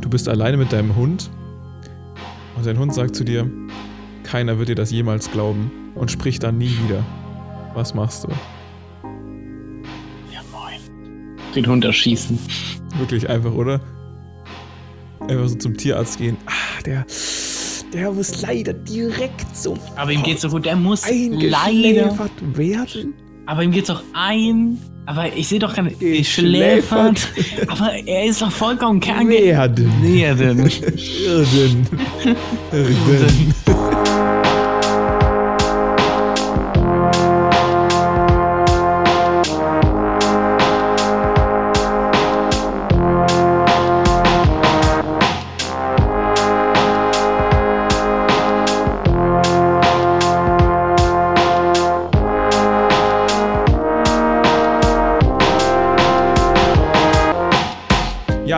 Du 0.00 0.08
bist 0.10 0.28
alleine 0.28 0.56
mit 0.56 0.72
deinem 0.72 0.96
Hund 0.96 1.30
und 2.56 2.66
dein 2.66 2.78
Hund 2.78 2.92
sagt 2.94 3.14
zu 3.14 3.24
dir, 3.24 3.48
keiner 4.24 4.58
wird 4.58 4.68
dir 4.68 4.74
das 4.74 4.90
jemals 4.90 5.30
glauben 5.30 5.70
und 5.94 6.10
spricht 6.10 6.42
dann 6.42 6.58
nie 6.58 6.76
wieder. 6.84 7.04
Was 7.74 7.94
machst 7.94 8.24
du? 8.24 8.28
Ja, 10.32 10.40
moin. 10.50 10.80
Den 11.54 11.66
Hund 11.66 11.84
erschießen. 11.84 12.38
Wirklich 12.98 13.28
einfach, 13.28 13.52
oder? 13.52 13.80
Einfach 15.20 15.48
so 15.48 15.54
zum 15.56 15.76
Tierarzt 15.76 16.18
gehen. 16.18 16.36
Ah, 16.46 16.82
der, 16.84 17.06
der 17.92 18.10
muss 18.12 18.42
leider 18.42 18.72
direkt 18.72 19.56
so. 19.56 19.78
Aber 19.96 20.10
ihm 20.12 20.22
geht's 20.22 20.42
so 20.42 20.48
gut, 20.48 20.64
der 20.64 20.76
muss 20.76 21.08
leider. 21.08 22.18
werden. 22.56 23.14
Aber 23.46 23.62
ihm 23.62 23.70
geht's 23.70 23.88
doch 23.88 24.02
ein. 24.12 24.78
Aber 25.06 25.36
ich 25.36 25.48
sehe 25.48 25.58
doch 25.58 25.74
keine. 25.74 25.92
Schläfert. 26.24 27.28
Aber 27.68 27.92
er 27.92 28.24
ist 28.24 28.40
doch 28.40 28.50
vollkommen 28.50 29.00
kern. 29.00 29.28
Werden. 29.28 29.92
Werden. 30.02 30.70
Irden. 31.26 31.86
Irden. 32.72 33.54
Ja, 33.63 33.63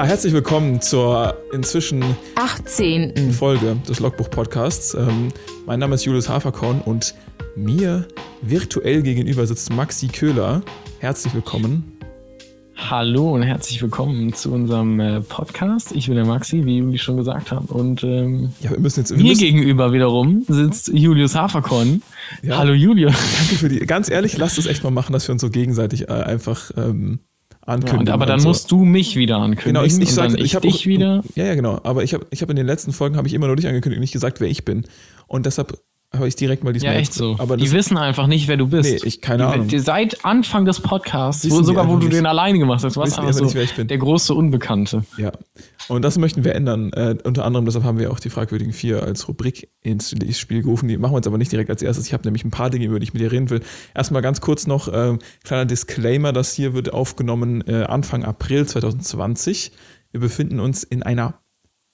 herzlich 0.07 0.33
willkommen 0.33 0.81
zur 0.81 1.37
inzwischen 1.53 2.05
18. 2.37 3.33
Folge 3.33 3.77
des 3.89 3.99
Logbuch-Podcasts. 3.99 4.95
Ähm, 4.95 5.33
mein 5.67 5.81
Name 5.81 5.97
ist 5.97 6.05
Julius 6.05 6.29
Haferkorn 6.29 6.81
und 6.81 7.17
mir 7.57 8.07
virtuell 8.41 9.03
gegenüber 9.03 9.45
sitzt 9.49 9.73
Maxi 9.73 10.07
Köhler. 10.07 10.63
Herzlich 11.01 11.35
willkommen. 11.35 11.99
Hallo 12.77 13.35
und 13.35 13.43
herzlich 13.43 13.83
willkommen 13.83 14.33
zu 14.33 14.53
unserem 14.53 15.01
äh, 15.01 15.23
Podcast. 15.23 15.91
Ich 15.91 16.07
bin 16.07 16.15
der 16.15 16.25
Maxi, 16.25 16.65
wie 16.65 16.79
Juli 16.79 16.99
schon 16.99 17.17
gesagt 17.17 17.51
hat. 17.51 17.69
Und 17.71 18.05
ähm, 18.05 18.53
Ja, 18.61 18.71
wir 18.71 18.79
müssen 18.79 19.01
jetzt. 19.01 19.11
Wir 19.11 19.17
mir 19.17 19.31
müssen, 19.31 19.41
gegenüber 19.41 19.93
wiederum 19.93 20.45
sitzt 20.47 20.87
Julius 20.87 21.35
Haferkorn. 21.35 22.01
Ja. 22.45 22.59
Hallo 22.59 22.75
Julius. 22.75 23.13
danke 23.39 23.57
für 23.57 23.69
die. 23.69 23.81
Ganz 23.81 24.09
ehrlich, 24.09 24.39
lasst 24.39 24.57
es 24.57 24.67
echt 24.67 24.85
mal 24.85 24.91
machen, 24.91 25.13
dass 25.13 25.27
wir 25.27 25.33
uns 25.33 25.43
so 25.43 25.51
gegenseitig 25.51 26.03
äh, 26.03 26.13
einfach 26.13 26.71
ähm, 26.77 27.19
ankündigen. 27.67 28.01
und, 28.01 28.11
aber 28.11 28.27
dann 28.27 28.41
so. 28.41 28.49
musst 28.49 28.71
du 28.71 28.85
mich 28.85 29.17
wieder 29.17 29.37
ankündigen. 29.37 29.75
Genau, 29.75 29.83
ich, 29.85 29.93
ich 29.95 30.09
und 30.09 30.15
sag, 30.15 30.29
dann 30.29 30.39
ich, 30.39 30.45
ich 30.45 30.55
habe 30.55 30.67
dich 30.67 30.87
wieder. 30.87 31.23
Ja, 31.35 31.45
ja, 31.45 31.55
genau. 31.55 31.81
Aber 31.83 32.03
ich 32.03 32.15
habe 32.15 32.27
ich 32.31 32.43
hab 32.43 32.51
in 32.51 32.57
den 32.57 32.67
letzten 32.67 32.93
Folgen 32.93 33.17
habe 33.17 33.29
ich 33.29 33.35
immer 33.35 33.47
nur 33.47 33.57
dich 33.57 33.67
angekündigt 33.67 33.99
und 33.99 34.03
nicht 34.03 34.13
gesagt, 34.13 34.41
wer 34.41 34.49
ich 34.49 34.65
bin. 34.65 34.87
Und 35.27 35.47
deshalb 35.47 35.79
habe 36.15 36.29
ich 36.29 36.37
direkt 36.37 36.65
mal 36.65 36.71
Ja, 36.71 36.75
diesmal. 36.75 36.97
echt 36.97 37.13
so. 37.15 37.37
Aber 37.39 37.57
die 37.57 37.71
wissen 37.73 37.97
einfach 37.99 38.27
nicht, 38.27 38.49
wer 38.49 38.57
du 38.57 38.69
bist. 38.69 38.91
Nee, 39.03 39.09
ich- 39.09 39.21
keine 39.21 39.45
die, 39.47 39.53
Ahnung. 39.53 39.69
Die, 39.69 39.79
seit 39.79 40.25
Anfang 40.25 40.65
des 40.65 40.81
Podcasts, 40.81 41.49
wo, 41.51 41.63
sogar 41.63 41.89
wo 41.89 41.97
du 41.97 42.07
nicht. 42.07 42.13
den 42.13 42.27
alleine 42.27 42.59
gemacht 42.59 42.83
hast, 42.85 42.97
warst 42.97 43.17
die 43.17 43.21
einfach 43.21 43.35
so 43.35 43.45
nicht, 43.45 43.55
wer 43.55 43.63
ich 43.65 43.75
bin. 43.75 43.89
der 43.89 43.99
große 43.99 44.33
Unbekannte. 44.33 45.05
Ja. 45.19 45.33
Und 45.89 46.03
das 46.03 46.19
möchten 46.19 46.43
wir 46.45 46.55
ändern. 46.55 46.93
Äh, 46.93 47.17
unter 47.25 47.45
anderem, 47.45 47.65
deshalb 47.65 47.85
haben 47.85 47.99
wir 47.99 48.11
auch 48.11 48.19
die 48.19 48.31
fragwürdigen 48.31 48.73
vier 48.73 49.03
als 49.03 49.29
Rubrik 49.29 49.69
ins 49.83 50.15
Spiel 50.39 50.63
gerufen. 50.63 50.89
Die 50.89 50.97
machen 50.99 51.13
wir 51.13 51.17
uns 51.19 51.27
aber 51.27 51.39
nicht 51.39 51.53
direkt 51.53 51.71
als 51.71 51.83
erstes. 51.83 52.07
Ich 52.07 52.13
habe 52.13 52.25
nämlich 52.25 52.45
ein 52.45 52.51
paar 52.51 52.71
Dinge, 52.71 52.87
über 52.87 52.99
die 52.99 53.05
ich 53.05 53.13
mit 53.15 53.23
dir 53.23 53.31
reden 53.31 53.51
will. 53.51 53.61
Erstmal 53.95 54.23
ganz 54.23 54.41
kurz 54.41 54.67
noch, 54.67 54.89
äh, 54.89 55.17
kleiner 55.45 55.65
Disclaimer, 55.67 56.33
das 56.33 56.53
hier 56.55 56.73
wird 56.75 56.93
aufgenommen 56.93 57.63
äh, 57.69 57.85
Anfang 57.85 58.25
April 58.25 58.67
2020. 58.67 59.73
Wir 60.13 60.21
befinden 60.21 60.61
uns 60.61 60.83
in 60.83 61.03
einer 61.03 61.41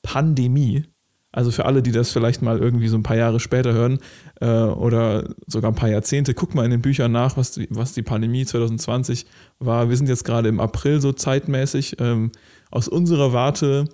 Pandemie. 0.03 0.85
Also 1.33 1.51
für 1.51 1.65
alle, 1.65 1.83
die 1.83 1.93
das 1.93 2.13
vielleicht 2.13 2.43
mal 2.43 2.59
irgendwie 2.59 2.89
so 2.89 2.97
ein 2.97 3.03
paar 3.03 3.17
Jahre 3.17 3.41
später 3.41 3.73
hören 3.73 4.01
äh, 4.41 4.47
oder 4.47 5.31
sogar 5.47 5.73
ein 5.73 5.75
paar 5.75 5.89
Jahrzehnte, 5.89 6.35
guck 6.35 6.55
mal 6.55 6.65
in 6.65 6.71
den 6.71 6.83
Büchern 6.83 7.11
nach, 7.11 7.39
was 7.39 7.53
die, 7.53 7.67
was 7.71 7.95
die 7.95 8.03
Pandemie 8.03 8.45
2020 8.45 9.27
war. 9.59 9.89
Wir 9.89 9.97
sind 9.97 10.09
jetzt 10.09 10.25
gerade 10.25 10.49
im 10.49 10.61
April 10.61 11.01
so 11.01 11.13
zeitmäßig. 11.13 11.97
Ähm, 12.01 12.33
aus 12.71 12.89
unserer 12.89 13.33
Warte, 13.33 13.89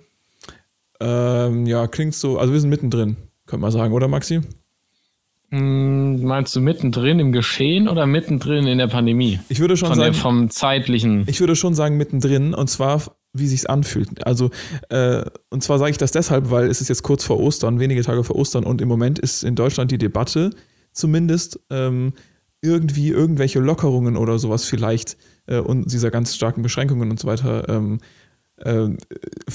ähm, 0.99 1.65
ja, 1.65 1.87
klingt 1.87 2.13
so, 2.13 2.37
also 2.37 2.53
wir 2.53 2.59
sind 2.59 2.69
mittendrin, 2.69 3.17
könnte 3.45 3.61
man 3.61 3.71
sagen, 3.71 3.93
oder 3.93 4.07
Maxi? 4.07 4.41
Hm, 5.49 6.23
meinst 6.23 6.55
du 6.55 6.61
mittendrin 6.61 7.19
im 7.19 7.31
Geschehen 7.31 7.87
oder 7.87 8.05
mittendrin 8.05 8.67
in 8.67 8.77
der 8.77 8.87
Pandemie? 8.87 9.39
Ich 9.49 9.59
würde 9.59 9.77
schon 9.77 9.89
Von 9.89 9.97
der, 9.97 10.13
sagen, 10.13 10.15
vom 10.15 10.49
zeitlichen. 10.49 11.23
ich 11.27 11.39
würde 11.39 11.55
schon 11.55 11.73
sagen 11.73 11.97
mittendrin 11.97 12.53
und 12.53 12.69
zwar 12.69 13.01
wie 13.33 13.47
sich's 13.47 13.65
anfühlt. 13.65 14.25
Also 14.25 14.49
äh, 14.89 15.23
und 15.49 15.63
zwar 15.63 15.79
sage 15.79 15.91
ich 15.91 15.97
das 15.97 16.11
deshalb, 16.11 16.49
weil 16.49 16.67
es 16.69 16.81
ist 16.81 16.89
jetzt 16.89 17.03
kurz 17.03 17.23
vor 17.23 17.39
Ostern, 17.39 17.79
wenige 17.79 18.01
Tage 18.01 18.23
vor 18.23 18.35
Ostern 18.35 18.63
und 18.63 18.81
im 18.81 18.87
Moment 18.87 19.19
ist 19.19 19.43
in 19.43 19.55
Deutschland 19.55 19.91
die 19.91 19.97
Debatte 19.97 20.51
zumindest 20.93 21.59
ähm, 21.69 22.13
irgendwie 22.61 23.09
irgendwelche 23.09 23.59
Lockerungen 23.59 24.17
oder 24.17 24.39
sowas 24.39 24.65
vielleicht 24.65 25.17
äh, 25.47 25.59
und 25.59 25.91
dieser 25.91 26.11
ganz 26.11 26.35
starken 26.35 26.61
Beschränkungen 26.61 27.09
und 27.09 27.19
so 27.19 27.27
weiter 27.27 27.69
ähm, 27.69 27.99
äh, 28.57 28.89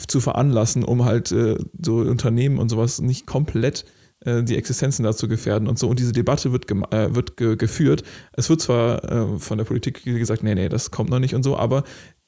zu 0.06 0.20
veranlassen, 0.20 0.84
um 0.84 1.04
halt 1.04 1.32
äh, 1.32 1.58
so 1.82 1.96
Unternehmen 1.96 2.58
und 2.58 2.70
sowas 2.70 3.00
nicht 3.00 3.26
komplett 3.26 3.84
äh, 4.20 4.42
die 4.42 4.56
Existenzen 4.56 5.04
dazu 5.04 5.28
gefährden 5.28 5.68
und 5.68 5.78
so. 5.78 5.88
Und 5.88 5.98
diese 5.98 6.12
Debatte 6.12 6.52
wird, 6.52 6.70
äh, 6.70 7.14
wird 7.14 7.36
ge 7.36 7.56
geführt. 7.56 8.02
Es 8.32 8.48
wird 8.48 8.62
zwar 8.62 9.04
äh, 9.04 9.38
von 9.38 9.58
der 9.58 9.64
Politik 9.64 10.02
gesagt, 10.04 10.42
nee, 10.42 10.54
nee, 10.54 10.68
das 10.68 10.90
kommt 10.90 11.10
noch 11.10 11.18
nicht 11.18 11.34
und 11.34 11.42
so, 11.42 11.56
aber 11.58 11.84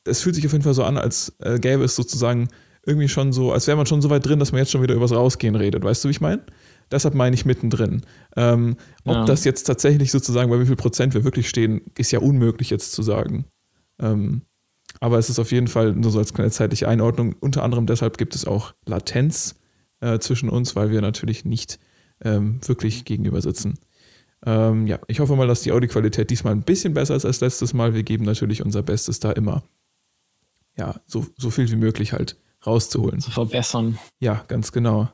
es 0.07 0.21
fühlt 0.23 0.35
sich 0.35 0.47
auf 0.47 0.53
jeden 0.53 0.65
Fall 0.65 0.75
so 0.75 0.85
an, 0.85 0.99
als 0.99 1.35
äh, 1.41 1.59
gäbe 1.59 1.85
es 1.85 1.97
sozusagen 1.97 2.49
irgendwie 2.85 3.09
schon 3.09 3.33
so, 3.33 3.53
als 3.53 3.67
wäre 3.67 3.77
man 3.77 3.87
schon 3.87 4.01
so 4.01 4.11
weit 4.11 4.25
drin, 4.27 4.39
dass 4.39 4.53
man 4.53 4.61
jetzt 4.61 4.71
schon 4.71 4.83
wieder 4.83 4.95
übers 4.95 5.13
Rausgehen 5.13 5.57
redet. 5.57 5.83
Weißt 5.83 6.05
du, 6.05 6.09
wie 6.09 6.13
ich 6.13 6.21
meine? 6.21 6.43
Deshalb 6.91 7.15
meine 7.15 7.35
ich 7.35 7.45
mittendrin. 7.45 8.03
Ähm, 8.37 8.77
ob 9.05 9.15
Ja. 9.17 9.25
das 9.25 9.45
jetzt 9.45 9.65
tatsächlich 9.65 10.13
sozusagen, 10.13 10.51
bei 10.51 10.61
wie 10.61 10.67
viel 10.67 10.77
Prozent 10.77 11.15
wir 11.15 11.25
wirklich 11.25 11.49
stehen, 11.49 11.81
ist 11.99 12.13
ja 12.13 12.21
unmöglich 12.21 12.71
jetzt 12.71 12.93
zu 12.93 13.03
sagen. 13.03 13.47
Ähm, 14.01 14.43
aber 15.01 15.19
es 15.19 15.29
ist 15.29 15.41
auf 15.41 15.51
jeden 15.51 15.67
Fall 15.67 15.93
nur 15.95 16.13
so 16.13 16.19
als 16.19 16.33
kleine 16.33 16.51
zeitliche 16.53 16.89
Einordnung. 16.89 17.35
Unter 17.41 17.65
anderem 17.65 17.87
deshalb 17.87 18.19
gibt 18.19 18.35
es 18.37 18.45
auch 18.47 18.73
Latenz 18.87 19.57
äh, 20.01 20.21
zwischen 20.21 20.49
uns, 20.49 20.77
weil 20.77 20.91
wir 20.91 21.01
natürlich 21.01 21.45
nicht 21.45 21.81
ähm, 22.23 22.61
wirklich 22.65 23.05
gegenüber 23.05 23.43
sitzen. 23.43 23.75
Ähm, 24.45 24.87
ja, 24.87 25.01
ich 25.09 25.19
hoffe 25.19 25.35
mal, 25.35 25.49
dass 25.49 25.63
die 25.63 25.73
Audioqualität 25.73 26.31
diesmal 26.31 26.53
ein 26.53 26.63
bisschen 26.63 26.95
besser 26.95 27.17
ist 27.17 27.25
als 27.25 27.41
letztes 27.41 27.75
Mal. 27.75 27.95
Wir 27.95 28.05
geben 28.05 28.25
natürlich 28.25 28.65
unser 28.65 28.83
Bestes 28.83 29.19
da 29.19 29.33
immer. 29.33 29.65
Ja, 30.79 30.97
so, 31.07 31.27
so 31.37 31.51
viel 31.51 31.71
wie 31.71 31.77
möglich 31.77 32.13
halt 32.13 32.37
rauszuholen. 32.67 33.21
zu 33.21 33.31
verbessern. 33.31 33.99
Ja, 34.21 34.45
ganz 34.49 34.73
genau. 34.73 35.09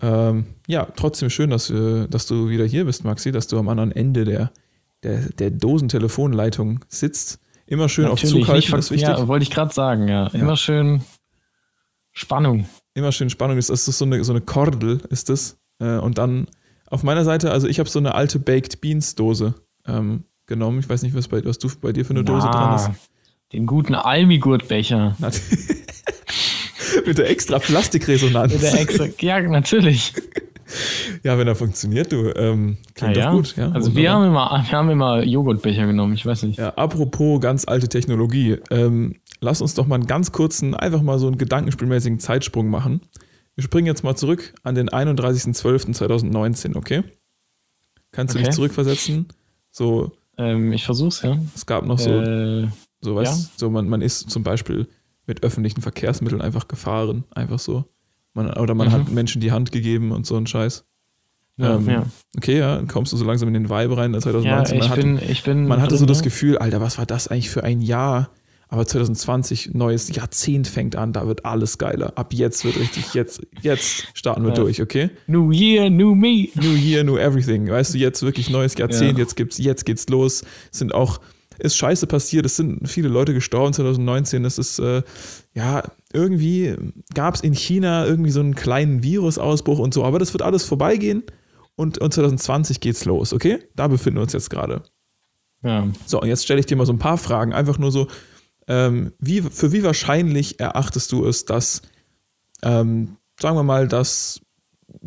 Ähm, 0.00 0.44
ja, 0.66 0.86
trotzdem 0.96 1.30
schön, 1.30 1.48
dass, 1.50 1.72
wir, 1.72 2.06
dass 2.08 2.26
du 2.26 2.48
wieder 2.50 2.64
hier 2.66 2.84
bist, 2.84 3.04
Maxi, 3.04 3.32
dass 3.32 3.46
du 3.46 3.58
am 3.58 3.68
anderen 3.68 3.92
Ende 3.92 4.24
der, 4.24 4.50
der, 5.02 5.20
der 5.30 5.50
Dosentelefonleitung 5.50 6.84
sitzt. 6.88 7.38
Immer 7.66 7.88
schön 7.88 8.06
auf 8.06 8.22
Zug 8.22 8.46
halten, 8.46 8.68
ver- 8.68 8.78
ist 8.78 8.90
wichtig. 8.90 9.08
Ja, 9.08 9.26
wollte 9.26 9.42
ich 9.44 9.50
gerade 9.50 9.72
sagen, 9.72 10.06
ja. 10.08 10.26
Immer 10.28 10.56
schön 10.56 11.02
Spannung. 12.12 12.66
Immer 12.94 13.12
schön 13.12 13.30
Spannung 13.30 13.58
ist. 13.58 13.70
Das 13.70 13.88
ist 13.88 13.98
so 13.98 14.04
eine, 14.04 14.22
so 14.24 14.32
eine 14.32 14.40
Kordel, 14.40 15.00
ist 15.10 15.28
das. 15.28 15.58
Äh, 15.78 15.96
und 15.98 16.18
dann 16.18 16.46
auf 16.88 17.02
meiner 17.02 17.24
Seite, 17.24 17.50
also 17.50 17.66
ich 17.66 17.78
habe 17.78 17.88
so 17.88 17.98
eine 17.98 18.14
alte 18.14 18.38
Baked 18.38 18.80
Beans 18.80 19.14
Dose 19.14 19.54
ähm, 19.86 20.24
genommen. 20.46 20.78
Ich 20.78 20.88
weiß 20.88 21.02
nicht, 21.02 21.14
was, 21.14 21.28
bei, 21.28 21.44
was 21.44 21.58
du 21.58 21.68
bei 21.80 21.92
dir 21.92 22.04
für 22.04 22.14
eine 22.14 22.24
Dose 22.24 22.46
dran 22.48 22.76
ist. 22.76 22.90
Den 23.56 23.64
guten 23.66 23.94
Almigurtbecher. 23.94 25.16
Mit 27.06 27.16
der 27.16 27.30
extra 27.30 27.58
Plastikresonanz. 27.58 28.52
Mit 28.52 28.60
der 28.62 28.80
extra, 28.80 29.06
ja, 29.20 29.40
natürlich. 29.40 30.12
ja, 31.22 31.38
wenn 31.38 31.48
er 31.48 31.54
funktioniert, 31.54 32.12
du. 32.12 32.34
Ähm, 32.36 32.76
klingt 32.94 33.16
ja. 33.16 33.30
doch 33.30 33.36
gut. 33.36 33.56
Ja, 33.56 33.70
also 33.70 33.96
wir 33.96 34.12
haben, 34.12 34.26
immer, 34.26 34.62
wir 34.68 34.78
haben 34.78 34.90
immer 34.90 35.22
Joghurtbecher 35.24 35.86
genommen, 35.86 36.12
ich 36.12 36.26
weiß 36.26 36.42
nicht. 36.42 36.58
Ja, 36.58 36.74
apropos 36.74 37.40
ganz 37.40 37.64
alte 37.66 37.88
Technologie, 37.88 38.58
ähm, 38.70 39.14
lass 39.40 39.62
uns 39.62 39.72
doch 39.72 39.86
mal 39.86 39.94
einen 39.94 40.06
ganz 40.06 40.32
kurzen, 40.32 40.74
einfach 40.74 41.00
mal 41.00 41.18
so 41.18 41.26
einen 41.26 41.38
gedankenspielmäßigen 41.38 42.18
Zeitsprung 42.18 42.68
machen. 42.68 43.00
Wir 43.54 43.64
springen 43.64 43.86
jetzt 43.86 44.04
mal 44.04 44.16
zurück 44.16 44.52
an 44.64 44.74
den 44.74 44.90
31.12.2019, 44.90 46.76
okay? 46.76 47.04
Kannst 48.12 48.34
du 48.34 48.38
Okay. 48.38 48.48
dich 48.48 48.54
zurückversetzen? 48.54 49.28
So, 49.70 50.12
Ähm, 50.36 50.74
ich 50.74 50.84
versuch's, 50.84 51.22
ja. 51.22 51.38
es 51.54 51.64
gab 51.64 51.86
noch 51.86 51.98
so, 51.98 52.10
Äh, 52.10 52.68
so 53.06 53.16
was, 53.16 53.28
ja. 53.28 53.48
so 53.56 53.70
man, 53.70 53.88
man 53.88 54.02
ist 54.02 54.28
zum 54.30 54.42
Beispiel 54.42 54.86
mit 55.26 55.42
öffentlichen 55.42 55.80
Verkehrsmitteln 55.80 56.40
einfach 56.42 56.68
gefahren, 56.68 57.24
einfach 57.34 57.58
so. 57.58 57.84
Man, 58.34 58.52
oder 58.52 58.74
man 58.74 58.88
Mhm. 58.88 58.92
hat 58.92 59.10
Menschen 59.10 59.40
die 59.40 59.50
Hand 59.52 59.72
gegeben 59.72 60.12
und 60.12 60.26
so 60.26 60.36
ein 60.36 60.46
Scheiß. 60.46 60.84
ja, 61.56 61.76
ähm, 61.76 61.88
ja. 61.88 62.06
Okay, 62.36 62.58
ja, 62.58 62.76
dann 62.76 62.86
kommst 62.86 63.12
du 63.12 63.16
so 63.16 63.24
langsam 63.24 63.48
in 63.48 63.54
den 63.54 63.70
Vibe 63.70 63.96
rein, 63.96 64.12
ja 64.12 64.20
2019. 64.20 64.76
ich, 64.76 64.80
man, 64.82 64.90
hatte, 64.90 65.00
bin, 65.02 65.20
ich 65.30 65.42
bin. 65.42 65.66
man 65.66 65.80
hatte 65.80 65.90
drin, 65.90 65.98
so 66.00 66.06
das 66.06 66.18
ne? 66.18 66.24
Gefühl, 66.24 66.58
Alter, 66.58 66.80
was 66.82 66.98
war 66.98 67.06
das 67.06 67.28
eigentlich 67.28 67.48
für 67.50 67.64
ein 67.64 67.80
Jahr? 67.80 68.28
Aber 68.68 68.84
2020, 68.84 69.74
neues 69.74 70.14
Jahrzehnt 70.14 70.66
fängt 70.66 70.96
an, 70.96 71.12
da 71.12 71.26
wird 71.28 71.44
alles 71.44 71.78
geiler. 71.78 72.12
Ab 72.18 72.34
jetzt 72.34 72.64
wird 72.64 72.76
richtig, 72.78 73.14
jetzt, 73.14 73.40
jetzt 73.62 74.08
starten 74.12 74.42
wir 74.42 74.48
Ja. 74.50 74.54
durch, 74.56 74.82
okay? 74.82 75.10
New 75.28 75.52
Year, 75.52 75.88
New 75.88 76.14
Me. 76.16 76.48
New 76.56 76.74
Year, 76.74 77.04
New 77.04 77.16
Everything. 77.16 77.68
Weißt 77.70 77.94
du, 77.94 77.98
jetzt 77.98 78.22
wirklich 78.22 78.50
neues 78.50 78.74
Jahrzehnt, 78.76 79.18
Ja. 79.18 79.22
jetzt 79.24 79.36
gibt's, 79.36 79.58
jetzt 79.58 79.86
geht's 79.86 80.08
los. 80.08 80.42
Es 80.72 80.80
sind 80.80 80.92
auch 80.94 81.20
ist 81.58 81.76
scheiße 81.76 82.06
passiert. 82.06 82.46
Es 82.46 82.56
sind 82.56 82.88
viele 82.88 83.08
Leute 83.08 83.34
gestorben 83.34 83.72
2019. 83.72 84.44
Es 84.44 84.58
ist, 84.58 84.78
äh, 84.78 85.02
ja, 85.54 85.82
irgendwie 86.12 86.76
gab 87.14 87.34
es 87.34 87.40
in 87.40 87.54
China 87.54 88.06
irgendwie 88.06 88.30
so 88.30 88.40
einen 88.40 88.54
kleinen 88.54 89.02
Virusausbruch 89.02 89.78
und 89.78 89.94
so, 89.94 90.04
aber 90.04 90.18
das 90.18 90.32
wird 90.32 90.42
alles 90.42 90.64
vorbeigehen 90.64 91.22
und, 91.76 91.98
und 91.98 92.12
2020 92.14 92.80
geht's 92.80 93.04
los, 93.04 93.32
okay? 93.32 93.58
Da 93.74 93.88
befinden 93.88 94.18
wir 94.18 94.22
uns 94.22 94.32
jetzt 94.32 94.50
gerade. 94.50 94.82
Ja. 95.62 95.86
So, 96.06 96.20
und 96.20 96.28
jetzt 96.28 96.44
stelle 96.44 96.60
ich 96.60 96.66
dir 96.66 96.76
mal 96.76 96.86
so 96.86 96.92
ein 96.92 96.98
paar 96.98 97.18
Fragen, 97.18 97.52
einfach 97.52 97.78
nur 97.78 97.90
so, 97.90 98.06
ähm, 98.68 99.12
wie, 99.18 99.42
für 99.42 99.72
wie 99.72 99.82
wahrscheinlich 99.82 100.60
erachtest 100.60 101.12
du 101.12 101.26
es, 101.26 101.44
dass, 101.44 101.82
ähm, 102.62 103.16
sagen 103.40 103.56
wir 103.56 103.62
mal, 103.62 103.88
dass 103.88 104.40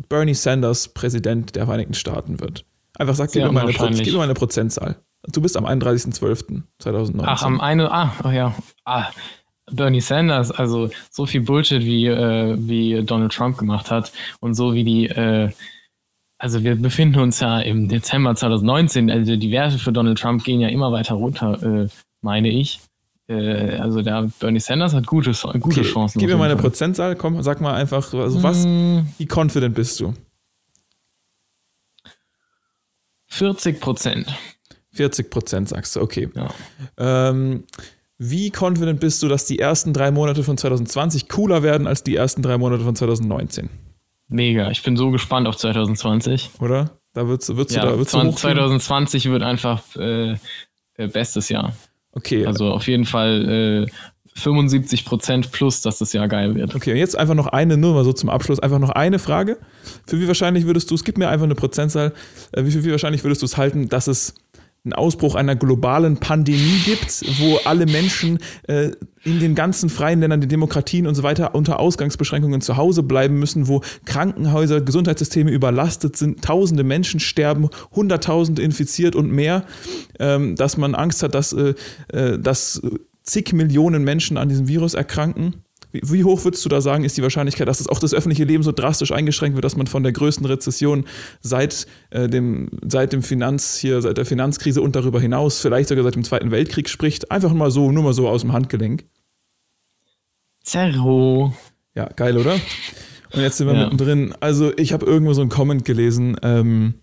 Bernie 0.08 0.34
Sanders 0.34 0.88
Präsident 0.88 1.56
der 1.56 1.66
Vereinigten 1.66 1.94
Staaten 1.94 2.40
wird? 2.40 2.64
Einfach 2.96 3.14
sag, 3.14 3.32
gib 3.32 3.42
mir, 3.42 3.52
mal 3.52 3.62
eine, 3.62 3.72
Pro- 3.72 3.88
gib 3.88 4.06
mir 4.06 4.18
mal 4.18 4.24
eine 4.24 4.34
Prozentzahl. 4.34 4.96
Du 5.28 5.40
bist 5.40 5.56
am 5.56 5.66
31.12.2019. 5.66 7.22
Ach, 7.22 7.42
am 7.42 7.60
eine, 7.60 7.92
ah, 7.92 8.12
oh 8.24 8.30
ja. 8.30 8.54
Ah, 8.84 9.08
Bernie 9.70 10.00
Sanders, 10.00 10.50
also 10.50 10.90
so 11.10 11.26
viel 11.26 11.42
Bullshit, 11.42 11.82
wie, 11.84 12.06
äh, 12.06 12.56
wie 12.58 13.04
Donald 13.04 13.32
Trump 13.32 13.58
gemacht 13.58 13.90
hat 13.90 14.12
und 14.40 14.54
so 14.54 14.74
wie 14.74 14.84
die, 14.84 15.08
äh, 15.08 15.50
also 16.38 16.64
wir 16.64 16.74
befinden 16.74 17.20
uns 17.20 17.40
ja 17.40 17.60
im 17.60 17.88
Dezember 17.88 18.34
2019, 18.34 19.10
also 19.10 19.36
die 19.36 19.50
Werte 19.50 19.78
für 19.78 19.92
Donald 19.92 20.18
Trump 20.18 20.42
gehen 20.42 20.60
ja 20.60 20.68
immer 20.68 20.90
weiter 20.90 21.14
runter, 21.14 21.62
äh, 21.62 21.88
meine 22.22 22.48
ich. 22.48 22.80
Äh, 23.28 23.76
also 23.76 24.02
der 24.02 24.28
Bernie 24.40 24.58
Sanders 24.58 24.94
hat 24.94 25.06
gute, 25.06 25.32
gute 25.32 25.80
okay, 25.80 25.82
Chancen. 25.82 26.18
Gib 26.18 26.28
mir 26.30 26.36
mal 26.36 26.50
eine. 26.50 26.60
Prozentzahl, 26.60 27.14
komm, 27.14 27.42
sag 27.42 27.60
mal 27.60 27.74
einfach, 27.74 28.12
also 28.14 28.42
was, 28.42 28.64
Hm, 28.64 29.06
wie 29.18 29.26
confident 29.26 29.74
bist 29.74 30.00
du? 30.00 30.14
40 33.28 33.80
Prozent. 33.80 34.26
40 34.92 35.30
Prozent 35.30 35.68
sagst 35.68 35.96
du, 35.96 36.00
okay. 36.00 36.28
Ja. 36.34 36.50
Ähm, 36.98 37.64
wie 38.18 38.50
confident 38.56 39.00
bist 39.00 39.22
du, 39.22 39.28
dass 39.28 39.46
die 39.46 39.58
ersten 39.58 39.92
drei 39.92 40.10
Monate 40.10 40.42
von 40.42 40.56
2020 40.58 41.28
cooler 41.28 41.62
werden 41.62 41.86
als 41.86 42.02
die 42.02 42.16
ersten 42.16 42.42
drei 42.42 42.58
Monate 42.58 42.84
von 42.84 42.94
2019? 42.94 43.70
Mega. 44.28 44.70
Ich 44.70 44.82
bin 44.82 44.96
so 44.96 45.10
gespannt 45.10 45.48
auf 45.48 45.56
2020. 45.56 46.50
Oder? 46.60 46.90
Da 47.14 47.26
würdest, 47.26 47.48
du- 47.48 47.56
würdest 47.56 47.76
Ja, 47.76 47.82
du 47.82 47.90
da 47.92 47.96
du 47.96 48.04
20, 48.04 48.28
hochgehen? 48.34 48.36
2020 48.56 49.30
wird 49.30 49.42
einfach 49.42 49.82
äh, 49.96 50.32
äh, 50.96 51.06
bestes 51.08 51.48
Jahr. 51.48 51.74
Okay, 52.12 52.44
Also 52.46 52.70
auf 52.72 52.86
jeden 52.88 53.04
Fall 53.06 53.86
äh, 53.88 53.90
75 54.38 55.04
Prozent 55.04 55.50
plus, 55.50 55.80
dass 55.82 55.98
das 55.98 56.12
Jahr 56.12 56.28
geil 56.28 56.54
wird. 56.54 56.74
okay. 56.74 56.92
Und 56.92 56.98
jetzt 56.98 57.16
einfach 57.16 57.34
noch 57.34 57.48
eine, 57.48 57.76
nur 57.76 57.94
mal 57.94 58.04
so 58.04 58.12
zum 58.12 58.28
Abschluss, 58.30 58.60
einfach 58.60 58.78
noch 58.78 58.90
eine 58.90 59.18
Frage. 59.18 59.58
Für 60.06 60.20
wie 60.20 60.28
wahrscheinlich 60.28 60.66
würdest 60.66 60.90
du, 60.90 60.94
es 60.94 61.04
gibt 61.04 61.18
mir 61.18 61.28
einfach 61.28 61.44
eine 61.46 61.54
Prozentzahl, 61.56 62.12
äh, 62.52 62.64
wie, 62.64 62.70
für 62.70 62.84
wie 62.84 62.90
wahrscheinlich 62.92 63.24
würdest 63.24 63.42
du 63.42 63.46
es 63.46 63.56
halten, 63.56 63.88
dass 63.88 64.06
es 64.06 64.34
einen 64.84 64.94
Ausbruch 64.94 65.34
einer 65.34 65.56
globalen 65.56 66.16
Pandemie 66.16 66.80
gibt, 66.84 67.22
wo 67.38 67.58
alle 67.64 67.84
Menschen 67.84 68.38
äh, 68.66 68.92
in 69.22 69.38
den 69.38 69.54
ganzen 69.54 69.90
freien 69.90 70.20
Ländern, 70.20 70.40
den 70.40 70.48
Demokratien 70.48 71.06
und 71.06 71.14
so 71.14 71.22
weiter 71.22 71.54
unter 71.54 71.78
Ausgangsbeschränkungen 71.78 72.62
zu 72.62 72.78
Hause 72.78 73.02
bleiben 73.02 73.38
müssen, 73.38 73.68
wo 73.68 73.82
Krankenhäuser, 74.06 74.80
Gesundheitssysteme 74.80 75.50
überlastet 75.50 76.16
sind, 76.16 76.42
tausende 76.42 76.82
Menschen 76.82 77.20
sterben, 77.20 77.68
hunderttausende 77.94 78.62
infiziert 78.62 79.14
und 79.14 79.30
mehr, 79.30 79.64
ähm, 80.18 80.56
dass 80.56 80.78
man 80.78 80.94
Angst 80.94 81.22
hat, 81.22 81.34
dass, 81.34 81.52
äh, 81.52 81.74
äh, 82.12 82.38
dass 82.38 82.80
zig 83.22 83.52
Millionen 83.52 84.02
Menschen 84.02 84.38
an 84.38 84.48
diesem 84.48 84.66
Virus 84.66 84.94
erkranken. 84.94 85.56
Wie, 85.92 86.00
wie 86.04 86.24
hoch 86.24 86.44
würdest 86.44 86.64
du 86.64 86.68
da 86.68 86.80
sagen, 86.80 87.04
ist 87.04 87.16
die 87.16 87.22
Wahrscheinlichkeit, 87.22 87.66
dass 87.68 87.80
es 87.80 87.88
auch 87.88 87.98
das 87.98 88.14
öffentliche 88.14 88.44
Leben 88.44 88.62
so 88.62 88.72
drastisch 88.72 89.12
eingeschränkt 89.12 89.56
wird, 89.56 89.64
dass 89.64 89.76
man 89.76 89.86
von 89.86 90.02
der 90.02 90.12
größten 90.12 90.46
Rezession 90.46 91.04
seit, 91.40 91.86
äh, 92.10 92.28
dem, 92.28 92.68
seit 92.86 93.12
dem 93.12 93.22
Finanz, 93.22 93.76
hier, 93.76 94.00
seit 94.02 94.16
der 94.18 94.26
Finanzkrise 94.26 94.82
und 94.82 94.96
darüber 94.96 95.20
hinaus, 95.20 95.60
vielleicht 95.60 95.88
sogar 95.88 96.04
seit 96.04 96.14
dem 96.14 96.24
Zweiten 96.24 96.50
Weltkrieg 96.50 96.88
spricht? 96.88 97.30
Einfach 97.30 97.52
mal 97.52 97.70
so, 97.70 97.90
nur 97.92 98.02
mal 98.02 98.14
so 98.14 98.28
aus 98.28 98.42
dem 98.42 98.52
Handgelenk. 98.52 99.04
Zerro. 100.62 101.54
Ja, 101.94 102.06
geil, 102.14 102.36
oder? 102.36 102.54
Und 103.32 103.40
jetzt 103.40 103.56
sind 103.58 103.66
wir 103.66 103.74
Ja. 103.74 103.84
mittendrin. 103.84 104.34
Also, 104.40 104.72
ich 104.76 104.92
habe 104.92 105.06
irgendwo 105.06 105.32
so 105.32 105.40
einen 105.40 105.50
Comment 105.50 105.84
gelesen, 105.84 106.36
ähm, 106.42 106.94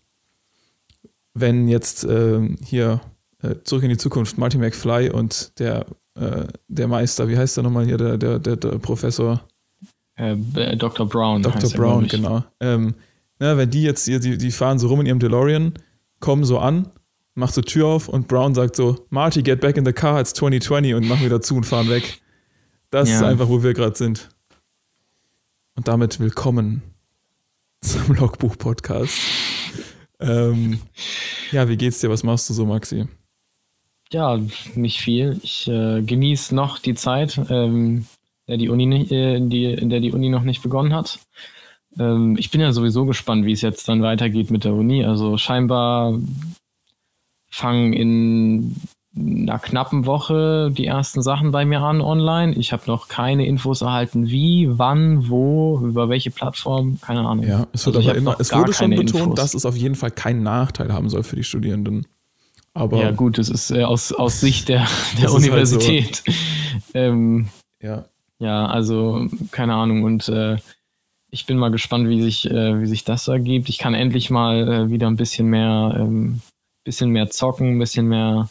wenn 1.34 1.68
jetzt 1.68 2.04
ähm, 2.04 2.58
hier 2.64 3.02
äh, 3.44 3.56
zurück 3.64 3.84
in 3.84 3.90
die 3.90 3.98
Zukunft 3.98 4.38
Marty 4.38 4.58
McFly 4.58 5.10
und 5.12 5.58
der, 5.60 5.86
äh, 6.20 6.48
der 6.68 6.88
Meister, 6.88 7.28
wie 7.28 7.38
heißt 7.38 7.58
der 7.58 7.64
nochmal 7.64 7.86
hier, 7.86 7.98
der, 7.98 8.18
der, 8.18 8.40
der, 8.40 8.56
der 8.58 8.78
Professor 8.80 9.42
Äh, 10.16 10.36
Dr. 10.78 11.08
Brown. 11.08 11.42
Dr. 11.44 11.70
Brown, 11.72 12.08
genau. 12.08 12.44
Ähm, 12.60 12.96
na, 13.40 13.56
wenn 13.58 13.70
die 13.70 13.84
jetzt 13.84 14.06
hier, 14.06 14.20
die, 14.20 14.38
die 14.38 14.52
fahren 14.52 14.80
so 14.80 14.88
rum 14.88 15.00
in 15.02 15.06
ihrem 15.06 15.20
DeLorean, 15.20 15.74
kommen 16.20 16.44
so 16.44 16.58
an, 16.60 16.90
macht 17.36 17.54
so 17.54 17.62
Tür 17.62 17.86
auf 17.88 18.08
und 18.10 18.28
Brown 18.28 18.56
sagt 18.56 18.76
so, 18.76 19.06
Marty, 19.12 19.44
get 19.44 19.62
back 19.62 19.78
in 19.78 19.86
the 19.86 19.94
car, 19.94 20.20
it's 20.20 20.34
2020 20.34 20.96
und 20.96 21.08
machen 21.08 21.24
wieder 21.24 21.40
zu 21.42 21.56
und 21.56 21.66
fahren 21.66 21.88
weg. 21.90 22.20
Das 22.90 23.10
ist 23.10 23.22
Ja. 23.22 23.28
einfach, 23.28 23.48
wo 23.48 23.62
wir 23.62 23.74
gerade 23.76 23.96
sind. 23.96 24.30
Und 25.76 25.88
damit 25.88 26.20
willkommen 26.20 26.82
zum 27.82 28.16
Logbuch-Podcast. 28.16 29.14
ähm, 30.20 30.80
ja, 31.52 31.70
wie 31.70 31.78
geht's 31.78 32.00
dir? 32.00 32.10
Was 32.10 32.24
machst 32.24 32.50
du 32.50 32.54
so, 32.56 32.66
Maxi? 32.66 33.08
Ja, 34.12 34.40
nicht 34.76 35.00
viel. 35.00 35.40
Ich 35.44 35.68
äh, 35.68 36.02
genieße 36.02 36.56
noch 36.56 36.80
die 36.80 36.96
Zeit, 36.96 37.40
ähm, 37.50 38.06
der 38.48 38.58
die 38.58 38.70
Uni, 38.70 38.86
nicht- 38.86 39.12
äh, 39.12 39.40
die, 39.42 39.66
in 39.66 39.90
der 39.90 40.00
die 40.00 40.14
Uni 40.14 40.30
noch 40.30 40.44
nicht 40.44 40.64
begonnen 40.64 40.94
hat. 40.94 41.20
Ähm, 42.00 42.36
ich 42.38 42.50
bin 42.52 42.62
ja 42.62 42.72
sowieso 42.72 43.06
gespannt, 43.06 43.46
wie 43.46 43.52
es 43.52 43.62
jetzt 43.62 43.88
dann 43.90 44.02
weitergeht 44.02 44.50
mit 44.52 44.64
der 44.64 44.74
Uni. 44.74 45.04
Also 45.04 45.38
scheinbar 45.38 46.18
fangen 47.50 47.94
in 47.94 48.76
einer 49.18 49.58
knappen 49.58 50.06
Woche 50.06 50.70
die 50.72 50.86
ersten 50.86 51.22
Sachen 51.24 51.52
bei 51.52 51.66
mir 51.66 51.82
an 51.82 52.02
online. 52.02 52.54
Ich 52.54 52.72
habe 52.72 52.84
noch 52.86 53.08
keine 53.08 53.48
Infos 53.48 53.82
erhalten, 53.82 54.28
wie, 54.28 54.68
wann, 54.70 55.28
wo, 55.28 55.80
über 55.80 56.08
welche 56.08 56.30
Plattform, 56.30 57.00
keine 57.02 57.28
Ahnung. 57.28 57.46
Ja, 57.48 57.68
es 57.74 57.86
wird 57.86 57.96
Also 57.98 58.12
immer, 58.12 58.40
es 58.40 58.54
wurde 58.54 58.74
schon 58.74 58.92
betont, 58.92 59.24
Infos. 59.24 59.36
dass 59.36 59.54
es 59.56 59.66
auf 59.66 59.76
jeden 59.76 59.96
Fall 59.96 60.12
keinen 60.12 60.44
Nachteil 60.44 60.94
haben 60.94 61.10
soll 61.10 61.24
für 61.24 61.36
die 61.36 61.44
Studierenden. 61.44 62.06
Aber 62.78 62.98
Ja, 63.02 63.12
gut, 63.12 63.38
das 63.38 63.50
ist 63.50 63.72
äh, 63.72 63.84
aus, 63.84 64.12
aus 64.14 64.40
Sicht 64.40 64.70
der, 64.70 64.88
der 65.18 65.26
ist 65.26 65.32
halt 65.32 65.32
so. 65.32 65.36
Universität. 65.38 66.24
ähm, 66.94 67.48
ja. 67.82 68.06
ja, 68.40 68.66
also 68.68 69.28
keine 69.52 69.74
Ahnung. 69.74 70.04
Und 70.04 70.30
äh, 70.30 70.58
ich 71.30 71.46
bin 71.46 71.58
mal 71.58 71.72
gespannt, 71.72 72.08
wie 72.10 72.22
sich, 72.22 72.50
äh, 72.50 72.80
wie 72.82 72.86
sich 72.86 73.04
das 73.04 73.28
ergibt. 73.28 73.70
Ich 73.70 73.78
kann 73.80 73.94
endlich 73.94 74.30
mal 74.30 74.68
äh, 74.68 74.90
wieder 74.92 75.08
ein 75.08 75.16
bisschen 75.18 75.48
mehr, 75.48 75.96
ähm, 76.00 76.42
bisschen 76.84 77.10
mehr 77.10 77.30
zocken, 77.30 77.76
ein 77.76 77.80
bisschen 77.80 78.08
mehr 78.08 78.50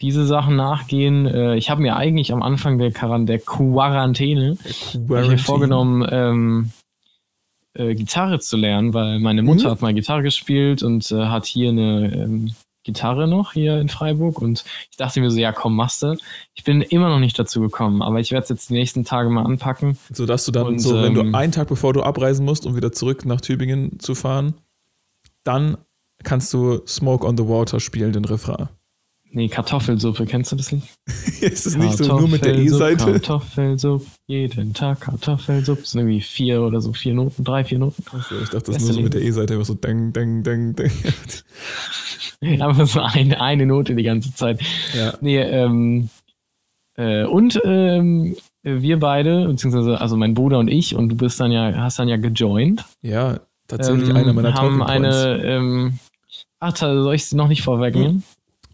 diese 0.00 0.26
Sachen 0.26 0.56
nachgehen. 0.56 1.26
Äh, 1.26 1.56
ich 1.56 1.70
habe 1.70 1.80
mir 1.82 1.96
eigentlich 1.96 2.32
am 2.32 2.42
Anfang 2.42 2.78
der, 2.78 2.92
Quaran 2.92 3.26
der 3.26 3.38
Quarantäne 3.38 4.56
Quarantine. 5.06 5.38
vorgenommen, 5.38 6.06
ähm, 6.10 6.70
äh, 7.74 7.94
Gitarre 7.94 8.38
zu 8.40 8.56
lernen, 8.56 8.92
weil 8.94 9.18
meine 9.20 9.42
Mutter 9.42 9.68
Mhm. 9.68 9.70
hat 9.72 9.82
mal 9.82 9.94
Gitarre 9.94 10.22
gespielt 10.22 10.82
und 10.82 11.10
äh, 11.10 11.26
hat 11.26 11.46
hier 11.46 11.70
eine 11.70 12.12
ähm, 12.14 12.54
Gitarre 12.84 13.28
noch 13.28 13.52
hier 13.52 13.80
in 13.80 13.88
Freiburg 13.88 14.40
und 14.40 14.64
ich 14.90 14.96
dachte 14.96 15.20
mir 15.20 15.30
so, 15.30 15.38
ja 15.38 15.52
komm, 15.52 15.76
machst 15.76 16.02
du. 16.02 16.16
Ich 16.54 16.64
bin 16.64 16.82
immer 16.82 17.08
noch 17.08 17.18
nicht 17.18 17.38
dazu 17.38 17.60
gekommen, 17.60 18.02
aber 18.02 18.20
ich 18.20 18.32
werde 18.32 18.44
es 18.44 18.48
jetzt 18.48 18.70
die 18.70 18.74
nächsten 18.74 19.04
Tage 19.04 19.30
mal 19.30 19.44
anpacken. 19.44 19.98
So 20.12 20.26
dass 20.26 20.44
du 20.44 20.52
dann 20.52 20.66
Und, 20.66 20.78
so, 20.80 21.02
wenn 21.02 21.14
du 21.14 21.20
ähm, 21.20 21.34
einen 21.34 21.52
Tag 21.52 21.68
bevor 21.68 21.92
du 21.92 22.02
abreisen 22.02 22.44
musst, 22.44 22.66
um 22.66 22.76
wieder 22.76 22.92
zurück 22.92 23.24
nach 23.24 23.40
Tübingen 23.40 23.98
zu 23.98 24.14
fahren, 24.14 24.54
dann 25.44 25.78
kannst 26.22 26.52
du 26.52 26.80
Smoke 26.86 27.26
on 27.26 27.36
the 27.36 27.48
Water 27.48 27.80
spielen, 27.80 28.12
den 28.12 28.24
Refrain. 28.24 28.68
Nee, 29.34 29.48
Kartoffelsuppe, 29.48 30.26
kennst 30.26 30.52
du 30.52 30.56
das 30.56 30.72
Lied? 30.72 30.82
Ist 31.40 31.66
es 31.66 31.76
nicht 31.76 31.96
so 31.96 32.18
nur 32.18 32.28
mit 32.28 32.44
der 32.44 32.54
E-Seite? 32.54 33.12
Kartoffelsuppe, 33.12 34.04
jeden 34.26 34.74
Tag 34.74 35.00
Kartoffelsuppe. 35.00 35.80
Das 35.80 35.90
sind 35.90 36.00
irgendwie 36.00 36.20
vier 36.20 36.60
oder 36.60 36.82
so, 36.82 36.92
vier 36.92 37.14
Noten, 37.14 37.42
drei, 37.42 37.64
vier 37.64 37.78
Noten. 37.78 38.04
Also 38.12 38.34
ich 38.42 38.50
dachte, 38.50 38.72
das 38.72 38.76
ist 38.76 38.82
nur 38.82 38.92
so 38.92 39.00
mit 39.00 39.14
der. 39.14 39.22
E-Seite, 39.22 39.54
immer 39.54 39.64
so 39.64 39.72
deng, 39.72 40.12
deng, 40.12 40.42
deng, 40.42 40.76
deng. 40.76 40.92
Aber 42.60 42.84
so 42.84 43.00
eine, 43.00 43.40
eine 43.40 43.64
Note 43.64 43.94
die 43.94 44.02
ganze 44.02 44.34
Zeit. 44.34 44.60
ja. 44.94 45.14
Nee, 45.22 45.38
ähm, 45.38 46.10
äh, 46.96 47.24
und 47.24 47.58
ähm, 47.64 48.36
wir 48.62 49.00
beide, 49.00 49.46
beziehungsweise 49.46 49.98
also 49.98 50.16
mein 50.16 50.34
Bruder 50.34 50.58
und 50.58 50.68
ich, 50.68 50.94
und 50.94 51.08
du 51.08 51.16
bist 51.16 51.40
dann 51.40 51.52
ja, 51.52 51.72
hast 51.74 51.98
dann 51.98 52.08
ja 52.08 52.18
gejoint. 52.18 52.84
ja, 53.00 53.40
tatsächlich 53.66 54.10
ähm, 54.10 54.16
einer 54.16 54.32
meiner 54.34 54.52
haben 54.52 54.78
Talking 54.78 55.02
Points. 55.02 55.16
eine, 55.16 55.42
ähm, 55.44 55.98
ach, 56.60 56.76
soll 56.76 57.14
ich 57.14 57.24
sie 57.24 57.36
noch 57.36 57.48
nicht 57.48 57.62
vorwegnehmen? 57.62 58.24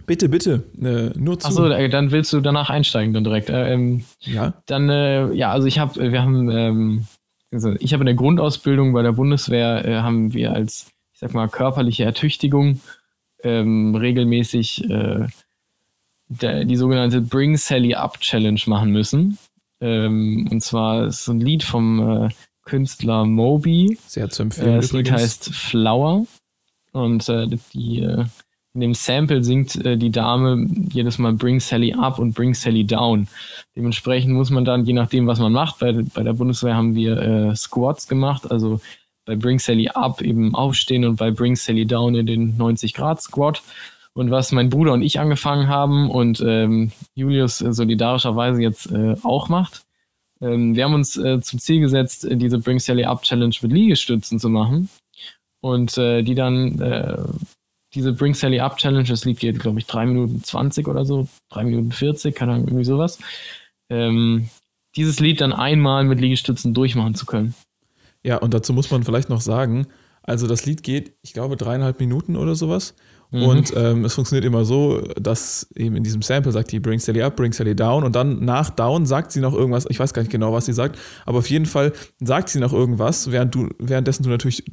Bitte, 0.08 0.28
bitte, 0.28 0.64
äh, 0.80 1.16
nur 1.18 1.38
zu. 1.38 1.46
Achso, 1.48 1.68
äh, 1.68 1.88
dann 1.88 2.10
willst 2.10 2.32
du 2.32 2.40
danach 2.40 2.70
einsteigen 2.70 3.12
dann 3.12 3.24
direkt. 3.24 3.50
Äh, 3.50 3.74
ähm, 3.74 4.04
ja, 4.20 4.54
dann, 4.66 4.88
äh, 4.88 5.30
ja, 5.34 5.52
also 5.52 5.66
ich 5.68 5.78
habe, 5.78 6.10
wir 6.10 6.22
haben, 6.22 6.50
ähm, 6.50 7.06
also 7.52 7.74
ich 7.78 7.92
habe 7.92 8.02
in 8.02 8.06
der 8.06 8.14
Grundausbildung 8.14 8.94
bei 8.94 9.02
der 9.02 9.12
Bundeswehr, 9.12 9.84
äh, 9.84 9.96
haben 9.98 10.32
wir 10.32 10.52
als, 10.54 10.90
ich 11.12 11.20
sag 11.20 11.34
mal, 11.34 11.48
körperliche 11.48 12.04
Ertüchtigung 12.04 12.80
ähm, 13.42 13.94
regelmäßig 13.94 14.88
äh, 14.90 15.26
der, 16.28 16.64
die 16.64 16.76
sogenannte 16.76 17.20
Bring 17.20 17.58
Sally 17.58 17.94
Up 17.94 18.18
Challenge 18.20 18.60
machen 18.66 18.90
müssen. 18.90 19.36
Ähm, 19.80 20.48
und 20.50 20.62
zwar 20.62 21.06
ist 21.08 21.24
so 21.26 21.32
ein 21.32 21.40
Lied 21.40 21.62
vom 21.64 22.26
äh, 22.26 22.28
Künstler 22.64 23.26
Moby. 23.26 23.98
sehr 24.06 24.30
zu 24.30 24.42
Äh, 24.42 24.46
empfehlen 24.46 24.76
das 24.76 24.92
Lied 24.92 25.08
übrigens. 25.08 25.22
heißt 25.22 25.54
Flower. 25.54 26.24
Und 26.92 27.28
äh, 27.28 27.46
die, 27.74 28.00
äh, 28.00 28.24
in 28.78 28.82
dem 28.82 28.94
Sample 28.94 29.42
singt 29.42 29.74
äh, 29.84 29.96
die 29.96 30.10
Dame 30.10 30.68
jedes 30.92 31.18
Mal 31.18 31.32
Bring 31.32 31.58
Sally 31.58 31.94
up 31.94 32.20
und 32.20 32.32
Bring 32.32 32.54
Sally 32.54 32.84
down. 32.84 33.26
Dementsprechend 33.74 34.34
muss 34.34 34.50
man 34.50 34.64
dann, 34.64 34.84
je 34.84 34.92
nachdem, 34.92 35.26
was 35.26 35.40
man 35.40 35.52
macht, 35.52 35.80
bei, 35.80 35.92
bei 35.92 36.22
der 36.22 36.34
Bundeswehr 36.34 36.76
haben 36.76 36.94
wir 36.94 37.16
äh, 37.18 37.56
Squats 37.56 38.06
gemacht, 38.06 38.48
also 38.48 38.80
bei 39.24 39.34
Bring 39.34 39.58
Sally 39.58 39.88
up 39.88 40.22
eben 40.22 40.54
aufstehen 40.54 41.04
und 41.04 41.16
bei 41.16 41.32
Bring 41.32 41.56
Sally 41.56 41.86
down 41.86 42.14
in 42.14 42.26
den 42.26 42.56
90 42.56 42.94
Grad 42.94 43.20
Squat. 43.20 43.62
Und 44.14 44.30
was 44.30 44.52
mein 44.52 44.70
Bruder 44.70 44.92
und 44.92 45.02
ich 45.02 45.18
angefangen 45.18 45.66
haben 45.66 46.08
und 46.08 46.40
ähm, 46.40 46.92
Julius 47.16 47.58
solidarischerweise 47.58 48.62
jetzt 48.62 48.92
äh, 48.92 49.16
auch 49.24 49.48
macht, 49.48 49.82
ähm, 50.40 50.76
wir 50.76 50.84
haben 50.84 50.94
uns 50.94 51.16
äh, 51.16 51.40
zum 51.40 51.58
Ziel 51.58 51.80
gesetzt, 51.80 52.24
äh, 52.24 52.36
diese 52.36 52.60
Bring 52.60 52.78
Sally 52.78 53.04
Up 53.04 53.22
Challenge 53.22 53.56
mit 53.60 53.72
Liegestützen 53.72 54.38
zu 54.38 54.48
machen. 54.48 54.88
Und 55.60 55.98
äh, 55.98 56.22
die 56.22 56.36
dann, 56.36 56.80
äh, 56.80 57.18
diese 57.94 58.12
Bring 58.12 58.34
Sally 58.34 58.60
Up 58.60 58.76
Challenge, 58.76 59.08
das 59.08 59.24
Lied 59.24 59.40
geht, 59.40 59.58
glaube 59.58 59.78
ich, 59.78 59.86
3 59.86 60.06
Minuten 60.06 60.42
20 60.42 60.88
oder 60.88 61.04
so, 61.04 61.28
3 61.50 61.64
Minuten 61.64 61.92
40, 61.92 62.34
keine 62.34 62.52
Ahnung, 62.52 62.68
irgendwie 62.68 62.84
sowas. 62.84 63.18
Ähm, 63.90 64.48
dieses 64.96 65.20
Lied 65.20 65.40
dann 65.40 65.52
einmal 65.52 66.04
mit 66.04 66.20
Liegestützen 66.20 66.74
durchmachen 66.74 67.14
zu 67.14 67.24
können. 67.24 67.54
Ja, 68.22 68.38
und 68.38 68.52
dazu 68.52 68.72
muss 68.72 68.90
man 68.90 69.04
vielleicht 69.04 69.28
noch 69.28 69.40
sagen, 69.40 69.86
also 70.22 70.46
das 70.46 70.66
Lied 70.66 70.82
geht, 70.82 71.14
ich 71.22 71.32
glaube, 71.32 71.56
dreieinhalb 71.56 72.00
Minuten 72.00 72.36
oder 72.36 72.54
sowas. 72.54 72.94
Mhm. 73.30 73.42
Und 73.42 73.72
ähm, 73.76 74.04
es 74.04 74.14
funktioniert 74.14 74.44
immer 74.44 74.64
so, 74.64 75.00
dass 75.18 75.70
eben 75.74 75.96
in 75.96 76.02
diesem 76.02 76.22
Sample 76.22 76.52
sagt 76.52 76.72
die 76.72 76.80
Bring 76.80 76.98
Sally 76.98 77.22
up, 77.22 77.36
Bring 77.36 77.52
Sally 77.52 77.74
down 77.74 78.04
und 78.04 78.14
dann 78.14 78.44
nach 78.44 78.70
down 78.70 79.06
sagt 79.06 79.32
sie 79.32 79.40
noch 79.40 79.54
irgendwas, 79.54 79.86
ich 79.88 79.98
weiß 79.98 80.12
gar 80.12 80.22
nicht 80.22 80.32
genau, 80.32 80.52
was 80.52 80.66
sie 80.66 80.72
sagt, 80.72 80.98
aber 81.24 81.38
auf 81.38 81.48
jeden 81.48 81.66
Fall 81.66 81.92
sagt 82.20 82.48
sie 82.48 82.58
noch 82.58 82.72
irgendwas, 82.72 83.30
während 83.30 83.54
du, 83.54 83.68
währenddessen 83.78 84.22
du 84.22 84.30
natürlich 84.30 84.64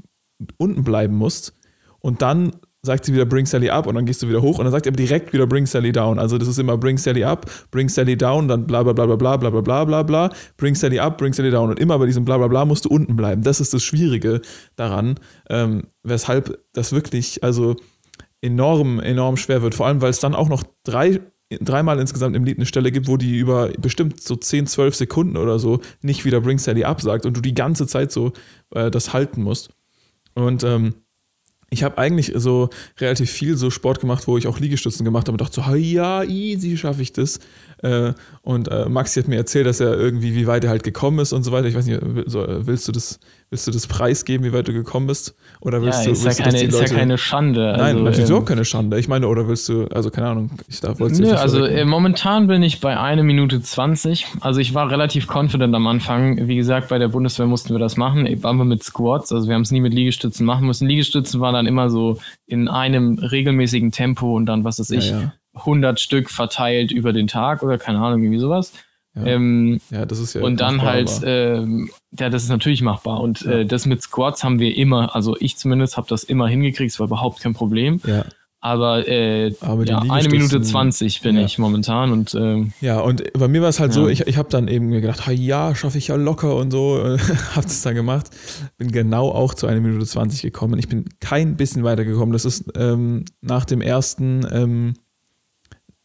unten 0.58 0.84
bleiben 0.84 1.16
musst 1.16 1.54
und 2.00 2.22
dann 2.22 2.52
sagt 2.86 3.06
sie 3.06 3.14
wieder 3.14 3.26
Bring 3.26 3.46
Sally 3.46 3.70
up 3.70 3.88
und 3.88 3.96
dann 3.96 4.06
gehst 4.06 4.22
du 4.24 4.30
wieder 4.30 4.42
hoch 4.42 4.60
und 4.60 4.66
dann 4.66 4.72
sagt 4.72 4.86
er 4.86 4.92
direkt 4.92 5.34
wieder 5.34 5.48
Bring 5.48 5.66
Sally 5.66 5.92
down. 5.92 6.20
Also 6.20 6.38
das 6.38 6.48
ist 6.48 6.60
immer 6.60 6.78
Bring 6.78 6.98
Sally 6.98 7.24
up, 7.24 7.50
Bring 7.72 7.90
Sally 7.90 8.18
down, 8.18 8.48
dann 8.48 8.66
bla 8.66 8.84
bla 8.84 8.94
bla 8.94 9.06
bla 9.06 9.16
bla 9.16 9.38
bla 9.38 9.50
bla 9.50 9.62
bla 9.62 9.86
bla 9.86 10.04
bla, 10.04 10.30
Bring 10.58 10.76
Sally 10.76 11.00
up, 11.00 11.18
Bring 11.18 11.34
Sally 11.34 11.52
down 11.52 11.70
und 11.70 11.80
immer 11.80 12.00
bei 12.00 12.06
diesem 12.06 12.24
bla 12.24 12.38
bla 12.38 12.48
bla 12.48 12.66
musst 12.66 12.86
du 12.86 12.90
unten 12.90 13.16
bleiben. 13.16 13.42
Das 13.42 13.60
ist 13.60 13.74
das 13.74 13.84
Schwierige 13.84 14.42
daran, 14.76 15.16
ähm, 15.50 15.88
weshalb 16.04 16.60
das 16.74 16.92
wirklich, 16.94 17.44
also 17.44 17.76
enorm, 18.42 19.00
enorm 19.00 19.38
schwer 19.38 19.62
wird. 19.62 19.76
Vor 19.76 19.88
allem, 19.88 20.02
weil 20.02 20.12
es 20.12 20.20
dann 20.20 20.36
auch 20.36 20.50
noch 20.50 20.64
drei, 20.84 21.20
dreimal 21.50 22.00
insgesamt 22.00 22.36
im 22.36 22.44
Lied 22.44 22.58
eine 22.58 22.66
Stelle 22.66 22.92
gibt, 22.92 23.08
wo 23.08 23.18
die 23.18 23.38
über 23.38 23.70
bestimmt 23.80 24.22
so 24.22 24.36
10, 24.36 24.68
12 24.68 24.96
Sekunden 24.96 25.38
oder 25.38 25.60
so 25.60 25.80
nicht 26.02 26.26
wieder 26.26 26.42
Bring 26.42 26.60
Sally 26.60 26.84
up 26.84 27.02
sagt 27.02 27.26
und 27.26 27.36
du 27.36 27.42
die 27.42 27.54
ganze 27.54 27.88
Zeit 27.88 28.12
so 28.12 28.34
äh, 28.72 28.92
das 28.92 29.14
halten 29.14 29.42
musst. 29.42 29.72
Und 30.34 30.64
ähm, 30.64 30.96
ich 31.70 31.84
habe 31.84 31.98
eigentlich 31.98 32.32
so 32.36 32.70
relativ 33.00 33.32
viel 33.32 33.58
so 33.58 33.70
Sport 33.70 34.00
gemacht, 34.00 34.28
wo 34.28 34.38
ich 34.38 34.48
auch 34.48 34.60
Liegestützen 34.60 35.04
gemacht 35.04 35.28
habe 35.28 35.34
und 35.34 35.42
dachte 35.42 35.62
so, 35.62 35.76
ja, 35.76 36.24
easy 36.24 36.78
schaffe 36.78 37.02
ich 37.02 37.12
das. 37.12 37.40
Äh, 37.82 38.14
und 38.42 38.68
äh, 38.70 38.88
Maxi 38.88 39.22
hat 39.22 39.28
mir 39.28 39.38
erzählt, 39.38 39.66
dass 39.66 39.80
er 39.80 39.98
irgendwie, 39.98 40.36
wie 40.36 40.48
weit 40.48 40.64
er 40.64 40.70
halt 40.70 40.84
gekommen 40.84 41.20
ist 41.20 41.34
und 41.34 41.44
so 41.44 41.52
weiter. 41.52 41.68
Ich 41.68 41.76
weiß 41.76 41.86
nicht, 41.86 42.00
willst 42.02 42.88
du 42.88 42.92
das, 42.92 43.20
willst 43.50 43.68
du 43.68 43.72
das 43.72 43.88
preisgeben, 43.88 44.46
wie 44.46 44.54
weit 44.54 44.68
du 44.68 44.74
gekommen 44.74 45.08
bist? 45.08 45.36
Oder 45.62 45.82
willst 45.82 46.00
ja, 46.00 46.06
du, 46.06 46.12
ist, 46.12 46.24
willst 46.24 46.40
ja 46.40 46.46
du, 46.46 46.52
keine, 46.52 46.64
ist 46.64 46.72
Leute, 46.74 46.94
ja 46.94 47.00
keine 47.00 47.18
Schande. 47.18 47.74
Nein, 47.78 47.82
also, 47.82 48.04
natürlich 48.04 48.30
ähm, 48.30 48.36
auch 48.36 48.46
keine 48.46 48.66
Schande. 48.66 49.00
Ich 49.00 49.08
meine, 49.08 49.28
oder 49.28 49.48
willst 49.48 49.68
du, 49.70 49.86
also 49.88 50.10
keine 50.10 50.28
Ahnung, 50.28 50.52
ich 50.68 50.80
darf 50.80 51.00
wollte 51.00 51.22
Nö, 51.22 51.32
also 51.34 51.66
äh, 51.66 51.86
momentan 51.86 52.48
bin 52.48 52.64
ich 52.64 52.80
bei 52.82 52.98
1 52.98 53.24
Minute 53.24 53.62
20. 53.62 54.28
Also 54.42 54.60
ich 54.60 54.74
war 54.74 54.90
relativ 54.90 55.28
confident 55.34 55.74
am 55.76 55.88
Anfang. 55.88 56.48
Wie 56.48 56.56
gesagt, 56.56 56.90
bei 56.90 56.98
der 56.98 57.10
Bundeswehr 57.10 57.46
mussten 57.46 57.74
wir 57.74 57.80
das 57.80 57.98
machen. 57.98 58.28
Waren 58.44 58.58
wir 58.58 58.66
mit 58.66 58.84
Squats, 58.84 59.32
also 59.32 59.48
wir 59.48 59.56
haben 59.56 59.64
es 59.64 59.72
nie 59.72 59.82
mit 59.82 59.94
Liegestützen 59.94 60.46
machen 60.46 60.68
müssen. 60.68 60.88
Liegestützen 60.88 61.42
waren 61.42 61.54
dann 61.54 61.66
immer 61.66 61.90
so 61.90 62.20
in 62.46 62.68
einem 62.68 63.20
regelmäßigen 63.20 63.92
Tempo 63.92 64.36
und 64.36 64.46
dann, 64.46 64.64
was 64.64 64.80
weiß 64.80 64.92
ich, 64.92 65.10
Ja, 65.10 65.20
ja. 65.20 65.34
100 65.56 66.00
Stück 66.00 66.30
verteilt 66.30 66.92
über 66.92 67.14
den 67.14 67.28
Tag 67.28 67.64
oder 67.64 67.78
keine 67.78 68.00
Ahnung, 68.00 68.22
irgendwie 68.24 68.40
sowas. 68.40 68.74
Ja. 69.16 69.26
Ähm, 69.28 69.80
Ja, 69.92 70.06
das 70.06 70.20
ist 70.20 70.34
ja. 70.34 70.42
und 70.42 70.60
dann 70.60 70.82
halt, 70.82 71.10
ähm, 71.24 71.90
ja, 72.20 72.30
das 72.30 72.44
ist 72.44 72.50
natürlich 72.50 72.82
machbar. 72.82 73.22
Und 73.22 73.42
Ja. 73.42 73.52
äh, 73.60 73.66
das 73.66 73.86
mit 73.86 74.02
Squats 74.02 74.44
haben 74.44 74.60
wir 74.60 74.76
immer, 74.76 75.16
also 75.16 75.38
ich 75.40 75.56
zumindest 75.58 75.96
habe 75.96 76.08
das 76.10 76.24
immer 76.26 76.48
hingekriegt, 76.50 76.92
es 76.92 77.00
war 77.00 77.08
überhaupt 77.08 77.40
kein 77.42 77.54
Problem. 77.54 78.02
ja. 78.06 78.26
Aber, 78.62 79.08
äh, 79.08 79.54
Aber 79.62 79.86
ja, 79.86 80.00
eine 80.00 80.28
Minute 80.28 80.58
Liegestützen- 80.58 80.64
20 80.72 81.22
bin 81.22 81.36
Ja. 81.38 81.46
ich 81.46 81.60
momentan 81.60 82.12
und 82.12 82.34
ähm, 82.34 82.74
Ja, 82.82 83.00
und 83.00 83.22
bei 83.34 83.48
mir 83.48 83.62
war 83.62 83.70
es 83.70 83.80
halt 83.80 83.94
so, 83.94 84.06
Ja. 84.08 84.10
ich, 84.12 84.22
ich 84.22 84.38
habe 84.38 84.50
dann 84.50 84.68
eben 84.68 84.90
gedacht, 84.90 85.28
ha, 85.28 85.32
ja, 85.32 85.76
schaffe 85.76 86.00
ich 86.00 86.08
ja 86.08 86.16
locker 86.16 86.56
und 86.56 86.72
so, 86.72 86.98
habe 87.56 87.62
das 87.68 87.84
dann 87.84 87.94
gemacht. 87.94 88.26
Bin 88.80 88.92
genau 88.92 89.30
auch 89.30 89.54
zu 89.54 89.68
1 89.68 89.82
Minute 89.84 90.04
20 90.04 90.42
gekommen. 90.42 90.80
Ich 90.80 90.90
bin 90.90 91.06
kein 91.20 91.58
bisschen 91.58 91.84
weitergekommen. 91.84 92.34
Das 92.34 92.44
ist 92.44 92.66
ähm, 92.76 93.26
nach 93.42 93.66
dem 93.66 93.82
ersten, 93.82 94.48
ähm, 94.52 94.94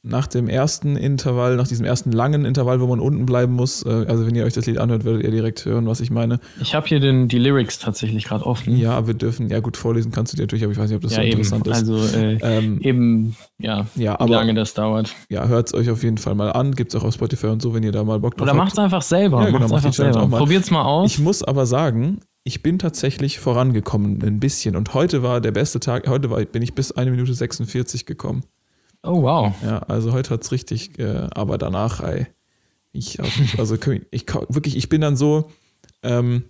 nach 0.02 0.26
dem 0.26 0.48
ersten 0.48 0.96
Intervall, 0.96 1.56
nach 1.56 1.68
diesem 1.68 1.84
ersten 1.84 2.10
langen 2.10 2.46
Intervall, 2.46 2.80
wo 2.80 2.86
man 2.86 3.00
unten 3.00 3.26
bleiben 3.26 3.52
muss. 3.52 3.84
Äh, 3.84 4.06
also 4.08 4.26
wenn 4.26 4.34
ihr 4.34 4.44
euch 4.44 4.54
das 4.54 4.64
Lied 4.64 4.78
anhört, 4.78 5.04
werdet 5.04 5.22
ihr 5.24 5.30
direkt 5.30 5.64
hören, 5.66 5.86
was 5.86 6.00
ich 6.00 6.10
meine. 6.10 6.40
ich 6.60 6.74
habe 6.74 6.86
hier 6.86 7.00
den, 7.00 7.28
die 7.28 7.38
Lyrics 7.38 7.78
tatsächlich 7.78 8.24
gerade 8.24 8.46
offen. 8.46 8.76
Ja, 8.78 9.06
wir 9.06 9.12
dürfen, 9.14 9.50
ja 9.50 9.60
gut, 9.60 9.76
vorlesen 9.76 10.10
kannst 10.10 10.32
du 10.32 10.36
dir 10.38 10.44
natürlich, 10.44 10.64
aber 10.64 10.72
ich 10.72 10.78
weiß 10.78 10.88
nicht, 10.88 10.96
ob 10.96 11.02
das 11.02 11.12
so 11.12 11.20
Ja, 11.20 11.26
eben. 11.26 11.32
interessant 11.38 11.66
ist. 11.66 11.74
Also 11.74 11.96
äh, 12.18 12.38
ähm, 12.40 12.80
eben, 12.80 13.36
ja, 13.58 13.86
ja, 13.94 14.14
wie 14.14 14.18
aber 14.20 14.28
lange 14.36 14.54
das 14.54 14.72
dauert. 14.72 15.14
ja, 15.28 15.46
hört 15.48 15.66
es 15.66 15.74
euch 15.74 15.90
auf 15.90 16.02
jeden 16.02 16.16
Fall 16.18 16.34
mal 16.34 16.50
an. 16.52 16.74
Gibt 16.74 16.94
es 16.94 17.00
auch 17.00 17.04
auf 17.04 17.12
Spotify 17.12 17.48
und 17.48 17.60
so, 17.60 17.74
wenn 17.74 17.82
ihr 17.82 17.92
da 17.92 18.02
mal 18.02 18.18
Bock 18.20 18.36
drauf 18.36 18.44
Oder 18.44 18.52
habt. 18.52 18.58
macht's 18.64 18.78
einfach 18.78 19.02
selber. 19.02 19.40
Ja, 19.42 19.46
genau, 19.50 19.58
macht's 19.60 19.72
macht 19.72 19.84
einfach 19.84 19.94
selber. 19.96 20.22
auch 20.22 20.28
mal. 20.28 20.38
Probiert's 20.38 20.70
mal 20.70 20.82
aus. 20.84 21.12
Ich 21.12 21.18
muss 21.18 21.42
aber 21.42 21.66
sagen, 21.66 22.20
ich 22.42 22.62
bin 22.62 22.78
tatsächlich 22.78 23.38
vorangekommen, 23.38 24.22
ein 24.22 24.40
bisschen. 24.40 24.76
Und 24.76 24.94
heute 24.94 25.22
war 25.22 25.42
der 25.42 25.52
beste 25.52 25.78
Tag, 25.78 26.08
heute 26.08 26.30
war, 26.30 26.42
bin 26.42 26.62
ich 26.62 26.74
bis 26.74 26.90
1 26.90 27.10
Minute 27.10 27.34
46 27.34 28.06
gekommen. 28.06 28.44
Oh, 29.02 29.22
wow. 29.22 29.54
Ja, 29.64 29.78
also 29.80 30.12
heute 30.12 30.30
hat 30.30 30.42
es 30.42 30.52
richtig, 30.52 30.98
äh, 30.98 31.28
aber 31.32 31.58
danach, 31.58 32.00
ey, 32.00 32.26
ich, 32.92 33.20
also 33.58 33.74
ich, 33.74 34.02
ich, 34.10 34.26
wirklich, 34.48 34.76
ich 34.76 34.88
bin 34.88 35.00
dann 35.00 35.16
so, 35.16 35.50
ähm, 36.02 36.44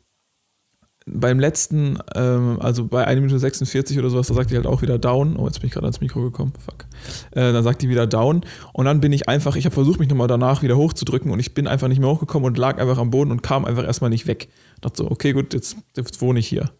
beim 1.06 1.40
letzten, 1.40 1.98
ähm, 2.14 2.58
also 2.60 2.86
bei 2.86 3.06
1 3.06 3.20
Minute 3.20 3.38
46 3.38 3.98
oder 3.98 4.10
sowas, 4.10 4.28
da 4.28 4.34
sagt 4.34 4.50
die 4.50 4.56
halt 4.56 4.66
auch 4.66 4.82
wieder 4.82 4.98
down. 4.98 5.36
Oh, 5.36 5.46
jetzt 5.46 5.60
bin 5.60 5.68
ich 5.68 5.72
gerade 5.72 5.86
ans 5.86 6.00
Mikro 6.00 6.22
gekommen. 6.22 6.52
Fuck. 6.58 6.86
Äh, 7.32 7.52
dann 7.52 7.64
sagt 7.64 7.82
die 7.82 7.88
wieder 7.88 8.06
down. 8.06 8.42
Und 8.72 8.84
dann 8.84 9.00
bin 9.00 9.12
ich 9.12 9.28
einfach, 9.28 9.56
ich 9.56 9.64
habe 9.64 9.74
versucht, 9.74 9.98
mich 9.98 10.08
nochmal 10.08 10.28
danach 10.28 10.62
wieder 10.62 10.76
hochzudrücken 10.76 11.30
und 11.30 11.40
ich 11.40 11.54
bin 11.54 11.66
einfach 11.66 11.88
nicht 11.88 12.00
mehr 12.00 12.08
hochgekommen 12.08 12.46
und 12.46 12.58
lag 12.58 12.78
einfach 12.78 12.98
am 12.98 13.10
Boden 13.10 13.30
und 13.30 13.42
kam 13.42 13.64
einfach 13.64 13.84
erstmal 13.84 14.10
nicht 14.10 14.26
weg. 14.26 14.48
dachte 14.80 15.02
so, 15.02 15.10
okay, 15.10 15.32
gut, 15.32 15.54
jetzt, 15.54 15.76
jetzt 15.96 16.20
wohne 16.20 16.38
ich 16.38 16.48
hier. 16.48 16.70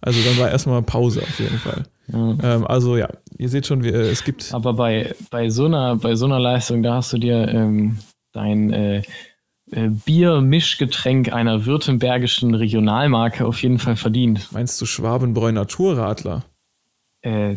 Also 0.00 0.20
dann 0.22 0.38
war 0.38 0.50
erstmal 0.50 0.82
Pause 0.82 1.22
auf 1.22 1.38
jeden 1.38 1.58
Fall. 1.58 1.84
Ja. 2.12 2.36
Ähm, 2.42 2.66
also 2.66 2.96
ja, 2.96 3.08
ihr 3.36 3.48
seht 3.48 3.66
schon, 3.66 3.82
wie, 3.84 3.88
äh, 3.88 4.10
es 4.10 4.24
gibt. 4.24 4.52
Aber 4.54 4.72
bei, 4.74 5.14
bei, 5.30 5.50
so 5.50 5.66
einer, 5.66 5.96
bei 5.96 6.14
so 6.14 6.26
einer 6.26 6.38
Leistung, 6.38 6.82
da 6.82 6.94
hast 6.94 7.12
du 7.12 7.18
dir 7.18 7.48
ähm, 7.48 7.98
dein 8.32 8.72
äh, 8.72 9.02
äh, 9.70 9.88
Bier-Mischgetränk 9.88 11.32
einer 11.32 11.66
württembergischen 11.66 12.54
Regionalmarke 12.54 13.44
auf 13.46 13.62
jeden 13.62 13.78
Fall 13.78 13.96
verdient. 13.96 14.48
Meinst 14.52 14.80
du 14.80 14.86
Schwabenbräu 14.86 15.52
Naturradler? 15.52 16.44
Äh, 17.20 17.56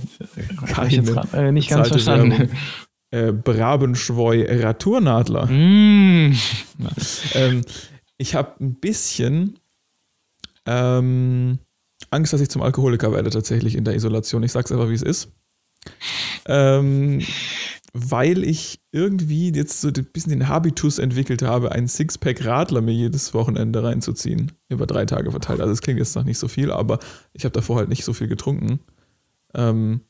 Keine 0.65 0.87
ich 0.87 0.93
jetzt 0.95 1.13
grad, 1.13 1.33
äh, 1.33 1.51
nicht 1.51 1.69
ganz 1.69 1.89
verstanden. 1.89 2.31
Werbung. 2.31 2.49
Äh, 3.11 3.33
Brabenschwoi 3.33 4.45
Raturnadler. 4.63 5.45
Mm. 5.47 6.33
ähm, 7.33 7.61
ich 8.17 8.35
habe 8.35 8.53
ein 8.61 8.75
bisschen 8.75 9.59
ähm, 10.65 11.59
Angst, 12.11 12.33
dass 12.33 12.41
ich 12.41 12.49
zum 12.49 12.61
Alkoholiker 12.61 13.11
werde 13.11 13.29
tatsächlich 13.29 13.75
in 13.75 13.83
der 13.83 13.95
Isolation. 13.95 14.43
Ich 14.43 14.51
sag's 14.51 14.71
einfach, 14.71 14.89
wie 14.89 14.93
es 14.93 15.01
ist. 15.01 15.31
Ähm, 16.45 17.21
weil 17.93 18.43
ich 18.43 18.79
irgendwie 18.91 19.51
jetzt 19.53 19.81
so 19.81 19.89
ein 19.89 20.07
bisschen 20.13 20.31
den 20.31 20.47
Habitus 20.47 20.97
entwickelt 20.97 21.41
habe, 21.41 21.71
einen 21.71 21.87
Sixpack 21.87 22.45
Radler 22.45 22.81
mir 22.81 22.93
jedes 22.93 23.33
Wochenende 23.33 23.83
reinzuziehen. 23.83 24.51
Über 24.69 24.87
drei 24.87 25.05
Tage 25.05 25.31
verteilt. 25.31 25.59
Also 25.59 25.73
es 25.73 25.81
klingt 25.81 25.99
jetzt 25.99 26.15
noch 26.15 26.23
nicht 26.23 26.37
so 26.37 26.47
viel, 26.47 26.71
aber 26.71 26.99
ich 27.33 27.43
habe 27.43 27.53
davor 27.53 27.77
halt 27.77 27.89
nicht 27.89 28.05
so 28.05 28.13
viel 28.13 28.27
getrunken. 28.27 28.79
Ähm, 29.53 30.01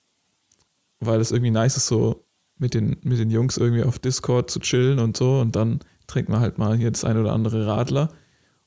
weil 0.99 1.19
es 1.19 1.31
irgendwie 1.31 1.51
nice 1.51 1.77
ist, 1.77 1.87
so 1.87 2.27
mit 2.57 2.75
den, 2.75 2.97
mit 3.01 3.17
den 3.17 3.31
Jungs 3.31 3.57
irgendwie 3.57 3.83
auf 3.83 3.97
Discord 3.97 4.51
zu 4.51 4.59
chillen 4.59 4.99
und 4.99 5.17
so. 5.17 5.39
Und 5.39 5.55
dann 5.55 5.79
trinkt 6.05 6.29
man 6.29 6.39
halt 6.39 6.59
mal 6.59 6.77
hier 6.77 6.91
das 6.91 7.03
ein 7.03 7.17
oder 7.17 7.33
andere 7.33 7.65
Radler. 7.65 8.13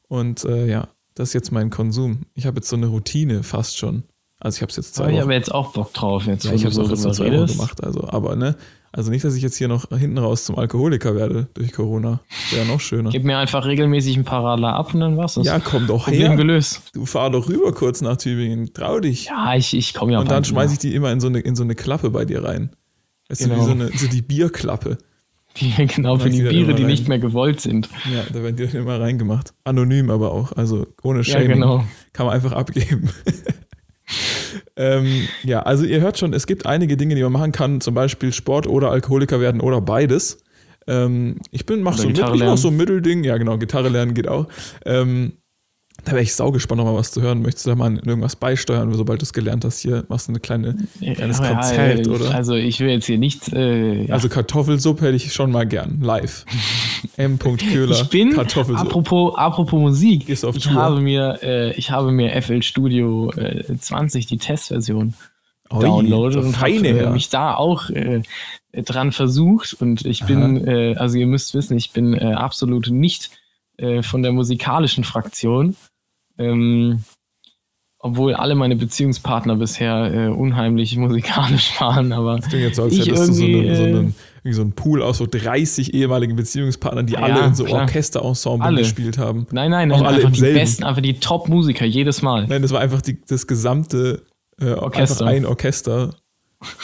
Und 0.08 0.44
äh, 0.44 0.66
ja, 0.66 0.88
das 1.14 1.28
ist 1.30 1.34
jetzt 1.34 1.52
mein 1.52 1.70
Konsum. 1.70 2.22
Ich 2.34 2.46
habe 2.46 2.56
jetzt 2.56 2.68
so 2.68 2.76
eine 2.76 2.86
Routine 2.86 3.42
fast 3.42 3.78
schon. 3.78 4.04
Also 4.40 4.56
ich 4.56 4.62
habe 4.62 4.70
es 4.70 4.76
jetzt 4.76 4.94
zwei 4.96 5.04
hab 5.06 5.12
ich 5.12 5.20
aber 5.22 5.32
jetzt 5.32 5.52
auch 5.54 5.72
Bock 5.72 5.94
drauf. 5.94 6.26
Jetzt, 6.26 6.44
ja, 6.44 6.52
ich 6.52 6.62
du 6.62 6.66
habe 6.66 6.70
es 6.70 6.74
so 6.76 6.82
auch 6.82 6.90
jetzt 6.90 7.16
zwei 7.16 7.32
Wochen 7.32 7.46
gemacht. 7.46 7.82
Also, 7.82 8.08
aber 8.08 8.36
ne, 8.36 8.56
also 8.92 9.10
nicht, 9.10 9.24
dass 9.24 9.34
ich 9.36 9.42
jetzt 9.42 9.56
hier 9.56 9.68
noch 9.68 9.88
hinten 9.88 10.18
raus 10.18 10.44
zum 10.44 10.58
Alkoholiker 10.58 11.14
werde 11.14 11.48
durch 11.54 11.72
Corona. 11.72 12.20
Wäre 12.50 12.66
noch 12.66 12.80
schöner. 12.80 13.10
Gib 13.10 13.24
mir 13.24 13.38
einfach 13.38 13.64
regelmäßig 13.64 14.16
ein 14.16 14.24
paar 14.24 14.44
Radler 14.44 14.74
ab 14.74 14.92
und 14.92 15.00
dann 15.00 15.16
war's 15.16 15.34
das. 15.34 15.46
Ja, 15.46 15.60
komm 15.60 15.86
doch 15.86 16.04
Problem 16.04 16.28
her. 16.28 16.36
gelöst. 16.36 16.82
Du 16.92 17.06
fahr 17.06 17.30
doch 17.30 17.48
rüber 17.48 17.72
kurz 17.72 18.02
nach 18.02 18.16
Tübingen. 18.16 18.74
Trau 18.74 19.00
dich. 19.00 19.26
Ja, 19.26 19.54
ich, 19.54 19.72
ich 19.74 19.94
komme 19.94 20.12
ja 20.12 20.18
und 20.20 20.30
dann 20.30 20.44
schmeiße 20.44 20.74
ich 20.74 20.78
die 20.78 20.94
immer 20.94 21.10
in 21.10 21.20
so 21.20 21.28
eine, 21.28 21.40
in 21.40 21.56
so 21.56 21.62
eine 21.62 21.74
Klappe 21.74 22.10
bei 22.10 22.24
dir 22.24 22.44
rein. 22.44 22.70
Weißt 23.28 23.40
du, 23.44 23.48
Genau. 23.48 23.62
wie 23.62 23.64
so, 23.66 23.70
eine, 23.70 23.88
so 23.96 24.06
die 24.08 24.22
Bierklappe. 24.22 24.98
Die, 25.56 25.86
genau, 25.86 26.18
für 26.18 26.30
die 26.30 26.42
Biere, 26.42 26.74
die 26.74 26.82
rein. 26.82 26.90
nicht 26.90 27.08
mehr 27.08 27.18
gewollt 27.18 27.60
sind. 27.60 27.88
Ja, 28.12 28.24
da 28.32 28.42
werden 28.42 28.56
die 28.56 28.66
dann 28.66 28.82
immer 28.82 29.00
reingemacht. 29.00 29.54
Anonym 29.64 30.10
aber 30.10 30.32
auch, 30.32 30.52
also 30.52 30.86
ohne 31.02 31.20
Ja, 31.20 31.24
Shaming. 31.24 31.48
genau. 31.48 31.84
Kann 32.12 32.26
man 32.26 32.34
einfach 32.34 32.52
abgeben. 32.52 33.08
ähm, 34.76 35.28
ja, 35.42 35.62
also 35.62 35.84
ihr 35.84 36.00
hört 36.00 36.18
schon, 36.18 36.32
es 36.32 36.46
gibt 36.46 36.66
einige 36.66 36.96
Dinge, 36.96 37.14
die 37.14 37.22
man 37.22 37.32
machen 37.32 37.52
kann, 37.52 37.80
zum 37.80 37.94
Beispiel 37.94 38.32
Sport 38.32 38.66
oder 38.66 38.90
Alkoholiker 38.90 39.40
werden 39.40 39.60
oder 39.60 39.80
beides. 39.80 40.38
Ähm, 40.86 41.36
ich 41.50 41.64
bin, 41.66 41.82
mach 41.82 41.96
so, 41.96 42.08
mit, 42.08 42.18
ich 42.18 42.24
mach 42.24 42.58
so 42.58 42.68
ein 42.68 42.76
Mittelding, 42.76 43.24
ja 43.24 43.38
genau, 43.38 43.56
Gitarre 43.56 43.88
lernen 43.88 44.14
geht 44.14 44.28
auch. 44.28 44.48
Ähm, 44.84 45.34
da 46.04 46.12
wäre 46.12 46.22
ich 46.22 46.34
saugespannt, 46.34 46.78
noch 46.78 46.84
mal 46.84 46.96
was 46.96 47.12
zu 47.12 47.22
hören. 47.22 47.40
Möchtest 47.42 47.66
du 47.66 47.70
da 47.70 47.76
mal 47.76 47.94
irgendwas 47.94 48.36
beisteuern, 48.36 48.92
sobald 48.92 49.22
du 49.22 49.24
es 49.24 49.32
gelernt 49.32 49.64
hast? 49.64 49.78
Hier 49.78 50.04
machst 50.08 50.28
du 50.28 50.32
ein 50.32 50.42
kleine, 50.42 50.76
kleines 51.00 51.38
ja, 51.38 51.54
Konzert, 51.54 52.06
ja, 52.06 52.12
oder? 52.12 52.34
Also 52.34 52.54
ich 52.54 52.80
will 52.80 52.88
jetzt 52.88 53.06
hier 53.06 53.18
nicht. 53.18 53.52
Äh, 53.52 54.10
also 54.10 54.28
Kartoffelsuppe 54.28 55.06
hätte 55.06 55.16
ich 55.16 55.32
schon 55.32 55.50
mal 55.50 55.66
gern, 55.66 56.00
live. 56.02 56.44
M. 57.16 57.38
Köhler. 57.38 57.92
Ich 57.92 58.08
bin, 58.08 58.38
apropos, 58.38 59.34
apropos 59.36 59.80
Musik, 59.80 60.28
ich 60.28 60.40
Tour. 60.40 60.74
habe, 60.74 61.00
mir, 61.00 61.38
äh, 61.42 61.72
ich 61.74 61.90
habe 61.90 62.10
mir 62.12 62.40
FL 62.42 62.62
Studio 62.62 63.30
äh, 63.32 63.78
20, 63.78 64.26
die 64.26 64.38
Testversion, 64.38 65.14
downloadet 65.70 66.44
und 66.44 66.60
habe 66.60 66.72
äh, 66.72 67.10
mich 67.10 67.30
da 67.30 67.54
auch 67.54 67.88
äh, 67.90 68.22
dran 68.72 69.12
versucht. 69.12 69.74
Und 69.74 70.04
ich 70.04 70.24
bin, 70.24 70.66
äh, 70.66 70.96
also 70.96 71.16
ihr 71.16 71.26
müsst 71.26 71.54
wissen, 71.54 71.76
ich 71.76 71.92
bin 71.92 72.18
absolut 72.18 72.90
nicht 72.90 73.30
äh, 73.76 74.02
von 74.02 74.22
der 74.22 74.32
musikalischen 74.32 75.04
Fraktion. 75.04 75.76
Ähm, 76.38 77.04
obwohl 78.04 78.34
alle 78.34 78.54
meine 78.54 78.76
Beziehungspartner 78.76 79.56
bisher 79.56 80.12
äh, 80.12 80.28
unheimlich 80.28 80.94
musikalisch 80.98 81.80
waren, 81.80 82.12
aber 82.12 82.36
das 82.36 82.48
klingt 82.48 82.64
jetzt 82.64 82.76
so, 82.76 82.82
als 82.82 82.98
hättest 82.98 83.28
du 83.28 83.32
so 83.32 83.44
einen, 83.44 83.74
so, 83.74 83.82
einen, 83.82 84.14
so 84.52 84.60
einen 84.60 84.72
Pool 84.72 85.02
aus 85.02 85.18
so 85.18 85.26
30 85.26 85.94
ehemaligen 85.94 86.36
Beziehungspartnern, 86.36 87.06
die 87.06 87.14
ja, 87.14 87.20
alle 87.20 87.46
in 87.46 87.54
so 87.54 87.66
Orchesterensemble 87.66 88.76
gespielt 88.76 89.16
haben. 89.16 89.46
Nein, 89.52 89.70
nein, 89.70 89.88
nein, 89.88 90.04
einfach 90.04 90.30
die 90.30 90.38
selben. 90.38 90.58
besten, 90.58 90.84
einfach 90.84 91.00
die 91.00 91.18
Top-Musiker 91.18 91.86
jedes 91.86 92.20
Mal. 92.20 92.46
Nein, 92.46 92.60
das 92.60 92.72
war 92.72 92.80
einfach 92.80 93.00
die, 93.00 93.18
das 93.26 93.46
gesamte 93.46 94.22
äh, 94.60 94.72
Orchester. 94.72 95.24
ein 95.24 95.46
Orchester. 95.46 96.14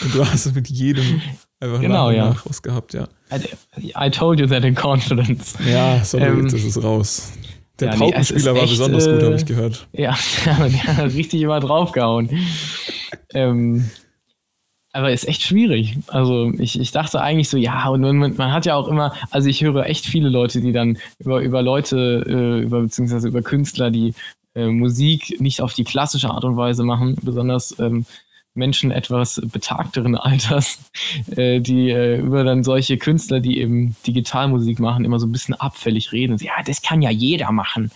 Und 0.03 0.15
du 0.15 0.25
hast 0.25 0.47
es 0.47 0.55
mit 0.55 0.69
jedem 0.69 1.21
einfach 1.61 1.79
genau, 1.79 2.09
nach, 2.09 2.15
ja. 2.15 2.29
nach 2.29 2.45
was 2.45 2.61
gehabt, 2.61 2.93
ja. 2.93 3.07
I, 3.77 3.93
I, 3.95 4.09
told 4.09 4.39
you 4.39 4.47
that 4.47 4.63
in 4.63 4.75
confidence. 4.75 5.57
Ja, 5.65 6.03
sorry, 6.03 6.25
ähm, 6.25 6.43
das 6.43 6.63
ist 6.63 6.83
raus. 6.83 7.31
Der 7.79 7.91
ja, 7.91 7.97
Paukenspieler 7.97 8.53
nee, 8.53 8.57
war 8.57 8.63
echt, 8.63 8.73
besonders 8.73 9.05
gut, 9.05 9.23
habe 9.23 9.35
ich 9.35 9.41
äh, 9.41 9.45
gehört. 9.45 9.87
Ja, 9.93 10.17
der 10.45 10.97
hat 10.97 11.13
richtig 11.13 11.41
immer 11.41 11.59
draufgehauen. 11.59 12.29
ähm, 13.33 13.89
aber 14.93 15.11
ist 15.11 15.27
echt 15.27 15.41
schwierig. 15.41 15.97
Also 16.07 16.51
ich, 16.57 16.79
ich 16.79 16.91
dachte 16.91 17.21
eigentlich 17.21 17.49
so, 17.49 17.57
ja, 17.57 17.87
und 17.87 18.01
man, 18.01 18.35
man 18.35 18.51
hat 18.51 18.65
ja 18.65 18.75
auch 18.75 18.87
immer, 18.87 19.13
also 19.29 19.47
ich 19.47 19.63
höre 19.63 19.85
echt 19.85 20.05
viele 20.05 20.29
Leute, 20.29 20.59
die 20.59 20.73
dann 20.73 20.97
über, 21.19 21.41
über 21.41 21.61
Leute, 21.61 22.25
äh, 22.27 22.63
über 22.63 22.81
beziehungsweise 22.81 23.29
über 23.29 23.41
Künstler, 23.41 23.89
die 23.89 24.13
äh, 24.53 24.67
Musik 24.67 25.39
nicht 25.39 25.61
auf 25.61 25.73
die 25.73 25.85
klassische 25.85 26.29
Art 26.29 26.43
und 26.43 26.57
Weise 26.57 26.83
machen, 26.83 27.15
besonders 27.21 27.77
ähm, 27.79 28.05
Menschen 28.53 28.91
etwas 28.91 29.41
betagteren 29.43 30.15
Alters, 30.15 30.79
äh, 31.35 31.59
die 31.59 31.89
äh, 31.89 32.19
über 32.19 32.43
dann 32.43 32.63
solche 32.63 32.97
Künstler, 32.97 33.39
die 33.39 33.59
eben 33.59 33.95
Digitalmusik 34.05 34.79
machen, 34.79 35.05
immer 35.05 35.19
so 35.19 35.27
ein 35.27 35.31
bisschen 35.31 35.55
abfällig 35.55 36.11
reden. 36.11 36.37
Ja, 36.37 36.53
das 36.65 36.81
kann 36.81 37.01
ja 37.01 37.09
jeder 37.09 37.51
machen. 37.51 37.91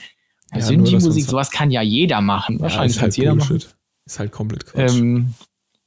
Ja, 0.53 0.61
Synthi-Musik, 0.61 1.25
sowas 1.25 1.51
kann 1.51 1.71
ja 1.71 1.81
jeder 1.81 2.21
machen. 2.21 2.59
Wahrscheinlich 2.59 2.95
ja, 2.95 3.01
kann 3.01 3.09
es 3.09 3.15
halt 3.15 3.17
jeder 3.17 3.35
Bullshit. 3.35 3.65
machen. 3.65 3.79
Ist 4.05 4.19
halt 4.19 4.31
komplett 4.31 4.65
Quatsch. 4.67 4.95
Ähm, 4.95 5.33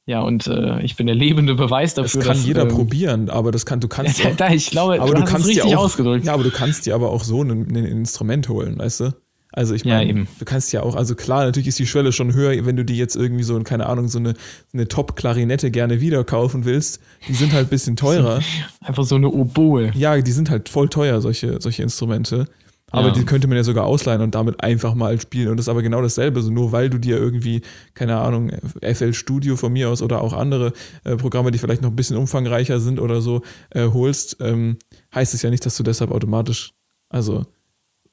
ja, 0.05 0.21
und 0.21 0.47
äh, 0.47 0.81
ich 0.81 0.95
bin 0.95 1.05
der 1.05 1.15
lebende 1.15 1.55
Beweis 1.55 1.93
dafür. 1.93 2.19
Das 2.21 2.27
kann 2.27 2.37
dass, 2.37 2.45
jeder 2.45 2.63
ähm, 2.63 2.69
probieren, 2.69 3.29
aber 3.29 3.51
das 3.51 3.65
kann, 3.65 3.79
du 3.79 3.87
kannst. 3.87 4.19
Ja, 4.23 4.31
da, 4.31 4.49
ich 4.49 4.71
glaube, 4.71 4.99
aber 4.99 5.13
du, 5.13 5.21
du 5.21 5.25
kannst 5.25 5.47
richtig 5.47 5.75
auch, 5.75 5.83
ausgedrückt. 5.83 6.25
Ja, 6.25 6.33
aber 6.33 6.43
du 6.43 6.51
kannst 6.51 6.85
dir 6.85 6.95
aber 6.95 7.11
auch 7.11 7.23
so 7.23 7.43
ein, 7.43 7.51
ein 7.51 7.85
Instrument 7.85 8.49
holen, 8.49 8.77
weißt 8.77 9.01
du? 9.01 9.13
Also 9.51 9.73
ich 9.73 9.83
meine, 9.83 10.11
ja, 10.11 10.25
du 10.37 10.45
kannst 10.45 10.71
ja 10.73 10.83
auch, 10.83 10.95
also 10.95 11.15
klar, 11.15 11.45
natürlich 11.45 11.67
ist 11.67 11.79
die 11.79 11.87
Schwelle 11.87 12.11
schon 12.11 12.33
höher, 12.33 12.65
wenn 12.65 12.75
du 12.75 12.85
die 12.85 12.97
jetzt 12.97 13.15
irgendwie 13.15 13.43
so, 13.43 13.59
keine 13.61 13.87
Ahnung, 13.87 14.07
so 14.07 14.19
eine, 14.19 14.35
eine 14.73 14.87
Top-Klarinette 14.87 15.71
gerne 15.71 16.01
wieder 16.01 16.23
kaufen 16.23 16.65
willst. 16.65 17.01
Die 17.27 17.33
sind 17.33 17.53
halt 17.53 17.67
ein 17.67 17.69
bisschen 17.69 17.95
teurer. 17.95 18.41
Einfach 18.81 19.05
so 19.05 19.15
eine 19.15 19.29
Oboe. 19.29 19.91
Ja, 19.95 20.19
die 20.21 20.31
sind 20.31 20.51
halt 20.51 20.69
voll 20.69 20.87
teuer, 20.87 21.19
solche, 21.21 21.59
solche 21.59 21.81
Instrumente. 21.81 22.45
Aber 22.91 23.09
ja. 23.09 23.13
die 23.13 23.23
könnte 23.23 23.47
man 23.47 23.57
ja 23.57 23.63
sogar 23.63 23.85
ausleihen 23.85 24.21
und 24.21 24.35
damit 24.35 24.63
einfach 24.63 24.95
mal 24.95 25.19
spielen. 25.21 25.49
Und 25.49 25.57
das 25.57 25.65
ist 25.65 25.69
aber 25.69 25.83
genau 25.83 26.01
dasselbe. 26.01 26.41
So 26.41 26.51
nur 26.51 26.71
weil 26.71 26.89
du 26.89 26.97
dir 26.97 27.17
irgendwie, 27.17 27.61
keine 27.93 28.17
Ahnung, 28.17 28.51
FL 28.81 29.13
Studio 29.13 29.55
von 29.55 29.73
mir 29.73 29.89
aus 29.89 30.01
oder 30.01 30.21
auch 30.21 30.33
andere 30.33 30.73
äh, 31.03 31.15
Programme, 31.15 31.51
die 31.51 31.59
vielleicht 31.59 31.81
noch 31.81 31.91
ein 31.91 31.95
bisschen 31.95 32.17
umfangreicher 32.17 32.79
sind 32.79 32.99
oder 32.99 33.21
so, 33.21 33.41
äh, 33.69 33.87
holst, 33.87 34.37
ähm, 34.39 34.77
heißt 35.13 35.33
es 35.33 35.41
ja 35.43 35.49
nicht, 35.49 35.65
dass 35.65 35.77
du 35.77 35.83
deshalb 35.83 36.11
automatisch, 36.11 36.73
also, 37.09 37.45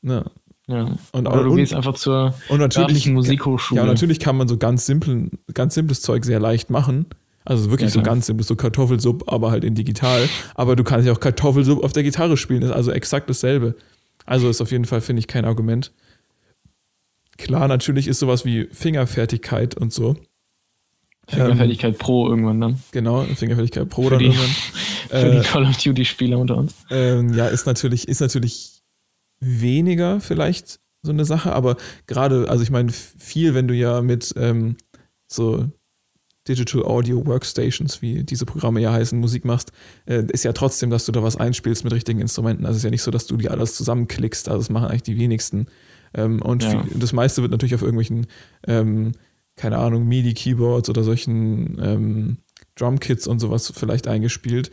ne, 0.03 0.31
ja. 0.69 0.97
Und, 1.13 1.27
Oder 1.29 1.45
du 1.45 1.51
und, 1.51 1.57
gehst 1.57 1.75
einfach 1.75 1.95
zur 1.95 2.35
und 2.49 2.59
natürlich, 2.59 3.07
Musikhochschule. 3.07 3.79
Ja, 3.79 3.83
und 3.83 3.89
natürlich 3.89 4.19
kann 4.19 4.37
man 4.37 4.49
so 4.49 4.57
ganz, 4.57 4.87
simplen, 4.87 5.31
ganz 5.55 5.75
simples 5.75 6.03
Zeug 6.03 6.25
sehr 6.25 6.41
leicht 6.41 6.71
machen. 6.71 7.07
Also 7.45 7.71
wirklich 7.71 7.95
ja, 7.95 8.01
so 8.01 8.03
ganz 8.03 8.27
simples, 8.27 8.49
so 8.49 8.57
Kartoffelsupp, 8.57 9.33
aber 9.33 9.53
halt 9.53 9.63
in 9.63 9.77
digital. 9.77 10.29
Aber 10.57 10.75
du 10.75 10.83
kannst 10.83 11.07
ja 11.07 11.13
auch 11.13 11.21
Kartoffelsupp 11.21 11.85
auf 11.85 11.93
der 11.93 12.03
Gitarre 12.03 12.37
spielen. 12.37 12.63
Ist 12.63 12.73
also 12.73 12.91
exakt 12.91 13.31
dasselbe. 13.31 13.77
Also 14.25 14.49
ist 14.49 14.61
auf 14.61 14.73
jeden 14.73 14.85
Fall, 14.85 15.01
finde 15.01 15.21
ich, 15.21 15.29
kein 15.29 15.45
Argument. 15.45 15.93
Klar, 17.39 17.69
natürlich 17.69 18.09
ist 18.09 18.19
sowas 18.19 18.45
wie 18.45 18.67
Fingerfertigkeit 18.73 19.77
und 19.77 19.93
so. 19.93 20.17
Fingerfertigkeit 21.29 21.93
ähm, 21.93 21.99
Pro 21.99 22.29
irgendwann 22.29 22.61
dann. 22.61 22.83
Genau, 22.91 23.23
Fingerfertigkeit 23.23 23.89
Pro 23.89 24.05
für 24.05 24.11
dann 24.11 24.19
die, 24.19 24.27
irgendwann. 24.27 24.51
Für 25.09 25.17
äh, 25.19 25.41
die 25.41 25.47
Call 25.47 25.63
of 25.63 25.77
Duty-Spieler 25.77 26.37
unter 26.37 26.57
uns. 26.57 26.75
Ähm, 26.91 27.33
ja, 27.33 27.47
ist 27.47 27.65
natürlich, 27.65 28.09
ist 28.09 28.21
natürlich 28.21 28.76
weniger 29.41 30.21
vielleicht 30.21 30.81
so 31.03 31.13
eine 31.13 31.25
Sache, 31.25 31.53
aber 31.53 31.77
gerade, 32.07 32.49
also 32.49 32.63
ich 32.63 32.71
meine, 32.71 32.91
viel, 32.93 33.55
wenn 33.55 33.69
du 33.69 33.75
ja 33.75 34.03
mit 34.03 34.35
ähm, 34.37 34.77
so 35.29 35.67
Digital 36.49 36.85
Audio 36.85 37.27
Workstations, 37.27 38.03
wie 38.03 38.23
diese 38.23 38.47
Programme 38.47 38.81
ja 38.81 38.93
heißen, 38.93 39.19
Musik 39.19 39.45
machst, 39.45 39.73
äh, 40.07 40.25
ist 40.33 40.45
ja 40.45 40.53
trotzdem, 40.53 40.91
dass 40.91 41.07
du 41.07 41.13
da 41.13 41.23
was 41.23 41.37
einspielst 41.37 41.85
mit 41.85 41.93
richtigen 41.93 42.21
Instrumenten. 42.21 42.65
Also 42.67 42.77
es 42.77 42.79
ist 42.79 42.85
ja 42.85 42.91
nicht 42.91 43.03
so, 43.03 43.11
dass 43.11 43.27
du 43.27 43.37
die 43.37 43.49
alles 43.49 43.75
zusammenklickst, 43.77 44.49
also 44.49 44.59
das 44.59 44.71
machen 44.71 44.89
eigentlich 44.89 45.03
die 45.03 45.19
wenigsten. 45.19 45.67
Ähm, 46.15 46.41
und 46.43 46.63
ja. 46.63 46.83
viel, 46.83 46.99
das 46.99 47.13
meiste 47.13 47.43
wird 47.43 47.53
natürlich 47.53 47.75
auf 47.75 47.83
irgendwelchen, 47.83 48.27
ähm, 48.67 49.13
keine 49.57 49.79
Ahnung, 49.79 50.07
MIDI-Keyboards 50.07 50.89
oder 50.89 51.03
solchen 51.03 51.79
ähm, 51.83 52.39
Drumkits 52.77 53.27
und 53.27 53.41
sowas 53.41 53.73
vielleicht 53.75 54.07
eingespielt 54.07 54.71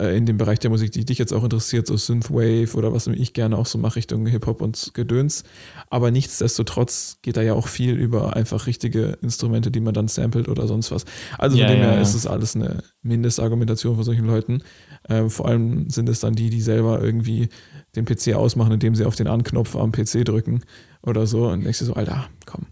äh, 0.00 0.16
in 0.16 0.26
dem 0.26 0.38
Bereich 0.38 0.58
der 0.58 0.70
Musik, 0.70 0.92
die 0.92 1.04
dich 1.04 1.18
jetzt 1.18 1.32
auch 1.32 1.44
interessiert, 1.44 1.86
so 1.86 1.96
Synthwave 1.96 2.74
oder 2.74 2.92
was 2.92 3.06
ich 3.06 3.34
gerne 3.34 3.58
auch 3.58 3.66
so 3.66 3.78
mache 3.78 3.96
Richtung 3.96 4.26
Hip-Hop 4.26 4.62
und 4.62 4.92
Gedöns. 4.94 5.44
Aber 5.90 6.10
nichtsdestotrotz 6.10 7.18
geht 7.22 7.36
da 7.36 7.42
ja 7.42 7.54
auch 7.54 7.68
viel 7.68 7.94
über 7.94 8.34
einfach 8.34 8.66
richtige 8.66 9.18
Instrumente, 9.22 9.70
die 9.70 9.80
man 9.80 9.94
dann 9.94 10.08
samplet 10.08 10.48
oder 10.48 10.66
sonst 10.66 10.90
was. 10.90 11.04
Also 11.38 11.56
von 11.56 11.66
ja, 11.66 11.72
dem 11.72 11.80
her 11.80 11.94
ja, 11.94 12.00
ist 12.00 12.14
es 12.14 12.26
alles 12.26 12.56
eine 12.56 12.82
Mindestargumentation 13.02 13.94
von 13.94 14.04
solchen 14.04 14.24
Leuten. 14.24 14.62
Äh, 15.04 15.28
vor 15.28 15.46
allem 15.46 15.90
sind 15.90 16.08
es 16.08 16.20
dann 16.20 16.34
die, 16.34 16.50
die 16.50 16.62
selber 16.62 17.02
irgendwie 17.02 17.48
den 17.96 18.04
PC 18.04 18.34
ausmachen, 18.34 18.72
indem 18.72 18.94
sie 18.94 19.04
auf 19.04 19.16
den 19.16 19.26
Anknopf 19.26 19.76
am 19.76 19.92
PC 19.92 20.24
drücken 20.24 20.62
oder 21.02 21.26
so. 21.26 21.48
Und 21.48 21.64
denkst 21.64 21.80
du 21.80 21.84
so, 21.84 21.94
Alter, 21.94 22.28
komm. 22.46 22.66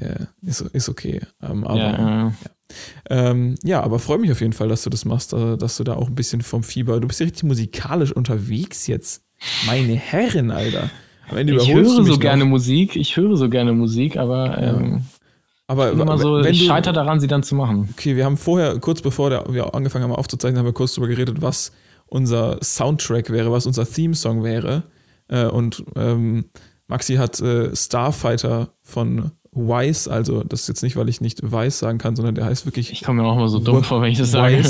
Ja, 0.00 0.28
ist, 0.42 0.62
ist 0.62 0.88
okay. 0.88 1.20
Ähm, 1.42 1.64
aber, 1.64 1.78
ja, 1.78 2.32
ähm, 3.08 3.54
ja, 3.62 3.82
aber 3.82 3.98
freue 3.98 4.18
mich 4.18 4.30
auf 4.30 4.40
jeden 4.40 4.52
Fall, 4.52 4.68
dass 4.68 4.82
du 4.82 4.90
das 4.90 5.04
machst, 5.04 5.32
äh, 5.32 5.56
dass 5.56 5.76
du 5.76 5.84
da 5.84 5.94
auch 5.94 6.08
ein 6.08 6.14
bisschen 6.14 6.42
vom 6.42 6.62
Fieber. 6.62 7.00
Du 7.00 7.08
bist 7.08 7.20
ja 7.20 7.24
richtig 7.24 7.44
musikalisch 7.44 8.12
unterwegs 8.12 8.86
jetzt. 8.86 9.22
Meine 9.66 9.94
Herren, 9.94 10.50
Alter. 10.50 10.90
Am 11.28 11.36
Ende 11.36 11.54
ich 11.56 11.72
höre 11.72 12.04
so 12.04 12.18
gerne 12.18 12.44
noch. 12.44 12.50
Musik, 12.50 12.96
ich 12.96 13.16
höre 13.16 13.36
so 13.36 13.48
gerne 13.48 13.72
Musik, 13.72 14.16
aber, 14.16 14.58
ähm, 14.58 15.04
aber 15.66 15.92
immer 15.92 16.18
so, 16.18 16.42
wenn 16.42 16.52
ich 16.52 16.66
scheitere 16.66 16.92
daran, 16.92 17.20
sie 17.20 17.28
dann 17.28 17.42
zu 17.42 17.54
machen. 17.54 17.88
Okay, 17.92 18.16
wir 18.16 18.24
haben 18.24 18.36
vorher, 18.36 18.78
kurz 18.80 19.00
bevor 19.00 19.30
wir 19.30 19.74
angefangen 19.74 20.04
haben 20.04 20.12
aufzuzeichnen, 20.12 20.58
haben 20.58 20.66
wir 20.66 20.72
kurz 20.72 20.94
darüber 20.94 21.08
geredet, 21.08 21.40
was 21.40 21.72
unser 22.06 22.58
Soundtrack 22.62 23.30
wäre, 23.30 23.52
was 23.52 23.66
unser 23.66 23.86
Theme-Song 23.86 24.42
wäre. 24.42 24.82
Äh, 25.28 25.46
und 25.46 25.84
ähm, 25.96 26.46
Maxi 26.88 27.14
hat 27.14 27.40
äh, 27.40 27.74
Starfighter 27.74 28.74
von 28.82 29.30
Wise, 29.52 30.10
also 30.10 30.44
das 30.44 30.62
ist 30.62 30.68
jetzt 30.68 30.82
nicht, 30.82 30.96
weil 30.96 31.08
ich 31.08 31.20
nicht 31.20 31.40
Weiß 31.42 31.80
sagen 31.80 31.98
kann, 31.98 32.14
sondern 32.14 32.36
der 32.36 32.44
heißt 32.44 32.66
wirklich. 32.66 32.92
Ich 32.92 33.02
komme 33.02 33.22
mir 33.22 33.28
auch 33.28 33.36
mal 33.36 33.48
so 33.48 33.58
dumm 33.58 33.82
vor, 33.82 34.00
wenn 34.00 34.12
ich 34.12 34.18
das 34.18 34.30
sage. 34.30 34.62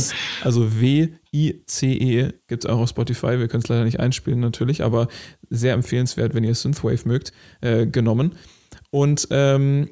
Also 0.43 0.81
W-I-C-E, 0.81 2.33
gibt 2.49 2.64
es 2.64 2.71
auch 2.71 2.79
auf 2.79 2.88
Spotify. 2.88 3.38
Wir 3.38 3.49
können 3.49 3.62
es 3.62 3.69
leider 3.69 3.85
nicht 3.85 4.01
einspielen, 4.01 4.40
natürlich, 4.40 4.83
aber 4.83 5.09
sehr 5.51 5.75
empfehlenswert, 5.75 6.35
wenn 6.35 6.45
ihr 6.45 6.55
Synthwave 6.55 7.07
mögt, 7.07 7.33
äh, 7.61 7.87
genommen. 7.87 8.37
Und 8.90 9.29
ähm, 9.31 9.90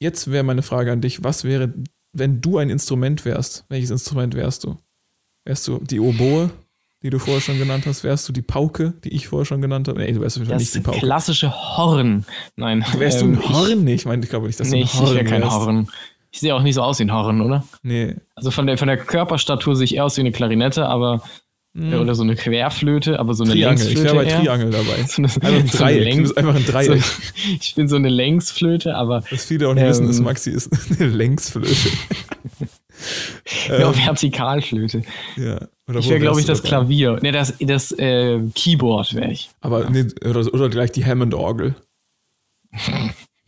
jetzt 0.00 0.30
wäre 0.30 0.44
meine 0.44 0.62
Frage 0.62 0.92
an 0.92 1.00
dich: 1.00 1.24
Was 1.24 1.42
wäre, 1.42 1.74
wenn 2.12 2.40
du 2.40 2.58
ein 2.58 2.70
Instrument 2.70 3.24
wärst? 3.24 3.64
Welches 3.68 3.90
Instrument 3.90 4.34
wärst 4.34 4.64
du? 4.64 4.76
Wärst 5.44 5.66
du 5.66 5.78
die 5.78 5.98
Oboe? 5.98 6.50
Die 7.04 7.10
du 7.10 7.18
vorher 7.18 7.40
schon 7.42 7.58
genannt 7.58 7.84
hast, 7.86 8.02
wärst 8.02 8.26
du 8.28 8.32
die 8.32 8.42
Pauke, 8.42 8.94
die 9.04 9.10
ich 9.10 9.28
vorher 9.28 9.44
schon 9.44 9.60
genannt 9.60 9.86
habe? 9.88 10.00
Nee, 10.00 10.10
du 10.12 10.20
wärst 10.22 10.38
wahrscheinlich 10.38 10.68
nicht 10.68 10.74
die 10.74 10.80
Pauke. 10.80 10.98
klassische 10.98 11.52
Horn. 11.52 12.24
Nein. 12.56 12.84
Wärst 12.96 13.20
ähm, 13.20 13.34
du 13.34 13.40
ein 13.40 13.44
ähm, 13.44 13.54
Horn? 13.54 13.84
Nee, 13.84 13.94
ich 13.94 14.06
meine, 14.06 14.24
ich 14.24 14.30
glaube 14.30 14.46
nicht, 14.46 14.58
dass 14.58 14.70
nee, 14.70 14.80
du 14.80 14.86
ein 14.86 14.92
Horn 14.94 15.06
ich 15.08 15.14
wäre 15.14 15.24
kein 15.26 15.48
Horn. 15.48 15.88
Ich 16.32 16.40
sehe 16.40 16.54
auch 16.54 16.62
nicht 16.62 16.74
so 16.74 16.82
aus 16.82 16.98
wie 16.98 17.04
ein 17.04 17.12
Horn, 17.12 17.42
oder? 17.42 17.64
Nee. 17.82 18.16
Also 18.34 18.50
von 18.50 18.66
der, 18.66 18.78
von 18.78 18.88
der 18.88 18.96
Körperstatur 18.96 19.76
sehe 19.76 19.84
ich 19.84 19.96
eher 19.96 20.06
aus 20.06 20.16
wie 20.16 20.22
eine 20.22 20.32
Klarinette, 20.32 20.86
aber 20.88 21.22
Hm. 21.76 21.92
Oder 21.94 22.14
so 22.14 22.22
eine 22.22 22.36
Querflöte, 22.36 23.18
aber 23.18 23.34
so 23.34 23.42
eine 23.42 23.52
Triangel. 23.52 23.84
Längsflöte. 23.84 23.98
Ich 23.98 24.04
wäre 24.04 24.14
bei. 24.14 24.24
Triangel 24.26 24.70
dabei. 24.70 25.02
So 25.08 25.22
eine, 25.22 25.26
Einfach 25.26 25.48
ein 25.48 25.66
so 25.72 25.78
Dreieck. 25.78 26.04
Längs- 26.04 26.16
du 26.16 26.34
bist 26.34 26.38
einfach 26.38 26.54
ein 26.54 26.66
Dreieck. 26.66 27.02
So, 27.02 27.14
ich 27.60 27.74
bin 27.74 27.88
so 27.88 27.96
eine 27.96 28.08
Längsflöte, 28.08 28.94
aber 28.94 29.24
Was 29.28 29.44
viele 29.46 29.68
auch 29.68 29.74
nicht 29.74 29.84
wissen, 29.84 30.08
ist, 30.08 30.18
Ähm. 30.18 30.24
Maxi 30.24 30.50
ist 30.50 30.70
eine 31.00 31.10
Längsflöte. 31.10 31.74
ja, 33.68 33.88
ähm, 33.88 33.94
Vertikalflöte. 33.94 35.02
ja. 35.36 35.66
Oder 35.88 35.98
Ich 36.00 36.08
wäre, 36.08 36.20
glaube 36.20 36.40
ich, 36.40 36.46
das 36.46 36.58
dabei? 36.62 36.68
Klavier. 36.68 37.18
Ne, 37.22 37.32
das, 37.32 37.54
das 37.60 37.92
äh, 37.92 38.40
Keyboard 38.54 39.14
wäre 39.14 39.30
ich. 39.32 39.50
Aber 39.60 39.90
nee, 39.90 40.06
oder, 40.24 40.40
oder 40.54 40.68
gleich 40.68 40.92
die 40.92 41.04
Hammond-Orgel. 41.04 41.74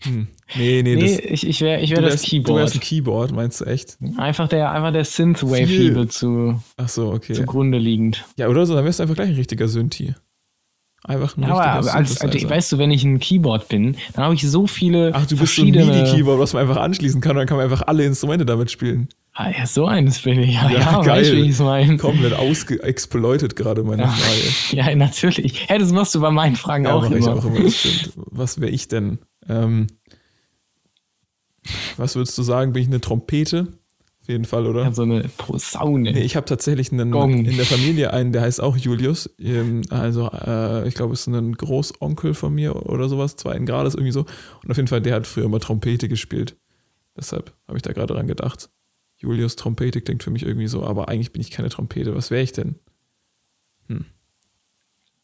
Hm. 0.02 0.28
Nee, 0.56 0.82
nee, 0.82 0.94
Nee, 0.94 1.16
das, 1.16 1.18
ich, 1.20 1.46
ich 1.48 1.60
wäre 1.62 1.80
ich 1.80 1.90
wär 1.90 2.02
das 2.02 2.10
wärst, 2.12 2.26
du 2.26 2.28
Keyboard. 2.28 2.60
wärst 2.60 2.74
ein 2.74 2.80
Keyboard, 2.80 3.32
meinst 3.32 3.60
du 3.62 3.64
echt? 3.64 3.96
Einfach 4.18 4.46
der, 4.46 4.70
einfach 4.70 4.92
der 4.92 5.06
Synthwave-Liebe 5.06 6.06
zu, 6.08 6.60
Ach 6.76 6.88
so, 6.90 7.12
okay. 7.12 7.32
zugrunde 7.32 7.78
liegend. 7.78 8.22
Ja, 8.36 8.48
oder 8.48 8.66
so, 8.66 8.74
dann 8.74 8.84
wärst 8.84 8.98
du 8.98 9.04
einfach 9.04 9.14
gleich 9.16 9.30
ein 9.30 9.36
richtiger 9.36 9.68
Synthi. 9.68 10.14
Einfach 11.02 11.36
ein 11.38 11.42
Ja, 11.44 11.48
aber, 11.48 11.58
richtiger 11.60 11.70
aber 11.78 11.78
als, 11.78 12.10
also, 12.10 12.14
Synthesizer. 12.14 12.50
weißt 12.50 12.72
du, 12.72 12.78
wenn 12.78 12.90
ich 12.90 13.04
ein 13.04 13.18
Keyboard 13.20 13.68
bin, 13.68 13.96
dann 14.12 14.24
habe 14.24 14.34
ich 14.34 14.42
so 14.42 14.66
viele 14.66 15.12
Ach, 15.14 15.24
du 15.26 15.36
bist 15.38 15.54
so 15.56 15.62
ein 15.62 15.72
verschiedene... 15.72 15.86
MIDI-Keyboard, 15.86 16.38
was 16.38 16.52
man 16.52 16.62
einfach 16.68 16.76
anschließen 16.80 17.20
kann, 17.22 17.30
und 17.32 17.38
dann 17.38 17.46
kann 17.46 17.56
man 17.56 17.64
einfach 17.64 17.86
alle 17.86 18.04
Instrumente 18.04 18.44
damit 18.44 18.70
spielen. 18.70 19.08
Ah, 19.38 19.50
ja, 19.50 19.66
so 19.66 19.84
eines 19.86 20.22
bin 20.22 20.40
ich. 20.40 20.54
Ja, 20.54 20.70
Ja, 20.70 20.78
ja, 20.78 21.02
geil. 21.02 21.20
weißt 21.20 21.30
du, 21.32 21.36
wie 21.36 21.40
ich 21.42 21.50
es 21.50 21.58
meine. 21.58 21.98
Komplett 21.98 22.32
ausgeexploitet 22.32 23.54
gerade 23.54 23.82
meine 23.82 24.02
Ja. 24.04 24.08
Frage. 24.08 24.42
Ja, 24.90 24.94
natürlich. 24.96 25.66
Ja, 25.68 25.76
das 25.78 25.92
machst 25.92 26.14
du 26.14 26.20
bei 26.20 26.30
meinen 26.30 26.56
Fragen 26.56 26.84
Ja, 26.86 26.94
auch 26.94 27.04
immer. 27.04 27.16
ich 27.18 27.26
auch 27.26 27.44
immer. 27.44 27.60
Was 28.30 28.60
wäre 28.60 28.70
ich 28.70 28.88
denn? 28.88 29.18
Ähm, 29.46 29.88
was 31.96 32.14
würdest 32.16 32.36
du 32.38 32.42
sagen? 32.42 32.72
Bin 32.72 32.82
ich 32.82 32.88
eine 32.88 33.00
Trompete? 33.00 33.68
Auf 34.22 34.28
jeden 34.28 34.44
Fall, 34.44 34.66
oder? 34.66 34.84
Ja, 34.84 34.92
so 34.92 35.02
eine 35.02 35.28
Posaune. 35.36 36.12
Nee, 36.12 36.22
ich 36.22 36.34
habe 36.34 36.46
tatsächlich 36.46 36.90
einen, 36.90 37.10
Gong. 37.12 37.44
in 37.44 37.56
der 37.56 37.66
Familie 37.66 38.12
einen, 38.12 38.32
der 38.32 38.42
heißt 38.42 38.60
auch 38.60 38.76
Julius. 38.76 39.30
Ähm, 39.38 39.82
Also, 39.90 40.28
äh, 40.30 40.88
ich 40.88 40.94
glaube, 40.94 41.12
es 41.14 41.20
ist 41.20 41.26
ein 41.28 41.52
Großonkel 41.52 42.34
von 42.34 42.52
mir 42.54 42.86
oder 42.86 43.08
sowas, 43.08 43.36
zweiten 43.36 43.66
Grades 43.66 43.94
irgendwie 43.94 44.12
so. 44.12 44.20
Und 44.64 44.70
auf 44.70 44.76
jeden 44.78 44.88
Fall, 44.88 45.00
der 45.00 45.14
hat 45.14 45.26
früher 45.26 45.44
immer 45.44 45.60
Trompete 45.60 46.08
gespielt. 46.08 46.56
Deshalb 47.16 47.52
habe 47.68 47.78
ich 47.78 47.82
da 47.82 47.92
gerade 47.92 48.14
dran 48.14 48.26
gedacht. 48.26 48.68
Julius 49.18 49.56
Trompete 49.56 50.00
klingt 50.00 50.22
für 50.22 50.30
mich 50.30 50.42
irgendwie 50.44 50.66
so, 50.66 50.84
aber 50.84 51.08
eigentlich 51.08 51.32
bin 51.32 51.40
ich 51.40 51.50
keine 51.50 51.68
Trompete. 51.70 52.14
Was 52.14 52.30
wäre 52.30 52.42
ich 52.42 52.52
denn? 52.52 52.76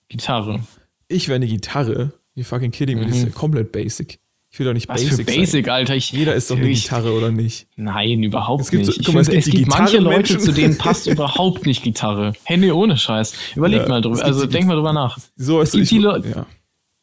Gitarre. 0.09 0.61
Ich 1.09 1.29
wäre 1.29 1.37
eine 1.37 1.47
Gitarre. 1.47 2.13
You 2.35 2.45
fucking 2.45 2.71
kidding 2.71 2.99
me, 2.99 3.07
das 3.07 3.17
ist 3.19 3.25
ja 3.25 3.31
komplett 3.31 3.73
basic. 3.73 4.19
Ich 4.51 4.59
will 4.59 4.67
doch 4.67 4.75
nicht 4.75 4.89
Mhm. 4.89 4.95
Was 4.95 5.03
basic 5.05 5.31
für 5.31 5.37
Basic, 5.39 5.69
Alter. 5.69 5.97
Ich, 5.97 6.07
sein. 6.09 6.19
Jeder 6.19 6.35
ist 6.35 6.51
doch 6.51 6.57
eine 6.59 6.69
ich, 6.69 6.83
Gitarre, 6.83 7.13
oder 7.13 7.31
nicht? 7.31 7.67
Nein, 7.77 8.23
überhaupt 8.23 8.63
Es 8.63 8.71
gibt 8.71 8.85
so- 8.85 8.91
nicht. 8.91 9.01
Ich 9.01 9.07
guck 9.07 9.15
mal, 9.15 9.21
es 9.23 9.29
gibt 9.31 9.47
es 9.47 9.51
gibt 9.53 9.69
manche 9.69 9.99
Leute, 9.99 10.39
zu 10.39 10.53
denen 10.53 10.77
passt 10.77 11.07
überhaupt 11.07 11.65
nicht 11.67 11.83
Gitarre. 11.83 12.35
Nee, 12.49 12.71
ohne 12.71 12.99
Scheiß. 12.99 13.35
Überleg 13.57 13.83
Ja, 13.83 13.89
mal 13.89 13.99
es 14.01 14.03
drüber. 14.03 14.25
Also 14.25 14.47
denk 14.47 14.67
mal 14.67 14.75
drüber 14.77 14.93
nach. 14.93 15.19
So 15.37 15.61
ist 15.63 15.73
gibt 15.73 15.85
ich, 15.85 15.89
die 15.91 15.99
Leute- 15.99 16.29
ja. 16.29 16.47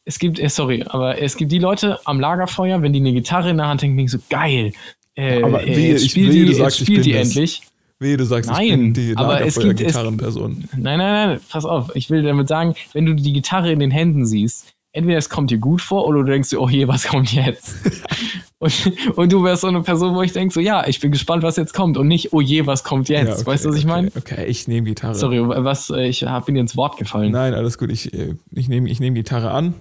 Es 0.04 0.18
gibt, 0.18 0.38
äh, 0.40 0.48
sorry, 0.48 0.84
aber 0.86 1.20
es 1.20 1.36
gibt 1.36 1.52
die 1.52 1.58
Leute 1.58 1.98
am 2.06 2.20
Lagerfeuer, 2.20 2.82
wenn 2.82 2.92
die 2.92 3.00
eine 3.00 3.12
Gitarre 3.12 3.50
in 3.50 3.58
der 3.58 3.66
Hand 3.66 3.82
haben, 3.82 3.96
denken 3.96 4.08
so, 4.08 4.18
geil. 4.28 4.72
Äh, 5.20 5.42
Aber 5.42 5.62
äh, 5.66 5.76
wehe, 5.76 5.94
ich- 5.96 6.10
spielt 6.12 6.32
wehe, 6.32 6.46
die, 6.46 6.54
sagst, 6.54 6.80
ich 6.80 6.86
bin 6.86 7.02
die 7.02 7.12
das. 7.12 7.28
endlich. 7.28 7.62
Wehe, 7.98 8.16
du 8.16 8.24
sagst, 8.24 8.48
ich 8.50 8.56
Nein, 8.56 8.68
bin 8.68 8.94
die 8.94 9.16
aber 9.16 9.42
es 9.42 9.54
gibt- 9.56 9.80
es- 9.80 9.94
Lagerfeuer-Gitarrenperson. 9.94 10.64
Nein, 10.76 10.98
nein, 10.98 11.28
nein, 11.28 11.40
pass 11.50 11.66
auf. 11.66 11.90
Ich 11.94 12.08
will 12.08 12.22
damit 12.22 12.48
sagen, 12.48 12.74
wenn 12.94 13.04
du 13.04 13.14
die 13.14 13.32
Gitarre 13.34 13.70
in 13.72 13.78
den 13.78 13.90
Händen 13.90 14.24
siehst, 14.24 14.72
entweder 14.92 15.18
es 15.18 15.28
kommt 15.28 15.50
dir 15.50 15.58
gut 15.58 15.82
vor 15.82 16.06
oder 16.06 16.20
du 16.24 16.30
denkst 16.30 16.48
dir, 16.50 16.60
oh 16.62 16.68
je, 16.70 16.88
was 16.88 17.06
kommt 17.06 17.32
jetzt? 17.34 17.76
und, 18.58 18.92
und 19.16 19.30
du 19.32 19.44
wärst 19.44 19.60
so 19.60 19.66
eine 19.68 19.82
Person, 19.82 20.14
wo 20.14 20.22
ich 20.22 20.32
denke, 20.32 20.54
so, 20.54 20.60
ja, 20.60 20.86
ich 20.88 20.98
bin 21.00 21.12
gespannt, 21.12 21.42
was 21.42 21.56
jetzt 21.56 21.74
kommt 21.74 21.98
und 21.98 22.08
nicht, 22.08 22.32
oh 22.32 22.40
je, 22.40 22.66
was 22.66 22.82
kommt 22.84 23.10
jetzt? 23.10 23.28
Ja, 23.28 23.34
okay, 23.34 23.46
weißt 23.46 23.66
du, 23.66 23.68
was 23.68 23.76
ich 23.76 23.84
okay, 23.84 23.92
meine? 23.92 24.12
Okay, 24.16 24.46
ich 24.46 24.66
nehme 24.66 24.86
Gitarre. 24.86 25.14
Sorry, 25.14 25.46
was, 25.46 25.90
äh, 25.90 26.08
ich 26.08 26.24
bin 26.46 26.54
dir 26.54 26.62
ins 26.62 26.76
Wort 26.78 26.96
gefallen. 26.96 27.30
Nein, 27.32 27.52
alles 27.52 27.76
gut. 27.76 27.90
Ich, 27.92 28.14
äh, 28.14 28.34
ich 28.52 28.68
nehme 28.70 28.88
ich 28.88 28.98
nehm 28.98 29.14
Gitarre 29.14 29.50
an. 29.50 29.74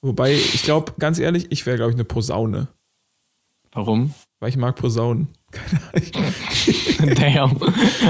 Wobei, 0.00 0.32
ich 0.32 0.62
glaube, 0.62 0.92
ganz 1.00 1.18
ehrlich, 1.18 1.46
ich 1.50 1.66
wäre, 1.66 1.76
glaube 1.76 1.90
ich, 1.90 1.96
eine 1.96 2.04
Posaune. 2.04 2.68
Warum? 3.72 4.14
Weil 4.40 4.50
ich 4.50 4.56
mag 4.56 4.76
Posaunen. 4.76 5.28
Damn. 7.16 7.56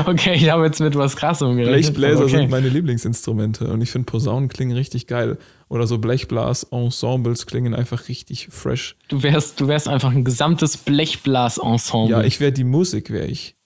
Okay, 0.07 0.35
ich 0.35 0.51
habe 0.51 0.67
jetzt 0.67 0.81
mit 0.81 0.95
was 0.95 1.17
krassem 1.17 1.57
gerechnet. 1.57 1.95
Blechbläser 1.95 2.25
okay. 2.25 2.37
sind 2.39 2.51
meine 2.51 2.69
Lieblingsinstrumente 2.69 3.69
und 3.69 3.81
ich 3.81 3.91
finde 3.91 4.07
Posaunen 4.07 4.49
klingen 4.49 4.77
richtig 4.77 5.07
geil. 5.07 5.39
Oder 5.69 5.87
so 5.87 5.99
Blechblas-Ensembles 5.99 7.47
klingen 7.47 7.75
einfach 7.75 8.09
richtig 8.09 8.49
fresh. 8.51 8.97
Du 9.09 9.23
wärst, 9.23 9.61
du 9.61 9.69
wärst 9.69 9.89
einfach 9.89 10.11
ein 10.11 10.25
gesamtes 10.25 10.77
Blechblas-Ensemble. 10.77 12.11
Ja, 12.11 12.23
ich 12.23 12.41
wäre 12.41 12.53
die 12.53 12.65
Musik, 12.65 13.11
wäre 13.11 13.27
ich. 13.27 13.57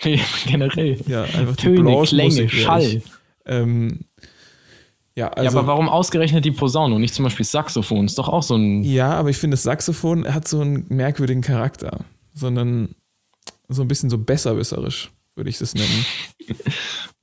Generell. 0.46 0.98
Ja, 1.06 1.22
einfach 1.22 1.56
die 1.56 1.62
Töne, 1.62 1.82
Blanche-Musik 1.82 2.08
Klänge, 2.08 2.36
wär 2.36 2.44
ich. 2.44 2.62
Schall. 2.62 3.02
Ähm, 3.46 4.00
ja, 5.16 5.26
ja, 5.26 5.32
also, 5.32 5.58
aber 5.58 5.66
warum 5.66 5.88
ausgerechnet 5.88 6.44
die 6.44 6.52
Posaune 6.52 6.94
und 6.94 7.00
nicht 7.00 7.14
zum 7.14 7.24
Beispiel 7.24 7.44
Saxophon? 7.44 8.06
Ist 8.06 8.18
doch 8.18 8.28
auch 8.28 8.42
so 8.42 8.54
ein. 8.54 8.82
Ja, 8.84 9.12
aber 9.12 9.30
ich 9.30 9.38
finde, 9.38 9.54
das 9.54 9.64
Saxophon 9.64 10.32
hat 10.32 10.46
so 10.46 10.60
einen 10.60 10.86
merkwürdigen 10.88 11.42
Charakter. 11.42 12.04
Sondern 12.32 12.94
so 13.68 13.82
ein 13.82 13.88
bisschen 13.88 14.08
so 14.08 14.18
besserwisserisch, 14.18 15.10
würde 15.34 15.50
ich 15.50 15.58
das 15.58 15.74
nennen. 15.74 16.06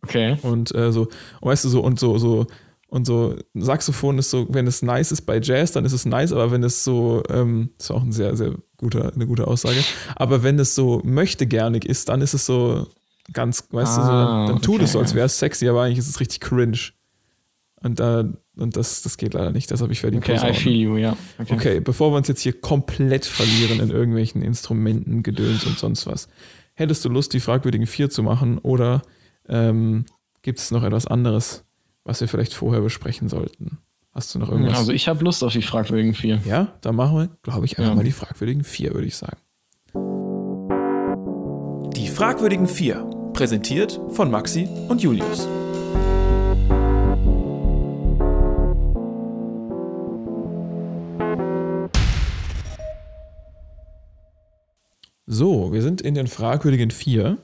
Okay. 0.04 0.38
Und 0.41 0.73
äh, 0.73 0.91
so, 0.93 1.10
weißt 1.41 1.65
du, 1.65 1.69
so 1.69 1.82
und 1.82 2.00
so, 2.00 2.17
so, 2.17 2.47
und 2.88 3.06
so, 3.06 3.36
Saxophon 3.56 4.19
ist 4.19 4.30
so, 4.30 4.45
wenn 4.50 4.65
es 4.65 4.82
nice 4.82 5.12
ist 5.12 5.23
bei 5.23 5.39
Jazz, 5.41 5.73
dann 5.73 5.84
ist 5.84 5.91
es 5.91 6.06
nice, 6.06 6.32
aber 6.32 6.52
wenn 6.52 6.63
es 6.63 6.86
so, 6.86 7.23
ähm, 7.30 7.71
ist 7.78 7.91
auch 7.91 8.04
ein 8.04 8.13
sehr, 8.13 8.38
sehr 8.38 8.54
guter, 8.78 9.12
eine 9.13 9.28
gute 9.28 9.47
Aussage, 9.47 9.84
aber 10.15 10.43
wenn 10.43 10.60
es 10.60 10.76
so 10.76 11.02
möchte 11.04 11.45
gernig 11.47 11.84
ist, 11.84 12.08
dann 12.08 12.21
ist 12.21 12.34
es 12.34 12.45
so 12.45 12.88
ganz, 13.34 13.67
weißt 13.69 13.97
du, 13.97 14.02
so, 14.02 14.08
Ah, 14.08 14.45
dann, 14.45 14.56
dann 14.56 14.62
tut 14.62 14.76
okay. 14.76 14.86
es 14.86 14.91
so, 14.93 15.00
als 15.00 15.13
wäre 15.13 15.26
es 15.26 15.38
sexy, 15.38 15.67
aber 15.67 15.82
eigentlich 15.82 16.00
ist 16.00 16.08
es 16.10 16.21
richtig 16.21 16.39
cringe. 16.39 16.78
Und 17.83 17.99
da, 17.99 18.23
und 18.55 18.75
das, 18.75 19.03
das 19.03 19.17
geht 19.17 19.33
leider 19.35 19.51
nicht, 19.51 19.69
deshalb 19.69 19.91
ich 19.91 20.01
werde 20.01 20.17
die 20.19 20.23
Okay, 20.31 20.49
I 20.49 20.53
feel 20.53 20.73
you, 20.73 20.97
ja. 20.97 21.15
Okay. 21.37 21.53
Okay, 21.53 21.79
bevor 21.79 22.11
wir 22.11 22.17
uns 22.17 22.27
jetzt 22.27 22.41
hier 22.41 22.59
komplett 22.59 23.25
verlieren 23.25 23.79
in 23.79 23.91
irgendwelchen 23.91 24.41
Instrumenten, 24.41 25.21
Gedöns 25.21 25.63
und 25.65 25.77
sonst 25.77 26.07
was, 26.07 26.27
hättest 26.73 27.05
du 27.05 27.09
Lust, 27.09 27.33
die 27.33 27.39
fragwürdigen 27.39 27.85
vier 27.85 28.09
zu 28.09 28.23
machen 28.23 28.57
oder 28.57 29.03
ähm, 29.47 30.05
gibt 30.41 30.57
es 30.59 30.71
noch 30.71 30.83
etwas 30.83 31.05
anderes, 31.05 31.65
was 32.03 32.19
wir 32.19 32.27
vielleicht 32.27 32.55
vorher 32.55 32.81
besprechen 32.81 33.29
sollten? 33.29 33.77
Hast 34.11 34.33
du 34.33 34.39
noch 34.39 34.49
irgendwas? 34.49 34.79
Also 34.79 34.91
ich 34.91 35.07
habe 35.07 35.23
Lust 35.23 35.43
auf 35.43 35.53
die 35.53 35.61
fragwürdigen 35.61 36.15
vier. 36.15 36.41
ja, 36.45 36.73
dann 36.81 36.95
machen 36.95 37.15
wir, 37.17 37.29
glaube 37.43 37.65
ich, 37.67 37.77
einfach 37.77 37.91
Ja. 37.91 37.95
mal 37.95 38.03
die 38.03 38.11
fragwürdigen 38.11 38.63
vier, 38.63 38.95
würde 38.95 39.05
ich 39.07 39.15
sagen. 39.15 39.37
Die 41.95 42.07
fragwürdigen 42.07 42.67
vier, 42.67 43.05
präsentiert 43.33 43.99
von 44.09 44.31
Maxi 44.31 44.67
und 44.89 45.03
Julius. 45.03 45.47
So, 55.29 55.73
wir 55.73 55.81
sind 55.81 55.99
in 55.99 56.15
den 56.15 56.27
fragwürdigen 56.27 56.89
vier. 56.89 57.43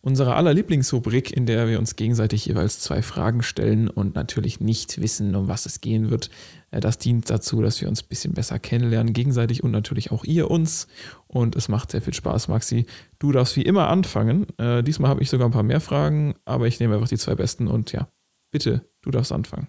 Unsere 0.00 0.36
aller 0.36 0.54
Lieblingsrubrik, 0.54 1.36
in 1.36 1.46
der 1.46 1.66
wir 1.66 1.80
uns 1.80 1.96
gegenseitig 1.96 2.46
jeweils 2.46 2.78
zwei 2.78 3.02
Fragen 3.02 3.42
stellen 3.42 3.88
und 3.90 4.14
natürlich 4.14 4.60
nicht 4.60 5.00
wissen, 5.00 5.34
um 5.34 5.48
was 5.48 5.66
es 5.66 5.80
gehen 5.80 6.10
wird. 6.10 6.30
Äh, 6.70 6.78
Das 6.78 6.98
dient 6.98 7.28
dazu, 7.28 7.60
dass 7.60 7.80
wir 7.80 7.88
uns 7.88 8.04
ein 8.04 8.08
bisschen 8.08 8.34
besser 8.34 8.60
kennenlernen, 8.60 9.12
gegenseitig 9.12 9.64
und 9.64 9.72
natürlich 9.72 10.12
auch 10.12 10.24
ihr 10.24 10.48
uns. 10.48 10.86
Und 11.26 11.56
es 11.56 11.68
macht 11.68 11.90
sehr 11.90 12.02
viel 12.02 12.14
Spaß, 12.14 12.46
Maxi. 12.46 12.86
Du 13.18 13.32
darfst 13.32 13.56
wie 13.56 13.62
immer 13.62 13.88
anfangen. 13.88 14.46
Äh, 14.56 14.84
diesmal 14.84 15.10
habe 15.10 15.20
ich 15.20 15.28
sogar 15.28 15.48
ein 15.48 15.52
paar 15.52 15.64
mehr 15.64 15.80
Fragen, 15.80 16.36
aber 16.44 16.68
ich 16.68 16.78
nehme 16.78 16.94
einfach 16.94 17.08
die 17.08 17.18
zwei 17.18 17.34
besten 17.34 17.66
und 17.66 17.90
ja, 17.90 18.08
bitte, 18.52 18.88
du 19.02 19.10
darfst 19.10 19.32
anfangen. 19.32 19.66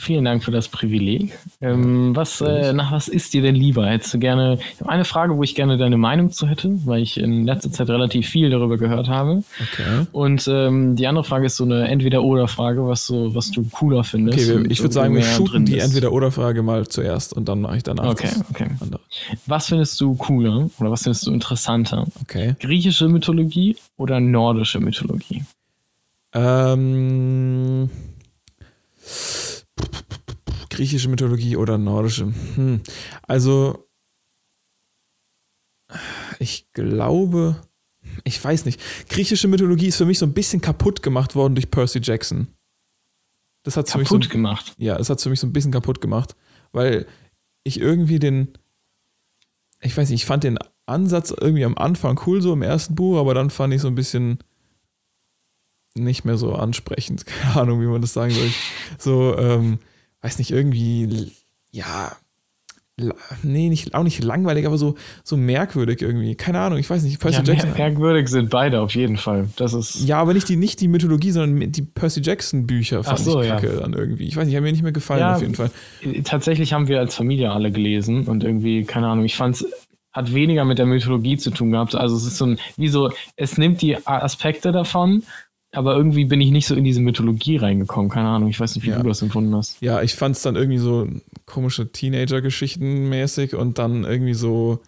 Vielen 0.00 0.24
Dank 0.24 0.42
für 0.42 0.50
das 0.50 0.68
Privileg. 0.68 1.38
Ähm, 1.60 2.16
was, 2.16 2.40
äh, 2.40 2.72
nach 2.72 2.90
was 2.90 3.06
ist 3.06 3.34
dir 3.34 3.42
denn 3.42 3.54
lieber? 3.54 3.86
Hättest 3.86 4.14
du 4.14 4.18
gerne, 4.18 4.58
ich 4.72 4.80
habe 4.80 4.88
eine 4.88 5.04
Frage, 5.04 5.36
wo 5.36 5.42
ich 5.42 5.54
gerne 5.54 5.76
deine 5.76 5.98
Meinung 5.98 6.32
zu 6.32 6.46
hätte, 6.46 6.70
weil 6.86 7.02
ich 7.02 7.18
in 7.18 7.44
letzter 7.44 7.70
Zeit 7.70 7.90
relativ 7.90 8.26
viel 8.26 8.48
darüber 8.48 8.78
gehört 8.78 9.08
habe. 9.08 9.44
Okay. 9.60 10.06
Und 10.12 10.48
ähm, 10.48 10.96
die 10.96 11.06
andere 11.06 11.22
Frage 11.22 11.44
ist 11.44 11.56
so 11.56 11.64
eine 11.64 11.86
Entweder-Oder-Frage, 11.86 12.86
was, 12.88 13.04
so, 13.04 13.34
was 13.34 13.50
du 13.50 13.62
cooler 13.70 14.02
findest. 14.02 14.38
Okay, 14.38 14.64
ich 14.70 14.80
würde 14.80 14.94
sagen, 14.94 15.14
wir 15.14 15.22
shooten 15.22 15.66
die. 15.66 15.78
Entweder-Oder-Frage 15.78 16.62
mal 16.62 16.88
zuerst 16.88 17.34
und 17.34 17.46
dann 17.50 17.60
mache 17.60 17.76
ich 17.76 17.82
danach 17.82 18.06
Okay, 18.06 18.30
das 18.32 18.48
okay. 18.48 18.68
andere. 18.80 19.02
Was 19.44 19.66
findest 19.66 20.00
du 20.00 20.14
cooler 20.14 20.70
oder 20.78 20.90
was 20.90 21.02
findest 21.02 21.26
du 21.26 21.30
interessanter? 21.30 22.06
Okay. 22.22 22.54
Griechische 22.58 23.06
Mythologie 23.06 23.76
oder 23.98 24.18
nordische 24.18 24.80
Mythologie? 24.80 25.44
Ähm, 26.32 27.90
griechische 30.70 31.08
Mythologie 31.08 31.56
oder 31.56 31.78
nordische? 31.78 32.32
Hm. 32.54 32.80
Also, 33.22 33.88
ich 36.38 36.72
glaube, 36.72 37.60
ich 38.24 38.42
weiß 38.42 38.64
nicht. 38.64 38.80
Griechische 39.08 39.48
Mythologie 39.48 39.88
ist 39.88 39.96
für 39.96 40.04
mich 40.04 40.18
so 40.18 40.26
ein 40.26 40.32
bisschen 40.32 40.60
kaputt 40.60 41.02
gemacht 41.02 41.34
worden 41.34 41.54
durch 41.54 41.70
Percy 41.70 42.00
Jackson. 42.02 42.48
Das 43.62 43.76
hat 43.76 43.90
für 43.90 43.98
mich 43.98 44.08
so, 44.08 44.14
Kaputt 44.14 44.30
gemacht. 44.30 44.74
ja, 44.78 44.96
das 44.96 45.10
hat 45.10 45.20
für 45.20 45.28
mich 45.28 45.40
so 45.40 45.46
ein 45.46 45.52
bisschen 45.52 45.72
kaputt 45.72 46.00
gemacht, 46.00 46.34
weil 46.72 47.06
ich 47.62 47.78
irgendwie 47.78 48.18
den, 48.18 48.48
ich 49.80 49.96
weiß 49.96 50.08
nicht, 50.08 50.22
ich 50.22 50.26
fand 50.26 50.44
den 50.44 50.58
Ansatz 50.86 51.30
irgendwie 51.30 51.64
am 51.64 51.76
Anfang 51.76 52.18
cool 52.26 52.40
so 52.40 52.52
im 52.54 52.62
ersten 52.62 52.94
Buch, 52.94 53.18
aber 53.18 53.34
dann 53.34 53.50
fand 53.50 53.74
ich 53.74 53.82
so 53.82 53.88
ein 53.88 53.94
bisschen, 53.94 54.38
nicht 55.94 56.24
mehr 56.24 56.36
so 56.36 56.54
ansprechend. 56.54 57.26
Keine 57.26 57.60
Ahnung, 57.60 57.80
wie 57.80 57.86
man 57.86 58.00
das 58.00 58.12
sagen 58.12 58.32
soll. 58.32 58.50
So, 58.98 59.36
ähm, 59.38 59.78
weiß 60.22 60.38
nicht, 60.38 60.50
irgendwie, 60.50 61.32
ja, 61.70 62.12
nee, 63.42 63.68
nicht, 63.68 63.94
auch 63.94 64.02
nicht 64.02 64.22
langweilig, 64.22 64.66
aber 64.66 64.76
so, 64.76 64.96
so 65.24 65.36
merkwürdig 65.36 66.02
irgendwie. 66.02 66.34
Keine 66.34 66.60
Ahnung, 66.60 66.78
ich 66.78 66.88
weiß 66.88 67.02
nicht. 67.02 67.18
Percy 67.20 67.38
ja, 67.38 67.44
Jackson. 67.44 67.72
Merkwürdig 67.72 68.28
sind 68.28 68.50
beide 68.50 68.80
auf 68.80 68.94
jeden 68.94 69.16
Fall. 69.16 69.48
Das 69.56 69.72
ist 69.72 70.06
ja, 70.06 70.18
aber 70.18 70.34
nicht 70.34 70.48
die, 70.48 70.56
nicht 70.56 70.80
die 70.80 70.88
Mythologie, 70.88 71.30
sondern 71.30 71.72
die 71.72 71.82
Percy 71.82 72.20
Jackson 72.20 72.66
Bücher 72.66 73.02
fand 73.04 73.18
so, 73.20 73.40
ich 73.40 73.48
kacke 73.48 73.74
ja. 73.74 73.80
dann 73.80 73.94
irgendwie. 73.94 74.26
Ich 74.26 74.36
weiß 74.36 74.46
nicht, 74.46 74.56
haben 74.56 74.64
mir 74.64 74.72
nicht 74.72 74.82
mehr 74.82 74.92
gefallen 74.92 75.20
ja, 75.20 75.34
auf 75.34 75.40
jeden 75.40 75.54
Fall. 75.54 75.70
Tatsächlich 76.24 76.72
haben 76.72 76.88
wir 76.88 76.98
als 76.98 77.14
Familie 77.14 77.50
alle 77.52 77.70
gelesen 77.70 78.26
und 78.26 78.44
irgendwie, 78.44 78.84
keine 78.84 79.06
Ahnung, 79.06 79.24
ich 79.24 79.36
fand 79.36 79.56
es 79.56 79.66
hat 80.12 80.34
weniger 80.34 80.64
mit 80.64 80.78
der 80.78 80.86
Mythologie 80.86 81.36
zu 81.36 81.50
tun 81.50 81.70
gehabt. 81.70 81.94
Also 81.94 82.16
es 82.16 82.24
ist 82.24 82.36
so 82.36 82.46
ein, 82.46 82.58
wie 82.76 82.88
so, 82.88 83.12
es 83.36 83.58
nimmt 83.58 83.80
die 83.80 83.96
Aspekte 84.06 84.72
davon 84.72 85.22
aber 85.72 85.96
irgendwie 85.96 86.24
bin 86.24 86.40
ich 86.40 86.50
nicht 86.50 86.66
so 86.66 86.74
in 86.74 86.84
diese 86.84 87.00
Mythologie 87.00 87.56
reingekommen. 87.56 88.10
Keine 88.10 88.28
Ahnung, 88.28 88.48
ich 88.48 88.58
weiß 88.58 88.74
nicht, 88.74 88.84
wie 88.84 88.90
ja. 88.90 88.98
du 88.98 89.08
das 89.08 89.22
empfunden 89.22 89.54
hast. 89.54 89.80
Ja, 89.80 90.02
ich 90.02 90.14
fand 90.14 90.36
es 90.36 90.42
dann 90.42 90.56
irgendwie 90.56 90.78
so 90.78 91.06
komische 91.46 91.92
Teenager-Geschichten 91.92 93.08
mäßig 93.08 93.54
und 93.54 93.78
dann 93.78 94.04
irgendwie 94.04 94.34
so. 94.34 94.80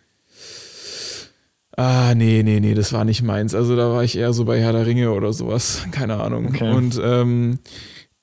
Ah, 1.76 2.14
nee, 2.14 2.42
nee, 2.42 2.60
nee, 2.60 2.74
das 2.74 2.92
war 2.92 3.04
nicht 3.04 3.22
meins. 3.22 3.54
Also 3.54 3.76
da 3.76 3.90
war 3.90 4.04
ich 4.04 4.18
eher 4.18 4.32
so 4.32 4.44
bei 4.44 4.60
Herr 4.60 4.72
der 4.72 4.84
Ringe 4.84 5.12
oder 5.12 5.32
sowas. 5.32 5.86
Keine 5.90 6.20
Ahnung. 6.20 6.48
Okay. 6.48 6.70
Und, 6.70 7.00
ähm, 7.02 7.60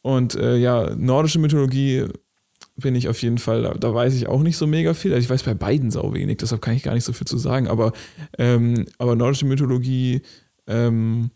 und 0.01 0.35
äh, 0.35 0.57
ja, 0.57 0.93
nordische 0.95 1.39
Mythologie 1.39 2.05
bin 2.75 2.95
ich 2.95 3.07
auf 3.07 3.21
jeden 3.21 3.39
Fall, 3.39 3.63
da, 3.63 3.73
da, 3.73 3.93
weiß 3.93 4.13
ich 4.15 4.27
auch 4.27 4.41
nicht 4.41 4.57
so 4.57 4.67
mega 4.67 4.93
viel. 4.93 5.13
Also 5.13 5.23
ich 5.23 5.29
weiß 5.29 5.43
bei 5.43 5.53
beiden 5.53 5.91
sau 5.91 6.13
wenig, 6.13 6.37
deshalb 6.37 6.61
kann 6.61 6.75
ich 6.75 6.83
gar 6.83 6.93
nicht 6.93 7.03
so 7.03 7.13
viel 7.13 7.27
zu 7.27 7.37
sagen. 7.37 7.67
Aber, 7.67 7.93
ähm, 8.37 8.85
aber 8.97 9.15
nordische 9.15 9.45
Mythologie, 9.45 10.21
ähm, 10.67 11.31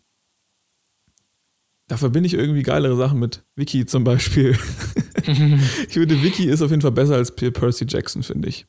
da 1.86 1.96
verbinde 1.96 2.26
ich 2.26 2.34
irgendwie 2.34 2.62
geilere 2.62 2.96
Sachen 2.96 3.18
mit. 3.18 3.44
Vicky 3.56 3.84
zum 3.86 4.04
Beispiel. 4.04 4.52
ich 5.16 5.94
finde, 5.94 6.22
Vicky 6.22 6.46
ist 6.46 6.62
auf 6.62 6.70
jeden 6.70 6.82
Fall 6.82 6.92
besser 6.92 7.16
als 7.16 7.34
Percy 7.34 7.84
Jackson, 7.86 8.22
finde 8.22 8.48
ich. 8.48 8.66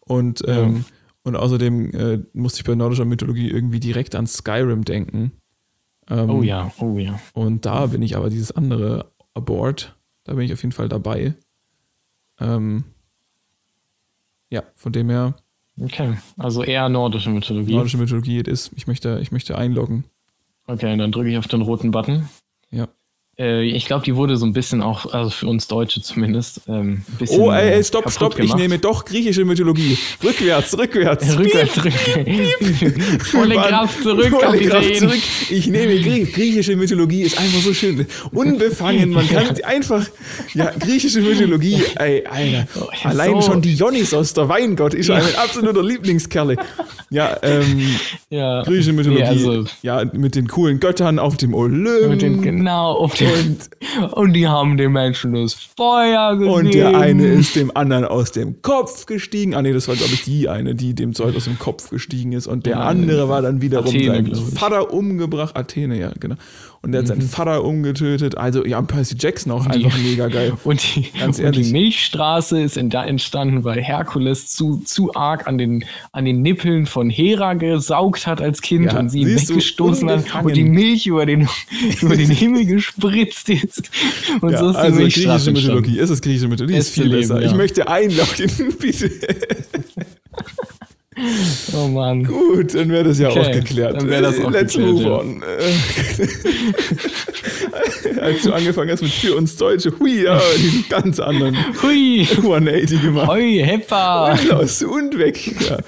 Und, 0.00 0.42
ähm, 0.46 0.76
ja. 0.76 0.84
und 1.22 1.36
außerdem 1.36 1.90
äh, 1.94 2.18
musste 2.32 2.60
ich 2.60 2.64
bei 2.64 2.74
nordischer 2.74 3.04
Mythologie 3.04 3.50
irgendwie 3.50 3.80
direkt 3.80 4.14
an 4.14 4.26
Skyrim 4.26 4.84
denken. 4.84 5.32
Ähm, 6.08 6.30
oh 6.30 6.42
ja, 6.42 6.72
oh 6.78 6.98
ja. 6.98 7.20
Und 7.34 7.66
da 7.66 7.86
bin 7.86 8.02
ich 8.02 8.16
aber 8.16 8.30
dieses 8.30 8.52
andere 8.52 9.12
Abort, 9.34 9.96
da 10.24 10.34
bin 10.34 10.44
ich 10.44 10.52
auf 10.52 10.62
jeden 10.62 10.72
Fall 10.72 10.88
dabei. 10.88 11.34
Ähm, 12.40 12.84
ja, 14.50 14.62
von 14.74 14.92
dem 14.92 15.10
her. 15.10 15.36
Okay, 15.80 16.16
also 16.38 16.62
eher 16.62 16.88
nordische 16.88 17.30
Mythologie. 17.30 17.74
Nordische 17.74 17.98
Mythologie 17.98 18.38
ist. 18.40 18.72
Ich 18.76 18.86
möchte, 18.86 19.18
ich 19.20 19.30
möchte 19.30 19.58
einloggen. 19.58 20.04
Okay, 20.66 20.96
dann 20.96 21.12
drücke 21.12 21.30
ich 21.30 21.38
auf 21.38 21.48
den 21.48 21.62
roten 21.62 21.90
Button. 21.90 22.28
Ja. 22.70 22.88
Äh, 23.38 23.64
ich 23.64 23.84
glaube, 23.84 24.02
die 24.02 24.16
wurde 24.16 24.38
so 24.38 24.46
ein 24.46 24.54
bisschen 24.54 24.80
auch, 24.80 25.12
also 25.12 25.28
für 25.28 25.46
uns 25.46 25.68
Deutsche 25.68 26.00
zumindest, 26.00 26.62
ähm, 26.68 27.02
ein 27.06 27.16
bisschen. 27.18 27.40
Oh, 27.42 27.52
ey, 27.52 27.74
ey 27.74 27.84
stopp, 27.84 28.10
stopp, 28.10 28.34
gemacht. 28.34 28.54
ich 28.54 28.56
nehme 28.56 28.78
doch 28.78 29.04
griechische 29.04 29.44
Mythologie. 29.44 29.98
Rückwärts, 30.24 30.76
rückwärts. 30.78 31.36
Rückwärts, 31.38 31.84
rückwärts. 31.84 33.28
Volle 33.30 33.56
Kraft 33.56 34.02
zurück, 34.02 34.30
Volle 34.30 34.58
Kraft 34.60 34.96
zurück. 34.96 35.20
Ich 35.50 35.66
nehme 35.66 35.98
griechische 36.00 36.76
Mythologie, 36.76 37.22
ist 37.22 37.38
einfach 37.38 37.60
so 37.60 37.74
schön. 37.74 38.06
Unbefangen, 38.32 39.10
man 39.10 39.28
kann 39.28 39.54
ja. 39.54 39.66
einfach, 39.66 40.06
ja, 40.54 40.70
griechische 40.70 41.20
Mythologie, 41.20 41.82
ey, 41.96 42.24
Alter. 42.26 42.66
Oh, 42.80 42.86
Allein 43.04 43.42
so. 43.42 43.52
schon 43.52 43.60
Dionysos, 43.60 44.32
der 44.32 44.48
Weingott, 44.48 44.94
ist 44.94 45.08
ja. 45.08 45.16
ein 45.16 45.34
absoluter 45.36 45.82
Lieblingskerle. 45.82 46.56
Ja, 47.10 47.36
ähm, 47.42 47.96
ja. 48.30 48.62
griechische 48.62 48.94
Mythologie, 48.94 49.24
also, 49.24 49.64
ja, 49.82 50.04
mit 50.14 50.34
den 50.34 50.48
coolen 50.48 50.80
Göttern 50.80 51.18
auf 51.18 51.36
dem 51.36 51.52
Olymp. 51.52 52.08
Mit 52.08 52.22
den, 52.22 52.40
genau, 52.40 52.92
auf 52.92 53.14
dem 53.14 53.25
und, 53.32 54.12
und 54.12 54.32
die 54.32 54.46
haben 54.48 54.76
den 54.76 54.92
Menschen 54.92 55.34
das 55.34 55.54
Feuer 55.54 56.36
gegeben. 56.36 56.54
Und 56.54 56.74
der 56.74 56.96
eine 56.96 57.26
ist 57.26 57.56
dem 57.56 57.74
anderen 57.76 58.04
aus 58.04 58.32
dem 58.32 58.62
Kopf 58.62 59.06
gestiegen. 59.06 59.54
Ah 59.54 59.62
nee, 59.62 59.72
das 59.72 59.88
war 59.88 59.96
glaube 59.96 60.12
ich 60.12 60.24
die 60.24 60.48
eine, 60.48 60.74
die 60.74 60.94
dem 60.94 61.14
Zeug 61.14 61.36
aus 61.36 61.44
dem 61.44 61.58
Kopf 61.58 61.90
gestiegen 61.90 62.32
ist. 62.32 62.46
Und 62.46 62.66
der 62.66 62.76
ja, 62.76 62.80
andere 62.80 63.28
war 63.28 63.42
dann 63.42 63.60
wiederum 63.60 63.94
Athene, 63.94 64.34
sein 64.34 64.52
Vater 64.52 64.92
umgebracht. 64.92 65.56
Athene, 65.56 65.98
ja, 65.98 66.12
genau 66.18 66.36
und 66.86 66.92
der 66.92 67.00
hat 67.00 67.08
seinen 67.08 67.22
mhm. 67.22 67.28
Vater 67.28 67.64
umgetötet. 67.64 68.38
Also 68.38 68.64
ja, 68.64 68.80
Percy 68.80 69.16
Jackson 69.18 69.50
auch 69.50 69.66
einfach 69.66 69.98
mega 69.98 70.28
geil. 70.28 70.52
Und 70.64 70.80
die, 70.94 71.10
Ganz 71.18 71.40
ehrlich. 71.40 71.58
Und 71.58 71.66
die 71.66 71.72
Milchstraße 71.72 72.62
ist 72.62 72.76
in, 72.76 72.90
da 72.90 73.04
entstanden, 73.04 73.64
weil 73.64 73.82
Herkules 73.82 74.46
zu, 74.46 74.76
zu 74.84 75.12
arg 75.16 75.48
an 75.48 75.58
den, 75.58 75.84
an 76.12 76.24
den 76.24 76.42
Nippeln 76.42 76.86
von 76.86 77.10
Hera 77.10 77.54
gesaugt 77.54 78.28
hat 78.28 78.40
als 78.40 78.62
Kind 78.62 78.92
ja, 78.92 79.00
und 79.00 79.08
sie 79.08 79.26
weggestoßen 79.26 80.08
hat 80.08 80.44
und 80.44 80.56
die 80.56 80.62
Milch 80.62 81.08
über 81.08 81.26
den, 81.26 81.48
über 82.00 82.16
den 82.16 82.30
Himmel 82.30 82.66
gespritzt 82.66 83.48
ist. 83.48 83.90
Und 84.40 84.52
ja, 84.52 84.58
so 84.58 84.68
ist 84.68 84.76
die 84.76 84.78
also 84.78 85.00
griechische 85.00 85.50
Mythologie. 85.50 85.98
Es 85.98 86.10
ist 86.10 86.22
griechische 86.22 86.46
Mythologie, 86.46 86.76
ist 86.76 86.90
viel 86.90 87.10
besser. 87.10 87.40
Ja. 87.42 87.48
Ich 87.48 87.56
möchte 87.56 87.88
einloggen, 87.88 88.76
bitte. 88.78 89.10
Oh 91.72 91.88
Mann. 91.88 92.24
Gut, 92.24 92.74
dann 92.74 92.90
wäre 92.90 93.04
das 93.04 93.18
ja 93.18 93.30
okay, 93.30 93.40
auch 93.40 93.50
geklärt. 93.50 93.96
Dann 93.96 94.06
wäre 94.08 94.20
das 94.22 94.38
auch 94.38 94.50
Let's 94.50 94.74
geklärt, 94.74 94.94
move 94.94 95.18
on. 95.18 95.42
Als 98.20 98.42
du 98.42 98.52
angefangen 98.52 98.90
hast 98.90 99.00
mit 99.02 99.12
für 99.12 99.34
uns 99.34 99.56
Deutsche, 99.56 99.98
hui, 99.98 100.24
ja, 100.24 100.38
diesen 100.56 100.86
ganz 100.88 101.18
anderen 101.18 101.56
hui. 101.82 102.28
180 102.30 103.00
gemacht. 103.00 103.28
Hui, 103.28 103.62
heppa. 103.64 104.32
Und 104.32 104.44
los 104.44 104.82
und 104.82 105.18
weg. 105.18 105.40
Ja. 105.68 105.78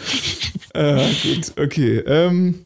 Äh, 0.74 1.04
gut, 1.22 1.52
okay. 1.58 1.98
Ähm, 2.06 2.64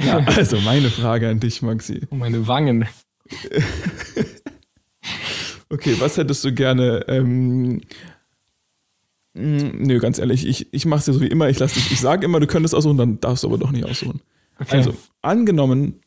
ja, 0.00 0.18
also 0.18 0.58
meine 0.60 0.90
Frage 0.90 1.28
an 1.28 1.40
dich, 1.40 1.62
Maxi. 1.62 2.02
Oh, 2.10 2.16
meine 2.16 2.46
Wangen. 2.48 2.86
okay, 5.70 5.96
was 5.98 6.16
hättest 6.16 6.44
du 6.44 6.52
gerne 6.52 7.04
ähm, 7.08 7.24
hm, 7.24 7.80
nö, 9.34 9.98
ganz 9.98 10.18
ehrlich, 10.18 10.46
ich, 10.46 10.72
ich 10.72 10.86
mache 10.86 11.00
es 11.00 11.06
ja 11.06 11.12
so 11.12 11.20
wie 11.20 11.28
immer. 11.28 11.48
Ich 11.48 11.58
lasse 11.58 11.74
dich, 11.74 11.92
ich 11.92 12.00
sage 12.00 12.24
immer, 12.24 12.40
du 12.40 12.46
könntest 12.46 12.74
aussuchen, 12.74 12.96
dann 12.96 13.20
darfst 13.20 13.44
du 13.44 13.48
aber 13.48 13.58
doch 13.58 13.70
nicht 13.70 13.84
aussuchen. 13.84 14.20
Okay. 14.58 14.76
Also, 14.76 14.94
angenommen, 15.22 16.00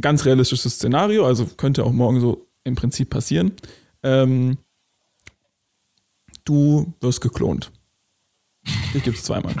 ganz 0.00 0.24
realistisches 0.24 0.74
Szenario, 0.74 1.26
also 1.26 1.46
könnte 1.46 1.84
auch 1.84 1.92
morgen 1.92 2.20
so 2.20 2.46
im 2.64 2.74
Prinzip 2.74 3.10
passieren. 3.10 3.52
Ähm, 4.02 4.58
du 6.44 6.92
wirst 7.00 7.20
geklont. 7.20 7.70
Die 8.94 9.00
gibt 9.00 9.18
es 9.18 9.24
zweimal. 9.24 9.54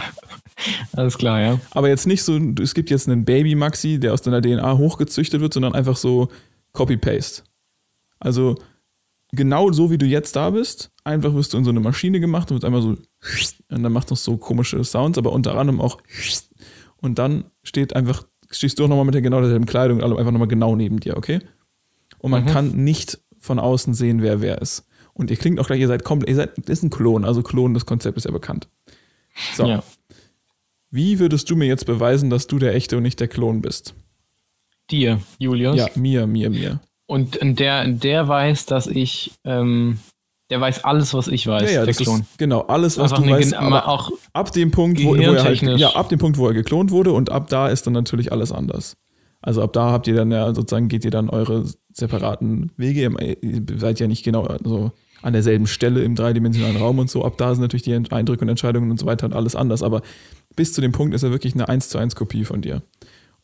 Alles 0.92 1.16
klar, 1.18 1.40
ja. 1.40 1.60
Aber 1.70 1.88
jetzt 1.88 2.06
nicht 2.06 2.22
so, 2.22 2.38
es 2.60 2.74
gibt 2.74 2.90
jetzt 2.90 3.08
einen 3.08 3.24
Baby-Maxi, 3.24 4.00
der 4.00 4.12
aus 4.12 4.22
deiner 4.22 4.40
DNA 4.40 4.76
hochgezüchtet 4.76 5.40
wird, 5.40 5.52
sondern 5.52 5.74
einfach 5.74 5.96
so 5.96 6.28
Copy-Paste. 6.72 7.42
Also 8.18 8.56
genau 9.36 9.70
so, 9.72 9.90
wie 9.90 9.98
du 9.98 10.06
jetzt 10.06 10.34
da 10.36 10.50
bist, 10.50 10.90
einfach 11.04 11.34
wirst 11.34 11.52
du 11.52 11.58
in 11.58 11.64
so 11.64 11.70
eine 11.70 11.80
Maschine 11.80 12.20
gemacht 12.20 12.50
und 12.50 12.56
wird 12.56 12.64
einmal 12.64 12.82
so 12.82 12.96
und 13.70 13.82
dann 13.82 13.92
macht 13.92 14.10
das 14.10 14.24
so 14.24 14.36
komische 14.36 14.82
Sounds, 14.84 15.18
aber 15.18 15.32
unter 15.32 15.56
anderem 15.56 15.80
auch 15.80 15.98
und 16.96 17.18
dann 17.18 17.44
steht 17.62 17.94
einfach, 17.94 18.26
stehst 18.50 18.78
du 18.78 18.84
auch 18.84 18.88
nochmal 18.88 19.04
mit 19.04 19.14
der 19.14 19.22
genau 19.22 19.40
derselben 19.40 19.66
Kleidung, 19.66 20.02
also 20.02 20.16
einfach 20.16 20.32
nochmal 20.32 20.48
genau 20.48 20.74
neben 20.74 20.98
dir, 21.00 21.16
okay? 21.16 21.40
Und 22.18 22.30
man 22.30 22.44
mhm. 22.44 22.48
kann 22.48 22.84
nicht 22.84 23.20
von 23.38 23.58
außen 23.58 23.94
sehen, 23.94 24.22
wer 24.22 24.40
wer 24.40 24.60
ist. 24.60 24.88
Und 25.12 25.30
ihr 25.30 25.36
klingt 25.36 25.60
auch 25.60 25.66
gleich, 25.66 25.80
ihr 25.80 25.88
seid 25.88 26.04
komplett, 26.04 26.30
ihr 26.30 26.36
seid, 26.36 26.58
ist 26.68 26.82
ein 26.82 26.90
Klon, 26.90 27.24
also 27.24 27.42
Klon, 27.42 27.74
das 27.74 27.86
Konzept 27.86 28.16
ist 28.16 28.24
ja 28.24 28.32
bekannt. 28.32 28.68
So. 29.54 29.66
Ja. 29.66 29.82
Wie 30.90 31.18
würdest 31.18 31.50
du 31.50 31.56
mir 31.56 31.66
jetzt 31.66 31.86
beweisen, 31.86 32.30
dass 32.30 32.46
du 32.46 32.58
der 32.58 32.74
echte 32.74 32.96
und 32.96 33.02
nicht 33.02 33.20
der 33.20 33.28
Klon 33.28 33.60
bist? 33.60 33.94
Dir, 34.90 35.20
Julius? 35.38 35.76
Ja, 35.76 35.88
mir, 35.94 36.26
mir, 36.26 36.50
mir. 36.50 36.80
Und 37.06 37.38
der, 37.40 37.86
der 37.86 38.26
weiß, 38.28 38.66
dass 38.66 38.86
ich, 38.86 39.32
ähm, 39.44 39.98
der 40.50 40.60
weiß 40.60 40.84
alles, 40.84 41.14
was 41.14 41.28
ich 41.28 41.46
weiß. 41.46 41.70
Ja, 41.70 41.80
ja, 41.80 41.86
das 41.86 41.98
Klon. 41.98 42.20
ist 42.20 42.38
genau 42.38 42.62
alles, 42.62 42.98
was 42.98 43.12
Einfach 43.12 43.24
du 43.24 43.30
weißt. 43.30 43.54
Aber 43.54 43.88
auch 43.88 44.10
ab 44.32 44.52
dem 44.52 44.70
Punkt, 44.70 45.02
wo, 45.02 45.10
wo 45.10 45.14
er 45.14 45.42
halt, 45.42 45.62
ja, 45.62 45.90
ab 45.90 46.08
dem 46.08 46.18
Punkt, 46.18 46.38
wo 46.38 46.46
er 46.48 46.54
geklont 46.54 46.90
wurde 46.90 47.12
und 47.12 47.30
ab 47.30 47.48
da 47.48 47.68
ist 47.68 47.86
dann 47.86 47.92
natürlich 47.92 48.32
alles 48.32 48.52
anders. 48.52 48.96
Also 49.40 49.62
ab 49.62 49.72
da 49.72 49.92
habt 49.92 50.08
ihr 50.08 50.14
dann 50.14 50.30
ja 50.32 50.52
sozusagen 50.54 50.88
geht 50.88 51.04
ihr 51.04 51.10
dann 51.12 51.30
eure 51.30 51.64
separaten 51.92 52.72
Wege. 52.76 53.08
Ihr 53.40 53.62
seid 53.78 54.00
ja 54.00 54.08
nicht 54.08 54.24
genau 54.24 54.42
also 54.42 54.90
an 55.22 55.32
derselben 55.32 55.66
Stelle 55.66 56.02
im 56.02 56.14
dreidimensionalen 56.16 56.76
Raum 56.76 56.98
und 56.98 57.10
so. 57.10 57.24
Ab 57.24 57.38
da 57.38 57.54
sind 57.54 57.62
natürlich 57.62 57.82
die 57.82 57.94
Eindrücke 57.94 58.44
und 58.44 58.48
Entscheidungen 58.48 58.90
und 58.90 58.98
so 58.98 59.06
weiter 59.06 59.26
und 59.26 59.34
alles 59.34 59.54
anders. 59.54 59.82
Aber 59.82 60.02
bis 60.56 60.72
zu 60.72 60.80
dem 60.80 60.92
Punkt 60.92 61.14
ist 61.14 61.22
er 61.22 61.30
wirklich 61.30 61.54
eine 61.54 61.68
1 61.68 61.88
zu 61.88 61.98
1 61.98 62.16
Kopie 62.16 62.44
von 62.44 62.60
dir. 62.60 62.82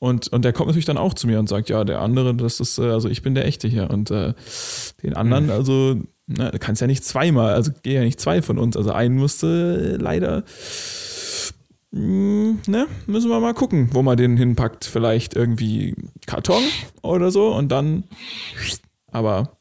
Und, 0.02 0.26
und 0.32 0.44
der 0.44 0.52
kommt 0.52 0.66
natürlich 0.66 0.84
dann 0.84 0.98
auch 0.98 1.14
zu 1.14 1.28
mir 1.28 1.38
und 1.38 1.48
sagt, 1.48 1.68
ja, 1.68 1.84
der 1.84 2.00
andere, 2.00 2.34
das 2.34 2.58
ist, 2.58 2.76
äh, 2.78 2.90
also 2.90 3.08
ich 3.08 3.22
bin 3.22 3.36
der 3.36 3.46
Echte 3.46 3.68
hier. 3.68 3.88
Und 3.88 4.10
äh, 4.10 4.34
den 5.00 5.14
anderen, 5.14 5.44
mhm. 5.44 5.52
also, 5.52 5.96
na, 6.26 6.50
du 6.50 6.58
kannst 6.58 6.80
ja 6.80 6.88
nicht 6.88 7.04
zweimal, 7.04 7.54
also 7.54 7.70
geh 7.84 7.94
ja 7.94 8.00
nicht 8.00 8.18
zwei 8.18 8.42
von 8.42 8.58
uns. 8.58 8.76
Also 8.76 8.90
einen 8.90 9.14
musste 9.14 9.96
leider, 10.00 10.42
mh, 11.92 12.00
hm, 12.00 12.58
ne, 12.66 12.88
müssen 13.06 13.30
wir 13.30 13.38
mal 13.38 13.54
gucken, 13.54 13.90
wo 13.92 14.02
man 14.02 14.16
den 14.16 14.36
hinpackt. 14.36 14.86
Vielleicht 14.86 15.36
irgendwie 15.36 15.94
Karton 16.26 16.64
oder 17.02 17.30
so 17.30 17.54
und 17.54 17.68
dann, 17.68 18.02
aber. 19.12 19.56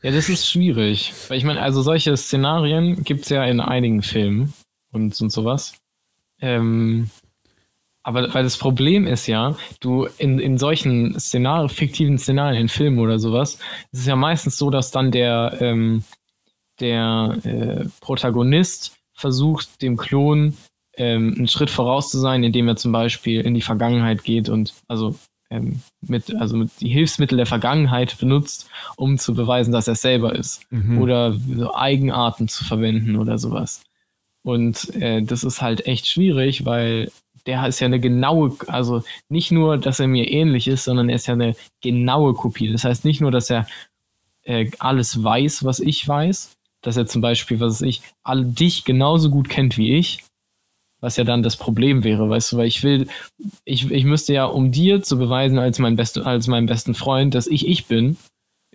Ja, 0.00 0.12
das 0.12 0.30
ist 0.30 0.48
schwierig. 0.48 1.12
Weil 1.28 1.36
ich 1.36 1.44
meine, 1.44 1.60
also 1.60 1.82
solche 1.82 2.16
Szenarien 2.16 3.04
gibt 3.04 3.24
es 3.24 3.28
ja 3.28 3.44
in 3.44 3.60
einigen 3.60 4.00
Filmen 4.00 4.54
und, 4.92 5.20
und 5.20 5.30
sowas. 5.30 5.74
Ähm, 6.40 7.10
Aber 8.08 8.32
weil 8.32 8.42
das 8.42 8.56
Problem 8.56 9.06
ist 9.06 9.26
ja, 9.26 9.54
du 9.80 10.08
in, 10.16 10.38
in 10.38 10.56
solchen 10.56 11.20
Szenarien, 11.20 11.68
fiktiven 11.68 12.16
Szenarien, 12.16 12.62
in 12.62 12.68
Filmen 12.70 13.00
oder 13.00 13.18
sowas, 13.18 13.58
ist 13.92 14.00
es 14.00 14.06
ja 14.06 14.16
meistens 14.16 14.56
so, 14.56 14.70
dass 14.70 14.90
dann 14.90 15.10
der, 15.10 15.58
ähm, 15.60 16.04
der 16.80 17.36
äh, 17.44 17.84
Protagonist 18.00 18.96
versucht, 19.12 19.82
dem 19.82 19.98
Klon 19.98 20.56
ähm, 20.96 21.34
einen 21.36 21.48
Schritt 21.48 21.68
voraus 21.68 22.08
zu 22.08 22.18
sein, 22.18 22.44
indem 22.44 22.66
er 22.68 22.76
zum 22.76 22.92
Beispiel 22.92 23.42
in 23.42 23.52
die 23.52 23.60
Vergangenheit 23.60 24.24
geht 24.24 24.48
und 24.48 24.72
also 24.88 25.14
ähm, 25.50 25.82
mit, 26.00 26.34
also 26.34 26.56
mit 26.56 26.70
die 26.80 26.88
Hilfsmittel 26.88 27.36
der 27.36 27.44
Vergangenheit 27.44 28.16
benutzt, 28.18 28.70
um 28.96 29.18
zu 29.18 29.34
beweisen, 29.34 29.70
dass 29.70 29.86
er 29.86 29.96
selber 29.96 30.34
ist. 30.34 30.62
Mhm. 30.70 31.02
Oder 31.02 31.34
so 31.34 31.74
Eigenarten 31.74 32.48
zu 32.48 32.64
verwenden 32.64 33.16
oder 33.16 33.36
sowas. 33.36 33.82
Und 34.42 34.94
äh, 34.94 35.20
das 35.20 35.44
ist 35.44 35.60
halt 35.60 35.86
echt 35.86 36.06
schwierig, 36.06 36.64
weil 36.64 37.10
der 37.48 37.66
ist 37.66 37.80
ja 37.80 37.86
eine 37.86 37.98
genaue, 37.98 38.54
also 38.66 39.02
nicht 39.30 39.50
nur, 39.50 39.78
dass 39.78 40.00
er 40.00 40.06
mir 40.06 40.30
ähnlich 40.30 40.68
ist, 40.68 40.84
sondern 40.84 41.08
er 41.08 41.16
ist 41.16 41.26
ja 41.26 41.32
eine 41.32 41.56
genaue 41.80 42.34
Kopie. 42.34 42.70
Das 42.70 42.84
heißt 42.84 43.06
nicht 43.06 43.22
nur, 43.22 43.30
dass 43.30 43.48
er 43.48 43.66
äh, 44.42 44.70
alles 44.78 45.24
weiß, 45.24 45.64
was 45.64 45.80
ich 45.80 46.06
weiß, 46.06 46.52
dass 46.82 46.98
er 46.98 47.06
zum 47.06 47.22
Beispiel, 47.22 47.58
was 47.58 47.80
weiß 47.80 47.88
ich, 47.88 48.02
all 48.22 48.44
dich 48.44 48.84
genauso 48.84 49.30
gut 49.30 49.48
kennt 49.48 49.78
wie 49.78 49.94
ich, 49.94 50.24
was 51.00 51.16
ja 51.16 51.24
dann 51.24 51.42
das 51.42 51.56
Problem 51.56 52.04
wäre, 52.04 52.28
weißt 52.28 52.52
du, 52.52 52.58
weil 52.58 52.66
ich 52.66 52.82
will, 52.82 53.08
ich, 53.64 53.90
ich 53.90 54.04
müsste 54.04 54.34
ja, 54.34 54.44
um 54.44 54.70
dir 54.70 55.02
zu 55.02 55.16
beweisen 55.16 55.58
als 55.58 55.78
mein 55.78 55.96
best, 55.96 56.18
als 56.18 56.48
meinen 56.48 56.66
besten 56.66 56.94
Freund, 56.94 57.34
dass 57.34 57.46
ich 57.46 57.66
ich 57.66 57.86
bin, 57.86 58.18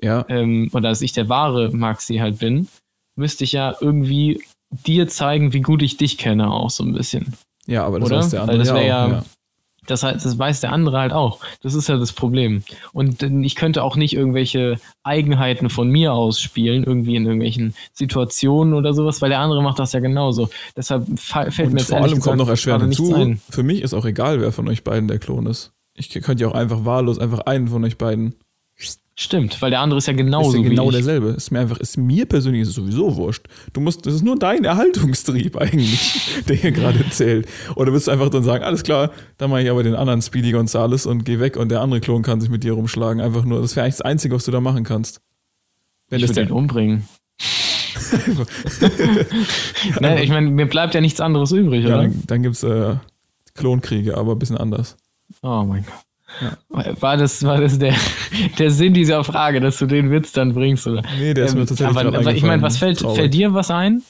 ja. 0.02 0.26
ähm, 0.30 0.72
oder 0.74 0.90
dass 0.90 1.04
ich 1.04 1.12
der 1.12 1.30
wahre 1.30 1.70
Maxi 1.70 2.18
halt 2.18 2.40
bin, 2.40 2.68
müsste 3.16 3.44
ich 3.44 3.52
ja 3.52 3.76
irgendwie 3.80 4.42
dir 4.72 5.08
zeigen, 5.08 5.54
wie 5.54 5.62
gut 5.62 5.84
ich 5.84 5.98
dich 5.98 6.18
kenne, 6.18 6.52
auch 6.52 6.72
so 6.72 6.84
ein 6.84 6.94
bisschen. 6.94 7.36
Ja, 7.68 7.86
aber 7.86 8.00
das 8.00 8.08
oder? 8.10 8.18
weiß 8.20 8.30
der 8.30 8.42
andere 8.42 8.58
Weil 8.58 8.66
das 8.66 8.74
auch, 8.74 8.82
ja, 8.82 9.08
ja. 9.08 9.24
Das, 9.86 10.04
heißt, 10.04 10.26
das 10.26 10.38
weiß 10.40 10.62
der 10.62 10.72
andere 10.72 10.98
halt 10.98 11.12
auch. 11.12 11.40
Das 11.62 11.74
ist 11.74 11.90
ja 11.90 11.98
das 11.98 12.14
Problem. 12.14 12.64
Und 12.94 13.22
ich 13.22 13.56
könnte 13.56 13.84
auch 13.84 13.96
nicht 13.98 14.14
irgendwelche 14.14 14.80
Eigenheiten 15.04 15.70
von 15.70 15.90
mir 15.90 16.14
ausspielen, 16.14 16.84
irgendwie 16.84 17.16
in 17.16 17.26
irgendwelchen 17.26 17.74
Situationen 17.92 18.74
oder 18.76 18.94
sowas, 18.94 19.22
weil 19.22 19.30
der 19.30 19.40
andere 19.40 19.62
macht 19.62 19.80
das 19.80 19.92
ja 19.92 20.00
genauso. 20.00 20.50
Deshalb 20.78 21.08
fällt 21.20 21.60
Und 21.60 21.74
mir 21.74 21.80
jetzt 21.80 21.90
vor 21.90 22.02
allem 22.02 22.20
kommt 22.22 22.38
noch 22.38 22.50
erschwerend 22.50 22.84
hinzu, 22.84 23.14
ein. 23.14 23.42
für 23.50 23.64
mich 23.64 23.82
ist 23.82 23.94
auch 23.94 24.06
egal, 24.06 24.40
wer 24.40 24.52
von 24.54 24.70
euch 24.70 24.84
beiden 24.84 25.08
der 25.08 25.20
Klon 25.20 25.48
ist. 25.48 25.74
Ich 25.96 26.10
könnte 26.10 26.44
ja 26.44 26.50
auch 26.50 26.56
einfach 26.56 26.86
wahllos 26.86 27.20
einfach 27.20 27.40
einen 27.40 27.68
von 27.68 27.84
euch 27.84 27.98
beiden. 27.98 28.36
Stimmt, 29.16 29.62
weil 29.62 29.70
der 29.70 29.80
andere 29.82 30.00
ist 30.00 30.08
ja 30.08 30.14
Ist 30.14 30.18
genauso 30.18 30.58
ja 30.58 30.64
genau 30.68 30.86
wie 30.86 30.88
ich. 30.90 30.96
derselbe. 30.96 31.28
Ist 31.30 31.52
mir 31.52 31.60
einfach, 31.60 31.78
ist 31.78 31.98
mir 31.98 32.26
persönlich 32.26 32.64
ist 32.64 32.70
es 32.70 32.76
sowieso 32.76 33.16
wurscht. 33.16 33.46
Du 33.72 33.80
musst, 33.80 34.08
das 34.08 34.16
ist 34.16 34.24
nur 34.24 34.40
dein 34.40 34.64
Erhaltungstrieb 34.64 35.56
eigentlich, 35.62 36.44
der 36.48 36.56
hier 36.56 36.72
gerade 36.72 37.08
zählt. 37.12 37.48
Oder 37.76 37.94
willst 37.94 38.08
du 38.08 38.12
einfach 38.12 38.30
dann 38.30 38.44
sagen, 38.44 38.64
alles 38.64 38.82
klar, 38.82 39.12
dann 39.38 39.52
mache 39.52 39.62
ich 39.62 39.70
aber 39.70 39.84
den 39.84 39.94
anderen 39.94 40.24
Speedy 40.24 40.52
Gonzales 40.52 41.06
und 41.06 41.26
geh 41.26 41.40
weg 41.40 41.58
und 41.58 41.70
der 41.70 41.82
andere 41.82 42.02
Klon 42.02 42.24
kann 42.24 42.42
sich 42.42 42.50
mit 42.50 42.64
dir 42.64 42.74
rumschlagen. 42.74 43.22
Einfach 43.22 43.46
nur, 43.46 43.62
das 43.62 43.76
wäre 43.76 43.84
eigentlich 43.84 43.98
das 43.98 44.02
Einzige, 44.02 44.34
was 44.34 44.46
du 44.46 44.52
da 44.52 44.62
machen 44.62 44.84
kannst. 44.84 45.22
Wenn 46.10 46.20
Ich 46.20 46.28
würde 46.28 46.42
ihn 46.42 46.52
umbringen. 46.52 47.08
Nein, 50.00 50.18
ich 50.24 50.30
meine, 50.30 50.50
mir 50.50 50.66
bleibt 50.66 50.96
ja 50.96 51.02
nichts 51.02 51.22
anderes 51.22 51.52
übrig, 51.52 51.84
ja, 51.84 51.90
oder? 51.90 52.04
dann, 52.04 52.24
dann 52.28 52.42
gibt 52.44 52.56
es 52.56 52.64
äh, 52.64 52.96
Klonkriege, 53.54 54.18
aber 54.18 54.32
ein 54.34 54.40
bisschen 54.40 54.58
anders. 54.58 54.98
Oh 55.42 55.64
mein 55.64 55.86
Gott. 55.86 55.94
War 56.70 57.18
das, 57.18 57.44
war 57.44 57.60
das 57.62 57.78
der, 57.80 57.96
der 58.60 58.72
Sinn 58.72 58.94
dieser 58.94 59.24
Frage, 59.24 59.60
dass 59.60 59.78
du 59.78 59.86
den 59.86 60.12
Witz 60.12 60.32
dann 60.32 60.54
bringst, 60.54 60.88
oder? 60.88 61.04
Nee, 61.20 61.34
der 61.34 61.46
ist 61.46 61.54
mir 61.56 61.66
tatsächlich 61.66 61.90
Ähm, 61.90 61.98
aber, 61.98 62.12
gerade 62.12 62.18
aber 62.28 62.36
ich 62.36 62.44
meine, 62.44 62.62
was 62.62 62.78
fällt, 62.78 63.00
Traurig. 63.00 63.18
fällt 63.18 63.34
dir 63.34 63.54
was 63.54 63.70
ein? 63.72 64.02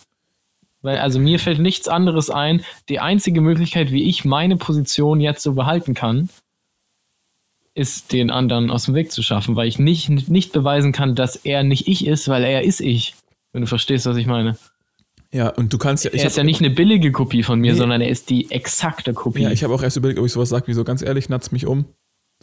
Weil, 0.81 0.97
also 0.97 1.19
mir 1.19 1.39
fällt 1.39 1.59
nichts 1.59 1.87
anderes 1.87 2.29
ein. 2.29 2.63
Die 2.89 2.99
einzige 2.99 3.41
Möglichkeit, 3.41 3.91
wie 3.91 4.03
ich 4.03 4.25
meine 4.25 4.57
Position 4.57 5.21
jetzt 5.21 5.41
so 5.43 5.53
behalten 5.53 5.93
kann, 5.93 6.29
ist, 7.75 8.11
den 8.11 8.29
anderen 8.29 8.69
aus 8.69 8.85
dem 8.85 8.93
Weg 8.93 9.11
zu 9.11 9.23
schaffen, 9.23 9.55
weil 9.55 9.67
ich 9.67 9.79
nicht, 9.79 10.09
nicht 10.29 10.51
beweisen 10.51 10.91
kann, 10.91 11.15
dass 11.15 11.35
er 11.35 11.63
nicht 11.63 11.87
ich 11.87 12.05
ist, 12.05 12.27
weil 12.27 12.43
er 12.43 12.63
ist 12.63 12.81
ich. 12.81 13.15
Wenn 13.51 13.61
du 13.61 13.67
verstehst, 13.67 14.05
was 14.05 14.17
ich 14.17 14.27
meine. 14.27 14.57
Ja, 15.31 15.49
und 15.49 15.73
du 15.73 15.77
kannst 15.79 16.05
ja. 16.05 16.11
Ich 16.13 16.21
er 16.21 16.27
ist 16.27 16.37
ja 16.37 16.43
nicht 16.43 16.59
eine 16.59 16.69
billige 16.69 17.11
Kopie 17.11 17.41
von 17.41 17.59
mir, 17.59 17.71
Nee. 17.73 17.77
sondern 17.77 18.01
er 18.01 18.09
ist 18.09 18.29
die 18.29 18.51
exakte 18.51 19.13
Kopie. 19.13 19.41
Ja, 19.41 19.51
ich 19.51 19.63
habe 19.63 19.73
auch 19.73 19.81
erst 19.81 19.97
überlegt, 19.97 20.19
ob 20.19 20.25
ich 20.25 20.31
sowas 20.31 20.49
sage, 20.49 20.67
wie 20.67 20.73
so 20.73 20.83
ganz 20.83 21.01
ehrlich, 21.01 21.29
natz 21.29 21.51
mich 21.51 21.65
um. 21.65 21.85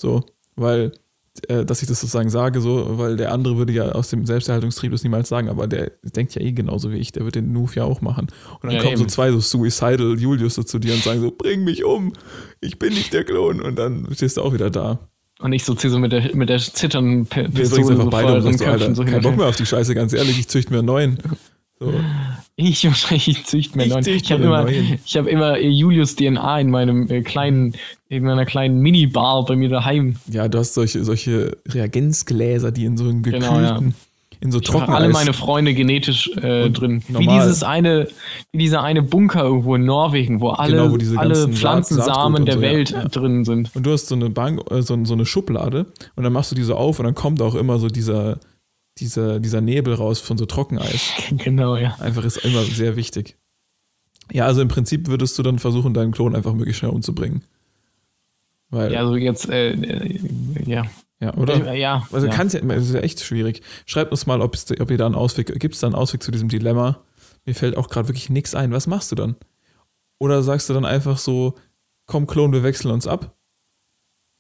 So, 0.01 0.25
weil, 0.57 0.93
äh, 1.49 1.65
dass 1.65 1.83
ich 1.83 1.89
das 1.89 2.01
sozusagen 2.01 2.31
sage, 2.31 2.61
so, 2.61 2.99
weil 2.99 3.17
der 3.17 3.33
andere 3.33 3.57
würde 3.57 3.73
ja 3.73 3.93
aus 3.93 4.09
dem 4.11 4.27
Selbsterhaltungstrieb 4.27 4.91
das 4.93 5.03
niemals 5.05 5.29
sagen, 5.29 5.49
aber 5.49 5.67
der 5.67 5.93
denkt 6.03 6.35
ja 6.35 6.43
eh 6.43 6.53
genauso 6.53 6.91
wie 6.91 6.97
ich, 6.97 7.13
der 7.13 7.25
wird 7.25 7.35
den 7.35 7.53
Move 7.53 7.73
ja 7.75 7.85
auch 7.85 8.01
machen. 8.01 8.29
Und 8.61 8.65
dann 8.65 8.73
Ja, 8.73 8.83
kommen 8.83 8.97
so 8.97 9.03
eben. 9.05 9.11
zwei 9.11 9.31
so 9.31 9.41
suicidal 9.41 10.19
Julius 10.19 10.55
so 10.55 10.63
zu 10.63 10.79
dir 10.79 10.95
und 10.95 11.03
sagen 11.03 11.21
so, 11.21 11.31
bring 11.31 11.65
mich 11.65 11.85
um, 11.85 12.13
ich 12.61 12.79
bin 12.79 12.95
nicht 12.95 13.13
der 13.13 13.25
Klon. 13.25 13.61
Und 13.61 13.77
dann 13.79 14.09
stehst 14.13 14.37
du 14.37 14.43
auch 14.43 14.53
wieder 14.53 14.71
da. 14.71 14.99
Und 15.41 15.53
ich 15.55 15.65
so 15.65 15.75
ziehe 15.75 15.91
so 15.91 15.99
mit 15.99 16.13
der, 16.13 16.35
mit 16.37 16.49
der 16.51 16.59
zitternden 16.59 17.25
Pistole 17.27 17.93
einfach 17.93 18.05
so 18.05 18.11
beide 18.11 18.29
vor 18.29 18.43
sagst 18.43 18.61
du, 18.61 18.67
Alter, 18.67 18.95
so 18.95 19.05
kein 19.05 19.15
und 19.15 19.23
Bock 19.23 19.37
mehr 19.37 19.47
auf 19.47 19.57
die 19.57 19.65
Scheiße, 19.65 19.95
ganz 19.95 20.13
ehrlich, 20.13 20.39
ich 20.39 20.49
züchte 20.49 20.71
mir 20.73 20.81
einen 20.81 20.87
neuen. 20.87 21.19
So. 21.79 21.95
Ich 22.69 22.85
wahrscheinlich 22.85 23.45
züchte 23.47 23.77
mir 23.77 23.85
Ich 23.87 23.91
neuen. 23.93 24.07
Ich 24.07 24.31
habe 24.33 24.43
immer, 24.45 24.67
ich 24.69 25.17
habe 25.17 25.31
immer 25.31 25.59
äh, 25.59 25.69
Julius 25.69 26.17
DNA 26.17 26.61
in 26.61 26.71
meinem 26.71 27.09
äh, 27.11 27.23
kleinen, 27.23 27.75
in 28.09 28.25
meiner 28.25 28.45
kleinen 28.45 28.81
Minibar 28.81 29.45
bei 29.45 29.57
mir 29.57 29.69
daheim. 29.69 30.17
Ja, 30.31 30.49
du 30.49 30.59
hast 30.59 30.75
solche, 30.75 31.05
solche 31.05 31.57
Reagenzgläser, 31.69 32.73
die 32.73 32.85
in 32.85 32.97
so 32.97 33.05
einem 33.05 33.23
gekühlten, 33.23 33.49
Genau, 33.49 33.61
ja. 33.61 33.81
in 34.41 34.53
so 34.53 34.61
trocken 34.61 34.93
alle 34.93 35.09
meine 35.11 35.33
Freunde 35.35 35.75
genetisch 35.75 36.29
äh, 36.37 36.71
drin. 36.71 37.03
Wie 37.09 37.13
normal. 37.13 37.41
dieses 37.41 37.63
eine, 37.63 38.09
wie 38.53 38.59
dieser 38.59 38.83
eine 38.83 39.03
Bunker 39.03 39.43
irgendwo 39.43 39.75
in 39.75 39.85
Norwegen, 39.85 40.41
wo 40.41 40.49
alle, 40.51 40.77
Genau, 40.77 40.93
wo 40.93 41.19
alle 41.19 41.49
Pflanzensamen 41.49 42.45
der 42.47 42.55
so. 42.55 42.61
Welt 42.63 42.91
Ja. 42.91 43.05
drin 43.07 43.45
sind. 43.45 43.71
Und 43.75 43.85
du 43.87 43.93
hast 43.93 44.09
so 44.09 44.15
eine 44.15 44.31
Bank, 44.31 44.61
äh, 44.71 44.83
so, 44.83 45.03
so 45.05 45.13
eine 45.15 45.27
Schublade 45.27 45.87
und 46.17 46.25
dann 46.25 46.33
machst 46.33 46.51
du 46.53 46.57
diese 46.57 46.77
auf 46.77 46.99
und 46.99 47.05
dann 47.05 47.15
kommt 47.15 47.43
auch 47.43 47.55
immer 47.55 47.79
so 47.79 47.89
dieser, 47.89 48.39
dieser, 49.01 49.41
dieser 49.41 49.61
Nebel 49.61 49.95
raus 49.95 50.21
von 50.21 50.39
so 50.39 50.47
Trockeneis. 50.47 51.11
genau, 51.31 51.77
ja. 51.77 51.97
Einfach 51.99 52.25
ist 52.25 52.39
immer 52.39 52.63
sehr 52.63 52.97
wichtig. 52.97 53.37
Ja, 54.33 54.47
also 54.47 54.63
im 54.63 54.69
Prinzip 54.69 55.09
würdest 55.09 55.39
du 55.39 55.43
dann 55.43 55.59
versuchen, 55.59 55.95
deinen 55.95 56.13
Klon 56.13 56.37
einfach 56.37 56.53
möglichst 56.53 56.81
schnell 56.81 56.93
umzubringen. 56.93 57.43
Weil, 58.71 58.93
Ja, 58.93 59.01
ja, 59.01 59.01
also 59.01 59.17
jetzt, 59.17 59.49
äh, 59.49 59.73
äh, 59.73 60.21
ja. 60.65 60.87
oder? 61.37 61.75
Ja. 61.75 62.07
Also 62.13 62.29
ja. 62.29 62.33
kann's 62.33 62.53
ja, 62.53 62.61
es 62.61 62.89
ist 62.89 62.95
ja 62.95 63.01
echt 63.01 63.21
schwierig. 63.21 63.63
Schreibt 63.87 64.13
uns 64.13 64.27
mal, 64.27 64.41
ob, 64.41 64.55
es, 64.55 64.71
ob 64.81 64.91
ihr 64.91 64.99
da 64.99 65.07
einen 65.07 65.17
Ausweg, 65.17 65.59
gibt 65.59 65.75
es 65.75 65.81
da 65.81 65.89
einen 65.89 65.97
Ausweg 65.97 66.23
zu 66.23 66.31
diesem 66.31 66.49
Dilemma? 66.49 67.03
Mir 67.45 67.55
fällt 67.55 67.77
auch 67.77 67.89
gerade 67.89 68.09
wirklich 68.09 68.31
nichts 68.31 68.55
ein. 68.55 68.73
Was 68.73 68.87
machst 68.87 69.11
du 69.11 69.17
dann? 69.17 69.35
Oder 70.19 70.43
sagst 70.43 70.69
du 70.69 70.75
dann 70.75 70.85
einfach 70.85 71.19
so, 71.19 71.55
komm 72.07 72.27
Klon, 72.27 72.53
wir 72.53 72.63
wechseln 72.63 72.93
uns 72.93 73.07
ab? 73.07 73.35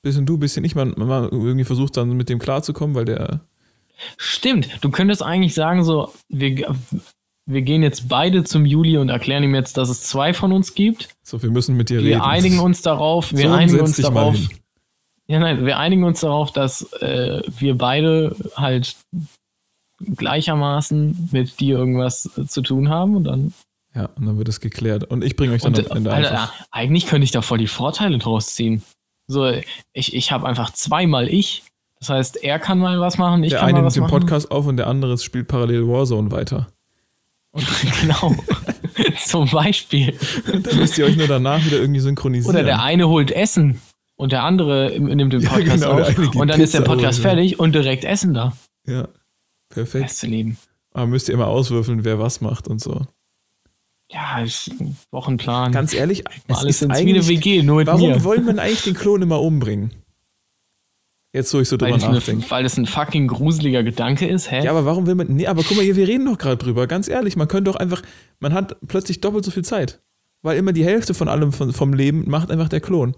Bisschen 0.03 0.27
du, 0.27 0.39
bisschen 0.39 0.65
ich. 0.65 0.75
Man, 0.75 0.95
man 0.97 1.25
irgendwie 1.31 1.65
versucht 1.65 1.97
dann 1.97 2.17
mit 2.17 2.29
dem 2.29 2.39
klarzukommen, 2.39 2.95
weil 2.95 3.05
der, 3.05 3.41
Stimmt, 4.17 4.69
du 4.81 4.91
könntest 4.91 5.23
eigentlich 5.23 5.55
sagen, 5.55 5.85
so, 5.85 6.13
wir, 6.29 6.77
wir 7.47 7.63
gehen 7.63 7.83
jetzt 7.83 8.09
beide 8.09 8.45
zum 8.45 8.67
Juli 8.67 8.97
und 8.99 9.09
erklären 9.09 9.43
ihm 9.43 9.55
jetzt, 9.55 9.77
dass 9.77 9.89
es 9.89 10.03
zwei 10.03 10.33
von 10.35 10.53
uns 10.53 10.75
gibt. 10.75 11.09
so, 11.23 11.43
wir 11.43 11.51
müssen 11.51 11.77
mit 11.77 11.91
dir 11.91 12.03
Wir 12.03 12.17
reden. 12.17 12.21
einigen 12.23 12.59
uns 12.61 12.83
darauf, 12.83 13.33
wir 13.33 13.49
So, 13.49 13.55
einigen 13.55 13.81
uns 13.81 13.97
darauf. 13.97 14.37
Ja, 15.27 15.39
nein, 15.39 15.65
wir 15.65 15.79
einigen 15.79 16.03
uns 16.05 16.21
darauf, 16.21 16.53
dass 16.53 16.93
äh, 16.95 17.43
wir 17.59 17.79
beide 17.79 18.35
halt 18.57 18.97
gleichermaßen 20.17 21.29
mit 21.33 21.61
dir 21.61 21.79
irgendwas 21.79 22.31
äh, 22.37 22.47
zu 22.47 22.63
tun 22.63 22.89
haben 22.89 23.17
und 23.17 23.25
dann. 23.25 23.53
Ja, 23.95 24.07
und 24.17 24.27
dann 24.27 24.39
wird 24.39 24.49
es 24.49 24.61
geklärt. 24.61 25.05
Und 25.05 25.25
ich 25.25 25.37
bringe 25.37 25.53
euch 25.55 25.63
dann 25.63 25.75
Und, 25.75 25.91
am 25.91 25.97
Ende 25.99 26.11
äh, 26.11 26.15
Alter, 26.15 26.31
einfach. 26.31 26.67
eigentlich 26.71 27.07
könnte 27.07 27.25
ich 27.25 27.33
da 27.33 27.43
voll 27.43 27.59
die 27.59 27.67
Vorteile 27.67 28.19
draus 28.19 28.55
ziehen. 28.55 28.83
So, 29.27 29.53
ich, 29.93 30.15
ich 30.15 30.33
habe 30.33 30.47
einfach 30.49 30.71
zweimal 30.73 31.29
ich. 31.29 31.65
Das 32.01 32.09
heißt, 32.09 32.43
er 32.43 32.59
kann 32.59 32.79
mal 32.79 32.99
was 32.99 33.19
machen, 33.19 33.45
ich 33.45 33.51
Der 33.51 33.61
kann 33.61 33.69
eine 33.69 33.79
mal 33.79 33.79
nimmt 33.81 33.87
was 33.89 33.95
den 33.95 34.03
machen. 34.05 34.11
Podcast 34.21 34.51
auf 34.51 34.67
und 34.67 34.77
der 34.79 34.87
andere 34.87 35.17
spielt 35.19 35.49
parallel 35.49 35.87
Warzone 35.87 36.31
weiter. 36.31 36.69
Und, 37.53 37.67
genau. 38.01 38.35
Zum 39.25 39.49
Beispiel. 39.51 40.17
Dann 40.47 40.77
müsst 40.77 40.97
ihr 40.99 41.05
euch 41.05 41.17
nur 41.17 41.27
danach 41.29 41.65
wieder 41.65 41.79
irgendwie 41.79 42.01
synchronisieren. 42.01 42.55
Oder 42.57 42.65
der 42.65 42.83
eine 42.83 43.09
holt 43.09 43.31
Essen 43.31 43.81
und 44.17 44.33
der 44.33 44.45
andere 44.45 44.99
nimmt 44.99 45.33
den 45.33 45.41
Ja, 45.43 45.51
Podcast 45.51 45.83
genau, 45.83 45.97
der 45.97 46.09
auf. 46.09 46.19
eine 46.19 46.31
Und 46.31 46.49
dann 46.49 46.61
ist 46.61 46.75
der 46.75 46.81
Pizza 46.81 46.93
Podcast 46.93 47.19
ja. 47.19 47.23
fertig 47.31 47.59
und 47.59 47.73
direkt 47.75 48.05
Essen 48.05 48.35
da. 48.35 48.53
Ja, 48.87 49.09
perfekt. 49.69 50.05
Beste 50.07 50.27
Leben. 50.27 50.57
Aber 50.93 51.07
müsst 51.07 51.29
ihr 51.29 51.35
immer 51.35 51.47
auswürfeln, 51.49 52.05
wer 52.05 52.19
was 52.19 52.41
macht 52.41 52.67
und 52.67 52.81
so. 52.81 53.07
Ja, 54.11 54.41
ist 54.43 54.69
ein 54.81 54.97
Wochenplan. 55.13 55.71
Ganz 55.73 55.95
ehrlich, 55.95 56.25
es 56.49 56.59
Alles 56.59 56.83
ist 56.83 56.89
wie 56.91 57.11
eine 57.11 57.29
WG, 57.29 57.63
nur 57.63 57.77
mit 57.77 57.87
warum 57.87 58.11
mir. 58.11 58.25
wollen 58.25 58.45
wir 58.45 58.61
eigentlich 58.61 58.83
den 58.83 58.95
Klon 58.95 59.23
immer 59.23 59.41
umbringen? 59.41 59.93
Jetzt, 61.33 61.55
wo 61.55 61.61
ich 61.61 61.69
so 61.69 61.81
Weil 61.81 61.93
drüber 61.93 62.13
nachdenke. 62.13 62.43
eine, 62.43 62.51
weil 62.51 62.63
das 62.65 62.77
ein 62.77 62.87
fucking 62.87 63.29
gruseliger 63.29 63.85
Gedanke 63.85 64.27
ist, 64.27 64.51
hä? 64.51 64.65
Ja, 64.65 64.73
aber 64.73 64.85
warum 64.85 65.07
will 65.07 65.15
man. 65.15 65.29
Nee, 65.29 65.47
aber 65.47 65.63
guck 65.63 65.77
mal 65.77 65.85
hier, 65.85 65.95
wir 65.95 66.09
reden 66.09 66.27
doch 66.27 66.39
gerade 66.39 66.57
drüber. 66.57 66.89
Ganz 66.89 67.09
ehrlich, 67.09 67.37
man 67.37 67.47
könnte 67.47 67.71
doch 67.71 67.79
einfach. 67.79 68.03
Man 68.41 68.53
hat 68.53 68.77
plötzlich 68.89 69.21
doppelt 69.21 69.45
so 69.45 69.51
viel 69.53 69.65
Zeit. 69.65 70.01
Weil 70.43 70.57
immer 70.57 70.73
die 70.73 70.85
Hälfte 70.85 71.15
von 71.15 71.29
allem 71.29 71.53
von, 71.53 71.73
vom 71.73 71.93
Leben 71.93 72.29
macht 72.29 72.51
einfach 72.51 72.69
der 72.69 72.81
Klon. 72.81 73.15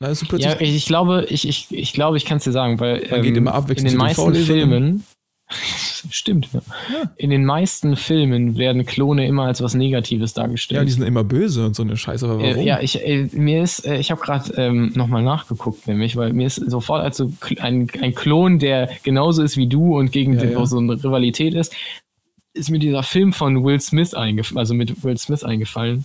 Ist 0.00 0.22
du 0.22 0.26
plötzlich. 0.26 0.52
Ja, 0.52 0.60
ich, 0.60 0.76
ich 0.76 0.86
glaube, 0.86 1.26
ich, 1.28 1.46
ich, 1.46 1.66
ich 1.70 1.92
glaube, 1.92 2.16
ich 2.16 2.24
kann 2.24 2.38
es 2.38 2.44
dir 2.44 2.52
sagen, 2.52 2.78
weil 2.78 3.06
Man 3.10 3.22
geht 3.22 3.32
ähm, 3.32 3.38
immer 3.38 3.54
abwechselnd 3.54 3.90
in 3.92 3.98
den 3.98 3.98
meisten. 3.98 4.34
Filmen, 4.34 5.04
Stimmt. 6.10 6.48
Ja. 6.52 6.60
ja. 6.92 7.10
In 7.16 7.30
den 7.30 7.44
meisten 7.44 7.96
Filmen 7.96 8.56
werden 8.56 8.84
Klone 8.84 9.26
immer 9.26 9.44
als 9.44 9.62
was 9.62 9.74
Negatives 9.74 10.34
dargestellt. 10.34 10.78
Ja, 10.78 10.84
die 10.84 10.92
sind 10.92 11.02
immer 11.04 11.24
böse 11.24 11.64
und 11.64 11.74
so 11.74 11.82
eine 11.82 11.96
Scheiße. 11.96 12.26
Aber 12.26 12.40
warum? 12.42 12.62
ja, 12.62 12.80
ich, 12.80 13.04
äh, 13.04 13.28
mir 13.32 13.62
ist, 13.62 13.86
äh, 13.86 13.98
ich 13.98 14.10
habe 14.10 14.20
gerade 14.20 14.52
ähm, 14.56 14.92
nochmal 14.94 15.22
nachgeguckt, 15.22 15.86
nämlich, 15.86 16.16
weil 16.16 16.32
mir 16.32 16.46
ist 16.46 16.56
sofort 16.56 17.02
als 17.02 17.16
so 17.16 17.32
ein, 17.60 17.88
ein 18.00 18.14
Klon, 18.14 18.58
der 18.58 18.90
genauso 19.02 19.42
ist 19.42 19.56
wie 19.56 19.66
du 19.66 19.98
und 19.98 20.12
gegen 20.12 20.34
ja, 20.34 20.40
den 20.40 20.52
ja. 20.52 20.66
so 20.66 20.78
eine 20.78 21.02
Rivalität 21.02 21.54
ist, 21.54 21.74
ist 22.52 22.70
mir 22.70 22.78
dieser 22.78 23.02
Film 23.02 23.32
von 23.32 23.64
Will 23.64 23.80
Smith 23.80 24.14
eingefallen, 24.14 24.58
also 24.58 24.74
mit 24.74 25.02
Will 25.02 25.16
Smith 25.16 25.44
eingefallen. 25.44 26.04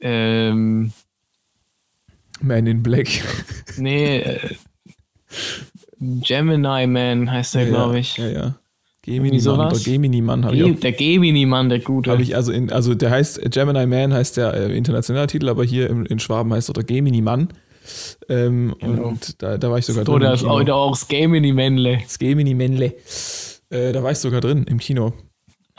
Ähm, 0.00 0.92
Man 2.40 2.66
in 2.66 2.82
Black. 2.82 3.08
nee, 3.76 4.18
äh, 4.18 4.54
Gemini 6.02 6.86
Man 6.86 7.30
heißt 7.30 7.54
der, 7.54 7.62
ja, 7.62 7.68
glaube 7.68 7.98
ich. 7.98 8.16
Ja, 8.16 8.28
ja. 8.28 8.54
Gemini 9.04 9.40
Mann, 9.40 9.68
der 9.70 9.78
Gemini 9.80 10.20
Mann 10.20 10.44
habe 10.44 10.56
ich 10.56 10.64
auch. 10.64 10.80
Der 10.80 10.92
Gemini 10.92 11.46
Mann, 11.46 11.68
der 11.68 11.80
gute. 11.80 12.10
Habe 12.10 12.22
ich 12.22 12.36
also 12.36 12.52
in, 12.52 12.70
also 12.70 12.94
der 12.94 13.10
heißt 13.10 13.40
Gemini 13.50 13.86
Man 13.86 14.12
heißt 14.12 14.36
der 14.36 14.54
äh, 14.54 14.76
internationale 14.76 15.26
Titel, 15.26 15.48
aber 15.48 15.64
hier 15.64 15.90
im, 15.90 16.06
in 16.06 16.18
Schwaben 16.18 16.52
heißt 16.52 16.70
er 16.70 16.74
der 16.74 16.84
Gemini 16.84 17.20
Mann. 17.20 17.48
Ähm, 18.28 18.74
genau. 18.80 19.08
Und 19.08 19.42
da, 19.42 19.58
da 19.58 19.70
war 19.70 19.78
ich 19.78 19.86
sogar 19.86 20.04
so, 20.04 20.18
drin. 20.18 20.28
Oder 20.44 20.74
auch, 20.76 20.88
auch 20.88 20.90
das 20.92 21.08
Gemini 21.08 21.52
Männle. 21.52 21.98
Das 22.02 22.18
Gemini 22.18 22.54
Männle. 22.54 22.94
Äh, 23.70 23.92
da 23.92 24.02
war 24.02 24.12
ich 24.12 24.18
sogar 24.18 24.40
drin 24.40 24.64
im 24.68 24.78
Kino. 24.78 25.12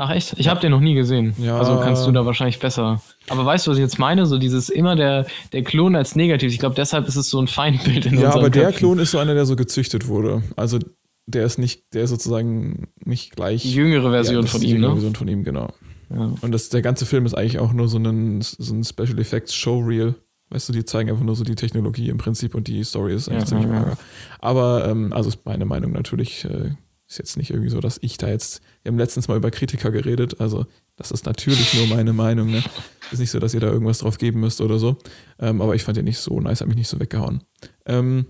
Ach 0.05 0.09
echt? 0.09 0.33
Ich 0.37 0.49
habe 0.49 0.59
den 0.59 0.71
noch 0.71 0.81
nie 0.81 0.95
gesehen. 0.95 1.33
Ja. 1.37 1.57
Also 1.57 1.79
kannst 1.79 2.05
du 2.05 2.11
da 2.11 2.25
wahrscheinlich 2.25 2.59
besser. 2.59 3.01
Aber 3.29 3.45
weißt 3.45 3.65
du, 3.65 3.71
was 3.71 3.77
ich 3.77 3.83
jetzt 3.83 3.99
meine? 3.99 4.25
So 4.25 4.37
dieses 4.37 4.67
immer 4.67 4.97
der, 4.97 5.25
der 5.53 5.63
Klon 5.63 5.95
als 5.95 6.17
negativ. 6.17 6.51
Ich 6.51 6.59
glaube, 6.59 6.75
deshalb 6.75 7.07
ist 7.07 7.15
es 7.15 7.29
so 7.29 7.39
ein 7.39 7.47
Feindbild 7.47 8.07
in 8.07 8.19
Ja, 8.19 8.33
aber 8.33 8.49
der 8.49 8.65
Köpfen. 8.65 8.79
Klon 8.79 8.99
ist 8.99 9.11
so 9.11 9.19
einer, 9.19 9.33
der 9.33 9.45
so 9.45 9.55
gezüchtet 9.55 10.09
wurde. 10.09 10.43
Also 10.57 10.79
der 11.25 11.45
ist 11.45 11.57
nicht, 11.57 11.93
der 11.93 12.03
ist 12.03 12.09
sozusagen 12.09 12.89
nicht 13.05 13.33
gleich. 13.33 13.61
Die 13.61 13.71
jüngere 13.71 14.11
Version 14.11 14.43
ja, 14.43 14.51
von 14.51 14.61
ihm, 14.61 14.81
ne? 14.81 14.91
Version 14.91 15.15
von 15.15 15.27
ihm, 15.29 15.45
genau. 15.45 15.73
Ja. 16.09 16.33
Und 16.41 16.51
das, 16.51 16.67
der 16.67 16.81
ganze 16.81 17.05
Film 17.05 17.25
ist 17.25 17.33
eigentlich 17.33 17.59
auch 17.59 17.71
nur 17.71 17.87
so 17.87 17.97
ein, 17.97 18.41
so 18.41 18.73
ein 18.73 18.83
Special 18.83 19.17
Effects 19.19 19.55
Showreel. 19.55 20.15
Weißt 20.49 20.67
du, 20.67 20.73
die 20.73 20.83
zeigen 20.83 21.09
einfach 21.11 21.23
nur 21.23 21.37
so 21.37 21.45
die 21.45 21.55
Technologie 21.55 22.09
im 22.09 22.17
Prinzip 22.17 22.55
und 22.55 22.67
die 22.67 22.83
Story 22.83 23.15
ist 23.15 23.29
eigentlich 23.29 23.43
ja, 23.43 23.47
ziemlich 23.47 23.67
mager. 23.67 23.97
Aber, 24.39 24.85
ähm, 24.85 25.13
also 25.13 25.29
ist 25.29 25.45
meine 25.45 25.63
Meinung 25.63 25.93
natürlich, 25.93 26.43
äh, 26.43 26.71
ist 27.13 27.19
jetzt 27.19 27.37
nicht 27.37 27.51
irgendwie 27.51 27.69
so, 27.69 27.79
dass 27.79 27.99
ich 28.01 28.17
da 28.17 28.27
jetzt, 28.27 28.61
wir 28.81 28.91
haben 28.91 28.97
letztens 28.97 29.27
mal 29.27 29.37
über 29.37 29.51
Kritiker 29.51 29.91
geredet, 29.91 30.39
also 30.41 30.65
das 30.95 31.11
ist 31.11 31.25
natürlich 31.25 31.73
nur 31.75 31.87
meine 31.87 32.13
Meinung, 32.13 32.49
ne? 32.49 32.63
Ist 33.11 33.19
nicht 33.19 33.31
so, 33.31 33.39
dass 33.39 33.53
ihr 33.53 33.59
da 33.59 33.67
irgendwas 33.67 33.99
drauf 33.99 34.17
geben 34.17 34.39
müsst 34.39 34.61
oder 34.61 34.79
so. 34.79 34.97
Ähm, 35.39 35.61
aber 35.61 35.75
ich 35.75 35.83
fand 35.83 35.97
den 35.97 36.05
nicht 36.05 36.17
so 36.17 36.39
nice, 36.39 36.61
hat 36.61 36.67
mich 36.67 36.77
nicht 36.77 36.87
so 36.87 36.99
weggehauen. 36.99 37.43
Ähm, 37.85 38.25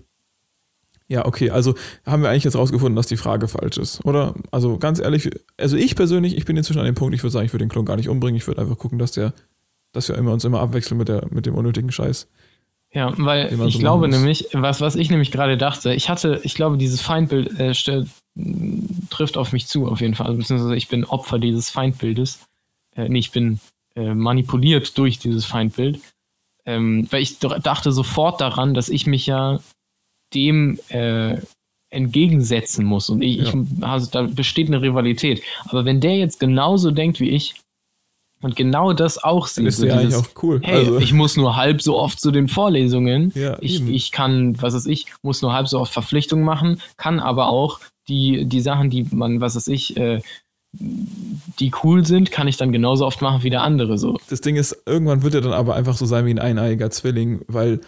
ja, 1.08 1.24
okay, 1.24 1.50
also 1.50 1.74
haben 2.04 2.22
wir 2.22 2.30
eigentlich 2.30 2.44
jetzt 2.44 2.56
rausgefunden, 2.56 2.96
dass 2.96 3.06
die 3.06 3.16
Frage 3.16 3.48
falsch 3.48 3.78
ist, 3.78 4.04
oder? 4.04 4.34
Also 4.50 4.78
ganz 4.78 5.00
ehrlich, 5.00 5.30
also 5.58 5.76
ich 5.76 5.96
persönlich, 5.96 6.36
ich 6.36 6.44
bin 6.44 6.56
inzwischen 6.56 6.78
an 6.78 6.86
dem 6.86 6.94
Punkt, 6.94 7.14
ich 7.14 7.22
würde 7.22 7.32
sagen, 7.32 7.46
ich 7.46 7.52
würde 7.52 7.64
den 7.64 7.70
Klon 7.70 7.84
gar 7.86 7.96
nicht 7.96 8.08
umbringen, 8.08 8.36
ich 8.36 8.46
würde 8.46 8.60
einfach 8.60 8.78
gucken, 8.78 8.98
dass 8.98 9.12
der, 9.12 9.32
dass 9.92 10.08
wir 10.08 10.18
uns 10.18 10.44
immer 10.44 10.60
abwechseln 10.60 10.98
mit, 10.98 11.08
der, 11.08 11.26
mit 11.30 11.46
dem 11.46 11.54
unnötigen 11.54 11.92
Scheiß. 11.92 12.28
Ja, 12.94 13.12
weil 13.16 13.52
ich 13.66 13.74
so 13.74 13.78
glaube 13.80 14.08
nämlich, 14.08 14.46
was, 14.52 14.80
was 14.80 14.94
ich 14.94 15.10
nämlich 15.10 15.32
gerade 15.32 15.56
dachte, 15.56 15.92
ich 15.92 16.08
hatte, 16.08 16.40
ich 16.44 16.54
glaube, 16.54 16.78
dieses 16.78 17.00
Feindbild 17.00 17.58
äh, 17.58 17.74
trifft 19.10 19.36
auf 19.36 19.52
mich 19.52 19.66
zu, 19.66 19.88
auf 19.88 20.00
jeden 20.00 20.14
Fall. 20.14 20.26
Also, 20.26 20.38
beziehungsweise 20.38 20.76
ich 20.76 20.88
bin 20.88 21.04
Opfer 21.04 21.40
dieses 21.40 21.70
Feindbildes. 21.70 22.46
Äh, 22.94 23.08
nee, 23.08 23.18
ich 23.18 23.32
bin 23.32 23.58
äh, 23.96 24.14
manipuliert 24.14 24.96
durch 24.96 25.18
dieses 25.18 25.44
Feindbild. 25.44 26.00
Ähm, 26.66 27.08
weil 27.10 27.22
ich 27.22 27.40
dachte 27.40 27.90
sofort 27.90 28.40
daran, 28.40 28.74
dass 28.74 28.88
ich 28.88 29.06
mich 29.06 29.26
ja 29.26 29.58
dem 30.32 30.78
äh, 30.88 31.38
entgegensetzen 31.90 32.84
muss. 32.84 33.10
Und 33.10 33.22
ich, 33.22 33.36
ja. 33.38 33.48
ich, 33.48 33.84
also 33.84 34.08
da 34.10 34.22
besteht 34.22 34.68
eine 34.68 34.82
Rivalität. 34.82 35.42
Aber 35.66 35.84
wenn 35.84 36.00
der 36.00 36.16
jetzt 36.16 36.38
genauso 36.38 36.92
denkt 36.92 37.18
wie 37.18 37.30
ich, 37.30 37.54
und 38.44 38.56
genau 38.56 38.92
das 38.92 39.22
auch 39.22 39.46
sieht. 39.46 39.66
Ist 39.66 39.78
so 39.78 39.86
ja 39.86 39.96
dieses, 39.96 40.18
eigentlich 40.18 40.36
auch 40.36 40.42
cool. 40.42 40.60
Hey, 40.62 40.80
also. 40.80 40.98
ich 40.98 41.14
muss 41.14 41.38
nur 41.38 41.56
halb 41.56 41.80
so 41.80 41.98
oft 41.98 42.20
zu 42.20 42.30
den 42.30 42.48
Vorlesungen. 42.48 43.32
Ja, 43.34 43.56
ich, 43.62 43.88
ich 43.88 44.12
kann, 44.12 44.60
was 44.60 44.74
weiß 44.74 44.84
ich, 44.84 45.06
muss 45.22 45.40
nur 45.40 45.54
halb 45.54 45.66
so 45.66 45.80
oft 45.80 45.92
Verpflichtungen 45.92 46.44
machen, 46.44 46.82
kann 46.98 47.20
aber 47.20 47.48
auch 47.48 47.80
die, 48.06 48.44
die 48.44 48.60
Sachen, 48.60 48.90
die 48.90 49.06
man, 49.10 49.40
was 49.40 49.56
weiß 49.56 49.68
ich, 49.68 49.96
äh, 49.96 50.20
die 50.72 51.72
cool 51.82 52.04
sind, 52.04 52.32
kann 52.32 52.46
ich 52.46 52.58
dann 52.58 52.70
genauso 52.70 53.06
oft 53.06 53.22
machen 53.22 53.42
wie 53.44 53.50
der 53.50 53.62
andere 53.62 53.96
so. 53.96 54.18
Das 54.28 54.42
Ding 54.42 54.56
ist, 54.56 54.76
irgendwann 54.84 55.22
wird 55.22 55.34
er 55.34 55.40
dann 55.40 55.54
aber 55.54 55.74
einfach 55.74 55.96
so 55.96 56.04
sein 56.04 56.26
wie 56.26 56.30
ein 56.30 56.38
eineiiger 56.38 56.90
Zwilling, 56.90 57.40
weil 57.46 57.80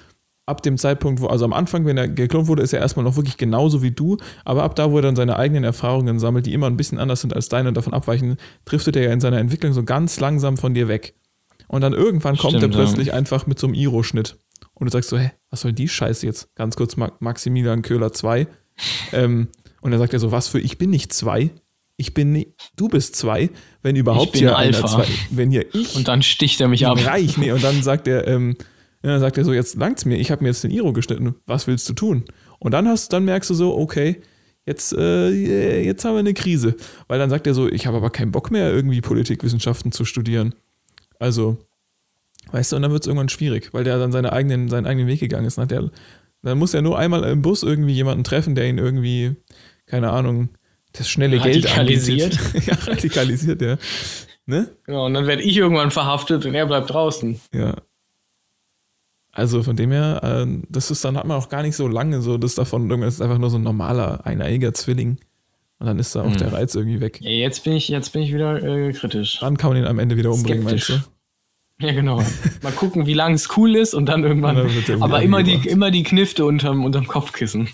ab 0.47 0.63
dem 0.63 0.79
Zeitpunkt, 0.79 1.21
wo, 1.21 1.27
also 1.27 1.45
am 1.45 1.53
Anfang, 1.53 1.85
wenn 1.85 1.99
er 1.99 2.09
geklont 2.09 2.47
wurde, 2.47 2.63
ist 2.63 2.73
er 2.73 2.81
erstmal 2.81 3.05
noch 3.05 3.17
wirklich 3.17 3.37
genauso 3.37 3.83
wie 3.83 3.91
du, 3.91 4.17
aber 4.45 4.63
ab 4.63 4.77
da, 4.77 4.93
wo 4.93 4.97
er 4.97 5.03
dann 5.03 5.17
seine 5.17 5.37
eigenen 5.37 5.65
Erfahrungen 5.65 6.21
sammelt, 6.21 6.47
die 6.47 6.53
immer 6.53 6.69
ein 6.69 6.77
bisschen 6.77 6.99
anders 6.99 7.21
sind 7.21 7.35
als 7.35 7.49
deine 7.49 7.69
und 7.69 7.77
davon 7.77 7.93
abweichen, 7.93 8.37
driftet 8.65 8.97
er 8.97 9.03
ja 9.03 9.13
in 9.13 9.21
seiner 9.21 9.39
Entwicklung 9.39 9.73
so 9.73 9.83
ganz 9.83 10.21
langsam 10.21 10.57
von 10.57 10.73
dir 10.73 10.89
weg. 10.89 11.15
Und 11.69 11.81
dann 11.81 11.93
irgendwann 11.93 12.37
kommt 12.37 12.57
Stimmt, 12.57 12.75
er 12.75 12.79
plötzlich 12.79 13.09
ja. 13.09 13.15
einfach 13.15 13.49
mit 13.49 13.59
so 13.59 13.67
einem 13.67 13.75
Iro-Schnitt. 13.75 14.39
Und 14.75 14.87
du 14.87 14.93
sagst 14.93 15.11
so, 15.11 15.19
hä, 15.19 15.33
was 15.51 15.63
soll 15.63 15.73
die 15.73 15.89
Scheiße 15.89 16.25
jetzt? 16.25 16.55
Ganz 16.55 16.77
kurz 16.77 16.97
Maximilian 16.97 17.83
Köhler 17.83 18.13
2. 18.13 18.47
ähm, 19.13 19.49
und 19.81 19.91
dann 19.91 19.99
sagt 19.99 20.13
er 20.13 20.21
so, 20.21 20.31
was 20.31 20.49
für, 20.49 20.61
ich 20.61 20.79
bin 20.79 20.91
nicht 20.91 21.13
zwei, 21.13 21.51
ich 21.97 22.15
bin 22.15 22.33
nicht, 22.33 22.51
du 22.77 22.89
bist 22.89 23.17
zwei, 23.17 23.51
wenn 23.83 23.97
überhaupt 23.97 24.27
ich 24.27 24.33
bin 24.33 24.41
hier 24.43 24.57
Alpha. 24.57 24.87
Zwei, 24.87 25.07
wenn 25.31 25.51
hier 25.51 25.75
ich. 25.75 25.97
Und 25.97 26.09
dann 26.09 26.23
sticht 26.23 26.61
er 26.61 26.69
mich 26.69 26.87
ab. 26.87 27.05
Reich, 27.05 27.37
nee, 27.39 27.53
und 27.53 27.65
dann 27.65 27.83
sagt 27.83 28.07
er, 28.07 28.29
ähm, 28.29 28.57
dann 29.11 29.21
sagt 29.21 29.39
er 29.39 29.45
so, 29.45 29.53
jetzt 29.53 29.77
langt's 29.77 30.05
mir, 30.05 30.17
ich 30.17 30.31
habe 30.31 30.43
mir 30.43 30.49
jetzt 30.49 30.65
den 30.65 30.71
Iro 30.71 30.93
geschnitten, 30.93 31.35
was 31.47 31.67
willst 31.67 31.89
du 31.89 31.93
tun? 31.93 32.25
Und 32.59 32.73
dann 32.73 32.89
hast, 32.89 33.13
dann 33.13 33.25
merkst 33.25 33.51
du 33.51 33.55
so, 33.55 33.77
okay, 33.77 34.21
jetzt, 34.65 34.93
äh, 34.93 35.81
jetzt 35.83 36.05
haben 36.05 36.15
wir 36.15 36.21
eine 36.21 36.35
Krise. 36.35 36.77
Weil 37.09 37.19
dann 37.19 37.31
sagt 37.31 37.47
er 37.47 37.55
so, 37.55 37.69
ich 37.69 37.87
habe 37.87 37.97
aber 37.97 38.11
keinen 38.11 38.33
Bock 38.33 38.51
mehr, 38.51 38.73
irgendwie 38.73 39.01
Politikwissenschaften 39.01 39.93
zu 39.93 40.05
studieren. 40.05 40.55
Also, 41.19 41.59
weißt 42.51 42.73
du, 42.73 42.77
und 42.77 42.83
dann 42.83 42.93
wird 42.93 43.03
es 43.03 43.07
irgendwann 43.07 43.29
schwierig, 43.29 43.73
weil 43.73 43.85
der 43.85 43.99
dann 43.99 44.13
seine 44.13 44.33
eigenen, 44.33 44.69
seinen 44.69 44.87
eigenen 44.87 45.09
Weg 45.09 45.21
gegangen 45.21 45.47
ist. 45.47 45.59
Der, 45.59 45.91
dann 46.43 46.59
muss 46.59 46.75
er 46.75 46.83
nur 46.83 46.99
einmal 46.99 47.25
im 47.25 47.43
Bus 47.43 47.63
irgendwie 47.63 47.95
jemanden 47.95 48.25
treffen, 48.25 48.55
der 48.55 48.69
ihn 48.69 48.79
irgendwie 48.79 49.37
keine 49.87 50.11
Ahnung, 50.11 50.51
das 50.93 51.09
schnelle 51.09 51.39
Geld 51.39 51.65
radikalisiert. 51.65 52.39
ja, 52.67 52.75
radikalisiert, 52.75 53.63
ja. 53.63 53.79
Ne? 54.47 54.69
Genau, 54.85 55.07
und 55.07 55.15
dann 55.15 55.27
werde 55.27 55.43
ich 55.43 55.57
irgendwann 55.57 55.91
verhaftet 55.91 56.45
und 56.47 56.55
er 56.55 56.67
bleibt 56.67 56.91
draußen. 56.91 57.41
Ja. 57.53 57.77
Also 59.37 59.63
von 59.63 59.77
dem 59.77 59.91
her, 59.91 60.21
äh, 60.23 60.47
das 60.71 60.91
ist 60.91 61.05
dann 61.05 61.19
hat 61.19 61.27
man 61.27 61.37
auch 61.37 61.51
gar 61.51 61.61
nicht 61.63 61.77
so 61.77 61.87
lange 61.87 62.23
so, 62.23 62.39
das 62.39 62.55
davon, 62.55 62.89
irgendwann 62.89 63.09
ist 63.09 63.21
einfach 63.21 63.37
nur 63.37 63.51
so 63.51 63.59
ein 63.59 63.63
normaler, 63.63 64.25
eineiiger 64.25 64.73
Zwilling. 64.73 65.19
Und 65.79 65.87
dann 65.87 65.99
ist 65.99 66.17
da 66.17 66.23
auch 66.23 66.31
hm. 66.31 66.39
der 66.39 66.55
Reiz 66.55 66.75
irgendwie 66.75 67.03
weg. 67.03 67.21
Ja, 67.21 67.29
jetzt 67.29 67.63
bin 67.65 67.75
ich, 67.75 67.89
jetzt 67.89 68.15
bin 68.15 68.23
ich 68.23 68.33
wieder 68.33 68.63
äh, 68.63 68.95
kritisch. 68.95 69.39
Dann 69.41 69.59
kann 69.59 69.71
man 69.71 69.79
ihn 69.83 69.87
am 69.87 69.99
Ende 69.99 70.17
wieder 70.17 70.31
umbringen, 70.31 70.67
Skeptisch. 70.67 70.89
meinst 70.89 71.07
du? 71.81 71.87
Ja, 71.87 71.93
genau. 71.93 72.23
Mal 72.63 72.73
gucken, 72.73 73.05
wie 73.05 73.13
lange 73.13 73.35
es 73.35 73.55
cool 73.59 73.77
ist 73.77 73.93
und 73.93 74.07
dann 74.07 74.25
irgendwann. 74.25 74.57
Und 74.57 74.89
dann 74.89 75.03
aber 75.03 75.21
immer 75.21 75.43
die, 75.43 75.69
immer 75.69 75.91
die 75.91 76.03
Knifte 76.03 76.47
unterm, 76.47 76.83
unterm 76.83 77.07
Kopfkissen. 77.07 77.69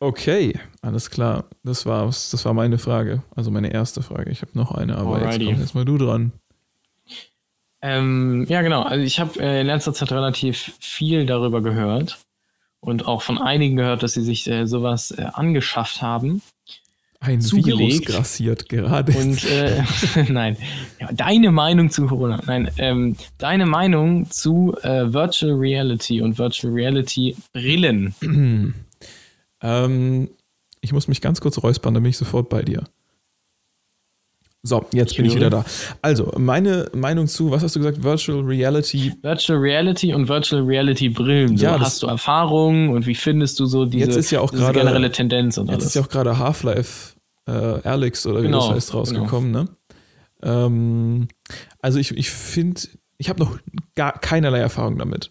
Okay, 0.00 0.58
alles 0.82 1.10
klar. 1.10 1.44
Das 1.62 1.86
war's. 1.86 2.30
Das 2.30 2.44
war 2.44 2.54
meine 2.54 2.78
Frage. 2.78 3.22
Also 3.36 3.52
meine 3.52 3.72
erste 3.72 4.02
Frage. 4.02 4.32
Ich 4.32 4.42
habe 4.42 4.50
noch 4.54 4.72
eine, 4.72 4.96
aber 4.96 5.14
Alrighty. 5.14 5.36
jetzt 5.36 5.46
kommst 5.46 5.60
erstmal 5.60 5.84
du 5.84 5.96
dran. 5.96 6.32
Ähm, 7.86 8.46
ja, 8.48 8.62
genau. 8.62 8.82
Also 8.82 9.04
ich 9.04 9.20
habe 9.20 9.38
äh, 9.38 9.60
in 9.60 9.66
letzter 9.66 9.92
Zeit 9.92 10.10
relativ 10.10 10.72
viel 10.80 11.26
darüber 11.26 11.60
gehört 11.60 12.18
und 12.80 13.06
auch 13.06 13.20
von 13.20 13.36
einigen 13.36 13.76
gehört, 13.76 14.02
dass 14.02 14.14
sie 14.14 14.22
sich 14.22 14.48
äh, 14.48 14.66
sowas 14.66 15.10
äh, 15.10 15.26
angeschafft 15.30 16.00
haben. 16.00 16.40
Ein 17.20 17.42
zugelegt. 17.42 17.78
Virus 17.78 18.04
grassiert 18.06 18.68
gerade. 18.70 19.12
Und 19.12 19.44
äh, 19.44 19.82
nein, 20.30 20.56
ja, 20.98 21.10
deine 21.12 21.52
Meinung 21.52 21.90
zu 21.90 22.06
Corona. 22.06 22.40
Nein, 22.46 22.70
ähm, 22.78 23.16
deine 23.36 23.66
Meinung 23.66 24.30
zu 24.30 24.74
äh, 24.82 25.12
Virtual 25.12 25.52
Reality 25.52 26.22
und 26.22 26.38
Virtual 26.38 26.72
Reality 26.72 27.36
Brillen. 27.52 28.14
Ähm, 29.62 30.28
ich 30.82 30.92
muss 30.92 31.08
mich 31.08 31.22
ganz 31.22 31.40
kurz 31.40 31.62
räuspern, 31.62 31.94
dann 31.94 32.02
bin 32.02 32.10
ich 32.10 32.18
sofort 32.18 32.50
bei 32.50 32.60
dir. 32.60 32.84
So, 34.66 34.86
jetzt 34.94 35.10
ich 35.10 35.18
bin 35.18 35.26
ich 35.26 35.36
wieder 35.36 35.50
da. 35.50 35.64
Also, 36.00 36.32
meine 36.38 36.88
Meinung 36.94 37.26
zu, 37.26 37.50
was 37.50 37.62
hast 37.62 37.76
du 37.76 37.80
gesagt? 37.80 38.02
Virtual 38.02 38.40
Reality. 38.40 39.12
Virtual 39.20 39.58
Reality 39.58 40.14
und 40.14 40.26
Virtual 40.26 40.62
Reality 40.62 41.10
Brillen. 41.10 41.58
So, 41.58 41.66
ja, 41.66 41.78
hast 41.78 42.02
du 42.02 42.06
Erfahrungen 42.06 42.88
und 42.88 43.06
wie 43.06 43.14
findest 43.14 43.60
du 43.60 43.66
so 43.66 43.84
diese, 43.84 44.10
jetzt 44.10 44.30
ja 44.30 44.40
auch 44.40 44.50
diese 44.50 44.62
grade, 44.62 44.78
generelle 44.78 45.12
Tendenz 45.12 45.58
und 45.58 45.68
alles? 45.68 45.84
Jetzt 45.84 45.90
ist 45.90 45.94
ja 45.96 46.02
auch 46.02 46.08
gerade 46.08 46.38
Half-Life 46.38 47.14
äh, 47.46 47.52
Alex 47.52 48.26
oder 48.26 48.40
wie 48.40 48.46
genau, 48.46 48.68
das 48.68 48.76
heißt 48.76 48.94
rausgekommen, 48.94 49.52
genau. 49.52 49.64
ne? 49.64 49.68
Ähm, 50.42 51.28
also 51.80 51.98
ich, 51.98 52.16
ich 52.16 52.30
finde, 52.30 52.80
ich 53.18 53.28
habe 53.28 53.40
noch 53.40 53.58
gar 53.94 54.18
keinerlei 54.18 54.60
Erfahrung 54.60 54.96
damit. 54.98 55.30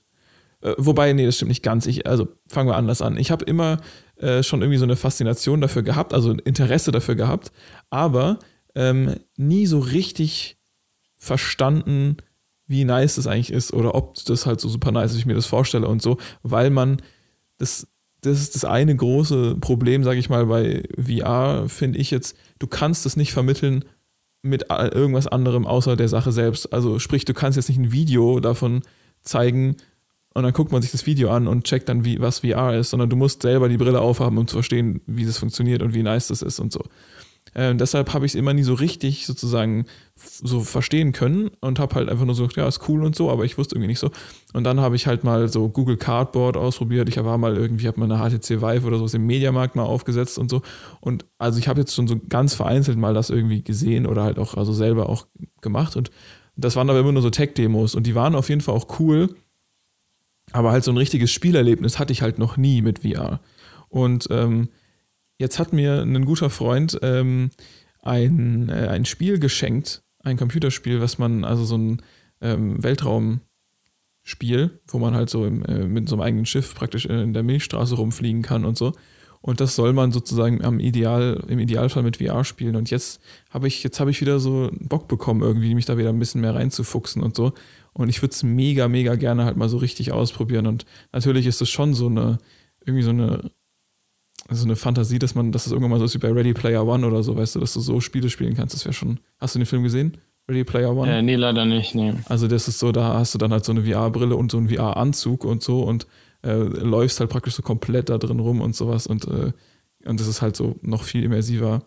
Äh, 0.62 0.76
wobei, 0.78 1.12
nee, 1.14 1.26
das 1.26 1.38
stimmt 1.38 1.50
nicht 1.50 1.64
ganz. 1.64 1.88
Ich, 1.88 2.06
also 2.06 2.28
fangen 2.48 2.70
wir 2.70 2.76
anders 2.76 3.02
an. 3.02 3.18
Ich 3.18 3.32
habe 3.32 3.46
immer 3.46 3.80
äh, 4.18 4.44
schon 4.44 4.62
irgendwie 4.62 4.78
so 4.78 4.86
eine 4.86 4.96
Faszination 4.96 5.60
dafür 5.60 5.82
gehabt, 5.82 6.14
also 6.14 6.30
ein 6.30 6.40
Interesse 6.40 6.92
dafür 6.92 7.16
gehabt, 7.16 7.52
aber 7.90 8.38
ähm, 8.76 9.15
nie 9.38 9.65
so 9.65 9.80
richtig 9.80 10.57
verstanden, 11.15 12.17
wie 12.67 12.86
nice 12.86 13.15
das 13.15 13.28
eigentlich 13.28 13.51
ist 13.51 13.74
oder 13.74 13.95
ob 13.95 14.15
das 14.26 14.45
halt 14.45 14.59
so 14.59 14.69
super 14.69 14.91
nice 14.91 15.11
ist, 15.11 15.17
wie 15.17 15.21
ich 15.21 15.26
mir 15.26 15.36
das 15.36 15.45
vorstelle 15.45 15.88
und 15.88 16.01
so, 16.01 16.17
weil 16.41 16.69
man 16.69 17.01
das 17.57 17.88
das 18.26 18.39
ist 18.39 18.55
das 18.55 18.65
eine 18.65 18.95
große 18.95 19.57
Problem, 19.59 20.03
sage 20.03 20.19
ich 20.19 20.30
mal, 20.30 20.45
bei 20.45 20.84
VR, 20.97 21.67
finde 21.67 21.99
ich 21.99 22.09
jetzt, 22.09 22.38
du 22.57 22.67
kannst 22.67 23.05
es 23.05 23.17
nicht 23.17 23.34
vermitteln 23.34 23.84
mit 24.41 24.69
irgendwas 24.69 25.28
anderem 25.28 25.65
außer 25.65 25.95
der 25.95 26.09
Sache 26.09 26.32
selbst. 26.32 26.74
Also 26.74 26.99
sprich, 26.99 27.26
du 27.26 27.34
kannst 27.34 27.55
jetzt 27.55 27.69
nicht 27.69 27.80
ein 27.80 27.91
Video 27.91 28.39
davon 28.39 28.82
zeigen 29.21 29.78
und 30.34 30.43
dann 30.43 30.53
guckt 30.53 30.71
man 30.71 30.82
sich 30.82 30.91
das 30.91 31.05
Video 31.05 31.30
an 31.32 31.47
und 31.47 31.65
checkt 31.65 31.88
dann, 31.89 32.05
wie, 32.05 32.19
was 32.19 32.39
VR 32.39 32.78
ist, 32.78 32.89
sondern 32.89 33.09
du 33.09 33.15
musst 33.15 33.41
selber 33.41 33.69
die 33.69 33.78
Brille 33.78 34.01
aufhaben, 34.01 34.38
um 34.38 34.47
zu 34.47 34.55
verstehen, 34.55 35.01
wie 35.05 35.26
das 35.26 35.38
funktioniert 35.38 35.82
und 35.82 35.93
wie 35.93 36.03
nice 36.03 36.28
das 36.28 36.41
ist 36.41 36.59
und 36.59 36.71
so. 36.74 36.84
Äh, 37.54 37.76
deshalb 37.76 38.14
habe 38.14 38.26
ich 38.26 38.32
es 38.32 38.36
immer 38.36 38.54
nie 38.54 38.64
so 38.64 38.74
richtig 38.74 39.26
sozusagen 39.26 39.86
so 40.16 40.62
verstehen 40.62 41.12
können 41.12 41.51
und 41.60 41.80
habe 41.80 41.95
halt 41.95 42.10
einfach 42.10 42.26
nur 42.26 42.36
so, 42.36 42.47
ja, 42.56 42.68
ist 42.68 42.88
cool 42.88 43.04
und 43.04 43.16
so, 43.16 43.30
aber 43.30 43.45
ich 43.45 43.58
wusste 43.58 43.76
irgendwie 43.76 43.88
nicht 43.88 43.99
so. 43.99 44.12
Und 44.54 44.64
dann 44.64 44.80
habe 44.80 44.95
ich 44.95 45.08
halt 45.08 45.24
mal 45.24 45.47
so 45.47 45.70
Google 45.70 45.97
Cardboard 45.97 46.58
ausprobiert. 46.58 47.10
Ich 47.10 47.24
war 47.24 47.38
mal 47.38 47.58
irgendwie, 47.58 47.88
habe 47.88 47.99
mal 47.99 48.12
eine 48.12 48.38
HTC 48.39 48.62
Vive 48.62 48.86
oder 48.86 48.97
sowas 48.97 49.14
im 49.14 49.26
Mediamarkt 49.26 49.76
mal 49.76 49.84
aufgesetzt 49.84 50.38
und 50.38 50.49
so. 50.49 50.62
Und 50.99 51.26
also 51.38 51.60
ich 51.60 51.68
habe 51.68 51.80
jetzt 51.80 51.95
schon 51.95 52.08
so 52.08 52.20
ganz 52.30 52.54
vereinzelt 52.54 52.97
mal 52.97 53.14
das 53.14 53.30
irgendwie 53.30 53.64
gesehen 53.64 54.06
oder 54.06 54.24
halt 54.24 54.39
auch, 54.39 54.56
also 54.56 54.74
selber 54.74 55.10
auch 55.10 55.28
gemacht. 55.62 55.95
Und 55.95 56.12
das 56.56 56.76
waren 56.76 56.89
aber 56.89 56.99
immer 56.99 57.12
nur 57.12 57.22
so 57.22 57.30
Tech-Demos 57.30 57.95
und 57.95 58.06
die 58.06 58.16
waren 58.16 58.36
auf 58.36 58.49
jeden 58.49 58.62
Fall 58.62 58.76
auch 58.76 58.99
cool. 58.99 59.36
Aber 60.51 60.72
halt 60.72 60.84
so 60.84 60.91
ein 60.91 60.97
richtiges 60.97 61.32
Spielerlebnis 61.32 61.99
hatte 61.99 62.14
ich 62.14 62.22
halt 62.22 62.38
noch 62.38 62.58
nie 62.58 62.82
mit 62.82 62.99
VR. 62.99 63.39
Und 63.89 64.28
ähm, 64.30 64.70
Jetzt 65.44 65.60
hat 65.60 65.74
mir 65.74 66.04
ein 66.04 66.24
guter 66.24 66.50
Freund 66.50 66.98
ähm, 67.02 67.52
ein, 68.02 68.70
äh, 68.70 68.88
ein 68.88 69.04
Spiel 69.04 69.39
geschenkt, 69.39 70.02
ein 70.20 70.38
Computerspiel, 70.38 71.02
was 71.02 71.18
man, 71.18 71.44
also 71.44 71.66
so 71.66 71.78
ein 71.78 72.02
ähm, 72.39 72.82
Weltraumspiel, 72.82 74.80
wo 74.88 75.00
man 75.00 75.16
halt 75.16 75.30
so 75.30 75.46
im, 75.46 75.66
äh, 75.66 75.84
mit 75.86 76.08
so 76.08 76.16
einem 76.16 76.22
eigenen 76.22 76.46
Schiff 76.46 76.74
praktisch 76.74 77.08
in 77.08 77.34
der 77.34 77.44
Milchstraße 77.44 77.96
rumfliegen 77.96 78.41
kann 78.41 78.64
und 78.64 78.78
so. 78.78 78.94
Und 79.41 79.60
das 79.60 79.76
soll 79.76 79.91
man 79.91 80.14
sozusagen 80.14 80.64
am 80.64 80.80
Ideal, 80.80 81.44
im 81.50 81.60
Idealfall 81.60 82.04
mit 82.04 82.16
VR 82.16 82.46
spielen. 82.46 82.78
Und 82.78 82.89
jetzt 82.89 83.20
habe 83.50 83.68
ich, 83.68 83.84
jetzt 83.84 84.00
habe 84.00 84.12
ich 84.12 84.22
wieder 84.22 84.39
so 84.39 84.72
Bock 84.80 85.10
bekommen, 85.10 85.41
irgendwie 85.41 85.76
mich 85.76 85.84
da 85.86 85.98
wieder 85.98 86.08
ein 86.08 86.20
bisschen 86.20 86.39
mehr 86.39 86.56
reinzufuchsen 86.56 87.22
und 87.22 87.36
so. 87.36 87.52
Und 87.91 88.08
ich 88.08 88.22
würde 88.22 88.32
es 88.32 88.44
mega, 88.44 88.88
mega 88.88 89.16
gerne 89.16 89.44
halt 89.44 89.58
mal 89.58 89.68
so 89.68 89.76
richtig 89.76 90.14
ausprobieren. 90.14 90.68
Und 90.68 90.86
natürlich 91.12 91.48
ist 91.48 91.62
es 91.62 91.70
schon 91.70 91.94
so 91.94 92.06
eine, 92.08 92.38
irgendwie 92.86 93.04
so 93.04 93.10
eine 93.10 93.52
so 94.50 94.66
eine 94.66 94.76
Fantasie, 94.76 95.20
dass 95.20 95.36
man, 95.36 95.52
dass 95.52 95.66
es 95.66 95.72
irgendwann 95.72 95.91
mal 95.91 96.00
so 96.00 96.06
ist 96.06 96.14
wie 96.16 96.20
bei 96.20 96.32
Ready 96.32 96.54
Player 96.54 96.86
One 96.86 97.06
oder 97.06 97.24
so, 97.24 97.36
weißt 97.36 97.56
du, 97.56 97.60
dass 97.60 97.74
du 97.74 97.80
so 97.80 98.00
Spiele 98.00 98.30
spielen 98.30 98.56
kannst. 98.56 98.76
Das 98.76 98.86
wäre 98.86 98.94
schon. 98.94 99.20
Hast 99.39 99.56
du 99.56 99.60
den 99.60 99.66
Film 99.66 99.84
gesehen? 99.84 100.18
Ready 100.50 100.64
Player 100.64 100.96
One? 100.96 101.10
Äh, 101.12 101.22
nee, 101.22 101.36
leider 101.36 101.66
nicht, 101.66 101.96
nee. 101.96 102.14
Also 102.28 102.48
das 102.48 102.68
ist 102.68 102.80
so, 102.80 102.91
da 102.91 103.14
hast 103.16 103.34
du 103.34 103.38
dann 103.38 103.52
halt 103.52 103.64
so 103.64 103.72
eine 103.72 103.84
VR-Brille 103.84 104.36
und 104.36 104.52
so 104.52 104.58
einen 104.58 104.70
VR-Anzug 104.70 105.46
und 105.46 105.64
so 105.64 105.84
und 105.84 106.08
äh, 106.44 106.56
läufst 106.56 107.20
halt 107.20 107.30
praktisch 107.30 107.56
so 107.56 107.62
komplett 107.62 108.10
da 108.10 108.18
drin 108.18 108.39
rum 108.39 108.60
und 108.60 108.76
sowas 108.76 109.08
und, 109.08 109.26
äh, 109.28 109.54
und 110.06 110.20
das 110.20 110.28
ist 110.28 110.41
halt 110.41 110.58
so 110.58 110.78
noch 110.82 111.04
viel 111.04 111.24
immersiver. 111.24 111.86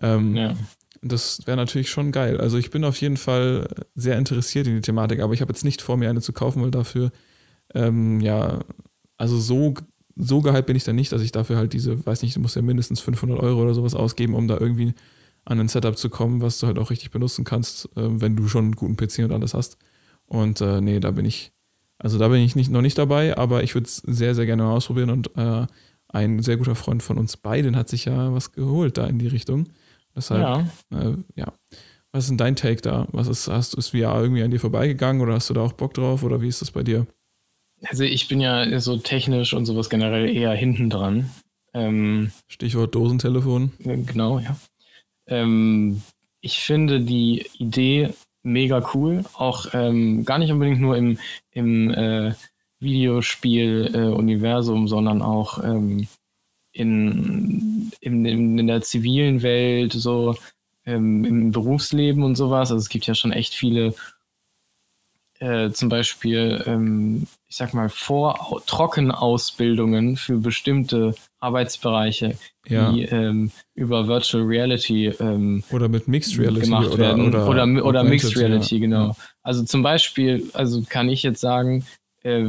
Ähm, 0.00 0.34
ja. 0.34 0.54
Das 1.02 1.46
wäre 1.46 1.56
natürlich 1.56 1.90
schon 1.90 2.10
geil. 2.10 2.40
Also 2.40 2.58
ich 2.58 2.70
bin 2.70 2.84
auf 2.84 3.00
jeden 3.00 3.18
Fall 3.18 3.68
sehr 3.94 4.18
interessiert 4.18 4.66
in 4.66 4.74
die 4.74 4.80
Thematik, 4.80 5.20
aber 5.20 5.34
ich 5.34 5.42
habe 5.42 5.52
jetzt 5.52 5.64
nicht 5.64 5.82
vor, 5.82 5.96
mir 5.96 6.10
eine 6.10 6.22
zu 6.22 6.32
kaufen, 6.32 6.62
weil 6.62 6.70
dafür, 6.70 7.12
ähm, 7.74 8.20
ja, 8.20 8.60
also 9.16 9.38
so 9.38 9.74
so 10.18 10.42
gehypt 10.42 10.66
bin 10.66 10.76
ich 10.76 10.84
dann 10.84 10.96
nicht, 10.96 11.12
dass 11.12 11.22
ich 11.22 11.32
dafür 11.32 11.56
halt 11.56 11.72
diese, 11.72 12.04
weiß 12.04 12.22
nicht, 12.22 12.36
du 12.36 12.40
musst 12.40 12.56
ja 12.56 12.62
mindestens 12.62 13.00
500 13.00 13.38
Euro 13.38 13.62
oder 13.62 13.74
sowas 13.74 13.94
ausgeben, 13.94 14.34
um 14.34 14.48
da 14.48 14.58
irgendwie 14.58 14.94
an 15.44 15.60
ein 15.60 15.68
Setup 15.68 15.96
zu 15.96 16.10
kommen, 16.10 16.42
was 16.42 16.58
du 16.58 16.66
halt 16.66 16.78
auch 16.78 16.90
richtig 16.90 17.10
benutzen 17.10 17.44
kannst, 17.44 17.86
äh, 17.96 18.20
wenn 18.20 18.36
du 18.36 18.48
schon 18.48 18.64
einen 18.64 18.76
guten 18.76 18.96
PC 18.96 19.20
und 19.20 19.32
alles 19.32 19.54
hast. 19.54 19.78
Und 20.26 20.60
äh, 20.60 20.80
nee, 20.80 21.00
da 21.00 21.12
bin 21.12 21.24
ich, 21.24 21.52
also 21.98 22.18
da 22.18 22.28
bin 22.28 22.42
ich 22.42 22.56
nicht, 22.56 22.70
noch 22.70 22.82
nicht 22.82 22.98
dabei, 22.98 23.36
aber 23.38 23.62
ich 23.62 23.74
würde 23.74 23.86
es 23.86 23.96
sehr, 23.96 24.34
sehr 24.34 24.44
gerne 24.44 24.64
mal 24.64 24.72
ausprobieren 24.74 25.10
und 25.10 25.36
äh, 25.36 25.66
ein 26.08 26.42
sehr 26.42 26.56
guter 26.56 26.74
Freund 26.74 27.02
von 27.02 27.18
uns 27.18 27.36
beiden 27.36 27.76
hat 27.76 27.88
sich 27.88 28.06
ja 28.06 28.32
was 28.32 28.52
geholt 28.52 28.98
da 28.98 29.06
in 29.06 29.18
die 29.18 29.28
Richtung. 29.28 29.68
Deshalb, 30.16 30.40
ja. 30.40 30.98
Äh, 30.98 31.16
ja. 31.36 31.52
Was 32.12 32.24
ist 32.24 32.30
denn 32.30 32.38
dein 32.38 32.56
Take 32.56 32.80
da? 32.80 33.06
Was 33.12 33.28
ist, 33.28 33.48
hast 33.48 33.74
du 33.74 33.78
es 33.78 33.88
VR 33.88 34.20
irgendwie 34.20 34.42
an 34.42 34.50
dir 34.50 34.60
vorbeigegangen 34.60 35.22
oder 35.22 35.34
hast 35.34 35.50
du 35.50 35.54
da 35.54 35.60
auch 35.60 35.74
Bock 35.74 35.94
drauf 35.94 36.22
oder 36.22 36.40
wie 36.40 36.48
ist 36.48 36.62
das 36.62 36.70
bei 36.70 36.82
dir? 36.82 37.06
Also 37.84 38.04
ich 38.04 38.28
bin 38.28 38.40
ja 38.40 38.80
so 38.80 38.96
technisch 38.96 39.54
und 39.54 39.66
sowas 39.66 39.88
generell 39.88 40.34
eher 40.34 40.52
hinten 40.52 40.90
dran. 40.90 41.30
Ähm, 41.74 42.32
Stichwort 42.48 42.94
Dosentelefon. 42.94 43.72
Genau, 43.78 44.38
ja. 44.38 44.56
Ähm, 45.26 46.02
ich 46.40 46.60
finde 46.60 47.00
die 47.00 47.46
Idee 47.58 48.10
mega 48.42 48.90
cool. 48.94 49.24
Auch 49.34 49.66
ähm, 49.72 50.24
gar 50.24 50.38
nicht 50.38 50.52
unbedingt 50.52 50.80
nur 50.80 50.96
im, 50.96 51.18
im 51.50 51.90
äh, 51.90 52.32
Videospiel-Universum, 52.80 54.84
äh, 54.84 54.88
sondern 54.88 55.22
auch 55.22 55.62
ähm, 55.62 56.08
in, 56.72 57.90
in, 58.00 58.24
in, 58.24 58.66
der 58.66 58.82
zivilen 58.82 59.42
Welt, 59.42 59.92
so 59.92 60.36
ähm, 60.84 61.24
im 61.24 61.52
Berufsleben 61.52 62.22
und 62.22 62.36
sowas. 62.36 62.70
Also 62.70 62.80
es 62.80 62.88
gibt 62.88 63.06
ja 63.06 63.14
schon 63.14 63.32
echt 63.32 63.54
viele 63.54 63.94
äh, 65.40 65.70
zum 65.70 65.88
Beispiel, 65.88 66.62
ähm, 66.66 67.26
ich 67.48 67.56
sag 67.56 67.72
mal, 67.72 67.88
Vor 67.88 68.62
Trockenausbildungen 68.66 70.16
für 70.16 70.38
bestimmte 70.38 71.14
Arbeitsbereiche, 71.38 72.36
ja. 72.66 72.90
die 72.90 73.04
ähm, 73.04 73.52
über 73.74 74.08
Virtual 74.08 74.42
Reality 74.42 75.06
ähm, 75.06 75.62
oder 75.70 75.88
mit 75.88 76.08
Mixed 76.08 76.38
Reality 76.38 76.66
gemacht 76.66 76.88
oder, 76.88 76.98
werden 76.98 77.28
oder, 77.28 77.48
oder, 77.48 77.84
oder 77.84 78.04
Mixed 78.04 78.36
Reality, 78.36 78.76
ja. 78.76 78.80
genau. 78.80 79.16
Also 79.42 79.64
zum 79.64 79.82
Beispiel, 79.82 80.50
also 80.54 80.82
kann 80.88 81.08
ich 81.08 81.22
jetzt 81.22 81.40
sagen, 81.40 81.86
äh, 82.24 82.44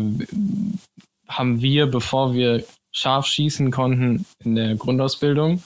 haben 1.28 1.62
wir, 1.62 1.86
bevor 1.86 2.34
wir 2.34 2.64
scharf 2.92 3.28
schießen 3.28 3.70
konnten 3.70 4.26
in 4.44 4.56
der 4.56 4.76
Grundausbildung, 4.76 5.62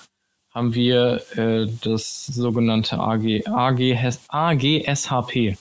haben 0.53 0.75
wir 0.75 1.21
äh, 1.37 1.67
das 1.81 2.25
sogenannte 2.25 2.99
AG, 2.99 3.47
AG, 3.47 3.97
AGSHP 4.27 5.57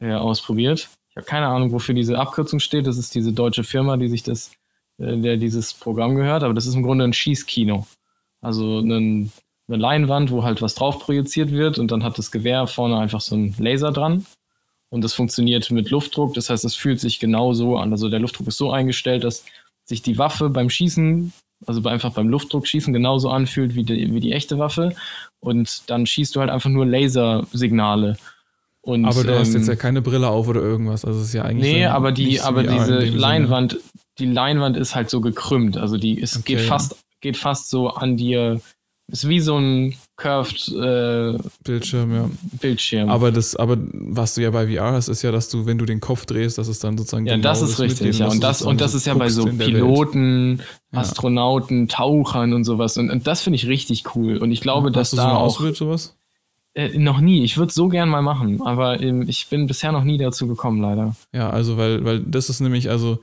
äh, 0.00 0.12
ausprobiert. 0.12 0.88
Ich 1.10 1.16
habe 1.16 1.26
keine 1.26 1.48
Ahnung, 1.48 1.72
wofür 1.72 1.94
diese 1.94 2.18
Abkürzung 2.18 2.60
steht. 2.60 2.86
Das 2.86 2.98
ist 2.98 3.14
diese 3.14 3.32
deutsche 3.32 3.64
Firma, 3.64 3.96
die 3.96 4.08
sich 4.08 4.22
das, 4.22 4.52
äh, 4.98 5.16
der 5.16 5.36
dieses 5.36 5.74
Programm 5.74 6.14
gehört, 6.14 6.42
aber 6.42 6.54
das 6.54 6.66
ist 6.66 6.74
im 6.74 6.82
Grunde 6.82 7.04
ein 7.04 7.12
Schießkino. 7.12 7.86
Also 8.40 8.78
einen, 8.78 9.32
eine 9.66 9.76
Leinwand, 9.76 10.30
wo 10.30 10.44
halt 10.44 10.62
was 10.62 10.74
drauf 10.74 11.00
projiziert 11.00 11.50
wird 11.50 11.78
und 11.78 11.90
dann 11.90 12.04
hat 12.04 12.18
das 12.18 12.30
Gewehr 12.30 12.66
vorne 12.66 12.98
einfach 12.98 13.20
so 13.20 13.34
einen 13.34 13.54
Laser 13.58 13.92
dran. 13.92 14.26
Und 14.90 15.04
das 15.04 15.14
funktioniert 15.14 15.70
mit 15.70 15.90
Luftdruck, 15.90 16.34
das 16.34 16.48
heißt, 16.48 16.64
es 16.64 16.74
fühlt 16.74 17.00
sich 17.00 17.20
genau 17.20 17.52
so 17.52 17.76
an. 17.76 17.92
Also 17.92 18.08
der 18.08 18.20
Luftdruck 18.20 18.48
ist 18.48 18.56
so 18.56 18.70
eingestellt, 18.70 19.24
dass 19.24 19.44
sich 19.84 20.02
die 20.02 20.18
Waffe 20.18 20.48
beim 20.48 20.70
Schießen, 20.70 21.32
also 21.66 21.86
einfach 21.88 22.14
beim 22.14 22.28
Luftdruck 22.28 22.66
schießen, 22.66 22.92
genauso 22.92 23.30
anfühlt 23.30 23.74
wie 23.74 23.84
die, 23.84 24.14
wie 24.14 24.20
die 24.20 24.32
echte 24.32 24.58
Waffe. 24.58 24.94
Und 25.40 25.90
dann 25.90 26.06
schießt 26.06 26.36
du 26.36 26.40
halt 26.40 26.50
einfach 26.50 26.70
nur 26.70 26.86
Lasersignale. 26.86 28.16
Und, 28.88 29.04
aber 29.04 29.22
du 29.22 29.32
ähm, 29.32 29.40
hast 29.40 29.52
jetzt 29.52 29.68
ja 29.68 29.76
keine 29.76 30.00
Brille 30.00 30.28
auf 30.28 30.48
oder 30.48 30.62
irgendwas. 30.62 31.04
Also 31.04 31.20
ist 31.20 31.34
ja 31.34 31.42
eigentlich. 31.42 31.74
Nee, 31.74 31.84
aber 31.84 32.10
die, 32.10 32.40
aber 32.40 32.62
diese 32.62 33.00
Leinwand, 33.00 33.72
Sinne. 33.72 33.82
die 34.18 34.24
Leinwand 34.24 34.78
ist 34.78 34.94
halt 34.94 35.10
so 35.10 35.20
gekrümmt. 35.20 35.76
Also 35.76 35.98
die 35.98 36.18
ist, 36.18 36.38
okay, 36.38 36.54
geht 36.54 36.64
fast, 36.64 36.96
geht 37.20 37.36
fast 37.36 37.68
so 37.68 37.90
an 37.90 38.16
dir. 38.16 38.62
Ist 39.12 39.28
wie 39.28 39.40
so 39.40 39.58
ein 39.58 39.94
curved 40.16 40.68
äh, 40.68 41.38
Bildschirm, 41.64 42.14
ja. 42.14 42.30
Bildschirm. 42.62 43.10
Aber 43.10 43.30
das, 43.30 43.56
aber 43.56 43.76
was 43.92 44.36
du 44.36 44.42
ja 44.42 44.50
bei 44.52 44.74
VR 44.74 44.92
hast, 44.92 45.08
ist 45.08 45.20
ja, 45.20 45.32
dass 45.32 45.50
du, 45.50 45.66
wenn 45.66 45.76
du 45.76 45.84
den 45.84 46.00
Kopf 46.00 46.24
drehst, 46.24 46.56
dass 46.56 46.68
es 46.68 46.78
dann 46.78 46.96
sozusagen. 46.96 47.26
Ja, 47.26 47.34
genau 47.34 47.46
das 47.46 47.60
ist 47.60 47.78
richtig, 47.80 48.20
ja. 48.20 48.28
Und 48.28 48.42
das, 48.42 48.62
und 48.62 48.80
das 48.80 48.94
ist 48.94 49.06
ja 49.06 49.12
bei 49.12 49.28
so 49.28 49.44
Piloten, 49.44 50.62
Astronauten, 50.92 51.88
Tauchern 51.88 52.54
und 52.54 52.64
sowas. 52.64 52.96
Und, 52.96 53.10
und 53.10 53.26
das 53.26 53.42
finde 53.42 53.56
ich 53.56 53.66
richtig 53.66 54.16
cool. 54.16 54.38
Und 54.38 54.50
ich 54.50 54.62
glaube, 54.62 54.88
ja, 54.88 54.92
dass 54.94 55.08
hast 55.08 55.12
du 55.12 55.16
da 55.18 55.30
so 55.30 55.66
auch. 55.66 55.74
Sowas? 55.74 56.17
Äh, 56.78 56.96
noch 56.96 57.20
nie. 57.20 57.42
Ich 57.42 57.56
würde 57.56 57.70
es 57.70 57.74
so 57.74 57.88
gern 57.88 58.08
mal 58.08 58.22
machen, 58.22 58.62
aber 58.62 59.00
ähm, 59.02 59.24
ich 59.26 59.48
bin 59.48 59.66
bisher 59.66 59.90
noch 59.90 60.04
nie 60.04 60.16
dazu 60.16 60.46
gekommen, 60.46 60.80
leider. 60.80 61.16
Ja, 61.34 61.50
also, 61.50 61.76
weil, 61.76 62.04
weil 62.04 62.20
das 62.20 62.48
ist 62.50 62.60
nämlich, 62.60 62.88
also, 62.88 63.18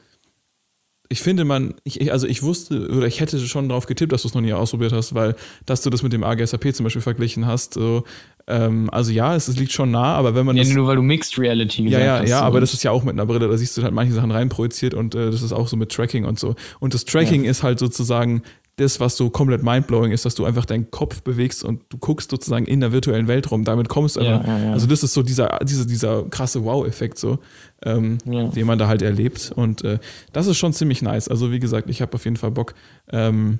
ich 1.08 1.22
finde 1.22 1.45
man, 1.45 1.76
ich, 1.86 2.12
also 2.12 2.28
ich 2.28 2.43
wusste 2.43 2.89
oder 2.89 3.08
ich 3.08 3.22
hätte 3.22 3.39
schon 3.39 3.70
darauf 3.70 3.86
getippt, 3.86 4.12
dass 4.12 4.24
du 4.24 4.28
es 4.28 4.34
noch 4.34 4.41
nie 4.41 4.51
ausprobiert 4.51 4.91
hast, 4.91 5.16
weil, 5.16 5.36
dass 5.66 5.82
du 5.82 5.89
das 5.89 6.03
mit 6.03 6.12
dem 6.12 6.26
AGSAP 6.26 6.76
zum 6.76 6.84
Beispiel 6.84 7.01
verglichen 7.01 7.45
hast, 7.45 7.76
so, 7.76 8.03
ähm, 8.47 8.89
also 8.91 9.14
ja, 9.14 9.34
es, 9.36 9.47
es, 9.47 9.58
liegt 9.58 9.72
schon 9.72 9.89
nah, 9.89 10.16
aber 10.16 10.36
wenn 10.36 10.45
man. 10.45 10.58
Ja, 10.58 10.64
das, 10.64 10.74
nur 10.74 10.88
weil 10.88 10.97
du 10.97 11.01
Mixed 11.01 11.39
Reality 11.39 11.84
gesagt 11.84 12.01
ja, 12.01 12.16
ja, 12.16 12.22
hast. 12.24 12.30
Ja, 12.30 12.41
aber 12.41 12.60
das 12.60 12.74
ist 12.74 12.84
ja 12.84 12.91
auch 12.91 13.03
mit 13.03 13.14
einer 13.14 13.26
Brille, 13.26 13.47
da 13.47 13.56
siehst 13.56 13.78
du 13.78 13.84
halt 13.84 13.93
manche 13.93 14.14
Sachen 14.14 14.32
reinprojiziert 14.32 14.93
und 14.93 15.16
äh, 15.16 15.32
das 15.32 15.41
ist 15.41 15.53
auch 15.53 15.70
so 15.70 15.78
mit 15.78 15.93
Tracking 15.93 16.26
und 16.26 16.39
so. 16.39 16.56
Und 16.82 16.93
das 16.93 17.06
Tracking 17.06 17.45
ja. 17.45 17.51
ist 17.51 17.64
halt 17.64 17.80
sozusagen 17.80 18.41
das, 18.78 18.99
was 18.99 19.15
so 19.15 19.30
komplett 19.30 19.63
mindblowing 19.63 20.11
ist, 20.11 20.26
dass 20.26 20.36
du 20.36 20.43
einfach 20.43 20.65
deinen 20.65 20.91
Kopf 20.91 21.21
bewegst 21.21 21.63
und 21.63 21.82
du 21.89 21.97
guckst 21.97 22.30
sozusagen 22.30 22.65
in 22.65 22.82
der 22.82 22.91
virtuellen 22.91 23.28
Welt 23.28 23.49
rum. 23.49 23.63
Damit 23.63 23.88
kommst 23.88 24.17
du 24.17 24.21
einfach. 24.21 24.45
Ja, 24.45 24.57
ja, 24.57 24.65
ja. 24.65 24.73
Also, 24.73 24.88
das 24.88 25.01
ist 25.03 25.13
so 25.13 25.23
dieser, 25.23 25.59
dieser, 25.63 25.86
dieser 25.86 26.23
krasse 26.23 26.63
Wow-Effekt, 26.63 27.17
so, 27.17 27.39
ähm, 27.84 28.17
den 28.26 28.67
man 28.67 28.78
da 28.78 28.88
halt 28.88 29.01
erlebt. 29.01 29.53
Und 29.55 29.84
äh, 29.84 29.99
das 30.34 30.47
ist 30.47 30.57
schon 30.57 30.73
ziemlich 30.73 31.01
nice. 31.01 31.30
Also, 31.30 31.51
wie 31.51 31.59
gesagt, 31.59 31.89
ich 31.89 32.01
habe 32.01 32.13
auf 32.15 32.26
jeden 32.26 32.38
Fall 32.38 32.51
Bock. 32.51 32.73
Ähm, 33.11 33.59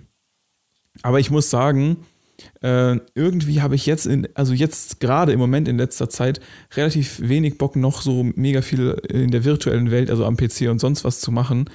aber 1.01 1.20
ich 1.20 1.32
muss 1.32 1.49
sagen, 1.49 1.97
äh, 2.61 2.97
irgendwie 3.13 3.61
habe 3.61 3.76
ich 3.76 3.86
jetzt 3.86 4.05
in, 4.05 4.28
also 4.34 4.53
jetzt 4.53 4.99
gerade 4.99 5.32
im 5.32 5.39
Moment 5.39 5.70
in 5.70 5.78
letzter 5.78 6.09
Zeit 6.09 6.41
relativ 6.76 7.22
wenig 7.22 7.57
Bock, 7.57 7.78
noch 7.78 8.01
so 8.01 8.24
mega 8.36 8.61
viel 8.61 8.89
in 9.07 9.32
der 9.32 9.45
virtuellen 9.45 9.91
Welt, 9.91 10.09
also 10.09 10.26
am 10.26 10.36
PC 10.36 10.70
und 10.70 10.80
sonst 10.80 11.05
was 11.05 11.22
zu 11.22 11.32
machen 11.32 11.70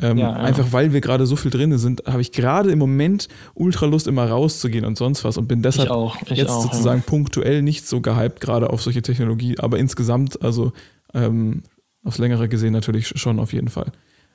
Ähm, 0.00 0.18
ja, 0.18 0.30
ja. 0.30 0.36
Einfach 0.36 0.72
weil 0.72 0.92
wir 0.92 1.00
gerade 1.00 1.26
so 1.26 1.36
viel 1.36 1.50
drin 1.50 1.76
sind, 1.78 2.04
habe 2.06 2.20
ich 2.20 2.32
gerade 2.32 2.70
im 2.70 2.78
Moment 2.78 3.28
ultra 3.54 3.86
Lust, 3.86 4.06
immer 4.06 4.28
rauszugehen 4.28 4.84
und 4.84 4.96
sonst 4.96 5.24
was 5.24 5.36
und 5.36 5.48
bin 5.48 5.62
deshalb 5.62 5.88
ich 5.88 5.92
auch, 5.92 6.20
ich 6.22 6.30
jetzt 6.36 6.50
auch, 6.50 6.62
sozusagen 6.62 7.00
ja. 7.00 7.04
punktuell 7.06 7.62
nicht 7.62 7.86
so 7.86 8.00
gehypt, 8.00 8.40
gerade 8.40 8.70
auf 8.70 8.82
solche 8.82 9.02
Technologie, 9.02 9.58
aber 9.58 9.78
insgesamt, 9.78 10.42
also 10.42 10.72
ähm, 11.14 11.62
aufs 12.04 12.18
längere 12.18 12.48
gesehen 12.48 12.72
natürlich 12.72 13.08
schon 13.08 13.40
auf 13.40 13.52
jeden 13.52 13.68
Fall. 13.68 13.90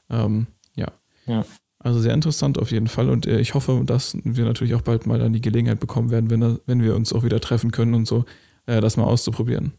Ähm, 0.10 0.48
ja. 0.76 0.88
ja. 1.28 1.46
Also 1.80 2.00
sehr 2.00 2.14
interessant 2.14 2.58
auf 2.58 2.72
jeden 2.72 2.88
Fall 2.88 3.10
und 3.10 3.26
äh, 3.26 3.40
ich 3.40 3.54
hoffe, 3.54 3.84
dass 3.86 4.18
wir 4.24 4.46
natürlich 4.46 4.76
auch 4.76 4.82
bald 4.82 5.06
mal 5.06 5.20
dann 5.20 5.34
die 5.34 5.42
Gelegenheit 5.42 5.80
bekommen 5.80 6.12
werden, 6.12 6.30
wenn, 6.30 6.60
wenn 6.66 6.82
wir 6.82 6.96
uns 6.96 7.14
auch 7.14 7.24
wieder 7.24 7.40
treffen 7.40 7.72
können 7.72 7.94
und 7.94 8.06
so, 8.06 8.26
äh, 8.66 8.82
das 8.82 8.98
mal 8.98 9.06
auszuprobieren. 9.06 9.74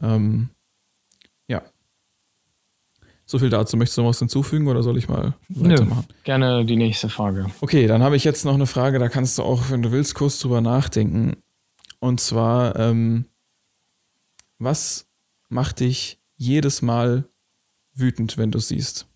Ähm. 0.00 0.48
So 3.24 3.38
viel 3.38 3.50
dazu. 3.50 3.76
Möchtest 3.76 3.98
du 3.98 4.02
noch 4.02 4.08
was 4.08 4.18
hinzufügen 4.18 4.68
oder 4.68 4.82
soll 4.82 4.98
ich 4.98 5.08
mal 5.08 5.34
weitermachen? 5.48 6.04
Nö, 6.08 6.14
gerne 6.24 6.64
die 6.64 6.76
nächste 6.76 7.08
Frage. 7.08 7.46
Okay, 7.60 7.86
dann 7.86 8.02
habe 8.02 8.16
ich 8.16 8.24
jetzt 8.24 8.44
noch 8.44 8.54
eine 8.54 8.66
Frage, 8.66 8.98
da 8.98 9.08
kannst 9.08 9.38
du 9.38 9.42
auch, 9.42 9.70
wenn 9.70 9.82
du 9.82 9.92
willst, 9.92 10.14
kurz 10.14 10.38
drüber 10.38 10.60
nachdenken. 10.60 11.36
Und 12.00 12.20
zwar, 12.20 12.76
ähm, 12.78 13.26
was 14.58 15.06
macht 15.48 15.80
dich 15.80 16.18
jedes 16.36 16.82
Mal 16.82 17.28
wütend, 17.94 18.38
wenn 18.38 18.50
du 18.50 18.58
siehst? 18.58 19.06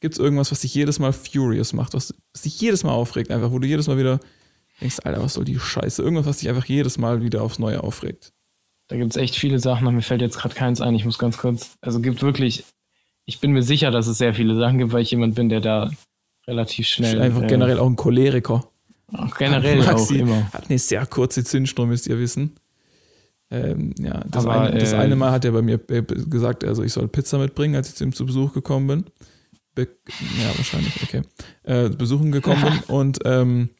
Gibt 0.00 0.14
es 0.14 0.18
irgendwas, 0.18 0.52
was 0.52 0.60
dich 0.60 0.74
jedes 0.74 0.98
Mal 0.98 1.12
furious 1.12 1.72
macht, 1.72 1.94
was, 1.94 2.14
was 2.32 2.42
dich 2.42 2.60
jedes 2.60 2.84
Mal 2.84 2.92
aufregt, 2.92 3.30
einfach, 3.30 3.50
wo 3.50 3.58
du 3.58 3.66
jedes 3.66 3.86
Mal 3.86 3.96
wieder 3.96 4.20
denkst, 4.80 4.98
Alter, 5.04 5.22
was 5.22 5.34
soll 5.34 5.44
die 5.44 5.58
Scheiße? 5.58 6.02
Irgendwas, 6.02 6.26
was 6.26 6.38
dich 6.38 6.48
einfach 6.48 6.66
jedes 6.66 6.98
Mal 6.98 7.22
wieder 7.22 7.42
aufs 7.42 7.58
Neue 7.58 7.82
aufregt. 7.82 8.32
Da 8.88 8.96
gibt 8.96 9.10
es 9.10 9.16
echt 9.16 9.34
viele 9.34 9.58
Sachen, 9.58 9.92
mir 9.94 10.02
fällt 10.02 10.20
jetzt 10.20 10.38
gerade 10.38 10.54
keins 10.54 10.80
ein. 10.80 10.94
Ich 10.94 11.04
muss 11.04 11.18
ganz 11.18 11.38
kurz, 11.38 11.76
also 11.80 12.00
gibt 12.00 12.22
wirklich, 12.22 12.64
ich 13.26 13.40
bin 13.40 13.52
mir 13.52 13.62
sicher, 13.62 13.90
dass 13.90 14.06
es 14.06 14.18
sehr 14.18 14.34
viele 14.34 14.56
Sachen 14.56 14.78
gibt, 14.78 14.92
weil 14.92 15.02
ich 15.02 15.10
jemand 15.10 15.34
bin, 15.34 15.48
der 15.48 15.60
da 15.60 15.90
relativ 16.46 16.86
schnell. 16.86 17.20
Einfach 17.20 17.42
äh, 17.42 17.46
generell 17.48 17.78
auch 17.78 17.86
ein 17.86 17.96
Choleriker. 17.96 18.64
Auch 19.12 19.36
generell 19.36 19.78
Maxi 19.78 20.14
auch 20.14 20.20
immer. 20.20 20.52
Hat 20.52 20.68
eine 20.68 20.78
sehr 20.78 21.04
kurze 21.06 21.44
Zündstrom, 21.44 21.88
müsst 21.88 22.06
ihr 22.06 22.18
wissen. 22.18 22.56
Ähm, 23.50 23.94
ja, 23.98 24.24
das, 24.28 24.44
Aber, 24.44 24.60
eine, 24.62 24.78
das 24.78 24.92
äh, 24.92 24.96
eine 24.96 25.16
Mal 25.16 25.30
hat 25.30 25.44
er 25.44 25.52
bei 25.52 25.62
mir 25.62 25.78
gesagt, 25.78 26.64
also 26.64 26.82
ich 26.82 26.92
soll 26.92 27.08
Pizza 27.08 27.38
mitbringen, 27.38 27.76
als 27.76 27.88
ich 27.88 27.94
zu 27.96 28.04
ihm 28.04 28.12
zu 28.12 28.26
Besuch 28.26 28.52
gekommen 28.52 28.86
bin. 28.86 29.04
Be 29.74 29.88
ja, 30.40 30.56
wahrscheinlich, 30.56 31.02
okay. 31.02 31.22
Äh, 31.64 31.90
besuchen 31.90 32.32
gekommen 32.32 32.62
bin 32.62 32.78
und, 32.94 33.18
ähm, 33.24 33.70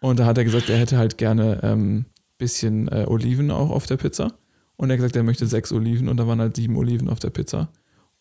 und 0.00 0.20
da 0.20 0.26
hat 0.26 0.38
er 0.38 0.44
gesagt, 0.44 0.68
er 0.68 0.78
hätte 0.78 0.98
halt 0.98 1.18
gerne 1.18 1.62
ein 1.62 1.72
ähm, 1.72 2.04
bisschen 2.36 2.88
äh, 2.88 3.06
Oliven 3.08 3.50
auch 3.50 3.70
auf 3.70 3.86
der 3.86 3.96
Pizza. 3.96 4.34
Und 4.76 4.90
er 4.90 4.92
hat 4.92 4.98
gesagt, 4.98 5.16
er 5.16 5.24
möchte 5.24 5.46
sechs 5.46 5.72
Oliven 5.72 6.08
und 6.08 6.18
da 6.18 6.26
waren 6.28 6.40
halt 6.40 6.54
sieben 6.54 6.76
Oliven 6.76 7.08
auf 7.08 7.18
der 7.18 7.30
Pizza. 7.30 7.68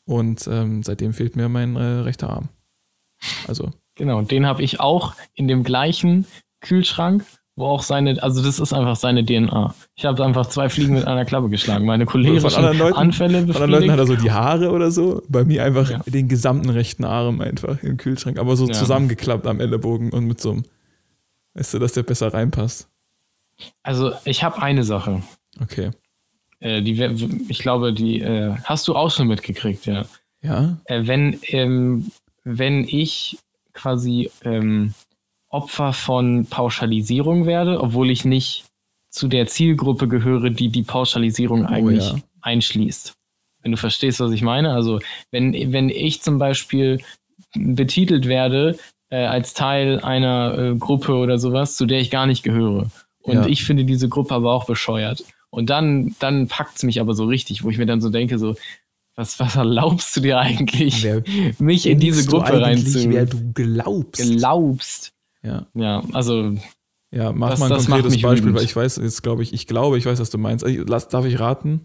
Und 0.07 0.47
ähm, 0.49 0.83
seitdem 0.83 1.13
fehlt 1.13 1.35
mir 1.35 1.49
mein 1.49 1.75
äh, 1.75 1.83
rechter 1.83 2.29
Arm. 2.29 2.49
Also. 3.47 3.71
Genau, 3.95 4.21
den 4.21 4.45
habe 4.45 4.63
ich 4.63 4.79
auch 4.79 5.13
in 5.33 5.47
dem 5.47 5.63
gleichen 5.63 6.25
Kühlschrank, 6.61 7.25
wo 7.57 7.65
auch 7.65 7.83
seine, 7.83 8.21
also 8.23 8.41
das 8.41 8.59
ist 8.59 8.71
einfach 8.71 8.95
seine 8.95 9.25
DNA. 9.25 9.75
Ich 9.95 10.05
habe 10.05 10.23
einfach 10.23 10.45
zwei 10.45 10.69
Fliegen 10.69 10.93
mit 10.93 11.05
einer 11.05 11.25
Klappe 11.25 11.49
geschlagen. 11.49 11.85
Meine 11.85 12.05
Kollegen 12.05 12.39
von 12.39 12.53
anderen 12.53 12.77
Leuten, 12.77 12.95
Anfälle 12.95 13.47
Von 13.47 13.63
anderen 13.63 13.71
Leuten 13.71 13.91
hat 13.91 13.99
er 13.99 14.07
so 14.07 14.15
die 14.15 14.31
Haare 14.31 14.71
oder 14.71 14.91
so. 14.91 15.23
Bei 15.27 15.43
mir 15.43 15.63
einfach 15.63 15.89
ja. 15.89 16.01
den 16.05 16.29
gesamten 16.29 16.69
rechten 16.69 17.03
Arm 17.03 17.41
einfach 17.41 17.83
im 17.83 17.97
Kühlschrank, 17.97 18.39
aber 18.39 18.55
so 18.55 18.67
ja. 18.67 18.73
zusammengeklappt 18.73 19.45
am 19.45 19.59
Ellenbogen 19.59 20.11
und 20.13 20.25
mit 20.25 20.39
so 20.39 20.51
einem, 20.51 20.63
weißt 21.55 21.73
du, 21.73 21.79
dass 21.79 21.93
der 21.93 22.03
besser 22.03 22.33
reinpasst. 22.33 22.87
Also 23.83 24.13
ich 24.23 24.43
habe 24.43 24.61
eine 24.61 24.83
Sache. 24.83 25.23
Okay. 25.59 25.91
Äh, 26.59 26.81
die, 26.81 27.01
ich 27.49 27.59
glaube, 27.59 27.93
die 27.93 28.21
äh, 28.21 28.55
hast 28.63 28.87
du 28.87 28.95
auch 28.95 29.11
schon 29.11 29.27
mitgekriegt, 29.27 29.85
ja. 29.85 30.05
Ja. 30.41 30.77
Äh, 30.85 31.07
wenn, 31.07 31.39
ähm, 31.47 32.11
wenn 32.43 32.83
ich 32.87 33.37
quasi 33.73 34.31
ähm, 34.43 34.93
Opfer 35.49 35.93
von 35.93 36.45
Pauschalisierung 36.45 37.45
werde, 37.45 37.79
obwohl 37.81 38.09
ich 38.09 38.25
nicht 38.25 38.65
zu 39.09 39.27
der 39.27 39.47
Zielgruppe 39.47 40.07
gehöre, 40.07 40.49
die 40.49 40.69
die 40.69 40.83
Pauschalisierung 40.83 41.65
oh 41.65 41.67
eigentlich 41.67 42.09
ja. 42.09 42.15
einschließt. 42.41 43.13
Wenn 43.61 43.71
du 43.71 43.77
verstehst, 43.77 44.19
was 44.19 44.31
ich 44.31 44.41
meine. 44.41 44.73
Also 44.73 44.99
wenn, 45.31 45.53
wenn 45.71 45.89
ich 45.89 46.21
zum 46.21 46.37
Beispiel 46.37 47.01
betitelt 47.55 48.27
werde 48.27 48.77
äh, 49.09 49.25
als 49.25 49.53
Teil 49.53 49.99
einer 50.01 50.57
äh, 50.57 50.75
Gruppe 50.75 51.13
oder 51.15 51.37
sowas, 51.39 51.75
zu 51.75 51.85
der 51.85 51.99
ich 51.99 52.11
gar 52.11 52.27
nicht 52.27 52.43
gehöre. 52.43 52.89
Und 53.21 53.35
ja. 53.35 53.45
ich 53.47 53.63
finde 53.63 53.85
diese 53.85 54.09
Gruppe 54.09 54.35
aber 54.35 54.53
auch 54.53 54.65
bescheuert. 54.65 55.23
Und 55.49 55.69
dann, 55.69 56.15
dann 56.19 56.47
packt 56.47 56.77
es 56.77 56.83
mich 56.83 56.99
aber 56.99 57.13
so 57.13 57.25
richtig, 57.25 57.63
wo 57.63 57.69
ich 57.69 57.77
mir 57.77 57.85
dann 57.85 58.01
so 58.01 58.09
denke, 58.09 58.37
so, 58.37 58.55
was, 59.15 59.39
was 59.39 59.55
erlaubst 59.55 60.15
du 60.15 60.21
dir 60.21 60.37
eigentlich, 60.39 61.03
wer 61.03 61.23
mich 61.59 61.87
in 61.87 61.99
diese 61.99 62.25
Gruppe 62.25 62.61
reinzuziehen? 62.61 63.11
Wer 63.11 63.25
du 63.25 63.53
glaubst. 63.53 64.21
Glaubst. 64.21 65.13
Ja. 65.43 65.65
Ja, 65.73 66.03
also. 66.13 66.55
Ja, 67.11 67.31
mach 67.31 67.51
das, 67.51 67.59
mal 67.59 67.71
ein 67.71 67.77
konkretes 67.77 68.21
Beispiel, 68.21 68.49
wütend. 68.49 68.55
weil 68.55 68.63
ich 68.65 68.75
weiß, 68.75 68.97
jetzt 68.97 69.23
glaube 69.23 69.41
ich, 69.41 69.53
ich 69.53 69.65
glaube, 69.65 69.97
ich 69.97 70.05
weiß, 70.05 70.19
was 70.19 70.29
du 70.29 70.37
meinst. 70.37 70.65
Lass, 70.67 71.07
darf 71.07 71.25
ich 71.25 71.39
raten? 71.39 71.81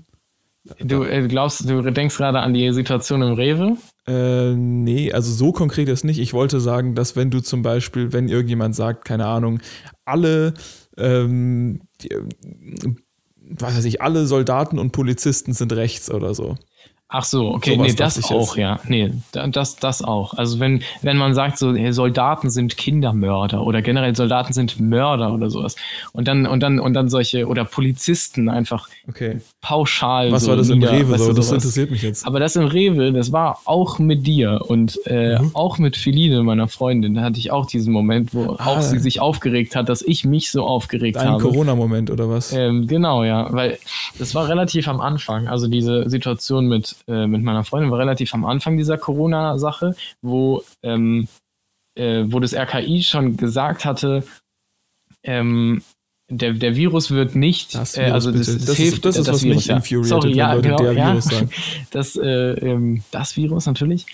Du 0.78 1.02
äh, 1.04 1.26
glaubst, 1.26 1.68
du 1.68 1.82
denkst 1.90 2.16
gerade 2.16 2.40
an 2.40 2.54
die 2.54 2.72
Situation 2.72 3.22
im 3.22 3.32
Rewe? 3.32 3.76
Äh, 4.06 4.54
nee, 4.54 5.12
also 5.12 5.32
so 5.32 5.52
konkret 5.52 5.88
ist 5.88 6.04
nicht. 6.04 6.18
Ich 6.18 6.32
wollte 6.32 6.60
sagen, 6.60 6.94
dass 6.94 7.16
wenn 7.16 7.30
du 7.30 7.40
zum 7.40 7.62
Beispiel, 7.62 8.12
wenn 8.12 8.28
irgendjemand 8.28 8.74
sagt, 8.76 9.04
keine 9.04 9.26
Ahnung, 9.26 9.60
alle 10.04 10.54
ähm, 10.96 11.80
die, 12.00 12.10
was 13.58 13.76
weiß 13.76 13.84
ich, 13.84 14.00
alle 14.02 14.26
Soldaten 14.26 14.78
und 14.78 14.92
Polizisten 14.92 15.52
sind 15.52 15.72
rechts 15.72 16.10
oder 16.10 16.34
so. 16.34 16.56
Ach 17.14 17.24
so, 17.24 17.48
okay, 17.48 17.76
so 17.76 17.82
nee, 17.82 17.92
das 17.92 18.24
auch, 18.24 18.56
ja. 18.56 18.80
Nee, 18.88 19.12
das, 19.32 19.76
das 19.76 20.00
auch. 20.00 20.32
Also 20.32 20.60
wenn, 20.60 20.82
wenn 21.02 21.18
man 21.18 21.34
sagt, 21.34 21.58
so 21.58 21.74
Soldaten 21.90 22.48
sind 22.48 22.78
Kindermörder 22.78 23.66
oder 23.66 23.82
generell 23.82 24.16
Soldaten 24.16 24.54
sind 24.54 24.80
Mörder 24.80 25.34
oder 25.34 25.50
sowas. 25.50 25.76
Und 26.14 26.26
dann, 26.26 26.46
und 26.46 26.62
dann, 26.62 26.80
und 26.80 26.94
dann 26.94 27.10
solche, 27.10 27.48
oder 27.48 27.66
Polizisten 27.66 28.48
einfach 28.48 28.88
okay. 29.06 29.42
pauschal. 29.60 30.32
Was 30.32 30.44
so 30.44 30.52
war 30.52 30.56
das 30.56 30.70
im 30.70 30.82
Rewe? 30.82 31.18
So, 31.18 31.34
das 31.34 31.52
interessiert 31.52 31.90
mich 31.90 32.00
jetzt. 32.00 32.26
Aber 32.26 32.40
das 32.40 32.56
im 32.56 32.64
Rewe, 32.64 33.12
das 33.12 33.30
war 33.30 33.58
auch 33.66 33.98
mit 33.98 34.26
dir 34.26 34.62
und 34.66 34.98
äh, 35.04 35.38
mhm. 35.38 35.50
auch 35.52 35.76
mit 35.76 35.98
Feline, 35.98 36.42
meiner 36.42 36.66
Freundin. 36.66 37.12
Da 37.12 37.20
hatte 37.24 37.38
ich 37.38 37.50
auch 37.50 37.66
diesen 37.66 37.92
Moment, 37.92 38.32
wo 38.32 38.56
ah. 38.56 38.68
auch 38.68 38.80
sie 38.80 38.98
sich 38.98 39.20
aufgeregt 39.20 39.76
hat, 39.76 39.90
dass 39.90 40.00
ich 40.00 40.24
mich 40.24 40.50
so 40.50 40.64
aufgeregt 40.64 41.18
Ein 41.18 41.28
habe. 41.28 41.44
Ein 41.44 41.50
Corona-Moment 41.50 42.10
oder 42.10 42.30
was? 42.30 42.54
Ähm, 42.54 42.86
genau, 42.86 43.22
ja. 43.22 43.52
Weil 43.52 43.78
das 44.18 44.34
war 44.34 44.48
relativ 44.48 44.88
am 44.88 45.02
Anfang. 45.02 45.46
Also 45.48 45.68
diese 45.68 46.08
Situation 46.08 46.68
mit 46.68 47.01
äh, 47.08 47.26
mit 47.26 47.42
meiner 47.42 47.64
Freundin 47.64 47.90
war 47.90 47.98
relativ 47.98 48.34
am 48.34 48.44
Anfang 48.44 48.76
dieser 48.76 48.98
Corona-Sache, 48.98 49.94
wo, 50.20 50.62
ähm, 50.82 51.28
äh, 51.94 52.24
wo 52.26 52.40
das 52.40 52.54
RKI 52.54 53.02
schon 53.02 53.36
gesagt 53.36 53.84
hatte, 53.84 54.24
ähm, 55.22 55.82
der, 56.28 56.54
der 56.54 56.76
Virus 56.76 57.10
wird 57.10 57.34
nicht, 57.34 57.74
das 57.74 57.96
äh, 57.96 58.04
also 58.04 58.32
das, 58.32 58.46
das, 58.46 58.64
das, 58.64 58.76
hilft, 58.76 58.94
ist, 58.94 59.04
das 59.04 59.16
ist 59.16 59.28
das 59.28 59.34
was 59.34 59.42
Virus, 59.42 59.68
mich 59.68 59.90
ja. 59.90 60.04
Sorry, 60.04 60.34
ja, 60.34 60.52
Leute 60.54 60.68
genau, 60.68 60.78
der 60.78 60.92
ja. 60.92 61.10
Virus 61.12 61.24
sagen. 61.24 61.50
Das, 61.90 62.16
äh, 62.16 62.28
ähm, 62.28 63.02
das 63.10 63.36
Virus 63.36 63.66
natürlich. 63.66 64.06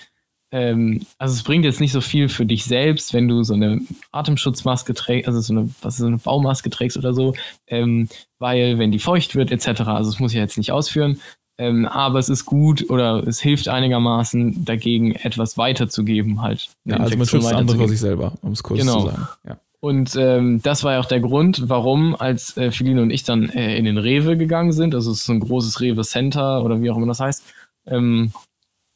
Ähm, 0.51 1.05
also 1.17 1.35
es 1.35 1.43
bringt 1.43 1.63
jetzt 1.63 1.79
nicht 1.79 1.91
so 1.91 2.01
viel 2.01 2.27
für 2.27 2.45
dich 2.45 2.65
selbst, 2.65 3.13
wenn 3.13 3.27
du 3.27 3.43
so 3.43 3.53
eine 3.53 3.81
Atemschutzmaske 4.11 4.93
trägst, 4.95 5.27
also 5.27 5.39
so 5.41 5.53
eine, 5.53 5.69
was 5.81 5.95
ist, 5.95 5.99
so 5.99 6.07
eine 6.07 6.17
Baumaske 6.17 6.69
trägst 6.69 6.97
oder 6.97 7.13
so, 7.13 7.35
ähm, 7.67 8.09
weil 8.39 8.79
wenn 8.79 8.91
die 8.91 8.99
feucht 8.99 9.35
wird 9.35 9.51
etc., 9.51 9.81
also 9.81 10.11
das 10.11 10.19
muss 10.19 10.33
ich 10.33 10.39
jetzt 10.39 10.57
nicht 10.57 10.71
ausführen, 10.71 11.21
ähm, 11.59 11.85
aber 11.85 12.19
es 12.19 12.29
ist 12.29 12.45
gut 12.45 12.89
oder 12.89 13.27
es 13.27 13.41
hilft 13.41 13.67
einigermaßen 13.67 14.63
dagegen, 14.63 15.11
etwas 15.11 15.57
weiterzugeben, 15.57 16.41
halt. 16.41 16.69
Ja, 16.85 16.95
also 16.97 17.17
man 17.17 17.27
schützt 17.27 17.53
andere 17.53 17.77
vor 17.77 17.89
sich 17.89 17.99
selber, 17.99 18.31
um 18.41 18.53
es 18.53 18.63
kurz 18.63 18.79
genau. 18.79 19.01
zu 19.01 19.05
sagen. 19.07 19.27
Ja. 19.45 19.57
Und 19.81 20.15
ähm, 20.15 20.61
das 20.61 20.85
war 20.85 20.93
ja 20.93 20.99
auch 21.01 21.05
der 21.05 21.19
Grund, 21.19 21.67
warum, 21.67 22.15
als 22.15 22.55
äh, 22.55 22.71
Feline 22.71 23.01
und 23.01 23.11
ich 23.11 23.25
dann 23.25 23.49
äh, 23.49 23.77
in 23.77 23.83
den 23.83 23.97
Rewe 23.97 24.37
gegangen 24.37 24.71
sind, 24.71 24.95
also 24.95 25.11
es 25.11 25.19
ist 25.19 25.25
so 25.25 25.33
ein 25.33 25.41
großes 25.41 25.81
Rewe 25.81 26.03
Center 26.03 26.63
oder 26.63 26.81
wie 26.81 26.89
auch 26.91 26.95
immer 26.95 27.07
das 27.07 27.19
heißt, 27.19 27.43
ähm, 27.87 28.31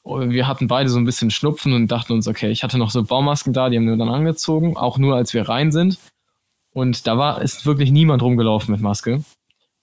wir 0.05 0.47
hatten 0.47 0.67
beide 0.69 0.89
so 0.89 0.97
ein 0.97 1.05
bisschen 1.05 1.31
Schnupfen 1.31 1.73
und 1.73 1.91
dachten 1.91 2.13
uns, 2.13 2.29
okay, 2.29 2.49
ich 2.49 2.63
hatte 2.63 2.77
noch 2.77 2.91
so 2.91 3.03
Baumasken 3.03 3.51
da, 3.51 3.69
die 3.69 3.75
haben 3.75 3.87
wir 3.87 3.97
dann 3.97 4.09
angezogen, 4.09 4.77
auch 4.77 4.97
nur 4.97 5.17
als 5.17 5.33
wir 5.33 5.49
rein 5.49 5.73
sind. 5.73 5.97
Und 6.73 7.07
da 7.07 7.17
war 7.17 7.41
ist 7.41 7.65
wirklich 7.65 7.91
niemand 7.91 8.21
rumgelaufen 8.21 8.71
mit 8.71 8.81
Maske. 8.81 9.23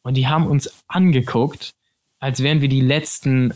Und 0.02 0.16
die 0.16 0.28
haben 0.28 0.46
uns 0.46 0.82
angeguckt 0.88 1.74
als 2.20 2.42
wären 2.42 2.60
wir 2.60 2.68
die 2.68 2.80
letzten 2.80 3.54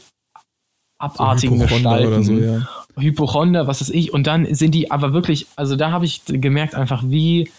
abartigen 0.99 1.59
so 1.59 1.67
Gestalten. 1.67 2.07
Oder 2.07 2.23
so, 2.23 2.33
ja. 2.33 2.69
Hypochonder, 2.97 3.67
was 3.67 3.81
weiß 3.81 3.91
ich. 3.91 4.13
Und 4.13 4.27
dann 4.27 4.53
sind 4.55 4.75
die 4.75 4.91
aber 4.91 5.13
wirklich, 5.13 5.47
also 5.57 5.77
da 5.77 5.91
habe 5.91 6.05
ich 6.05 6.23
gemerkt 6.27 6.75
einfach, 6.75 7.03
wie 7.07 7.51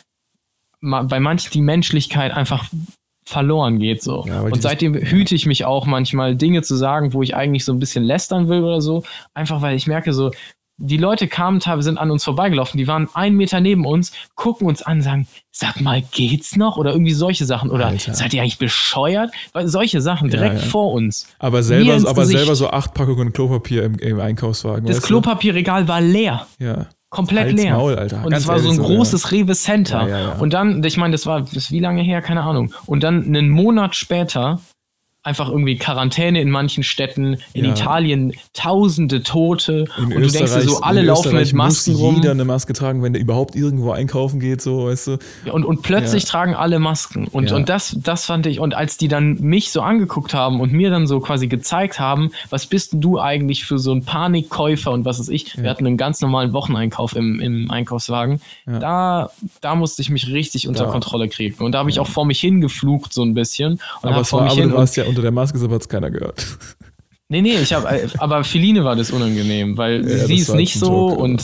bei 0.82 1.20
manchen 1.20 1.52
die 1.52 1.62
Menschlichkeit 1.62 2.32
einfach 2.32 2.70
verloren 3.26 3.80
geht 3.80 4.04
so. 4.04 4.24
Ja, 4.28 4.42
und 4.42 4.62
seitdem 4.62 4.94
hüte 4.94 5.34
ich 5.34 5.46
mich 5.46 5.66
auch 5.66 5.88
manchmal 5.88 6.36
Dinge 6.36 6.62
zu 6.62 6.76
sagen, 6.76 7.14
wo 7.14 7.24
ich 7.24 7.36
eigentlich 7.36 7.66
so 7.66 7.74
ein 7.74 7.80
bisschen 7.80 8.04
lästern 8.04 8.50
will 8.50 8.64
oder 8.64 8.82
so, 8.82 9.04
einfach 9.34 9.62
weil 9.62 9.76
ich 9.76 9.88
merke 9.88 10.14
so, 10.14 10.32
die 10.78 10.98
Leute 10.98 11.28
kamen 11.28 11.60
teilweise, 11.60 11.86
sind 11.86 11.98
an 11.98 12.12
uns 12.12 12.24
vorbeigelaufen, 12.24 12.78
die 12.78 12.88
waren 12.88 13.08
einen 13.14 13.38
Meter 13.38 13.62
neben 13.62 13.86
uns, 13.86 14.12
gucken 14.36 14.68
uns 14.68 14.82
an, 14.82 15.02
sagen, 15.02 15.28
sag 15.52 15.80
mal, 15.80 16.04
geht's 16.12 16.58
noch? 16.58 16.78
Oder 16.78 16.92
irgendwie 16.92 17.14
solche 17.14 17.46
Sachen. 17.46 17.72
Oder 17.72 17.88
Alter. 17.88 18.14
seid 18.14 18.34
ihr 18.34 18.42
eigentlich 18.42 18.58
bescheuert? 18.58 19.32
Weil 19.54 19.68
solche 19.68 20.02
Sachen 20.02 20.30
direkt 20.30 20.56
ja, 20.56 20.62
ja. 20.62 20.68
vor 20.68 20.92
uns. 20.92 21.28
Aber 21.40 21.64
selber, 21.64 22.10
aber 22.10 22.26
selber 22.26 22.56
so 22.56 22.70
acht 22.70 22.94
Packungen 22.94 23.32
Klopapier 23.32 23.84
im, 23.84 23.96
im 24.00 24.20
Einkaufswagen. 24.20 24.86
Das 24.86 25.02
Klopapierregal 25.02 25.88
war 25.88 26.02
leer. 26.02 26.46
Ja. 26.60 26.88
Komplett 27.10 27.46
Halt's 27.46 27.64
leer. 27.64 27.78
Maul, 27.78 27.96
Alter. 27.96 28.26
Und 28.26 28.34
es 28.34 28.46
war 28.46 28.60
so 28.60 28.70
ein 28.70 28.78
großes 28.78 29.24
ja. 29.24 29.30
Rewe 29.30 29.56
Center. 29.56 30.08
Ja, 30.08 30.34
und 30.34 30.52
dann, 30.52 30.84
ich 30.84 30.98
meine, 30.98 31.14
das 31.14 31.26
war, 31.26 31.42
das 31.42 31.72
wie 31.72 31.80
lange 31.80 32.02
her? 32.02 32.22
Keine 32.22 32.44
Ahnung. 32.44 32.74
Und 32.86 33.04
dann 33.04 33.24
einen 33.24 33.50
Monat 33.50 33.96
später 33.96 34.60
einfach 35.26 35.50
irgendwie 35.50 35.76
Quarantäne 35.78 36.40
in 36.40 36.52
manchen 36.52 36.84
Städten, 36.84 37.38
in 37.54 37.66
ja. 37.66 37.72
Italien 37.72 38.34
tausende 38.54 39.24
Tote. 39.24 39.86
In 39.98 40.06
und 40.06 40.12
Österreich, 40.14 40.22
du 40.22 40.30
denkst 40.32 40.54
dir 40.54 40.70
so, 40.70 40.82
alle 40.82 41.02
laufen 41.02 41.36
mit 41.36 41.52
Masken 41.54 41.94
muss 41.94 42.02
rum. 42.02 42.16
jeder 42.18 42.32
eine 42.32 42.46
Maske 42.46 42.74
tragen, 42.74 43.02
wenn 43.02 43.14
der 43.14 43.22
überhaupt 43.22 43.56
irgendwo 43.56 43.92
einkaufen 43.92 44.40
geht, 44.40 44.62
so, 44.62 44.86
weißt 44.86 45.08
du. 45.08 45.18
Und, 45.52 45.66
und 45.66 45.82
plötzlich 45.82 46.24
ja. 46.24 46.30
tragen 46.30 46.54
alle 46.54 46.78
Masken. 46.78 47.28
Und, 47.28 47.52
und 47.52 47.70
das, 47.70 47.98
das 48.00 48.26
fand 48.26 48.46
ich, 48.46 48.60
und 48.60 48.76
als 48.76 48.98
die 48.98 49.08
dann 49.08 49.40
mich 49.42 49.72
so 49.72 49.82
angeguckt 49.82 50.36
haben 50.36 50.62
und 50.62 50.72
mir 50.72 50.92
dann 50.92 51.08
so 51.08 51.20
quasi 51.20 51.48
gezeigt 51.48 52.00
haben, 52.00 52.32
was 52.52 52.68
bist 52.68 52.92
du 52.94 53.20
eigentlich 53.20 53.66
für 53.66 53.80
so 53.80 53.94
ein 53.94 54.06
Panikkäufer 54.06 54.92
und 54.92 55.06
was 55.06 55.20
ist 55.20 55.30
ich, 55.30 55.58
wir 55.58 55.70
hatten 55.72 55.88
einen 55.88 55.98
ganz 55.98 56.22
normalen 56.22 56.54
Wocheneinkauf 56.54 57.16
im, 57.16 57.40
im 57.40 57.72
Einkaufswagen, 57.72 58.42
da, 58.66 59.32
da 59.62 59.76
musste 59.76 60.04
ich 60.04 60.12
mich 60.12 60.28
richtig 60.28 60.68
unter 60.68 60.86
Kontrolle 60.86 61.30
kriegen. 61.30 61.64
Und 61.64 61.72
da 61.72 61.80
habe 61.80 61.90
ich 61.90 62.00
auch 62.00 62.08
vor 62.08 62.26
mich 62.26 62.40
hingeflucht 62.40 63.12
so 63.12 63.24
ein 63.24 63.34
bisschen. 63.34 63.80
Und 64.02 64.10
aber, 64.10 64.24
vor 64.24 64.44
mich 64.44 64.54
hin 64.54 64.72
unter 65.16 65.24
der 65.24 65.32
Maske, 65.32 65.58
so 65.58 65.70
hat 65.70 65.82
es 65.82 65.90
keiner 65.90 66.12
gehört. 66.12 66.46
Nee, 67.28 67.42
nee, 67.42 67.56
ich 67.56 67.74
habe, 67.74 67.90
äh, 67.90 68.08
aber 68.20 68.44
Feline 68.44 68.84
war 68.84 68.96
das 68.96 69.10
unangenehm, 69.10 69.78
weil 69.78 70.08
ja, 70.08 70.28
sie 70.28 70.36
ist 70.36 70.54
nicht 70.54 70.78
so 70.78 71.10
Joke, 71.10 71.22
und 71.22 71.44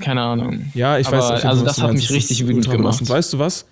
keine 0.00 0.22
Ahnung. 0.22 0.72
Ja, 0.74 0.98
ich 0.98 1.06
aber, 1.06 1.18
weiß. 1.18 1.44
Also 1.44 1.64
das 1.64 1.80
hat 1.80 1.92
mich 1.92 2.10
richtig 2.10 2.44
wütend 2.46 2.68
gemacht. 2.68 3.00
Und 3.00 3.08
weißt 3.08 3.32
du 3.32 3.38
was? 3.38 3.66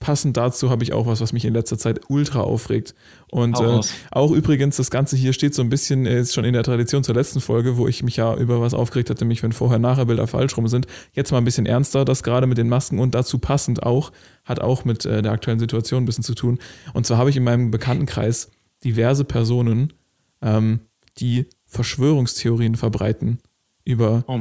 Passend 0.00 0.36
dazu 0.36 0.70
habe 0.70 0.84
ich 0.84 0.92
auch 0.92 1.06
was, 1.06 1.20
was 1.20 1.32
mich 1.32 1.44
in 1.44 1.54
letzter 1.54 1.76
Zeit 1.76 2.00
ultra 2.08 2.40
aufregt. 2.40 2.94
Und 3.30 3.60
äh, 3.60 3.80
auch 4.12 4.30
übrigens, 4.30 4.76
das 4.76 4.90
Ganze 4.90 5.16
hier 5.16 5.32
steht 5.32 5.54
so 5.54 5.62
ein 5.62 5.70
bisschen, 5.70 6.06
äh, 6.06 6.20
ist 6.20 6.34
schon 6.34 6.44
in 6.44 6.52
der 6.52 6.62
Tradition 6.62 7.02
zur 7.02 7.16
letzten 7.16 7.40
Folge, 7.40 7.76
wo 7.76 7.88
ich 7.88 8.02
mich 8.02 8.16
ja 8.16 8.36
über 8.36 8.60
was 8.60 8.74
aufgeregt 8.74 9.10
hatte, 9.10 9.24
nämlich 9.24 9.42
wenn 9.42 9.52
Vorher-Nachher-Bilder 9.52 10.28
falsch 10.28 10.56
rum 10.56 10.68
sind. 10.68 10.86
Jetzt 11.14 11.32
mal 11.32 11.38
ein 11.38 11.44
bisschen 11.44 11.66
ernster, 11.66 12.04
das 12.04 12.22
gerade 12.22 12.46
mit 12.46 12.58
den 12.58 12.68
Masken 12.68 13.00
und 13.00 13.14
dazu 13.14 13.38
passend 13.38 13.82
auch, 13.82 14.12
hat 14.44 14.60
auch 14.60 14.84
mit 14.84 15.04
äh, 15.04 15.20
der 15.20 15.32
aktuellen 15.32 15.58
Situation 15.58 16.04
ein 16.04 16.06
bisschen 16.06 16.24
zu 16.24 16.34
tun. 16.34 16.58
Und 16.92 17.06
zwar 17.06 17.18
habe 17.18 17.30
ich 17.30 17.36
in 17.36 17.44
meinem 17.44 17.72
Bekanntenkreis 17.72 18.50
diverse 18.84 19.24
Personen, 19.24 19.92
ähm, 20.42 20.80
die 21.18 21.46
Verschwörungstheorien 21.66 22.76
verbreiten 22.76 23.38
über 23.84 24.24
oh 24.26 24.38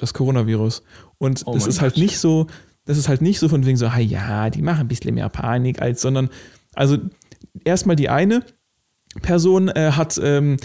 das 0.00 0.14
Coronavirus. 0.14 0.82
Und 1.18 1.42
oh 1.46 1.54
das 1.54 1.66
ist 1.66 1.80
halt 1.80 1.96
nicht 1.96 2.18
so, 2.18 2.46
das 2.84 2.98
ist 2.98 3.08
halt 3.08 3.22
nicht 3.22 3.38
so 3.38 3.48
von 3.48 3.64
wegen 3.64 3.76
so, 3.76 3.86
ja, 3.86 4.50
die 4.50 4.62
machen 4.62 4.80
ein 4.80 4.88
bisschen 4.88 5.14
mehr 5.14 5.28
Panik 5.28 5.80
als, 5.80 6.00
sondern, 6.00 6.30
also 6.74 6.98
erstmal 7.64 7.96
die 7.96 8.08
eine 8.08 8.44
Person 9.22 9.68
äh, 9.68 9.92
hat 9.92 10.20
ähm, 10.22 10.56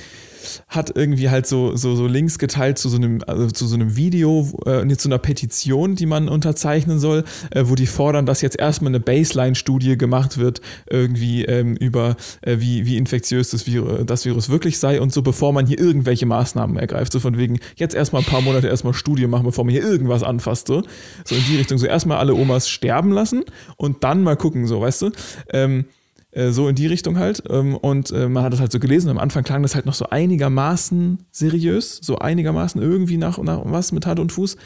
hat 0.68 0.96
irgendwie 0.96 1.30
halt 1.30 1.48
so, 1.48 1.76
so, 1.76 1.96
so 1.96 2.08
Links 2.08 2.40
geteilt 2.40 2.78
zu 2.78 2.90
so 2.90 2.98
einem, 2.98 3.22
also 3.28 3.48
zu 3.48 3.68
so 3.68 3.76
einem 3.76 3.96
Video, 3.96 4.48
äh, 4.66 4.88
zu 4.96 5.08
einer 5.08 5.18
Petition, 5.18 5.96
die 5.96 6.06
man 6.06 6.30
unterzeichnen 6.30 7.00
soll, 7.00 7.24
äh, 7.52 7.64
wo 7.66 7.76
die 7.76 7.88
fordern, 7.88 8.26
dass 8.26 8.42
jetzt 8.42 8.60
erstmal 8.60 8.92
eine 8.92 9.00
Baseline-Studie 9.00 9.98
gemacht 9.98 10.38
wird, 10.38 10.62
irgendwie 10.90 11.46
ähm, 11.46 11.76
über 11.76 12.16
äh, 12.42 12.58
wie, 12.60 12.86
wie 12.86 12.98
infektiös 12.98 13.50
das 13.50 13.68
Virus, 13.68 14.06
das 14.06 14.26
Virus 14.26 14.50
wirklich 14.50 14.80
sei 14.80 15.02
und 15.02 15.14
so, 15.14 15.22
bevor 15.22 15.54
man 15.54 15.66
hier 15.66 15.80
irgendwelche 15.80 16.26
Maßnahmen 16.26 16.78
ergreift. 16.78 17.12
So 17.12 17.20
von 17.20 17.38
wegen, 17.38 17.60
jetzt 17.76 17.96
erstmal 17.96 18.22
ein 18.22 18.28
paar 18.28 18.42
Monate 18.42 18.68
erstmal 18.68 18.94
Studie 18.94 19.28
machen, 19.28 19.46
bevor 19.46 19.64
man 19.64 19.74
hier 19.74 19.84
irgendwas 19.84 20.24
anfasst. 20.24 20.68
So, 20.68 20.84
so 21.26 21.36
in 21.36 21.44
die 21.50 21.58
Richtung. 21.58 21.78
So 21.78 21.86
erstmal 21.86 22.18
alle 22.18 22.36
Omas 22.36 22.70
sterben 22.70 23.12
lassen 23.12 23.44
und 23.78 24.04
dann 24.04 24.24
mal 24.24 24.36
gucken, 24.36 24.68
so, 24.68 24.82
weißt 24.82 25.04
du? 25.04 25.12
Ähm, 25.52 25.80
äh, 25.80 26.03
so 26.52 26.68
in 26.68 26.76
die 26.76 26.88
Richtung 26.88 27.18
halt. 27.18 27.44
Ähm, 27.50 27.76
und 27.76 28.12
äh, 28.12 28.28
man 28.28 28.44
hat 28.44 28.54
das 28.54 28.60
halt 28.60 28.72
so 28.72 28.80
gelesen. 28.80 29.10
Am 29.10 29.18
Anfang 29.18 29.44
klang 29.44 29.62
das 29.62 29.76
halt 29.76 29.86
noch 29.86 29.94
so 29.94 30.06
einigermaßen 30.10 31.20
seriös, 31.32 32.00
so 32.02 32.18
einigermaßen 32.18 32.82
irgendwie 32.82 33.18
nach, 33.18 33.38
nach 33.38 33.62
was 33.66 33.92
mit 33.92 34.06
Hand 34.06 34.20
und 34.20 34.32
Fuß. 34.32 34.58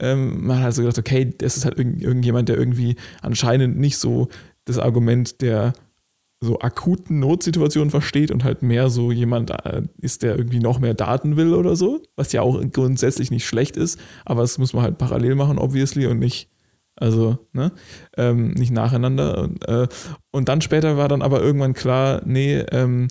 Ähm, 0.00 0.46
man 0.46 0.62
hat 0.62 0.74
so 0.74 0.82
gedacht, 0.82 0.98
okay, 0.98 1.34
das 1.38 1.56
ist 1.56 1.64
halt 1.64 1.78
irgend, 1.78 2.02
irgendjemand, 2.02 2.48
der 2.48 2.56
irgendwie 2.56 2.96
anscheinend 3.22 3.78
nicht 3.78 3.98
so 3.98 4.28
das 4.64 4.78
Argument 4.78 5.40
der 5.42 5.72
so 6.40 6.58
akuten 6.60 7.18
Notsituationen 7.18 7.90
versteht 7.90 8.30
und 8.30 8.44
halt 8.44 8.62
mehr 8.62 8.90
so 8.90 9.10
jemand 9.10 9.50
äh, 9.50 9.82
ist, 9.98 10.22
der 10.22 10.36
irgendwie 10.36 10.60
noch 10.60 10.78
mehr 10.78 10.94
Daten 10.94 11.36
will 11.36 11.54
oder 11.54 11.76
so, 11.76 12.02
was 12.14 12.32
ja 12.32 12.42
auch 12.42 12.60
grundsätzlich 12.72 13.30
nicht 13.30 13.46
schlecht 13.46 13.76
ist, 13.76 13.98
aber 14.24 14.42
das 14.42 14.58
muss 14.58 14.74
man 14.74 14.82
halt 14.82 14.98
parallel 14.98 15.34
machen, 15.34 15.58
obviously, 15.58 16.06
und 16.06 16.18
nicht 16.18 16.50
also, 16.96 17.38
ne? 17.52 17.72
Ähm, 18.16 18.52
nicht 18.52 18.72
nacheinander. 18.72 19.38
Und, 19.38 19.68
äh, 19.68 19.86
und 20.30 20.48
dann 20.48 20.60
später 20.60 20.96
war 20.96 21.08
dann 21.08 21.22
aber 21.22 21.40
irgendwann 21.42 21.74
klar, 21.74 22.22
nee, 22.24 22.58
ähm, 22.58 23.08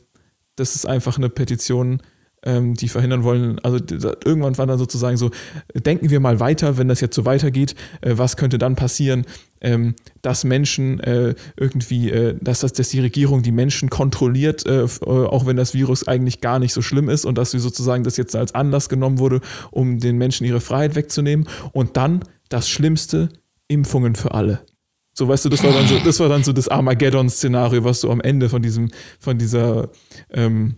das 0.56 0.76
ist 0.76 0.86
einfach 0.86 1.18
eine 1.18 1.30
Petition, 1.30 2.02
ähm, 2.46 2.76
die 2.76 2.88
verhindern 2.88 3.24
wollen. 3.24 3.60
Also 3.60 3.78
irgendwann 4.24 4.58
war 4.58 4.68
dann 4.68 4.78
sozusagen 4.78 5.18
so, 5.18 5.32
denken 5.74 6.10
wir 6.10 6.20
mal 6.20 6.40
weiter, 6.40 6.78
wenn 6.78 6.88
das 6.88 7.02
jetzt 7.02 7.16
so 7.16 7.26
weitergeht, 7.26 7.76
äh, 8.02 8.14
was 8.16 8.38
könnte 8.38 8.58
dann 8.58 8.76
passieren, 8.76 9.26
ähm, 9.62 9.96
dass 10.22 10.44
Menschen 10.44 11.00
äh, 11.00 11.36
irgendwie, 11.58 12.12
äh, 12.12 12.36
dass, 12.40 12.60
das, 12.60 12.74
dass 12.74 12.90
die 12.90 13.00
Regierung 13.00 13.42
die 13.42 13.52
Menschen 13.52 13.90
kontrolliert, 13.90 14.66
äh, 14.66 14.84
äh, 14.84 14.88
auch 15.06 15.46
wenn 15.46 15.58
das 15.58 15.74
Virus 15.74 16.08
eigentlich 16.08 16.40
gar 16.42 16.60
nicht 16.60 16.74
so 16.74 16.82
schlimm 16.82 17.10
ist 17.10 17.26
und 17.26 17.38
dass 17.38 17.52
sie 17.52 17.60
sozusagen 17.60 18.04
das 18.04 18.18
jetzt 18.18 18.36
als 18.36 18.54
Anlass 18.54 18.90
genommen 18.90 19.20
wurde, 19.20 19.42
um 19.72 20.00
den 20.00 20.18
Menschen 20.18 20.46
ihre 20.46 20.62
Freiheit 20.62 20.96
wegzunehmen. 20.96 21.48
Und 21.72 21.98
dann 21.98 22.22
das 22.50 22.70
Schlimmste, 22.70 23.30
Impfungen 23.68 24.16
für 24.16 24.34
alle. 24.34 24.66
So, 25.18 25.28
weißt 25.30 25.46
du, 25.46 25.50
das 25.50 25.64
war 25.64 25.72
dann 25.72 25.88
so, 25.88 25.98
das 26.00 26.20
war 26.20 26.28
dann 26.28 26.44
so 26.44 26.52
das 26.52 26.68
Armageddon-Szenario, 26.68 27.84
was 27.86 28.02
so 28.02 28.12
am 28.12 28.20
Ende 28.20 28.50
von 28.50 28.62
diesem, 28.62 28.92
von 29.20 29.38
dieser, 29.38 29.90
ähm, 30.30 30.76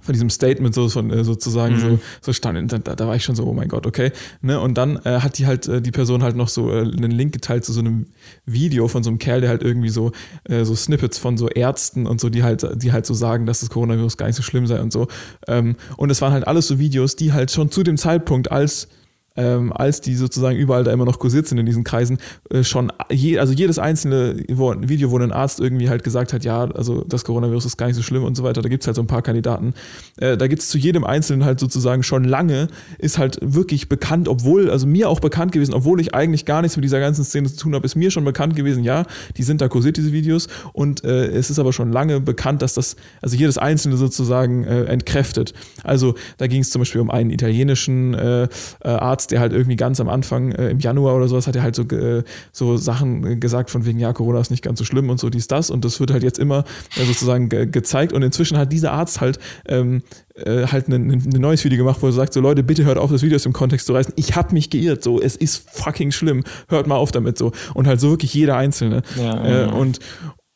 von 0.00 0.12
diesem 0.12 0.30
Statement 0.30 0.74
so 0.74 0.88
von 0.88 1.10
äh, 1.10 1.24
sozusagen 1.24 1.76
mhm. 1.76 1.80
so, 1.80 1.98
so 2.20 2.32
stand. 2.32 2.72
Da, 2.72 2.78
da, 2.78 3.08
war 3.08 3.16
ich 3.16 3.24
schon 3.24 3.34
so, 3.34 3.44
oh 3.44 3.52
mein 3.52 3.68
Gott, 3.68 3.86
okay. 3.86 4.12
Ne? 4.42 4.60
Und 4.60 4.74
dann 4.74 4.96
äh, 5.04 5.20
hat 5.20 5.38
die 5.38 5.46
halt 5.46 5.66
äh, 5.66 5.80
die 5.82 5.90
Person 5.90 6.22
halt 6.22 6.36
noch 6.36 6.48
so 6.48 6.70
äh, 6.70 6.82
einen 6.82 7.10
Link 7.10 7.32
geteilt 7.32 7.64
zu 7.64 7.72
so 7.72 7.80
einem 7.80 8.06
Video 8.44 8.86
von 8.86 9.02
so 9.02 9.10
einem 9.10 9.18
Kerl, 9.18 9.40
der 9.40 9.50
halt 9.50 9.62
irgendwie 9.62 9.88
so 9.88 10.12
äh, 10.44 10.64
so 10.64 10.76
Snippets 10.76 11.18
von 11.18 11.36
so 11.36 11.48
Ärzten 11.48 12.06
und 12.06 12.20
so, 12.20 12.28
die 12.28 12.42
halt 12.42 12.64
die 12.80 12.92
halt 12.92 13.06
so 13.06 13.14
sagen, 13.14 13.46
dass 13.46 13.60
das 13.60 13.70
Coronavirus 13.70 14.16
gar 14.18 14.26
nicht 14.26 14.36
so 14.36 14.42
schlimm 14.42 14.66
sei 14.66 14.80
und 14.80 14.92
so. 14.92 15.08
Ähm, 15.48 15.74
und 15.96 16.10
es 16.10 16.20
waren 16.20 16.32
halt 16.32 16.46
alles 16.46 16.68
so 16.68 16.78
Videos, 16.78 17.16
die 17.16 17.32
halt 17.32 17.50
schon 17.50 17.70
zu 17.70 17.82
dem 17.82 17.96
Zeitpunkt 17.96 18.52
als 18.52 18.88
ähm, 19.36 19.72
als 19.72 20.00
die 20.00 20.14
sozusagen 20.14 20.56
überall 20.56 20.84
da 20.84 20.92
immer 20.92 21.04
noch 21.04 21.18
kursiert 21.18 21.46
sind 21.46 21.58
in 21.58 21.66
diesen 21.66 21.84
Kreisen, 21.84 22.18
äh, 22.50 22.62
schon 22.62 22.92
je, 23.10 23.38
also 23.38 23.52
jedes 23.52 23.78
einzelne 23.78 24.36
Video, 24.36 25.10
wo 25.10 25.18
ein 25.18 25.32
Arzt 25.32 25.60
irgendwie 25.60 25.88
halt 25.88 26.04
gesagt 26.04 26.32
hat, 26.32 26.44
ja, 26.44 26.64
also 26.64 27.04
das 27.04 27.24
Coronavirus 27.24 27.66
ist 27.66 27.76
gar 27.76 27.86
nicht 27.86 27.96
so 27.96 28.02
schlimm 28.02 28.24
und 28.24 28.36
so 28.36 28.44
weiter, 28.44 28.62
da 28.62 28.68
gibt 28.68 28.82
es 28.82 28.86
halt 28.86 28.96
so 28.96 29.02
ein 29.02 29.06
paar 29.06 29.22
Kandidaten. 29.22 29.74
Äh, 30.16 30.36
da 30.36 30.46
gibt 30.46 30.62
es 30.62 30.68
zu 30.68 30.78
jedem 30.78 31.04
Einzelnen 31.04 31.44
halt 31.44 31.60
sozusagen 31.60 32.02
schon 32.02 32.24
lange, 32.24 32.68
ist 32.98 33.18
halt 33.18 33.38
wirklich 33.42 33.88
bekannt, 33.88 34.28
obwohl, 34.28 34.70
also 34.70 34.86
mir 34.86 35.08
auch 35.08 35.20
bekannt 35.20 35.52
gewesen, 35.52 35.74
obwohl 35.74 36.00
ich 36.00 36.14
eigentlich 36.14 36.44
gar 36.44 36.62
nichts 36.62 36.76
mit 36.76 36.84
dieser 36.84 37.00
ganzen 37.00 37.24
Szene 37.24 37.48
zu 37.48 37.56
tun 37.56 37.74
habe, 37.74 37.84
ist 37.84 37.96
mir 37.96 38.10
schon 38.10 38.24
bekannt 38.24 38.56
gewesen, 38.56 38.84
ja, 38.84 39.04
die 39.36 39.42
sind 39.42 39.60
da 39.60 39.68
kursiert, 39.68 39.96
diese 39.96 40.12
Videos, 40.12 40.48
und 40.72 41.04
äh, 41.04 41.26
es 41.26 41.50
ist 41.50 41.58
aber 41.58 41.72
schon 41.72 41.92
lange 41.92 42.20
bekannt, 42.20 42.62
dass 42.62 42.74
das, 42.74 42.96
also 43.20 43.36
jedes 43.36 43.58
Einzelne 43.58 43.96
sozusagen 43.96 44.64
äh, 44.64 44.84
entkräftet. 44.84 45.54
Also 45.82 46.14
da 46.38 46.46
ging 46.46 46.62
es 46.62 46.70
zum 46.70 46.80
Beispiel 46.80 47.00
um 47.00 47.10
einen 47.10 47.30
italienischen 47.30 48.14
äh, 48.14 48.44
äh, 48.44 48.48
Arzt, 48.88 49.23
Arzt, 49.24 49.30
der 49.30 49.40
halt 49.40 49.52
irgendwie 49.52 49.76
ganz 49.76 50.00
am 50.00 50.08
Anfang 50.08 50.52
äh, 50.52 50.70
im 50.70 50.78
Januar 50.78 51.16
oder 51.16 51.28
sowas 51.28 51.46
hat 51.46 51.56
er 51.56 51.62
halt 51.62 51.74
so, 51.74 51.82
äh, 51.82 52.22
so 52.52 52.76
Sachen 52.76 53.40
gesagt 53.40 53.70
von 53.70 53.84
wegen, 53.84 53.98
ja, 53.98 54.12
Corona 54.12 54.40
ist 54.40 54.50
nicht 54.50 54.62
ganz 54.62 54.78
so 54.78 54.84
schlimm 54.84 55.10
und 55.10 55.18
so 55.18 55.30
dies, 55.30 55.46
das. 55.46 55.70
Und 55.70 55.84
das 55.84 56.00
wird 56.00 56.10
halt 56.10 56.22
jetzt 56.22 56.38
immer 56.38 56.64
äh, 56.96 57.04
sozusagen 57.04 57.48
ge 57.48 57.66
gezeigt. 57.66 58.12
Und 58.12 58.22
inzwischen 58.22 58.58
hat 58.58 58.72
dieser 58.72 58.92
Arzt 58.92 59.20
halt 59.20 59.38
ähm, 59.66 60.02
äh, 60.34 60.66
halt 60.66 60.88
ein, 60.88 61.10
ein, 61.10 61.40
neues 61.40 61.64
Video 61.64 61.78
gemacht, 61.78 61.98
wo 62.00 62.06
er 62.06 62.12
sagt, 62.12 62.32
so 62.32 62.40
Leute, 62.40 62.62
bitte 62.62 62.84
hört 62.84 62.98
auf, 62.98 63.10
das 63.10 63.22
Video 63.22 63.36
aus 63.36 63.42
dem 63.42 63.52
Kontext 63.52 63.86
zu 63.86 63.94
reißen. 63.94 64.14
Ich 64.16 64.36
habe 64.36 64.52
mich 64.52 64.70
geirrt, 64.70 65.02
so, 65.02 65.20
es 65.20 65.36
ist 65.36 65.68
fucking 65.70 66.12
schlimm. 66.12 66.44
Hört 66.68 66.86
mal 66.86 66.96
auf 66.96 67.12
damit, 67.12 67.38
so. 67.38 67.52
Und 67.74 67.86
halt 67.86 68.00
so 68.00 68.10
wirklich 68.10 68.34
jeder 68.34 68.56
Einzelne. 68.56 69.02
Ja, 69.16 69.44
äh, 69.44 69.60
ja. 69.62 69.72
Und, 69.72 70.00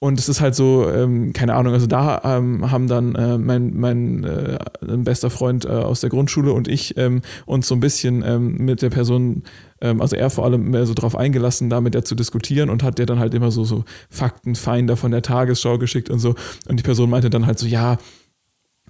und 0.00 0.18
es 0.20 0.28
ist 0.28 0.40
halt 0.40 0.54
so, 0.54 0.88
ähm, 0.88 1.32
keine 1.32 1.54
Ahnung, 1.54 1.72
also 1.72 1.88
da 1.88 2.20
ähm, 2.24 2.70
haben 2.70 2.86
dann 2.86 3.16
äh, 3.16 3.36
mein, 3.36 3.76
mein 3.76 4.22
äh, 4.22 4.58
bester 4.80 5.28
Freund 5.28 5.64
äh, 5.64 5.68
aus 5.68 6.00
der 6.00 6.10
Grundschule 6.10 6.52
und 6.52 6.68
ich 6.68 6.96
ähm, 6.96 7.20
uns 7.46 7.66
so 7.66 7.74
ein 7.74 7.80
bisschen 7.80 8.22
ähm, 8.24 8.58
mit 8.58 8.80
der 8.80 8.90
Person, 8.90 9.42
ähm, 9.80 10.00
also 10.00 10.14
er 10.14 10.30
vor 10.30 10.44
allem 10.44 10.70
mehr 10.70 10.86
so 10.86 10.94
drauf 10.94 11.16
eingelassen, 11.16 11.68
da 11.68 11.80
mit 11.80 11.94
der 11.94 12.04
zu 12.04 12.14
diskutieren 12.14 12.70
und 12.70 12.84
hat 12.84 12.98
der 12.98 13.06
dann 13.06 13.18
halt 13.18 13.34
immer 13.34 13.50
so, 13.50 13.64
so 13.64 13.84
Faktenfinder 14.08 14.96
von 14.96 15.10
der 15.10 15.22
Tagesschau 15.22 15.78
geschickt 15.78 16.10
und 16.10 16.20
so. 16.20 16.36
Und 16.68 16.78
die 16.78 16.84
Person 16.84 17.10
meinte 17.10 17.28
dann 17.28 17.46
halt 17.46 17.58
so, 17.58 17.66
ja, 17.66 17.98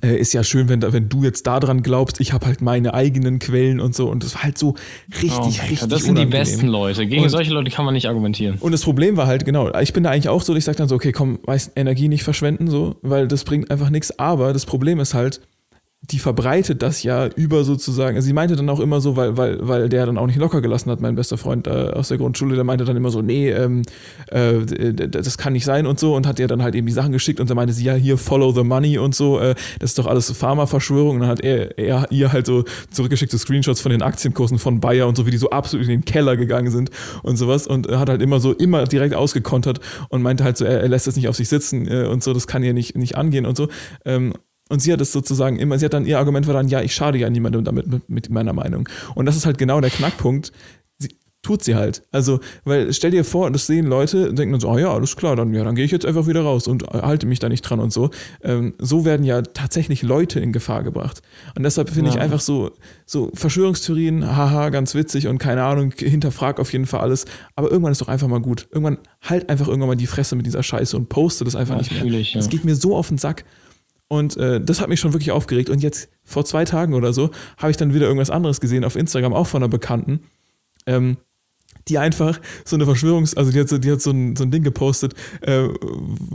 äh, 0.03 0.17
ist 0.17 0.33
ja 0.33 0.45
schön, 0.45 0.69
wenn, 0.69 0.83
wenn 0.83 1.09
du 1.09 1.25
jetzt 1.25 1.47
daran 1.47 1.83
glaubst, 1.83 2.21
ich 2.21 2.33
habe 2.33 2.47
halt 2.47 2.61
meine 2.61 2.95
eigenen 2.95 3.39
Quellen 3.39 3.81
und 3.81 3.95
so. 3.95 4.09
Und 4.09 4.25
das 4.25 4.35
war 4.35 4.45
halt 4.45 4.59
so 4.59 4.75
richtig, 5.23 5.31
oh 5.33 5.45
richtig. 5.45 5.81
Das 5.81 6.03
sind 6.03 6.11
unangenehm. 6.11 6.31
die 6.31 6.37
besten 6.37 6.67
Leute. 6.67 7.07
Gegen 7.07 7.23
und, 7.23 7.29
solche 7.29 7.53
Leute 7.53 7.71
kann 7.71 7.85
man 7.85 7.95
nicht 7.95 8.09
argumentieren. 8.09 8.57
Und 8.61 8.73
das 8.73 8.83
Problem 8.83 9.17
war 9.17 9.27
halt, 9.27 9.45
genau, 9.45 9.73
ich 9.79 9.93
bin 9.93 10.05
da 10.05 10.11
eigentlich 10.11 10.29
auch 10.29 10.43
so, 10.43 10.55
ich 10.55 10.65
sage 10.65 10.79
dann 10.79 10.89
so, 10.89 10.95
okay, 10.95 11.13
komm, 11.13 11.39
weiß, 11.45 11.73
Energie 11.77 12.09
nicht 12.09 12.23
verschwenden, 12.23 12.69
so, 12.69 12.97
weil 13.03 13.29
das 13.29 13.45
bringt 13.45 13.71
einfach 13.71 13.91
nichts. 13.91 14.19
Aber 14.19 14.53
das 14.53 14.67
Problem 14.67 15.01
ist 15.01 15.15
halt, 15.15 15.41
die 16.03 16.21
verbreitet 16.21 16.81
das 16.83 17.03
ja 17.03 17.27
über 17.27 17.65
sozusagen, 17.65 18.17
also 18.17 18.25
sie 18.25 18.33
meinte 18.33 18.55
dann 18.55 18.69
auch 18.71 18.79
immer 18.79 19.01
so, 19.01 19.17
weil, 19.17 19.37
weil, 19.37 19.59
weil 19.67 19.89
der 19.89 20.07
dann 20.07 20.17
auch 20.17 20.29
nicht 20.29 20.39
locker 20.39 20.61
gelassen 20.61 20.91
hat, 20.91 21.01
mein 21.01 21.17
bester 21.17 21.37
Freund 21.37 21.67
äh, 21.67 21.71
aus 21.71 22.09
der 22.09 22.19
Grundschule, 22.19 22.55
der 22.55 22.63
meinte 22.63 22.85
dann 22.85 22.97
immer 22.97 23.11
so, 23.11 23.21
nee, 23.21 23.51
ähm, 23.51 23.83
äh, 24.29 24.65
das 24.95 25.37
kann 25.39 25.55
nicht 25.55 25.65
sein 25.65 25.87
und 25.87 25.99
so 25.99 26.15
und 26.15 26.27
hat 26.27 26.39
ihr 26.39 26.47
dann 26.47 26.63
halt 26.63 26.77
eben 26.77 26.87
die 26.87 26.93
Sachen 26.93 27.11
geschickt 27.11 27.41
und 27.41 27.51
dann 27.51 27.57
meinte 27.57 27.75
sie, 27.75 27.85
ja, 27.85 27.95
hier 27.95 28.17
follow 28.17 28.53
the 28.53 28.63
money 28.63 28.97
und 28.97 29.17
so, 29.17 29.41
äh, 29.41 29.57
das 29.81 29.91
ist 29.91 29.99
doch 29.99 30.07
alles 30.07 30.31
Pharma-Verschwörung 30.31 31.17
und 31.17 31.21
dann 31.23 31.31
hat 31.31 31.41
er, 31.41 31.77
er 31.77 32.07
ihr 32.11 32.33
halt 32.33 32.47
so 32.47 32.65
zurückgeschickte 32.91 33.37
Screenshots 33.37 33.81
von 33.81 33.91
den 33.91 34.03
Aktienkursen 34.03 34.61
von 34.61 34.79
Bayer 34.79 35.09
und 35.09 35.17
so, 35.17 35.27
wie 35.27 35.33
die 35.33 35.37
so 35.37 35.51
absolut 35.51 35.87
in 35.87 35.91
den 35.91 36.05
Keller 36.05 36.37
gegangen 36.37 36.71
sind 36.71 36.91
und 37.25 37.37
sowas 37.37 37.67
und 37.67 37.89
hat 37.89 38.09
halt 38.09 38.23
immer 38.23 38.39
so, 38.39 38.53
immer 38.53 38.85
direkt 38.85 39.15
ausgekontert 39.15 39.81
und 40.11 40.23
meinte 40.23 40.45
halt 40.45 40.57
so, 40.57 40.65
er, 40.65 40.81
er 40.81 40.89
lässt 40.89 41.09
das 41.09 41.17
nicht 41.17 41.29
auf 41.29 41.35
sich 41.35 41.49
sitzen 41.49 41.89
äh, 41.89 42.07
und 42.07 42.23
so, 42.23 42.33
das 42.33 42.47
kann 42.47 42.63
ihr 42.63 42.73
nicht, 42.73 42.97
nicht 42.97 43.17
angehen 43.17 43.47
und 43.47 43.57
so. 43.57 43.69
Ähm, 44.05 44.33
und 44.69 44.81
sie 44.81 44.93
hat 44.93 45.01
es 45.01 45.13
sozusagen 45.13 45.59
immer, 45.59 45.79
sie 45.79 45.85
hat 45.87 45.95
dann, 45.95 46.07
ihr 46.07 46.19
Argument 46.19 46.47
war 46.47 46.55
dann, 46.55 46.69
ja, 46.69 46.83
ich 46.83 46.95
schade 46.95 47.19
ja 47.19 47.31
niemandem 47.31 47.65
damit 47.65 48.09
mit, 48.09 48.31
meiner 48.31 48.53
Meinung. 48.53 48.89
Und 49.15 49.27
das 49.27 49.37
ist 49.37 49.47
halt 49.47 49.59
genau 49.59 49.81
der 49.81 49.91
Knackpunkt. 49.91 50.53
Sie, 50.99 51.09
tut 51.43 51.65
sie 51.65 51.75
halt. 51.75 52.03
Also, 52.13 52.41
weil 52.65 52.93
stell 52.93 53.11
dir 53.11 53.25
vor, 53.25 53.51
das 53.51 53.67
sehen 53.67 53.87
Leute 53.87 54.29
und 54.29 54.39
denken 54.39 54.53
dann 54.53 54.61
so, 54.61 54.69
oh 54.69 54.79
ja, 54.79 54.93
alles 54.93 55.17
klar, 55.17 55.37
dann, 55.37 55.55
ja, 55.55 55.65
dann 55.65 55.75
gehe 55.75 55.85
ich 55.85 55.91
jetzt 55.91 56.05
einfach 56.05 56.27
wieder 56.27 56.43
raus 56.43 56.69
und 56.69 56.83
halte 56.83 57.27
mich 57.27 57.39
da 57.39 57.49
nicht 57.49 57.63
dran 57.63 57.81
und 57.81 57.93
so. 57.93 58.11
Ähm, 58.43 58.75
so 58.79 59.05
werden 59.05 59.25
ja 59.25 59.41
tatsächlich 59.41 60.03
Leute 60.03 60.41
in 60.41 60.53
Gefahr 60.53 60.83
gebracht. 60.83 61.23
Und 61.57 61.63
deshalb 61.63 61.89
finde 61.89 62.11
ja. 62.11 62.17
ich 62.17 62.21
einfach 62.21 62.41
so, 62.41 62.73
so 63.07 63.31
Verschwörungstheorien, 63.33 64.37
haha, 64.37 64.69
ganz 64.69 64.95
witzig 64.95 65.29
und 65.29 65.39
keine 65.39 65.63
Ahnung, 65.63 65.95
hinterfrag 65.97 66.61
auf 66.61 66.73
jeden 66.73 66.87
Fall 66.87 67.01
alles. 67.01 67.25
Aber 67.55 67.71
irgendwann 67.71 67.93
ist 67.93 68.03
doch 68.03 68.09
einfach 68.09 68.29
mal 68.29 68.41
gut. 68.41 68.69
Irgendwann 68.71 68.99
halt 69.23 69.49
einfach 69.49 69.69
irgendwann 69.69 69.89
mal 69.89 69.97
die 69.97 70.07
Fresse 70.07 70.37
mit 70.37 70.45
dieser 70.45 70.63
Scheiße 70.63 70.97
und 70.97 71.09
poste 71.09 71.45
das 71.45 71.57
einfach 71.57 71.77
ja, 71.77 71.81
nicht 71.81 72.05
mehr. 72.05 72.21
Ich, 72.21 72.35
ja. 72.35 72.41
Das 72.41 72.51
geht 72.51 72.65
mir 72.65 72.75
so 72.75 72.95
auf 72.95 73.09
den 73.09 73.19
Sack. 73.19 73.45
Und 74.09 74.37
äh, 74.39 74.61
das 74.61 74.81
hat 74.81 74.89
mich 74.89 75.01
schon 75.01 75.13
wirklich 75.13 75.31
aufgeregt. 75.31 75.69
Und 75.69 75.83
jetzt 75.83 76.11
vor 76.25 76.45
zwei 76.45 76.65
Tagen 76.65 76.95
oder 76.95 77.13
so 77.13 77.31
habe 77.59 77.71
ich 77.71 77.77
dann 77.77 77.95
wieder 77.95 78.07
irgendwas 78.07 78.31
anderes 78.31 78.61
gesehen 78.61 78.85
auf 78.85 78.97
Instagram, 78.97 79.35
auch 79.35 79.47
von 79.47 79.63
einer 79.63 79.69
Bekannten. 79.69 80.21
Ähm, 80.87 81.19
die 81.89 81.99
einfach 81.99 82.41
so 82.65 82.77
eine 82.77 82.85
Verschwörungs-, 82.85 83.37
also 83.37 83.51
die 83.51 83.61
hat 83.61 83.69
so, 83.69 83.79
die 83.79 83.91
hat 83.91 84.01
so, 84.01 84.11
ein, 84.11 84.37
so 84.37 84.45
ein 84.45 84.51
Ding 84.51 84.63
gepostet, 84.63 85.15
äh, 85.41 85.69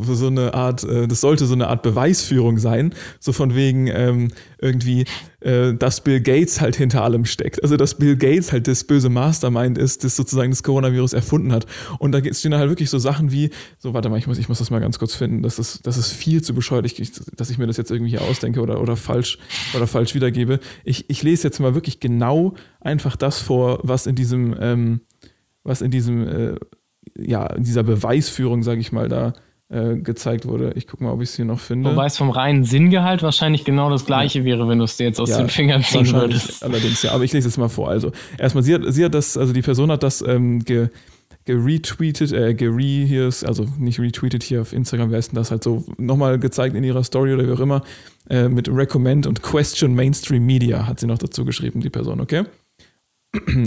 so 0.01 0.27
eine 0.27 0.53
Art, 0.53 0.83
äh, 0.83 1.07
das 1.07 1.21
sollte 1.21 1.45
so 1.45 1.53
eine 1.53 1.67
Art 1.67 1.83
Beweisführung 1.83 2.57
sein, 2.57 2.93
so 3.19 3.31
von 3.33 3.55
wegen 3.55 3.87
ähm, 3.87 4.29
irgendwie, 4.59 5.05
äh, 5.41 5.73
dass 5.73 6.01
Bill 6.01 6.21
Gates 6.21 6.61
halt 6.61 6.75
hinter 6.75 7.03
allem 7.03 7.25
steckt. 7.25 7.61
Also 7.61 7.77
dass 7.77 7.95
Bill 7.95 8.15
Gates 8.15 8.51
halt 8.51 8.67
das 8.67 8.83
böse 8.83 9.09
Mastermind 9.09 9.77
ist, 9.77 10.03
das 10.03 10.15
sozusagen 10.15 10.51
das 10.51 10.63
Coronavirus 10.63 11.13
erfunden 11.13 11.51
hat. 11.51 11.65
Und 11.99 12.13
da 12.13 12.19
stehen 12.19 12.51
dann 12.51 12.59
halt 12.59 12.69
wirklich 12.69 12.89
so 12.89 12.97
Sachen 12.97 13.31
wie, 13.31 13.49
so 13.77 13.93
warte 13.93 14.09
mal, 14.09 14.17
ich 14.17 14.27
muss, 14.27 14.37
ich 14.37 14.49
muss 14.49 14.59
das 14.59 14.71
mal 14.71 14.79
ganz 14.79 14.99
kurz 14.99 15.15
finden, 15.15 15.43
das 15.43 15.59
ist, 15.59 15.85
das 15.85 15.97
ist 15.97 16.11
viel 16.11 16.41
zu 16.41 16.53
bescheuert, 16.53 16.85
ich, 16.85 17.11
dass 17.35 17.49
ich 17.49 17.57
mir 17.57 17.67
das 17.67 17.77
jetzt 17.77 17.91
irgendwie 17.91 18.11
hier 18.11 18.21
ausdenke 18.21 18.61
oder, 18.61 18.81
oder 18.81 18.95
falsch 18.95 19.37
oder 19.75 19.87
falsch 19.87 20.15
wiedergebe. 20.15 20.59
Ich, 20.83 21.09
ich 21.09 21.23
lese 21.23 21.43
jetzt 21.43 21.59
mal 21.59 21.75
wirklich 21.75 21.99
genau 21.99 22.53
einfach 22.79 23.15
das 23.15 23.39
vor, 23.39 23.79
was 23.83 24.07
in 24.07 24.15
diesem 24.15 24.55
ähm, 24.59 25.01
was 25.63 25.81
in 25.81 25.91
diesem, 25.91 26.27
äh, 26.27 26.55
ja, 27.17 27.47
in 27.47 27.63
dieser 27.63 27.83
Beweisführung, 27.83 28.63
sage 28.63 28.81
ich 28.81 28.91
mal, 28.91 29.09
da 29.09 29.33
äh, 29.69 29.97
gezeigt 29.97 30.47
wurde. 30.47 30.73
Ich 30.75 30.87
gucke 30.87 31.03
mal, 31.03 31.11
ob 31.11 31.21
ich 31.21 31.29
es 31.29 31.35
hier 31.35 31.45
noch 31.45 31.59
finde. 31.59 31.89
Wobei 31.89 32.05
es 32.05 32.17
vom 32.17 32.29
reinen 32.29 32.63
Sinngehalt 32.63 33.23
wahrscheinlich 33.23 33.65
genau 33.65 33.89
das 33.89 34.05
gleiche 34.05 34.39
ja. 34.39 34.45
wäre, 34.45 34.67
wenn 34.67 34.79
du 34.79 34.85
es 34.85 34.97
dir 34.97 35.05
jetzt 35.05 35.19
aus 35.19 35.29
ja, 35.29 35.37
den 35.37 35.49
Fingern 35.49 35.83
ziehen 35.83 36.11
würdest. 36.11 36.63
Allerdings, 36.63 37.01
ja. 37.03 37.11
Aber 37.11 37.23
ich 37.23 37.33
lese 37.33 37.47
es 37.47 37.57
mal 37.57 37.69
vor. 37.69 37.89
Also, 37.89 38.11
erstmal, 38.37 38.63
sie 38.63 38.75
hat, 38.75 38.81
sie 38.87 39.03
hat 39.03 39.13
das, 39.13 39.37
also 39.37 39.53
die 39.53 39.61
Person 39.61 39.91
hat 39.91 40.03
das 40.03 40.21
ähm, 40.21 40.59
ge, 40.63 40.89
geretweetet, 41.45 42.31
äh, 42.31 42.53
gere 42.53 42.77
hier 42.77 43.27
ist, 43.27 43.43
also 43.43 43.65
nicht 43.77 43.99
retweetet 43.99 44.43
hier 44.43 44.61
auf 44.61 44.73
Instagram, 44.73 45.11
wer 45.11 45.19
ist 45.19 45.31
denn 45.31 45.35
das 45.35 45.51
halt 45.51 45.63
so 45.63 45.83
nochmal 45.97 46.39
gezeigt 46.39 46.75
in 46.75 46.83
ihrer 46.83 47.03
Story 47.03 47.33
oder 47.33 47.47
wie 47.47 47.51
auch 47.51 47.59
immer, 47.59 47.83
äh, 48.29 48.47
mit 48.47 48.69
Recommend 48.69 49.27
und 49.27 49.41
Question 49.41 49.93
Mainstream 49.95 50.45
Media 50.45 50.87
hat 50.87 50.99
sie 50.99 51.07
noch 51.07 51.17
dazu 51.17 51.43
geschrieben, 51.45 51.81
die 51.81 51.89
Person, 51.89 52.21
okay? 52.21 52.43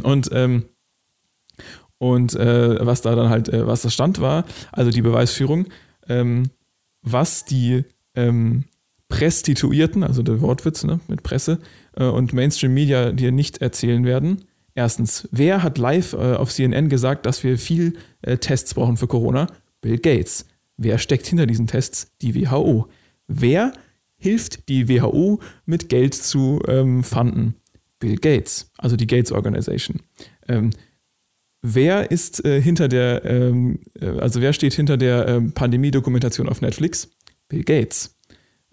Und 0.05 0.31
ähm, 0.33 0.67
und 1.99 2.35
äh, 2.35 2.85
was 2.85 3.03
da 3.03 3.15
dann 3.15 3.31
halt, 3.31 3.49
äh, 3.49 3.67
was 3.67 3.83
das 3.83 3.95
stand 3.95 4.21
war, 4.21 4.45
also 4.73 4.91
die 4.91 5.03
Beweisführung, 5.03 5.67
ähm, 6.09 6.51
was 7.03 7.45
die 7.45 7.85
ähm, 8.15 8.65
Prestituierten, 9.09 10.03
also 10.03 10.23
der 10.23 10.41
Wortwitz 10.41 10.85
ne, 10.85 11.01
mit 11.09 11.23
Presse 11.23 11.59
äh, 11.97 12.05
und 12.05 12.33
Mainstream 12.33 12.75
Media 12.75 13.13
dir 13.13 13.33
nicht 13.33 13.59
erzählen 13.59 14.05
werden. 14.05 14.45
Erstens, 14.75 15.29
wer 15.31 15.63
hat 15.63 15.79
live 15.79 16.13
äh, 16.13 16.35
auf 16.35 16.53
CNN 16.53 16.89
gesagt, 16.89 17.25
dass 17.25 17.45
wir 17.45 17.57
viel 17.57 17.95
äh, 18.23 18.37
Tests 18.37 18.75
brauchen 18.75 18.97
für 18.97 19.07
Corona? 19.07 19.47
Bill 19.81 19.99
Gates. 19.99 20.47
Wer 20.77 20.99
steckt 20.99 21.27
hinter 21.27 21.47
diesen 21.47 21.67
Tests? 21.67 22.13
Die 22.21 22.35
WHO. 22.35 22.89
Wer 23.29 23.73
hilft 24.19 24.69
die 24.69 24.89
WHO 24.89 25.41
mit 25.65 25.89
Geld 25.89 26.15
zu 26.15 26.61
ähm, 26.67 27.05
fanden? 27.05 27.55
Bill 27.99 28.17
Gates, 28.17 28.71
also 28.77 28.97
die 28.97 29.07
Gates 29.07 29.33
Organization. 29.33 30.01
Ähm, 30.49 30.71
Wer 31.69 32.13
ist 32.13 32.45
äh, 32.45 32.63
hinter 32.63 32.87
der, 32.87 33.25
ähm, 33.25 33.81
äh, 34.01 34.07
also 34.21 34.41
wer 34.41 34.53
steht 34.53 34.73
hinter 34.73 34.97
der 34.97 35.27
ähm, 35.27 35.51
Pandemie-Dokumentation 35.51 36.49
auf 36.49 36.61
Netflix? 36.61 37.11
Bill 37.49 37.65
Gates. 37.65 38.17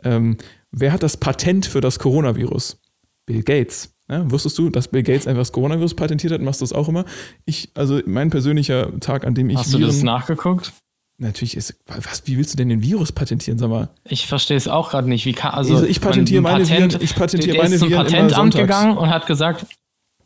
Ähm, 0.03 0.37
wer 0.71 0.91
hat 0.91 1.01
das 1.01 1.17
Patent 1.17 1.65
für 1.65 1.81
das 1.81 1.97
Coronavirus? 1.97 2.79
Bill 3.25 3.41
Gates. 3.41 3.95
Ja, 4.07 4.29
wusstest 4.29 4.59
du, 4.59 4.69
dass 4.69 4.89
Bill 4.89 5.01
Gates 5.01 5.25
einfach 5.25 5.41
das 5.41 5.51
Coronavirus 5.51 5.95
patentiert 5.95 6.33
hat? 6.33 6.41
Machst 6.41 6.61
du 6.61 6.65
das 6.65 6.73
auch 6.73 6.87
immer? 6.87 7.05
Ich, 7.45 7.71
also 7.73 7.99
mein 8.05 8.29
persönlicher 8.29 8.99
Tag, 8.99 9.25
an 9.25 9.33
dem 9.33 9.49
ich. 9.49 9.57
Hast 9.57 9.71
Viren, 9.71 9.81
du 9.81 9.87
das 9.87 10.03
nachgeguckt? 10.03 10.71
Natürlich 11.17 11.57
ist, 11.57 11.75
was, 11.87 12.27
wie 12.27 12.37
willst 12.37 12.53
du 12.53 12.57
denn 12.57 12.69
den 12.69 12.83
Virus 12.83 13.11
patentieren, 13.11 13.57
sag 13.57 13.69
mal? 13.69 13.89
Ich 14.03 14.27
verstehe 14.27 14.57
es 14.57 14.67
auch 14.67 14.91
gerade 14.91 15.09
nicht. 15.09 15.25
Wie 15.25 15.33
kann, 15.33 15.53
also, 15.53 15.75
also 15.75 15.87
ich 15.87 15.99
patentiere 15.99 16.43
meine 16.43 16.63
Patent, 16.63 16.93
Viren, 16.93 17.03
ich 17.03 17.15
patentiere 17.15 17.57
meine 17.57 17.71
Viren 17.71 17.79
zum 17.79 17.91
Patentamt 17.91 18.55
gegangen 18.55 18.97
und 18.97 19.09
hat 19.09 19.25
gesagt, 19.25 19.65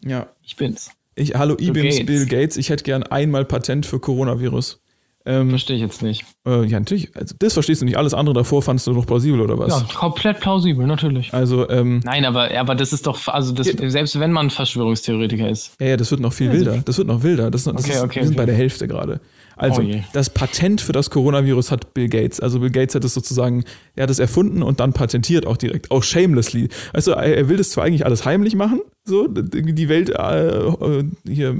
ja. 0.03 0.27
ich 0.41 0.57
bin's. 0.57 0.91
Ich, 1.17 1.33
hallo 1.33 1.57
IBIMS, 1.59 2.05
Bill 2.05 2.27
Gates, 2.27 2.57
ich 2.57 2.69
hätte 2.69 2.83
gern 2.83 3.01
einmal 3.01 3.43
Patent 3.43 3.87
für 3.87 3.99
Coronavirus. 3.99 4.79
Ähm, 5.25 5.49
Verstehe 5.49 5.75
ich 5.75 5.81
jetzt 5.81 6.03
nicht. 6.03 6.23
Äh, 6.45 6.65
ja, 6.65 6.79
natürlich. 6.79 7.13
Also 7.15 7.35
das 7.39 7.53
verstehst 7.53 7.81
du 7.81 7.85
nicht. 7.85 7.97
Alles 7.97 8.13
andere 8.13 8.35
davor 8.35 8.61
fandest 8.61 8.85
du 8.85 8.93
noch 8.93 9.07
plausibel, 9.07 9.41
oder 9.41 9.57
was? 9.57 9.69
Ja, 9.73 9.85
komplett 9.95 10.39
plausibel, 10.39 10.85
natürlich. 10.85 11.33
Also, 11.33 11.67
ähm, 11.69 12.01
Nein, 12.05 12.23
aber, 12.23 12.55
aber 12.55 12.75
das 12.75 12.93
ist 12.93 13.07
doch, 13.07 13.27
also 13.27 13.51
das, 13.51 13.73
ja, 13.73 13.89
selbst 13.89 14.19
wenn 14.19 14.31
man 14.31 14.51
Verschwörungstheoretiker 14.51 15.49
ist. 15.49 15.73
Ja, 15.81 15.87
ja, 15.87 15.97
das 15.97 16.11
wird 16.11 16.21
noch 16.21 16.31
viel 16.31 16.47
ja, 16.47 16.53
wilder. 16.53 16.83
Das 16.85 16.99
wird 16.99 17.07
noch 17.07 17.23
wilder. 17.23 17.49
Das, 17.49 17.63
das 17.63 17.73
okay, 17.73 17.93
ist, 17.93 18.03
okay, 18.03 18.15
wir 18.19 18.23
sind 18.23 18.33
okay. 18.35 18.41
bei 18.43 18.45
der 18.45 18.55
Hälfte 18.55 18.87
gerade. 18.87 19.19
Also, 19.57 19.81
oh 19.81 19.95
das 20.13 20.29
Patent 20.29 20.81
für 20.81 20.93
das 20.93 21.09
Coronavirus 21.09 21.71
hat 21.71 21.95
Bill 21.95 22.09
Gates. 22.09 22.39
Also, 22.39 22.59
Bill 22.59 22.69
Gates 22.69 22.93
hat 22.93 23.03
es 23.03 23.15
sozusagen, 23.15 23.65
er 23.95 24.03
hat 24.03 24.11
es 24.11 24.19
erfunden 24.19 24.61
und 24.61 24.79
dann 24.79 24.93
patentiert 24.93 25.47
auch 25.47 25.57
direkt, 25.57 25.89
auch 25.89 26.03
shamelessly. 26.03 26.69
Also, 26.93 27.13
er 27.13 27.49
will 27.49 27.57
das 27.57 27.71
zwar 27.71 27.85
eigentlich 27.85 28.05
alles 28.05 28.23
heimlich 28.23 28.55
machen, 28.55 28.81
so 29.07 29.27
die 29.27 29.89
Welt 29.89 30.09
äh, 30.09 31.03
hier 31.27 31.55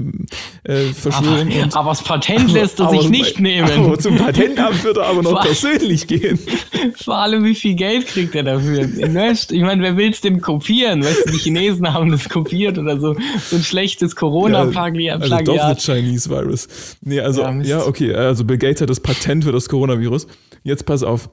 äh, 0.64 0.84
verschwören. 0.92 1.50
Aber, 1.72 1.76
aber, 1.76 1.90
das 1.90 2.02
Patent 2.02 2.52
lässt 2.52 2.78
er 2.78 2.90
sich 2.90 3.08
nicht 3.08 3.40
nehmen. 3.40 3.70
Aber 3.70 3.98
zum 3.98 4.16
Patentamt 4.16 4.84
wird 4.84 4.98
er 4.98 5.06
aber 5.06 5.22
noch 5.22 5.40
persönlich 5.44 6.06
gehen. 6.06 6.38
Vor 6.96 7.16
allem, 7.16 7.44
wie 7.44 7.54
viel 7.54 7.74
Geld 7.74 8.06
kriegt 8.06 8.34
er 8.34 8.42
dafür? 8.42 8.82
Ich 8.82 9.62
meine, 9.62 9.82
wer 9.82 9.96
will 9.96 10.10
es 10.10 10.20
denn 10.20 10.40
kopieren? 10.40 11.02
Weißt 11.02 11.26
du, 11.26 11.32
die 11.32 11.38
Chinesen 11.38 11.92
haben 11.92 12.10
das 12.10 12.28
kopiert 12.28 12.78
oder 12.78 13.00
so. 13.00 13.16
So 13.48 13.56
ein 13.56 13.62
schlechtes 13.62 14.14
Corona-Plagiat. 14.14 15.26
Ja, 15.26 15.36
also 15.36 15.52
doch 15.52 15.64
ein 15.64 15.76
Chinese 15.76 16.28
Virus. 16.28 16.68
Nee, 17.00 17.20
also, 17.20 17.42
ja, 17.42 17.60
ja, 17.62 17.86
okay. 17.86 18.14
Also 18.14 18.44
Bill 18.44 18.58
Gates 18.58 18.82
hat 18.82 18.90
das 18.90 19.00
Patent 19.00 19.44
für 19.44 19.52
das 19.52 19.68
Coronavirus. 19.68 20.26
Jetzt 20.64 20.84
pass 20.84 21.02
auf. 21.02 21.30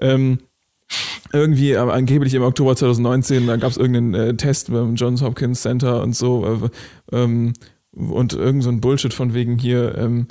Ähm, 0.00 0.38
irgendwie 1.32 1.72
äh, 1.72 1.76
angeblich 1.76 2.34
im 2.34 2.42
Oktober 2.42 2.76
2019, 2.76 3.46
da 3.46 3.56
gab 3.56 3.70
es 3.70 3.76
irgendeinen 3.76 4.14
äh, 4.14 4.34
Test 4.36 4.70
beim 4.70 4.94
Johns 4.94 5.22
Hopkins 5.22 5.62
Center 5.62 6.02
und 6.02 6.14
so 6.16 6.70
äh, 7.12 7.16
ähm, 7.16 7.52
und 7.92 8.32
irgend 8.32 8.62
so 8.62 8.70
ein 8.70 8.80
Bullshit 8.80 9.12
von 9.12 9.34
wegen 9.34 9.58
hier, 9.58 9.96
ähm, 9.96 10.26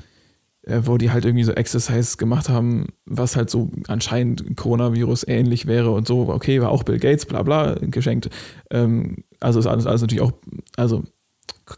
äh, 0.64 0.82
wo 0.84 0.98
die 0.98 1.12
halt 1.12 1.26
irgendwie 1.26 1.44
so 1.44 1.52
Exercise 1.52 2.18
gemacht 2.18 2.50
haben, 2.50 2.88
was 3.06 3.36
halt 3.36 3.50
so 3.50 3.70
anscheinend 3.88 4.58
Coronavirus 4.58 5.28
ähnlich 5.28 5.66
wäre 5.66 5.92
und 5.92 6.08
so, 6.08 6.30
okay, 6.30 6.62
war 6.62 6.70
auch 6.70 6.84
Bill 6.84 7.00
Gates, 7.00 7.26
bla 7.26 7.44
bla, 7.44 7.76
geschenkt. 7.82 8.30
Ähm, 8.72 9.24
also 9.40 9.60
ist 9.60 9.68
alles, 9.68 9.86
alles 9.86 10.02
natürlich 10.02 10.24
auch, 10.24 10.34
also 10.78 11.04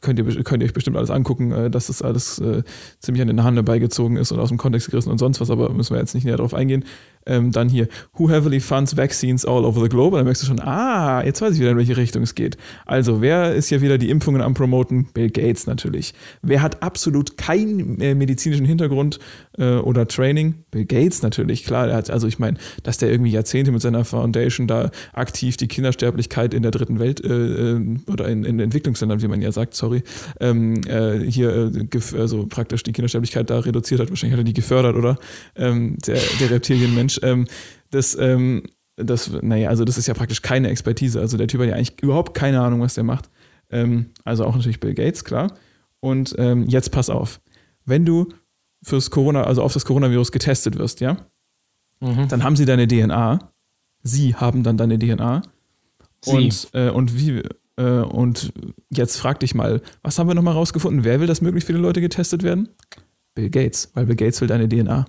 könnt 0.02 0.20
ihr, 0.20 0.44
könnt 0.44 0.64
ihr 0.64 0.68
euch 0.68 0.74
bestimmt 0.74 0.98
alles 0.98 1.10
angucken, 1.10 1.52
äh, 1.52 1.70
dass 1.70 1.88
das 1.88 2.02
alles 2.02 2.40
äh, 2.40 2.64
ziemlich 3.00 3.22
an 3.22 3.28
den 3.28 3.44
Haaren 3.44 3.64
beigezogen 3.66 4.18
ist 4.18 4.32
und 4.32 4.40
aus 4.40 4.50
dem 4.50 4.58
Kontext 4.58 4.90
gerissen 4.90 5.10
und 5.10 5.18
sonst 5.18 5.42
was, 5.42 5.50
aber 5.50 5.70
müssen 5.70 5.94
wir 5.94 6.00
jetzt 6.00 6.14
nicht 6.14 6.26
näher 6.26 6.38
darauf 6.38 6.54
eingehen. 6.54 6.86
Ähm, 7.26 7.52
dann 7.52 7.70
hier, 7.70 7.88
who 8.14 8.30
heavily 8.30 8.60
funds 8.60 8.96
vaccines 8.96 9.46
all 9.46 9.66
over 9.66 9.82
the 9.82 9.90
globe? 9.90 10.16
Und 10.16 10.20
dann 10.20 10.26
merkst 10.26 10.44
du 10.44 10.48
schon, 10.48 10.60
ah, 10.60 11.24
jetzt 11.24 11.42
weiß 11.42 11.54
ich 11.54 11.60
wieder, 11.60 11.72
in 11.72 11.78
welche 11.78 11.98
Richtung 11.98 12.24
es 12.24 12.36
geht. 12.36 12.58
Also, 12.86 13.22
wer 13.22 13.54
ist 13.54 13.70
hier 13.70 13.82
wieder 13.82 13.98
die 13.98 14.10
Impfungen 14.10 14.42
am 14.42 14.54
Promoten? 14.54 15.06
Bill 15.14 15.30
Gates 15.30 15.68
natürlich. 15.68 16.14
Wer 16.42 16.62
hat 16.62 16.82
absolut 16.82 17.38
keinen 17.38 18.00
äh, 18.02 18.16
medizinischen 18.16 18.66
Hintergrund 18.66 19.20
äh, 19.60 19.76
oder 19.76 20.08
Training? 20.08 20.64
Bill 20.72 20.86
Gates 20.86 21.22
natürlich, 21.22 21.66
klar. 21.66 21.88
Er 21.90 21.98
hat, 21.98 22.10
also 22.10 22.28
ich 22.28 22.40
meine, 22.40 22.58
dass 22.84 22.98
der 22.98 23.12
irgendwie 23.12 23.32
Jahrzehnte 23.32 23.72
mit 23.72 23.82
seiner 23.82 24.06
Foundation 24.06 24.68
da 24.68 24.90
aktiv 25.14 25.58
die 25.58 25.68
Kindersterblichkeit 25.68 26.54
in 26.54 26.64
der 26.64 26.72
dritten 26.72 27.00
Welt 27.00 27.24
äh, 27.24 27.74
äh 27.74 27.98
oder 28.08 28.28
in, 28.28 28.44
in 28.46 28.60
Entwicklungsländern, 28.60 29.22
wie 29.22 29.28
man 29.28 29.42
ja 29.42 29.52
sagt, 29.52 29.76
sorry, 29.76 30.02
ähm, 30.40 30.82
äh, 30.88 31.20
hier 31.20 31.72
äh, 31.76 32.18
also 32.18 32.48
praktisch 32.48 32.84
die 32.84 32.94
Kindersterblichkeit 32.94 33.50
da 33.50 33.60
reduziert 33.60 34.00
hat. 34.00 34.10
Wahrscheinlich 34.10 34.34
hat 34.34 34.42
er 34.42 34.46
die 34.46 34.54
gefördert, 34.54 34.96
oder? 34.96 35.18
Ähm, 35.56 35.98
der, 36.08 36.20
der 36.40 36.50
Reptilienmensch. 36.50 37.20
Ähm, 37.24 37.46
das, 37.92 38.18
ähm, 38.20 38.64
das, 38.96 39.32
naja, 39.42 39.70
also 39.70 39.86
das 39.86 39.98
ist 39.98 40.08
ja 40.08 40.14
praktisch 40.14 40.42
keine 40.42 40.70
Expertise. 40.70 41.20
Also 41.20 41.38
der 41.38 41.48
Typ 41.48 41.62
hat 41.62 41.68
ja 41.68 41.76
eigentlich 41.76 42.02
überhaupt 42.02 42.34
keine 42.34 42.62
Ahnung, 42.62 42.82
was 42.82 42.94
der 42.94 43.04
macht. 43.04 43.30
Ähm, 43.72 44.08
also 44.24 44.46
auch 44.46 44.56
natürlich 44.56 44.80
Bill 44.80 44.94
Gates, 44.94 45.24
klar. 45.24 45.54
Und 46.00 46.36
ähm, 46.38 46.68
jetzt 46.68 46.92
pass 46.92 47.10
auf. 47.10 47.42
Wenn 47.86 48.06
du 48.06 48.30
fürs 48.82 49.10
Corona, 49.10 49.44
also 49.44 49.62
auf 49.62 49.74
das 49.74 49.86
Coronavirus 49.86 50.32
getestet 50.32 50.78
wirst, 50.78 51.02
ja, 51.02 51.18
mhm. 52.00 52.28
dann 52.28 52.44
haben 52.44 52.56
sie 52.56 52.66
deine 52.66 52.88
DNA. 52.88 53.52
Sie 54.02 54.36
haben 54.36 54.64
dann 54.64 54.78
deine 54.78 54.98
DNA. 54.98 55.42
Sie. 56.22 56.32
Und, 56.32 56.70
äh, 56.74 56.90
und 56.90 57.18
wie, 57.18 57.44
äh, 57.78 58.02
und 58.02 58.54
jetzt 58.90 59.18
frag 59.18 59.40
dich 59.40 59.56
mal, 59.56 59.82
was 60.02 60.20
haben 60.20 60.28
wir 60.28 60.36
nochmal 60.36 60.54
rausgefunden? 60.54 61.04
Wer 61.04 61.20
will, 61.20 61.28
dass 61.28 61.42
möglichst 61.42 61.68
viele 61.68 61.80
Leute 61.80 62.02
getestet 62.02 62.44
werden? 62.44 62.70
Bill 63.36 63.50
Gates, 63.50 63.92
weil 63.94 64.06
Bill 64.06 64.16
Gates 64.16 64.42
will 64.42 64.48
deine 64.48 64.68
DNA. 64.68 65.06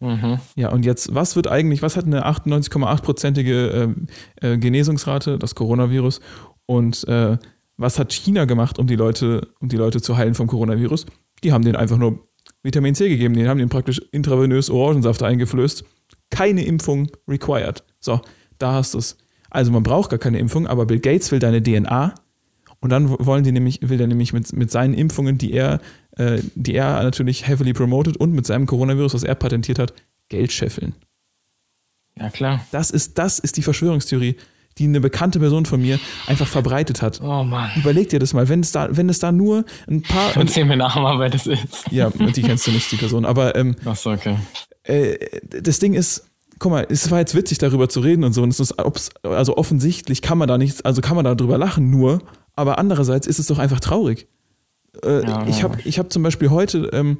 Mhm. 0.00 0.38
Ja, 0.56 0.70
und 0.70 0.84
jetzt, 0.84 1.14
was 1.14 1.36
wird 1.36 1.48
eigentlich, 1.48 1.82
was 1.82 1.96
hat 1.96 2.04
eine 2.04 2.26
98,8-prozentige 2.26 3.94
äh, 4.42 4.52
äh, 4.52 4.58
Genesungsrate, 4.58 5.38
das 5.38 5.54
Coronavirus? 5.54 6.20
Und 6.66 7.06
äh, 7.08 7.38
was 7.76 7.98
hat 7.98 8.12
China 8.12 8.44
gemacht, 8.44 8.78
um 8.78 8.86
die 8.86 8.96
Leute, 8.96 9.48
um 9.60 9.68
die 9.68 9.76
Leute 9.76 10.00
zu 10.00 10.16
heilen 10.16 10.34
vom 10.34 10.46
Coronavirus? 10.46 11.06
Die 11.44 11.52
haben 11.52 11.64
denen 11.64 11.76
einfach 11.76 11.98
nur 11.98 12.26
Vitamin 12.62 12.94
C 12.94 13.08
gegeben, 13.08 13.34
die 13.34 13.48
haben 13.48 13.58
denen 13.58 13.70
praktisch 13.70 14.00
intravenös 14.12 14.70
Orangensaft 14.70 15.22
eingeflößt. 15.22 15.84
Keine 16.30 16.64
Impfung 16.64 17.10
required. 17.28 17.84
So, 18.00 18.20
da 18.58 18.72
hast 18.72 18.94
du 18.94 18.98
es. 18.98 19.18
Also 19.50 19.70
man 19.70 19.82
braucht 19.82 20.10
gar 20.10 20.18
keine 20.18 20.38
Impfung, 20.38 20.66
aber 20.66 20.86
Bill 20.86 20.98
Gates 20.98 21.30
will 21.30 21.38
deine 21.38 21.62
DNA 21.62 22.14
und 22.80 22.90
dann 22.90 23.08
wollen 23.08 23.44
die 23.44 23.52
nämlich, 23.52 23.80
will 23.82 24.00
er 24.00 24.06
nämlich 24.06 24.32
mit, 24.32 24.52
mit 24.52 24.70
seinen 24.70 24.94
Impfungen, 24.94 25.38
die 25.38 25.52
er, 25.52 25.80
äh, 26.12 26.40
die 26.54 26.74
er 26.74 27.02
natürlich 27.02 27.46
heavily 27.46 27.72
promoted 27.72 28.16
und 28.16 28.32
mit 28.32 28.46
seinem 28.46 28.66
Coronavirus, 28.66 29.14
was 29.14 29.22
er 29.22 29.34
patentiert 29.34 29.78
hat, 29.78 29.94
Geld 30.28 30.52
scheffeln. 30.52 30.94
Ja, 32.18 32.30
klar. 32.30 32.64
Das 32.72 32.90
ist, 32.90 33.18
das 33.18 33.38
ist 33.38 33.56
die 33.56 33.62
Verschwörungstheorie, 33.62 34.36
die 34.78 34.84
eine 34.84 35.00
bekannte 35.00 35.38
Person 35.38 35.64
von 35.64 35.80
mir 35.80 35.98
einfach 36.26 36.46
verbreitet 36.46 37.02
hat. 37.02 37.20
Oh 37.22 37.44
Mann. 37.44 37.70
Überleg 37.76 38.08
dir 38.10 38.18
das 38.18 38.34
mal, 38.34 38.48
wenn 38.48 38.60
es 38.60 38.72
da, 38.72 38.88
wenn 38.90 39.08
es 39.08 39.18
da 39.18 39.32
nur 39.32 39.64
ein 39.88 40.02
paar. 40.02 40.36
Erzähl 40.36 40.64
mir 40.64 40.76
nachher 40.76 41.00
mal, 41.00 41.18
wer 41.18 41.30
das 41.30 41.46
ist. 41.46 41.90
Ja, 41.90 42.10
die 42.10 42.42
kennst 42.42 42.66
du 42.66 42.70
nicht, 42.70 42.90
die 42.92 42.96
Person. 42.96 43.24
Aber 43.24 43.56
ähm, 43.56 43.74
Achso, 43.84 44.12
okay. 44.12 44.36
Äh, 44.82 45.16
das 45.62 45.78
Ding 45.78 45.94
ist, 45.94 46.30
guck 46.58 46.72
mal, 46.72 46.86
es 46.88 47.10
war 47.10 47.18
jetzt 47.18 47.34
witzig, 47.34 47.58
darüber 47.58 47.88
zu 47.88 48.00
reden 48.00 48.24
und 48.24 48.32
so. 48.32 48.42
Und 48.42 48.50
es 48.50 48.60
ist, 48.60 48.74
also 49.22 49.56
offensichtlich 49.56 50.22
kann 50.22 50.38
man 50.38 50.48
da 50.48 50.58
nichts, 50.58 50.84
also 50.84 51.00
kann 51.00 51.16
man 51.16 51.24
da 51.24 51.34
drüber 51.34 51.58
lachen, 51.58 51.90
nur, 51.90 52.20
aber 52.54 52.78
andererseits 52.78 53.26
ist 53.26 53.38
es 53.38 53.46
doch 53.46 53.58
einfach 53.58 53.80
traurig. 53.80 54.28
Äh, 55.04 55.24
ja, 55.24 55.46
ich 55.46 55.62
habe 55.62 55.78
ich 55.84 55.98
hab 55.98 56.12
zum 56.12 56.22
Beispiel 56.22 56.50
heute, 56.50 56.90
ähm, 56.92 57.18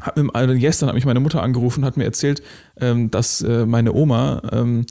hab 0.00 0.16
mir, 0.16 0.34
also 0.34 0.54
gestern 0.54 0.88
hat 0.88 0.94
mich 0.94 1.04
meine 1.04 1.20
Mutter 1.20 1.42
angerufen, 1.42 1.84
hat 1.84 1.96
mir 1.96 2.04
erzählt, 2.04 2.42
ähm, 2.80 3.10
dass 3.10 3.42
äh, 3.42 3.66
meine 3.66 3.92
Oma, 3.92 4.42
ähm, 4.50 4.80
äh, 4.80 4.84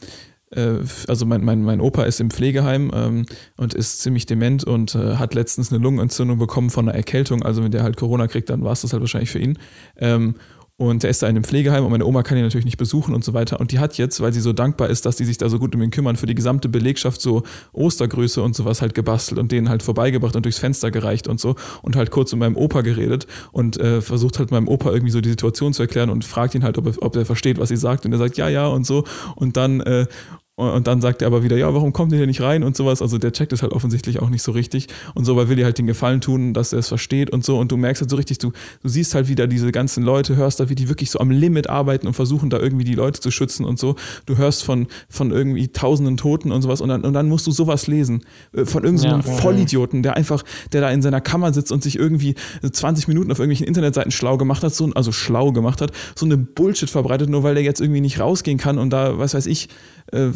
also 0.55 1.25
mein, 1.25 1.43
mein, 1.43 1.63
mein 1.63 1.79
Opa 1.79 2.03
ist 2.03 2.19
im 2.19 2.29
Pflegeheim 2.29 2.91
ähm, 2.93 3.25
und 3.57 3.73
ist 3.73 4.01
ziemlich 4.01 4.25
dement 4.25 4.63
und 4.63 4.95
äh, 4.95 5.15
hat 5.15 5.33
letztens 5.33 5.71
eine 5.71 5.81
Lungenentzündung 5.81 6.37
bekommen 6.39 6.69
von 6.69 6.89
einer 6.89 6.97
Erkältung. 6.97 7.43
Also 7.43 7.63
wenn 7.63 7.71
der 7.71 7.83
halt 7.83 7.97
Corona 7.97 8.27
kriegt, 8.27 8.49
dann 8.49 8.63
war 8.63 8.73
es 8.73 8.81
das 8.81 8.91
halt 8.93 9.01
wahrscheinlich 9.01 9.31
für 9.31 9.39
ihn. 9.39 9.57
Ähm, 9.97 10.35
und 10.81 11.03
der 11.03 11.11
ist 11.11 11.21
da 11.21 11.27
in 11.27 11.35
einem 11.35 11.43
Pflegeheim 11.43 11.85
und 11.85 11.91
meine 11.91 12.07
Oma 12.07 12.23
kann 12.23 12.39
ihn 12.39 12.43
natürlich 12.43 12.65
nicht 12.65 12.79
besuchen 12.79 13.13
und 13.13 13.23
so 13.23 13.35
weiter. 13.35 13.59
Und 13.59 13.71
die 13.71 13.77
hat 13.77 13.99
jetzt, 13.99 14.19
weil 14.19 14.33
sie 14.33 14.41
so 14.41 14.51
dankbar 14.51 14.89
ist, 14.89 15.05
dass 15.05 15.15
die 15.15 15.25
sich 15.25 15.37
da 15.37 15.47
so 15.47 15.59
gut 15.59 15.75
um 15.75 15.81
ihn 15.83 15.91
kümmern, 15.91 16.15
für 16.15 16.25
die 16.25 16.33
gesamte 16.33 16.69
Belegschaft 16.69 17.21
so 17.21 17.43
Ostergröße 17.71 18.41
und 18.41 18.55
sowas 18.55 18.81
halt 18.81 18.95
gebastelt 18.95 19.39
und 19.39 19.51
denen 19.51 19.69
halt 19.69 19.83
vorbeigebracht 19.83 20.35
und 20.35 20.43
durchs 20.43 20.57
Fenster 20.57 20.89
gereicht 20.89 21.27
und 21.27 21.39
so. 21.39 21.55
Und 21.83 21.95
halt 21.95 22.09
kurz 22.09 22.31
mit 22.31 22.39
meinem 22.39 22.55
Opa 22.55 22.81
geredet 22.81 23.27
und 23.51 23.79
äh, 23.79 24.01
versucht 24.01 24.39
halt 24.39 24.49
meinem 24.49 24.67
Opa 24.67 24.91
irgendwie 24.91 25.11
so 25.11 25.21
die 25.21 25.29
Situation 25.29 25.71
zu 25.71 25.83
erklären 25.83 26.09
und 26.09 26.25
fragt 26.25 26.55
ihn 26.55 26.63
halt, 26.63 26.79
ob 26.79 26.87
er, 26.87 26.93
ob 27.03 27.15
er 27.15 27.27
versteht, 27.27 27.59
was 27.59 27.69
sie 27.69 27.77
sagt. 27.77 28.07
Und 28.07 28.13
er 28.13 28.17
sagt, 28.17 28.37
ja, 28.37 28.49
ja 28.49 28.65
und 28.65 28.87
so. 28.87 29.03
Und 29.35 29.57
dann, 29.57 29.81
äh, 29.81 30.07
und 30.55 30.85
dann 30.85 31.01
sagt 31.01 31.21
er 31.21 31.27
aber 31.27 31.43
wieder, 31.43 31.57
ja, 31.57 31.73
warum 31.73 31.93
kommt 31.93 32.11
ihr 32.11 32.19
denn 32.19 32.27
nicht 32.27 32.41
rein 32.41 32.63
und 32.63 32.75
sowas. 32.75 33.01
Also 33.01 33.17
der 33.17 33.31
checkt 33.31 33.53
es 33.53 33.61
halt 33.61 33.71
offensichtlich 33.71 34.21
auch 34.21 34.29
nicht 34.29 34.43
so 34.43 34.51
richtig. 34.51 34.87
Und 35.15 35.23
so, 35.25 35.35
weil 35.35 35.49
will 35.49 35.55
dir 35.55 35.65
halt 35.65 35.77
den 35.77 35.87
Gefallen 35.87 36.21
tun, 36.21 36.53
dass 36.53 36.73
er 36.73 36.79
es 36.79 36.89
versteht 36.89 37.31
und 37.31 37.43
so. 37.43 37.57
Und 37.57 37.71
du 37.71 37.77
merkst 37.77 38.01
halt 38.01 38.09
so 38.09 38.17
richtig, 38.17 38.37
du, 38.37 38.51
du 38.83 38.89
siehst 38.89 39.15
halt 39.15 39.27
wieder 39.27 39.47
diese 39.47 39.71
ganzen 39.71 40.03
Leute, 40.03 40.35
hörst 40.35 40.59
da, 40.59 40.69
wie 40.69 40.75
die 40.75 40.89
wirklich 40.89 41.09
so 41.09 41.19
am 41.19 41.31
Limit 41.31 41.69
arbeiten 41.69 42.05
und 42.05 42.13
versuchen 42.13 42.49
da 42.49 42.59
irgendwie 42.59 42.83
die 42.83 42.93
Leute 42.95 43.21
zu 43.21 43.31
schützen 43.31 43.65
und 43.65 43.79
so. 43.79 43.95
Du 44.25 44.37
hörst 44.37 44.63
von, 44.63 44.87
von 45.09 45.31
irgendwie 45.31 45.69
tausenden 45.69 46.17
Toten 46.17 46.51
und 46.51 46.61
sowas. 46.61 46.81
Und 46.81 46.89
dann, 46.89 47.03
und 47.05 47.13
dann 47.13 47.29
musst 47.29 47.47
du 47.47 47.51
sowas 47.51 47.87
lesen. 47.87 48.23
Äh, 48.53 48.65
von 48.65 48.83
irgendeinem 48.83 49.21
so 49.21 49.29
ja, 49.29 49.37
Vollidioten, 49.37 50.03
der 50.03 50.17
einfach, 50.17 50.43
der 50.73 50.81
da 50.81 50.91
in 50.91 51.01
seiner 51.01 51.21
Kammer 51.21 51.53
sitzt 51.53 51.71
und 51.71 51.81
sich 51.81 51.97
irgendwie 51.97 52.35
20 52.69 53.07
Minuten 53.07 53.31
auf 53.31 53.39
irgendwelchen 53.39 53.67
Internetseiten 53.67 54.11
schlau 54.11 54.37
gemacht 54.37 54.63
hat, 54.63 54.75
so, 54.75 54.91
also 54.93 55.11
schlau 55.11 55.53
gemacht 55.53 55.81
hat, 55.81 55.91
so 56.15 56.25
eine 56.25 56.37
Bullshit 56.37 56.89
verbreitet, 56.89 57.29
nur 57.29 57.41
weil 57.43 57.55
der 57.55 57.63
jetzt 57.63 57.79
irgendwie 57.79 58.01
nicht 58.01 58.19
rausgehen 58.19 58.57
kann 58.57 58.77
und 58.77 58.91
da, 58.91 59.17
was 59.17 59.33
weiß 59.33 59.45
ich, 59.45 59.69
äh, 60.11 60.29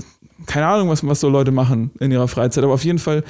keine 0.45 0.67
Ahnung, 0.67 0.89
was, 0.89 1.05
was 1.05 1.19
so 1.19 1.29
Leute 1.29 1.51
machen 1.51 1.91
in 1.99 2.11
ihrer 2.11 2.27
Freizeit, 2.27 2.63
aber 2.63 2.73
auf 2.73 2.83
jeden 2.83 2.99
Fall 2.99 3.23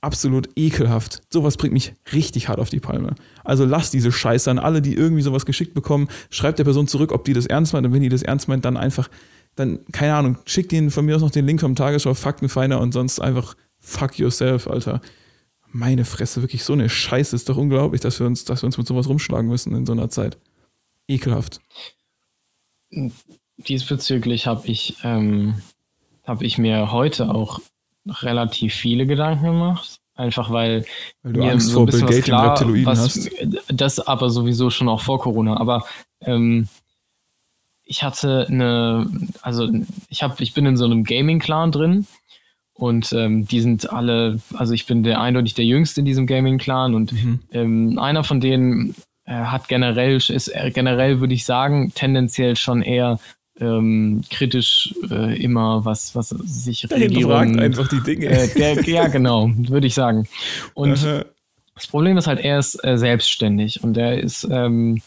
absolut 0.00 0.48
ekelhaft. 0.56 1.22
Sowas 1.32 1.56
bringt 1.56 1.72
mich 1.72 1.94
richtig 2.12 2.48
hart 2.48 2.60
auf 2.60 2.70
die 2.70 2.80
Palme. 2.80 3.14
Also 3.44 3.64
lasst 3.64 3.94
diese 3.94 4.12
Scheiße 4.12 4.50
an 4.50 4.58
alle, 4.58 4.80
die 4.80 4.94
irgendwie 4.94 5.22
sowas 5.22 5.46
geschickt 5.46 5.74
bekommen, 5.74 6.08
schreibt 6.30 6.58
der 6.58 6.64
Person 6.64 6.86
zurück, 6.86 7.12
ob 7.12 7.24
die 7.24 7.32
das 7.32 7.46
ernst 7.46 7.72
meint 7.72 7.86
und 7.86 7.92
wenn 7.92 8.02
die 8.02 8.08
das 8.08 8.22
ernst 8.22 8.48
meint, 8.48 8.64
dann 8.64 8.76
einfach, 8.76 9.08
dann, 9.56 9.80
keine 9.92 10.14
Ahnung, 10.14 10.38
schickt 10.44 10.72
ihnen 10.72 10.90
von 10.90 11.04
mir 11.04 11.16
aus 11.16 11.22
noch 11.22 11.30
den 11.30 11.46
Link 11.46 11.60
vom 11.60 11.74
Tagesschau 11.74 12.14
Faktenfeiner 12.14 12.80
und 12.80 12.92
sonst 12.92 13.20
einfach 13.20 13.56
fuck 13.80 14.18
yourself, 14.18 14.68
Alter. 14.68 15.00
Meine 15.70 16.04
Fresse, 16.04 16.42
wirklich 16.42 16.64
so 16.64 16.72
eine 16.72 16.88
Scheiße. 16.88 17.36
Ist 17.36 17.48
doch 17.48 17.56
unglaublich, 17.56 18.00
dass 18.00 18.18
wir 18.20 18.26
uns, 18.26 18.44
dass 18.44 18.62
wir 18.62 18.66
uns 18.66 18.78
mit 18.78 18.86
sowas 18.86 19.08
rumschlagen 19.08 19.48
müssen 19.48 19.74
in 19.74 19.84
so 19.84 19.92
einer 19.92 20.08
Zeit. 20.08 20.38
Ekelhaft. 21.06 21.60
Diesbezüglich 23.58 24.46
habe 24.46 24.66
ich 24.66 24.96
ähm, 25.02 25.60
habe 26.28 26.44
ich 26.44 26.58
mir 26.58 26.92
heute 26.92 27.34
auch 27.34 27.60
relativ 28.06 28.74
viele 28.74 29.06
Gedanken 29.06 29.46
gemacht. 29.46 29.98
Einfach 30.14 30.50
weil, 30.50 30.84
weil 31.22 31.32
du 31.32 31.40
mir 31.40 31.52
Angst 31.52 31.68
so 31.68 31.80
ein 31.80 31.86
bisschen 31.86 32.00
vor 32.00 32.08
Bill 32.08 32.22
klar, 32.22 32.66
und 32.66 32.86
was, 32.86 32.98
hast. 32.98 33.30
Das 33.68 34.00
aber 34.00 34.30
sowieso 34.30 34.68
schon 34.68 34.88
auch 34.88 35.00
vor 35.00 35.20
Corona. 35.20 35.58
Aber 35.58 35.84
ähm, 36.20 36.68
ich 37.84 38.02
hatte 38.02 38.46
eine, 38.48 39.08
also 39.42 39.68
ich 40.08 40.22
habe, 40.22 40.42
ich 40.42 40.54
bin 40.54 40.66
in 40.66 40.76
so 40.76 40.84
einem 40.84 41.04
Gaming-Clan 41.04 41.70
drin 41.70 42.06
und 42.74 43.12
ähm, 43.12 43.46
die 43.46 43.60
sind 43.60 43.92
alle, 43.92 44.40
also 44.54 44.74
ich 44.74 44.86
bin 44.86 45.04
der 45.04 45.20
eindeutig 45.20 45.54
der 45.54 45.64
Jüngste 45.64 46.00
in 46.00 46.06
diesem 46.06 46.26
Gaming-Clan 46.26 46.94
und 46.94 47.12
mhm. 47.12 47.40
ähm, 47.52 47.98
einer 47.98 48.24
von 48.24 48.40
denen 48.40 48.96
äh, 49.24 49.34
hat 49.34 49.68
generell, 49.68 50.16
ist 50.16 50.48
äh, 50.48 50.70
generell 50.74 51.20
würde 51.20 51.34
ich 51.34 51.44
sagen, 51.44 51.92
tendenziell 51.94 52.56
schon 52.56 52.82
eher 52.82 53.20
ähm, 53.60 54.22
kritisch 54.30 54.94
äh, 55.10 55.40
immer, 55.42 55.84
was, 55.84 56.14
was 56.14 56.28
sich 56.28 56.82
der 56.82 56.98
Regierung... 56.98 57.58
einfach 57.58 57.88
die 57.88 58.00
Dinge. 58.00 58.26
Äh, 58.26 58.48
der, 58.54 58.82
ja, 58.84 59.08
genau, 59.08 59.50
würde 59.56 59.86
ich 59.86 59.94
sagen. 59.94 60.28
Und 60.74 61.04
Aha. 61.04 61.24
das 61.74 61.86
Problem 61.86 62.16
ist 62.16 62.26
halt, 62.26 62.40
er 62.40 62.58
ist 62.58 62.82
äh, 62.84 62.96
selbstständig 62.98 63.82
und 63.82 63.96
er 63.96 64.18
ist 64.20 64.46
ähm, 64.50 65.00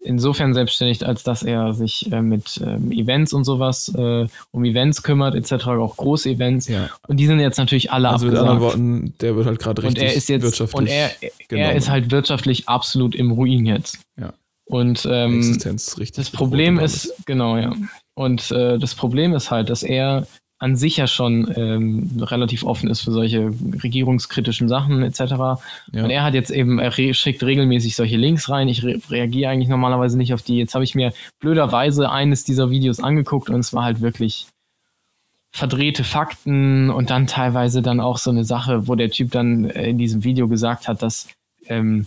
insofern 0.00 0.54
selbstständig, 0.54 1.06
als 1.06 1.22
dass 1.22 1.42
er 1.42 1.74
sich 1.74 2.10
äh, 2.10 2.22
mit 2.22 2.60
ähm, 2.64 2.90
Events 2.90 3.32
und 3.32 3.44
sowas 3.44 3.92
äh, 3.94 4.26
um 4.50 4.64
Events 4.64 5.02
kümmert, 5.02 5.34
etc., 5.34 5.66
auch 5.68 5.96
große 5.96 6.30
Events. 6.30 6.68
Ja. 6.68 6.88
Und 7.06 7.18
die 7.18 7.26
sind 7.26 7.40
jetzt 7.40 7.58
natürlich 7.58 7.92
alle 7.92 8.08
also 8.08 8.26
abgesagt. 8.26 8.32
mit 8.32 8.50
anderen 8.50 8.60
Worten, 8.60 9.14
der 9.20 9.36
wird 9.36 9.46
halt 9.46 9.58
gerade 9.58 9.82
richtig 9.82 10.02
und 10.02 10.08
er 10.08 10.14
ist 10.14 10.28
jetzt, 10.28 10.42
wirtschaftlich. 10.42 10.80
Und 10.80 10.86
er, 10.88 11.10
er 11.50 11.74
ist 11.74 11.90
halt 11.90 12.10
wirtschaftlich 12.10 12.68
absolut 12.68 13.14
im 13.14 13.30
Ruin 13.30 13.66
jetzt. 13.66 13.98
Ja. 14.18 14.32
Und 14.70 15.06
ähm, 15.10 15.38
Existenz 15.38 15.98
richtig. 15.98 16.24
Das 16.24 16.30
Problem 16.30 16.78
ist, 16.78 17.12
genau, 17.26 17.56
ja. 17.56 17.74
Und 18.14 18.50
äh, 18.52 18.78
das 18.78 18.94
Problem 18.94 19.34
ist 19.34 19.50
halt, 19.50 19.68
dass 19.68 19.82
er 19.82 20.26
an 20.60 20.76
sich 20.76 20.98
ja 20.98 21.06
schon 21.06 21.50
ähm, 21.56 22.10
relativ 22.20 22.64
offen 22.64 22.90
ist 22.90 23.00
für 23.00 23.12
solche 23.12 23.50
regierungskritischen 23.82 24.68
Sachen 24.68 25.02
etc. 25.02 25.20
Ja. 25.20 26.04
Und 26.04 26.10
er 26.10 26.22
hat 26.22 26.34
jetzt 26.34 26.50
eben, 26.50 26.78
er 26.78 26.96
re 26.96 27.14
schickt 27.14 27.42
regelmäßig 27.42 27.96
solche 27.96 28.18
Links 28.18 28.50
rein. 28.50 28.68
Ich 28.68 28.84
re 28.84 29.00
reagiere 29.08 29.50
eigentlich 29.50 29.70
normalerweise 29.70 30.18
nicht 30.18 30.34
auf 30.34 30.42
die. 30.42 30.58
Jetzt 30.58 30.74
habe 30.74 30.84
ich 30.84 30.94
mir 30.94 31.14
blöderweise 31.40 32.10
eines 32.10 32.44
dieser 32.44 32.70
Videos 32.70 33.00
angeguckt 33.00 33.48
und 33.48 33.60
es 33.60 33.72
war 33.72 33.84
halt 33.84 34.02
wirklich 34.02 34.46
verdrehte 35.50 36.04
Fakten 36.04 36.90
und 36.90 37.10
dann 37.10 37.26
teilweise 37.26 37.82
dann 37.82 37.98
auch 37.98 38.18
so 38.18 38.30
eine 38.30 38.44
Sache, 38.44 38.86
wo 38.86 38.94
der 38.94 39.10
Typ 39.10 39.32
dann 39.32 39.64
äh, 39.64 39.88
in 39.88 39.98
diesem 39.98 40.22
Video 40.24 40.46
gesagt 40.46 40.86
hat, 40.88 41.02
dass 41.02 41.28
ähm, 41.66 42.06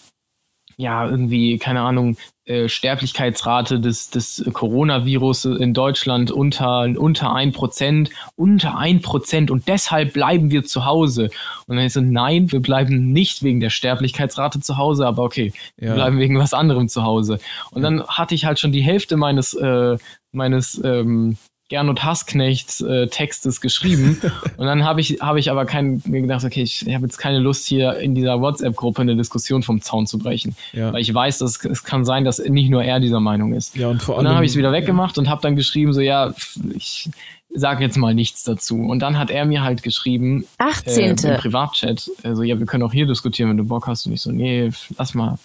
ja, 0.78 1.08
irgendwie, 1.08 1.58
keine 1.58 1.82
Ahnung, 1.82 2.18
äh, 2.46 2.68
Sterblichkeitsrate 2.68 3.80
des, 3.80 4.10
des 4.10 4.44
Coronavirus 4.52 5.46
in 5.46 5.74
Deutschland 5.74 6.30
unter, 6.30 6.82
unter 6.82 7.34
ein 7.34 7.54
Prozent, 7.54 8.10
unter 8.36 8.78
ein 8.78 9.02
Prozent 9.02 9.50
und 9.50 9.68
deshalb 9.68 10.14
bleiben 10.14 10.52
wir 10.52 10.66
zu 10.66 10.86
Hause. 10.86 11.30
Und 11.68 11.78
dann 11.78 11.86
ist 11.86 11.94
so, 11.94 12.02
nein, 12.02 12.52
wir 12.52 12.60
bleiben 12.60 13.14
nicht 13.14 13.44
wegen 13.44 13.60
der 13.60 13.70
Sterblichkeitsrate 13.70 14.60
zu 14.60 14.78
Hause, 14.78 15.08
aber 15.08 15.24
okay, 15.24 15.54
ja. 15.80 15.88
wir 15.88 15.94
bleiben 15.94 16.20
wegen 16.20 16.38
was 16.38 16.54
anderem 16.54 16.90
zu 16.90 17.04
Hause. 17.04 17.40
Und 17.72 17.82
dann 17.82 18.06
hatte 18.08 18.36
ich 18.36 18.46
halt 18.46 18.60
schon 18.60 18.74
die 18.74 18.82
Hälfte 18.82 19.16
meines, 19.16 19.54
äh, 19.54 19.98
meines 20.34 20.82
ähm, 20.84 21.38
Gernot 21.74 22.04
Hassknechts 22.04 22.82
äh, 22.82 23.08
Textes 23.08 23.60
geschrieben. 23.60 24.22
und 24.58 24.68
dann 24.68 24.84
habe 24.84 25.02
ich, 25.02 25.22
hab 25.22 25.38
ich 25.38 25.50
aber 25.50 25.66
kein, 25.66 26.04
mir 26.06 26.22
gedacht, 26.22 26.46
okay, 26.46 26.62
ich 26.62 26.86
habe 26.94 27.06
jetzt 27.06 27.18
keine 27.18 27.40
Lust, 27.40 27.66
hier 27.66 27.98
in 27.98 28.14
dieser 28.14 28.40
WhatsApp-Gruppe 28.42 29.02
eine 29.02 29.16
Diskussion 29.16 29.64
vom 29.64 29.82
Zaun 29.82 30.06
zu 30.06 30.20
brechen. 30.20 30.56
Ja. 30.72 30.94
Weil 30.94 31.02
ich 31.02 31.12
weiß, 31.12 31.40
dass 31.40 31.66
es 31.66 31.84
kann 31.84 32.06
sein, 32.06 32.26
dass 32.26 32.38
nicht 32.38 32.70
nur 32.70 32.84
er 32.84 33.00
dieser 33.00 33.20
Meinung 33.20 33.54
ist. 33.54 33.76
Ja, 33.76 33.88
und, 33.88 34.04
vor 34.04 34.14
allem, 34.14 34.20
und 34.20 34.26
dann 34.26 34.36
habe 34.36 34.46
ich 34.46 34.52
es 34.52 34.58
wieder 34.58 34.72
weggemacht 34.72 35.18
ja. 35.18 35.22
und 35.22 35.30
habe 35.30 35.42
dann 35.42 35.56
geschrieben, 35.56 35.94
so 35.94 36.02
ja, 36.02 36.36
ich, 36.76 37.10
sag 37.54 37.82
jetzt 37.82 37.98
mal 37.98 38.14
nichts 38.14 38.44
dazu. 38.44 38.78
Und 38.78 39.00
dann 39.00 39.18
hat 39.18 39.30
er 39.30 39.46
mir 39.46 39.64
halt 39.64 39.84
geschrieben, 39.84 40.46
18. 40.58 41.18
Äh, 41.18 41.32
im 41.32 41.38
Privatchat, 41.38 42.10
also 42.24 42.44
ja, 42.44 42.58
wir 42.58 42.66
können 42.66 42.84
auch 42.84 42.92
hier 42.92 43.06
diskutieren, 43.06 43.50
wenn 43.50 43.58
du 43.58 43.66
Bock 43.66 43.88
hast. 43.88 44.06
Und 44.06 44.14
ich 44.14 44.22
so, 44.22 44.32
nee, 44.32 44.72
lass 44.98 45.14
mal, 45.14 45.38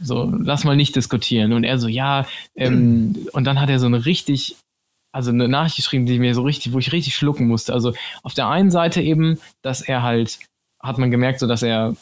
so, 0.00 0.32
lass 0.36 0.64
mal 0.64 0.76
nicht 0.76 0.96
diskutieren. 0.96 1.52
Und 1.52 1.64
er 1.64 1.78
so, 1.78 1.88
ja, 1.88 2.26
ähm, 2.56 3.16
und 3.32 3.44
dann 3.44 3.60
hat 3.60 3.70
er 3.70 3.78
so 3.78 3.86
eine 3.86 4.04
richtig, 4.04 4.56
also 5.14 5.30
eine 5.30 5.48
Nachricht 5.48 5.76
geschrieben, 5.76 6.06
die 6.06 6.18
mir 6.18 6.34
so 6.34 6.42
richtig, 6.42 6.72
wo 6.72 6.78
ich 6.80 6.90
richtig 6.90 7.14
schlucken 7.14 7.46
musste. 7.46 7.72
Also 7.72 7.94
auf 8.24 8.34
der 8.34 8.48
einen 8.48 8.72
Seite 8.72 9.00
eben, 9.00 9.38
dass 9.62 9.80
er 9.80 10.02
halt, 10.02 10.40
hat 10.80 10.98
man 10.98 11.12
gemerkt, 11.12 11.38
so 11.38 11.46
dass 11.46 11.62
er, 11.62 11.94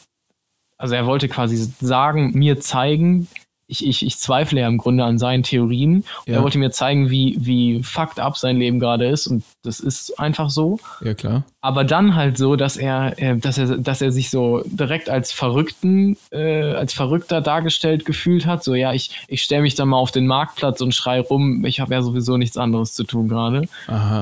also 0.79 0.95
er 0.95 1.05
wollte 1.05 1.29
quasi 1.29 1.57
sagen, 1.59 2.33
mir 2.33 2.59
zeigen, 2.61 3.29
ich, 3.73 3.87
ich, 3.87 4.05
ich 4.05 4.19
zweifle 4.19 4.61
ja 4.61 4.69
im 4.69 4.77
Grunde 4.77 5.03
an 5.05 5.19
seinen 5.19 5.43
Theorien. 5.43 6.05
Ja. 6.27 6.35
Er 6.35 6.43
wollte 6.43 6.59
mir 6.59 6.71
zeigen, 6.71 7.09
wie, 7.09 7.37
wie 7.41 7.83
fucked 7.83 8.21
up 8.21 8.37
sein 8.37 8.59
Leben 8.59 8.79
gerade 8.79 9.07
ist. 9.07 9.27
Und 9.27 9.45
das 9.63 9.81
ist 9.81 10.21
einfach 10.21 10.51
so. 10.51 10.79
Ja, 11.01 11.15
klar. 11.15 11.45
Aber 11.63 11.85
dann 11.85 12.15
halt 12.15 12.37
so, 12.37 12.55
dass 12.55 12.77
er, 12.77 13.19
äh, 13.19 13.37
dass 13.39 13.57
er, 13.57 13.79
dass 13.79 14.03
er 14.03 14.13
sich 14.13 14.29
so 14.29 14.63
direkt 14.67 15.09
als 15.09 15.33
Verrückten, 15.33 16.19
äh, 16.31 16.75
als 16.75 16.93
Verrückter 16.93 17.41
dargestellt 17.41 18.05
gefühlt 18.05 18.45
hat. 18.45 18.63
So, 18.63 18.75
ja, 18.75 18.93
ich, 18.93 19.25
ich 19.27 19.43
stelle 19.43 19.63
mich 19.63 19.75
dann 19.75 19.89
mal 19.89 19.97
auf 19.97 20.11
den 20.11 20.27
Marktplatz 20.27 20.83
und 20.83 20.95
schrei 20.95 21.21
rum, 21.21 21.65
ich 21.65 21.81
habe 21.81 21.95
ja 21.95 22.03
sowieso 22.03 22.37
nichts 22.37 22.59
anderes 22.59 22.93
zu 22.93 23.05
tun 23.05 23.29
gerade. 23.29 23.69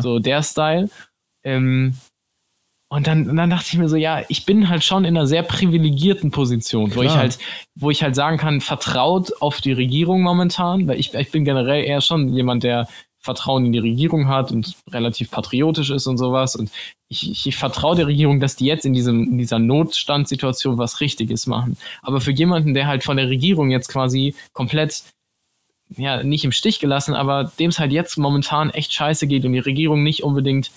So 0.01 0.21
der 0.21 0.43
Style. 0.43 0.91
Ähm, 1.43 1.95
und 2.93 3.07
dann, 3.07 3.37
dann 3.37 3.51
dachte 3.51 3.67
ich 3.69 3.79
mir 3.79 3.89
so, 3.89 3.95
ja, 3.95 4.25
ich 4.29 4.45
bin 4.45 4.69
halt 4.69 4.83
schon 4.83 5.05
in 5.05 5.17
einer 5.17 5.29
sehr 5.29 5.45
privilegierten 5.45 6.33
Position, 6.33 6.93
wo 6.97 7.03
ich 7.03 7.15
halt, 7.15 7.39
wo 7.77 7.89
ich 7.89 8.03
halt 8.03 8.17
sagen 8.17 8.37
kann, 8.37 8.61
vertraut 8.61 9.31
auf 9.41 9.61
die 9.61 9.71
Regierung 9.71 10.23
momentan, 10.23 10.89
weil 10.89 10.99
ich, 10.99 11.15
ich 11.15 11.31
bin 11.31 11.45
generell 11.45 11.85
eher 11.85 12.01
schon 12.01 12.33
jemand, 12.35 12.65
der 12.65 12.89
Vertrauen 13.21 13.67
in 13.67 13.73
die 13.73 13.79
Regierung 13.79 14.27
hat 14.27 14.51
und 14.51 14.75
relativ 14.91 15.31
patriotisch 15.31 15.91
ist 15.91 16.09
und 16.09 16.19
sowas. 16.19 16.57
Und 16.57 16.73
ich, 17.09 17.31
ich, 17.31 17.47
ich 17.47 17.57
vertraue 17.57 17.95
der 17.95 18.09
Regierung, 18.09 18.41
dass 18.41 18.57
die 18.57 18.65
jetzt 18.65 18.85
in, 18.85 18.93
diesem, 18.93 19.23
in 19.23 19.39
dieser 19.39 19.61
Notstandssituation 19.61 20.77
was 20.77 21.01
Richtiges 21.01 21.47
machen. 21.47 21.77
Aber 22.03 22.21
für 22.21 22.33
jemanden, 22.33 22.75
der 22.75 22.89
halt 22.89 23.05
von 23.05 23.19
der 23.19 23.29
Regierung 23.29 23.71
jetzt 23.71 23.89
quasi 23.89 24.35
komplett, 24.53 25.05
ja, 25.97 26.25
nicht 26.25 26.45
im 26.45 26.53
Stich 26.53 26.81
gelassen, 26.81 27.15
aber 27.15 27.53
dem 27.57 27.71
es 27.71 27.79
halt 27.79 27.93
jetzt 27.93 28.17
momentan 28.17 28.71
echt 28.71 28.93
scheiße 28.93 29.29
geht 29.29 29.45
und 29.45 29.53
die 29.53 29.61
Regierung 29.61 30.03
nicht 30.03 30.25
unbedingt 30.25 30.73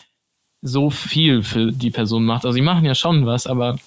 so 0.63 0.89
viel 0.89 1.43
für 1.43 1.71
die 1.71 1.91
Person 1.91 2.23
macht. 2.23 2.45
Also 2.45 2.55
sie 2.55 2.61
machen 2.61 2.85
ja 2.85 2.95
schon 2.95 3.25
was, 3.25 3.45
aber 3.47 3.77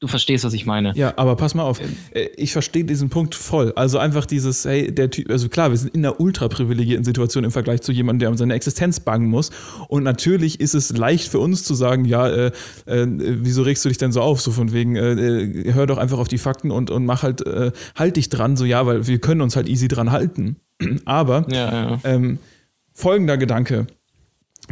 du 0.00 0.08
verstehst, 0.08 0.44
was 0.44 0.54
ich 0.54 0.66
meine. 0.66 0.92
Ja, 0.96 1.12
aber 1.16 1.36
pass 1.36 1.54
mal 1.54 1.62
auf. 1.62 1.80
Ähm. 1.80 1.96
Äh, 2.12 2.28
ich 2.36 2.52
verstehe 2.52 2.84
diesen 2.84 3.10
Punkt 3.10 3.34
voll. 3.34 3.72
Also 3.76 3.98
einfach 3.98 4.26
dieses, 4.26 4.64
hey, 4.64 4.92
der 4.92 5.10
Typ, 5.10 5.30
also 5.30 5.48
klar, 5.48 5.70
wir 5.70 5.76
sind 5.76 5.94
in 5.94 6.04
einer 6.04 6.18
ultra 6.18 6.48
privilegierten 6.48 7.04
Situation 7.04 7.44
im 7.44 7.52
Vergleich 7.52 7.82
zu 7.82 7.92
jemandem, 7.92 8.20
der 8.20 8.30
um 8.30 8.36
seine 8.36 8.54
Existenz 8.54 8.98
bangen 8.98 9.28
muss. 9.28 9.50
Und 9.88 10.02
natürlich 10.02 10.58
ist 10.58 10.74
es 10.74 10.96
leicht 10.96 11.28
für 11.28 11.38
uns 11.38 11.62
zu 11.62 11.74
sagen, 11.74 12.04
ja, 12.04 12.26
äh, 12.26 12.46
äh, 12.86 13.06
wieso 13.06 13.62
regst 13.62 13.84
du 13.84 13.88
dich 13.88 13.98
denn 13.98 14.10
so 14.10 14.20
auf? 14.20 14.40
So 14.40 14.50
von 14.50 14.72
wegen, 14.72 14.96
äh, 14.96 15.12
äh 15.12 15.72
hör 15.74 15.86
doch 15.86 15.98
einfach 15.98 16.18
auf 16.18 16.28
die 16.28 16.38
Fakten 16.38 16.72
und, 16.72 16.90
und 16.90 17.06
mach 17.06 17.22
halt, 17.22 17.46
äh, 17.46 17.70
halt 17.94 18.16
dich 18.16 18.30
dran. 18.30 18.56
So, 18.56 18.64
ja, 18.64 18.84
weil 18.86 19.06
wir 19.06 19.20
können 19.20 19.42
uns 19.42 19.54
halt 19.54 19.68
easy 19.68 19.86
dran 19.86 20.10
halten. 20.10 20.56
aber 21.04 21.46
ja, 21.52 21.90
ja. 21.90 22.00
Ähm, 22.02 22.38
folgender 22.94 23.36
Gedanke 23.36 23.86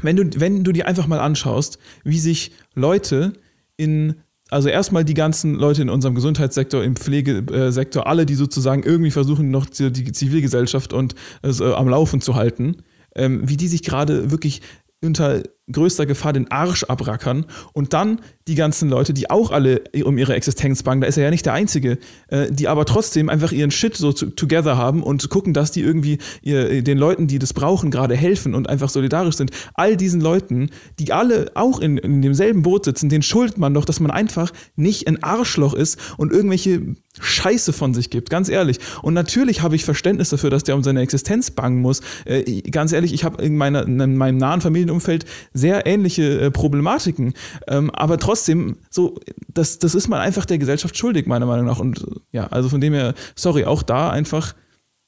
wenn 0.03 0.17
du, 0.17 0.41
wenn 0.41 0.65
du 0.65 0.73
dir 0.73 0.87
einfach 0.87 1.07
mal 1.07 1.21
anschaust, 1.21 1.79
wie 2.05 2.19
sich 2.19 2.53
Leute 2.75 3.33
in, 3.77 4.17
also 4.51 4.69
erstmal 4.69 5.05
die 5.05 5.15
ganzen 5.15 5.55
Leute 5.55 5.83
in 5.83 5.91
unserem 5.91 6.15
Gesundheitssektor, 6.15 6.83
im 6.83 6.97
Pflegesektor, 6.97 8.07
alle, 8.07 8.27
die 8.27 8.35
sozusagen 8.35 8.83
irgendwie 8.83 9.11
versuchen, 9.11 9.51
noch 9.51 9.67
die 9.67 10.13
Zivilgesellschaft 10.13 10.93
und 10.93 11.15
äh, 11.43 11.73
am 11.73 11.89
Laufen 11.89 12.21
zu 12.21 12.35
halten, 12.35 12.77
ähm, 13.15 13.49
wie 13.49 13.57
die 13.57 13.69
sich 13.69 13.83
gerade 13.83 14.31
wirklich 14.31 14.63
unter 15.03 15.43
größter 15.71 16.07
Gefahr 16.07 16.33
den 16.33 16.51
Arsch 16.51 16.85
abrackern 16.85 17.47
und 17.73 17.93
dann 17.93 18.21
die 18.49 18.55
ganzen 18.55 18.89
Leute, 18.89 19.13
die 19.13 19.31
auch 19.31 19.51
alle 19.51 19.85
um 20.05 20.19
ihre 20.19 20.35
Existenz 20.35 20.83
bangen, 20.83 21.03
da 21.03 21.07
ist 21.07 21.19
er 21.19 21.25
ja 21.25 21.31
nicht 21.31 21.47
der 21.47 21.53
Einzige, 21.53 21.99
äh, 22.29 22.51
die 22.51 22.67
aber 22.67 22.87
trotzdem 22.87 23.29
einfach 23.29 23.53
ihren 23.53 23.71
Shit 23.71 23.97
so 23.97 24.13
together 24.13 24.77
haben 24.77 25.03
und 25.03 25.29
gucken, 25.29 25.53
dass 25.53 25.71
die 25.71 25.83
irgendwie 25.83 26.19
ihr, 26.43 26.83
den 26.83 26.99
Leuten, 26.99 27.27
die 27.27 27.39
das 27.39 27.53
brauchen, 27.53 27.91
gerade 27.91 28.17
helfen 28.17 28.55
und 28.55 28.69
einfach 28.69 28.89
solidarisch 28.89 29.37
sind. 29.37 29.51
All 29.75 29.97
diesen 29.97 30.21
Leuten, 30.21 30.71
die 30.99 31.13
alle 31.13 31.51
auch 31.55 31.81
in, 31.81 31.99
in 31.99 32.23
demselben 32.23 32.63
Boot 32.63 32.87
sitzen, 32.87 33.09
den 33.11 33.23
schuldet 33.23 33.59
man 33.59 33.75
doch, 33.75 33.85
dass 33.85 34.01
man 34.01 34.11
einfach 34.11 34.51
nicht 34.77 35.07
ein 35.07 35.23
Arschloch 35.23 35.75
ist 35.75 35.99
und 36.17 36.33
irgendwelche 36.33 36.97
Scheiße 37.21 37.73
von 37.73 37.95
sich 37.95 38.11
gibt, 38.11 38.31
ganz 38.31 38.49
ehrlich. 38.49 38.79
Und 39.03 39.15
natürlich 39.15 39.63
habe 39.63 39.77
ich 39.77 39.85
Verständnis 39.85 40.31
dafür, 40.31 40.51
dass 40.51 40.65
der 40.65 40.77
um 40.77 40.83
seine 40.83 41.01
Existenz 41.01 41.51
bangen 41.51 41.81
muss. 41.81 42.01
Äh, 42.25 42.63
ganz 42.63 42.93
ehrlich, 42.93 43.13
ich 43.13 43.25
habe 43.25 43.43
in, 43.43 43.57
meiner, 43.57 43.83
in 43.83 44.17
meinem 44.17 44.39
nahen 44.39 44.61
Familienumfeld 44.61 45.25
sehr 45.59 45.87
ähnliche 45.87 46.41
äh, 46.41 46.51
Problematiken. 46.51 47.35
Ähm, 47.67 47.91
aber 47.91 48.19
trotzdem, 48.19 48.79
so, 48.91 49.19
das, 49.49 49.79
das 49.79 49.95
ist 49.95 50.09
man 50.09 50.21
einfach 50.21 50.45
der 50.47 50.59
Gesellschaft 50.59 50.97
schuldig, 50.97 51.27
meiner 51.27 51.47
Meinung 51.47 51.67
nach. 51.67 51.79
Und 51.79 52.05
ja, 52.33 52.47
also 52.47 52.69
von 52.69 52.81
dem 52.81 52.95
her, 52.95 53.15
sorry, 53.35 53.65
auch 53.65 53.83
da 53.83 54.11
einfach, 54.11 54.55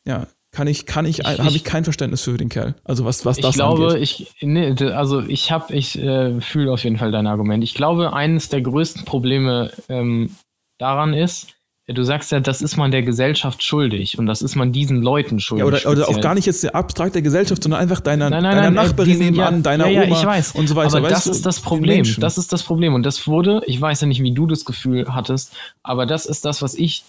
ja, 0.06 0.26
kann 0.52 0.66
ich, 0.66 0.84
kann 0.84 1.06
ich, 1.06 1.20
ich 1.20 1.26
habe 1.26 1.50
ich 1.50 1.62
kein 1.62 1.84
Verständnis 1.84 2.22
für 2.22 2.36
den 2.36 2.48
Kerl. 2.48 2.74
Also 2.84 3.04
was, 3.04 3.24
was 3.24 3.36
das 3.36 3.50
Ich 3.50 3.54
glaube, 3.54 3.86
angeht. 3.88 4.02
ich, 4.02 4.34
nee, 4.40 4.74
also 4.90 5.20
ich 5.20 5.52
habe, 5.52 5.72
ich 5.72 5.96
äh, 5.98 6.40
fühle 6.40 6.72
auf 6.72 6.82
jeden 6.82 6.98
Fall 6.98 7.12
dein 7.12 7.28
Argument. 7.28 7.62
Ich 7.62 7.74
glaube, 7.74 8.12
eines 8.12 8.48
der 8.48 8.60
größten 8.60 9.04
Probleme 9.04 9.70
ähm, 9.88 10.30
daran 10.78 11.14
ist, 11.14 11.59
Du 11.92 12.04
sagst 12.04 12.30
ja, 12.30 12.40
das 12.40 12.62
ist 12.62 12.76
man 12.76 12.90
der 12.90 13.02
Gesellschaft 13.02 13.62
schuldig 13.62 14.18
und 14.18 14.26
das 14.26 14.42
ist 14.42 14.54
man 14.54 14.72
diesen 14.72 15.02
Leuten 15.02 15.40
schuldig. 15.40 15.82
Ja, 15.82 15.90
oder, 15.90 16.02
oder, 16.02 16.08
auch 16.08 16.20
gar 16.20 16.34
nicht 16.34 16.46
jetzt 16.46 16.64
abstrakt 16.74 17.14
der 17.14 17.22
Gesellschaft, 17.22 17.62
sondern 17.62 17.80
einfach 17.80 18.00
deiner, 18.00 18.30
nein, 18.30 18.42
nein, 18.42 18.56
deiner 18.56 18.70
nein, 18.70 18.86
Nachbarin 18.86 19.12
diesen, 19.12 19.24
nebenan, 19.26 19.56
ja, 19.56 19.60
deiner 19.60 19.86
ja, 19.88 20.02
ja, 20.02 20.06
Oma 20.06 20.20
ich 20.20 20.26
weiß. 20.26 20.52
und 20.52 20.68
so 20.68 20.76
weiter. 20.76 20.98
Aber 20.98 21.08
das 21.08 21.24
du, 21.24 21.30
ist 21.30 21.44
das 21.46 21.60
Problem. 21.60 22.06
Das 22.18 22.38
ist 22.38 22.52
das 22.52 22.62
Problem. 22.62 22.94
Und 22.94 23.04
das 23.04 23.26
wurde, 23.26 23.62
ich 23.66 23.80
weiß 23.80 24.02
ja 24.02 24.06
nicht, 24.06 24.22
wie 24.22 24.32
du 24.32 24.46
das 24.46 24.64
Gefühl 24.64 25.06
hattest, 25.12 25.56
aber 25.82 26.06
das 26.06 26.26
ist 26.26 26.44
das, 26.44 26.62
was 26.62 26.74
ich 26.74 27.04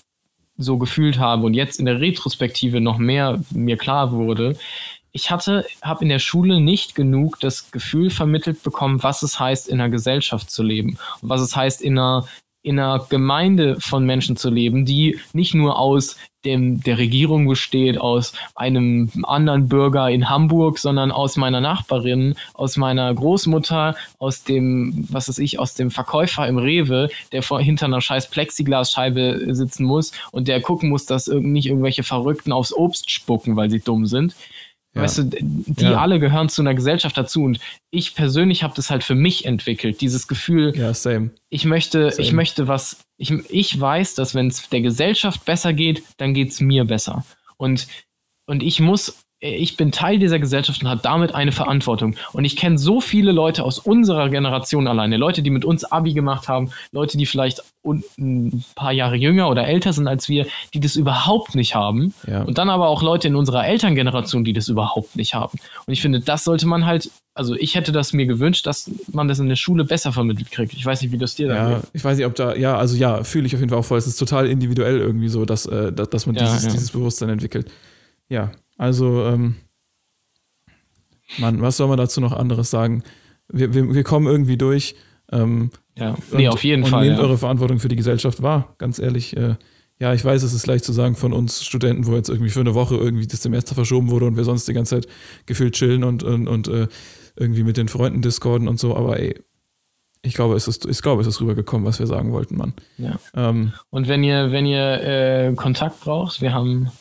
so 0.57 0.77
gefühlt 0.77 1.19
habe 1.19 1.45
und 1.45 1.53
jetzt 1.53 1.79
in 1.79 1.85
der 1.85 1.99
Retrospektive 1.99 2.81
noch 2.81 2.97
mehr 2.97 3.39
mir 3.51 3.77
klar 3.77 4.11
wurde. 4.11 4.57
Ich 5.11 5.29
hatte, 5.29 5.65
habe 5.81 6.03
in 6.03 6.09
der 6.09 6.19
Schule 6.19 6.61
nicht 6.61 6.95
genug 6.95 7.39
das 7.39 7.71
Gefühl 7.71 8.09
vermittelt 8.09 8.63
bekommen, 8.63 9.03
was 9.03 9.23
es 9.23 9.39
heißt, 9.39 9.67
in 9.67 9.81
einer 9.81 9.89
Gesellschaft 9.89 10.49
zu 10.49 10.63
leben 10.63 10.97
und 11.21 11.29
was 11.29 11.41
es 11.41 11.55
heißt, 11.55 11.81
in 11.81 11.97
einer 11.97 12.27
in 12.63 12.79
einer 12.79 13.05
Gemeinde 13.09 13.79
von 13.79 14.05
Menschen 14.05 14.37
zu 14.37 14.49
leben, 14.49 14.85
die 14.85 15.19
nicht 15.33 15.53
nur 15.53 15.79
aus 15.79 16.17
dem, 16.45 16.81
der 16.81 16.97
Regierung 16.97 17.47
besteht, 17.47 17.99
aus 17.99 18.33
einem 18.55 19.09
anderen 19.23 19.67
Bürger 19.67 20.09
in 20.09 20.29
Hamburg, 20.29 20.79
sondern 20.79 21.11
aus 21.11 21.37
meiner 21.37 21.61
Nachbarin, 21.61 22.35
aus 22.53 22.77
meiner 22.77 23.13
Großmutter, 23.13 23.95
aus 24.17 24.43
dem, 24.43 25.07
was 25.11 25.29
weiß 25.29 25.37
ich, 25.39 25.59
aus 25.59 25.75
dem 25.75 25.91
Verkäufer 25.91 26.47
im 26.47 26.57
Rewe, 26.57 27.09
der 27.31 27.43
vor, 27.43 27.61
hinter 27.61 27.85
einer 27.85 28.01
scheiß 28.01 28.29
Plexiglasscheibe 28.29 29.53
sitzen 29.53 29.85
muss 29.85 30.11
und 30.31 30.47
der 30.47 30.61
gucken 30.61 30.89
muss, 30.89 31.05
dass 31.05 31.27
nicht 31.27 31.67
irgendwelche 31.67 32.03
Verrückten 32.03 32.51
aufs 32.51 32.73
Obst 32.73 33.11
spucken, 33.11 33.55
weil 33.55 33.69
sie 33.69 33.79
dumm 33.79 34.05
sind. 34.05 34.35
Ja. 34.93 35.03
Weißt 35.03 35.19
du, 35.19 35.23
die 35.23 35.83
ja. 35.83 36.01
alle 36.01 36.19
gehören 36.19 36.49
zu 36.49 36.61
einer 36.61 36.73
Gesellschaft 36.73 37.17
dazu 37.17 37.43
und 37.43 37.59
ich 37.91 38.13
persönlich 38.13 38.63
habe 38.63 38.73
das 38.75 38.89
halt 38.89 39.03
für 39.03 39.15
mich 39.15 39.45
entwickelt, 39.45 40.01
dieses 40.01 40.27
Gefühl. 40.27 40.75
Ja, 40.75 40.93
same. 40.93 41.31
Ich 41.49 41.63
möchte, 41.63 42.11
same. 42.11 42.21
ich 42.21 42.33
möchte 42.33 42.67
was, 42.67 43.05
ich, 43.17 43.31
ich 43.49 43.79
weiß, 43.79 44.15
dass 44.15 44.35
wenn 44.35 44.47
es 44.47 44.67
der 44.67 44.81
Gesellschaft 44.81 45.45
besser 45.45 45.71
geht, 45.71 46.03
dann 46.17 46.33
geht 46.33 46.49
es 46.49 46.59
mir 46.59 46.83
besser. 46.85 47.25
Und, 47.55 47.87
und 48.47 48.63
ich 48.63 48.81
muss 48.81 49.20
ich 49.41 49.75
bin 49.75 49.91
Teil 49.91 50.19
dieser 50.19 50.37
Gesellschaft 50.37 50.83
und 50.83 50.89
habe 50.89 51.01
damit 51.03 51.33
eine 51.33 51.51
Verantwortung. 51.51 52.15
Und 52.31 52.45
ich 52.45 52.55
kenne 52.55 52.77
so 52.77 53.01
viele 53.01 53.31
Leute 53.31 53.63
aus 53.63 53.79
unserer 53.79 54.29
Generation 54.29 54.87
alleine, 54.87 55.17
Leute, 55.17 55.41
die 55.41 55.49
mit 55.49 55.65
uns 55.65 55.83
Abi 55.83 56.13
gemacht 56.13 56.47
haben, 56.47 56.69
Leute, 56.91 57.17
die 57.17 57.25
vielleicht 57.25 57.63
ein 57.83 58.63
paar 58.75 58.91
Jahre 58.91 59.15
jünger 59.15 59.49
oder 59.49 59.65
älter 59.65 59.93
sind 59.93 60.07
als 60.07 60.29
wir, 60.29 60.45
die 60.75 60.79
das 60.79 60.95
überhaupt 60.95 61.55
nicht 61.55 61.73
haben. 61.73 62.13
Ja. 62.27 62.43
Und 62.43 62.59
dann 62.59 62.69
aber 62.69 62.87
auch 62.87 63.01
Leute 63.01 63.27
in 63.27 63.35
unserer 63.35 63.65
Elterngeneration, 63.65 64.43
die 64.43 64.53
das 64.53 64.67
überhaupt 64.67 65.15
nicht 65.15 65.33
haben. 65.33 65.57
Und 65.87 65.91
ich 65.91 66.03
finde, 66.03 66.19
das 66.19 66.43
sollte 66.43 66.67
man 66.67 66.85
halt, 66.85 67.09
also 67.33 67.55
ich 67.55 67.73
hätte 67.73 67.91
das 67.91 68.13
mir 68.13 68.27
gewünscht, 68.27 68.67
dass 68.67 68.91
man 69.11 69.27
das 69.27 69.39
in 69.39 69.49
der 69.49 69.55
Schule 69.55 69.85
besser 69.85 70.13
vermittelt 70.13 70.51
kriegt. 70.51 70.73
Ich 70.73 70.85
weiß 70.85 71.01
nicht, 71.01 71.11
wie 71.11 71.17
das 71.17 71.33
dir 71.33 71.47
ja, 71.47 71.79
geht. 71.79 71.83
Ich 71.93 72.03
weiß 72.03 72.15
nicht, 72.17 72.27
ob 72.27 72.35
da, 72.35 72.55
ja, 72.55 72.77
also 72.77 72.95
ja, 72.95 73.23
fühle 73.23 73.47
ich 73.47 73.55
auf 73.55 73.59
jeden 73.59 73.71
Fall 73.71 73.79
auch 73.79 73.85
voll. 73.85 73.97
Es 73.97 74.05
ist 74.05 74.17
total 74.17 74.47
individuell 74.47 74.99
irgendwie 74.99 75.29
so, 75.29 75.45
dass, 75.45 75.65
äh, 75.65 75.91
dass 75.91 76.27
man 76.27 76.35
dieses, 76.35 76.61
ja, 76.61 76.67
ja. 76.67 76.73
dieses 76.73 76.91
Bewusstsein 76.91 77.29
entwickelt. 77.29 77.71
Ja, 78.29 78.51
also, 78.81 79.23
ähm, 79.25 79.57
Mann, 81.37 81.61
was 81.61 81.77
soll 81.77 81.87
man 81.87 81.99
dazu 81.99 82.19
noch 82.19 82.33
anderes 82.33 82.71
sagen? 82.71 83.03
Wir, 83.47 83.75
wir, 83.75 83.93
wir 83.93 84.03
kommen 84.03 84.25
irgendwie 84.25 84.57
durch. 84.57 84.95
Ähm, 85.31 85.69
ja, 85.95 86.15
nee, 86.31 86.47
und, 86.47 86.53
auf 86.53 86.63
jeden 86.63 86.81
und 86.81 86.89
Fall. 86.89 87.05
Nehmt 87.05 87.19
ja. 87.19 87.23
eure 87.23 87.37
Verantwortung 87.37 87.77
für 87.77 87.89
die 87.89 87.95
Gesellschaft 87.95 88.41
wahr, 88.41 88.73
ganz 88.79 88.97
ehrlich. 88.97 89.37
Äh, 89.37 89.53
ja, 89.99 90.15
ich 90.15 90.25
weiß, 90.25 90.41
es 90.41 90.53
ist 90.53 90.65
leicht 90.65 90.83
zu 90.83 90.93
sagen 90.93 91.15
von 91.15 91.31
uns 91.31 91.63
Studenten, 91.63 92.07
wo 92.07 92.15
jetzt 92.15 92.29
irgendwie 92.29 92.49
für 92.49 92.61
eine 92.61 92.73
Woche 92.73 92.95
irgendwie 92.95 93.27
das 93.27 93.43
Semester 93.43 93.75
verschoben 93.75 94.09
wurde 94.09 94.25
und 94.25 94.35
wir 94.35 94.45
sonst 94.45 94.67
die 94.67 94.73
ganze 94.73 94.95
Zeit 94.95 95.07
gefühlt 95.45 95.75
chillen 95.75 96.03
und, 96.03 96.23
und, 96.23 96.47
und 96.47 96.67
äh, 96.67 96.87
irgendwie 97.35 97.63
mit 97.63 97.77
den 97.77 97.87
Freunden 97.87 98.23
discorden 98.23 98.67
und 98.67 98.79
so, 98.79 98.95
aber 98.95 99.19
ey, 99.19 99.39
ich 100.23 100.33
glaube, 100.33 100.55
es 100.55 100.67
ist, 100.67 100.87
ich 100.87 101.03
glaube, 101.03 101.21
es 101.21 101.27
ist 101.27 101.39
rübergekommen, 101.39 101.85
was 101.85 101.99
wir 101.99 102.07
sagen 102.07 102.31
wollten, 102.31 102.57
Mann. 102.57 102.73
Ja. 102.97 103.19
Ähm, 103.35 103.73
und 103.91 104.07
wenn 104.07 104.23
ihr, 104.23 104.51
wenn 104.51 104.65
ihr 104.65 105.03
äh, 105.03 105.53
Kontakt 105.55 105.99
braucht, 105.99 106.41
wir 106.41 106.51
haben 106.51 106.91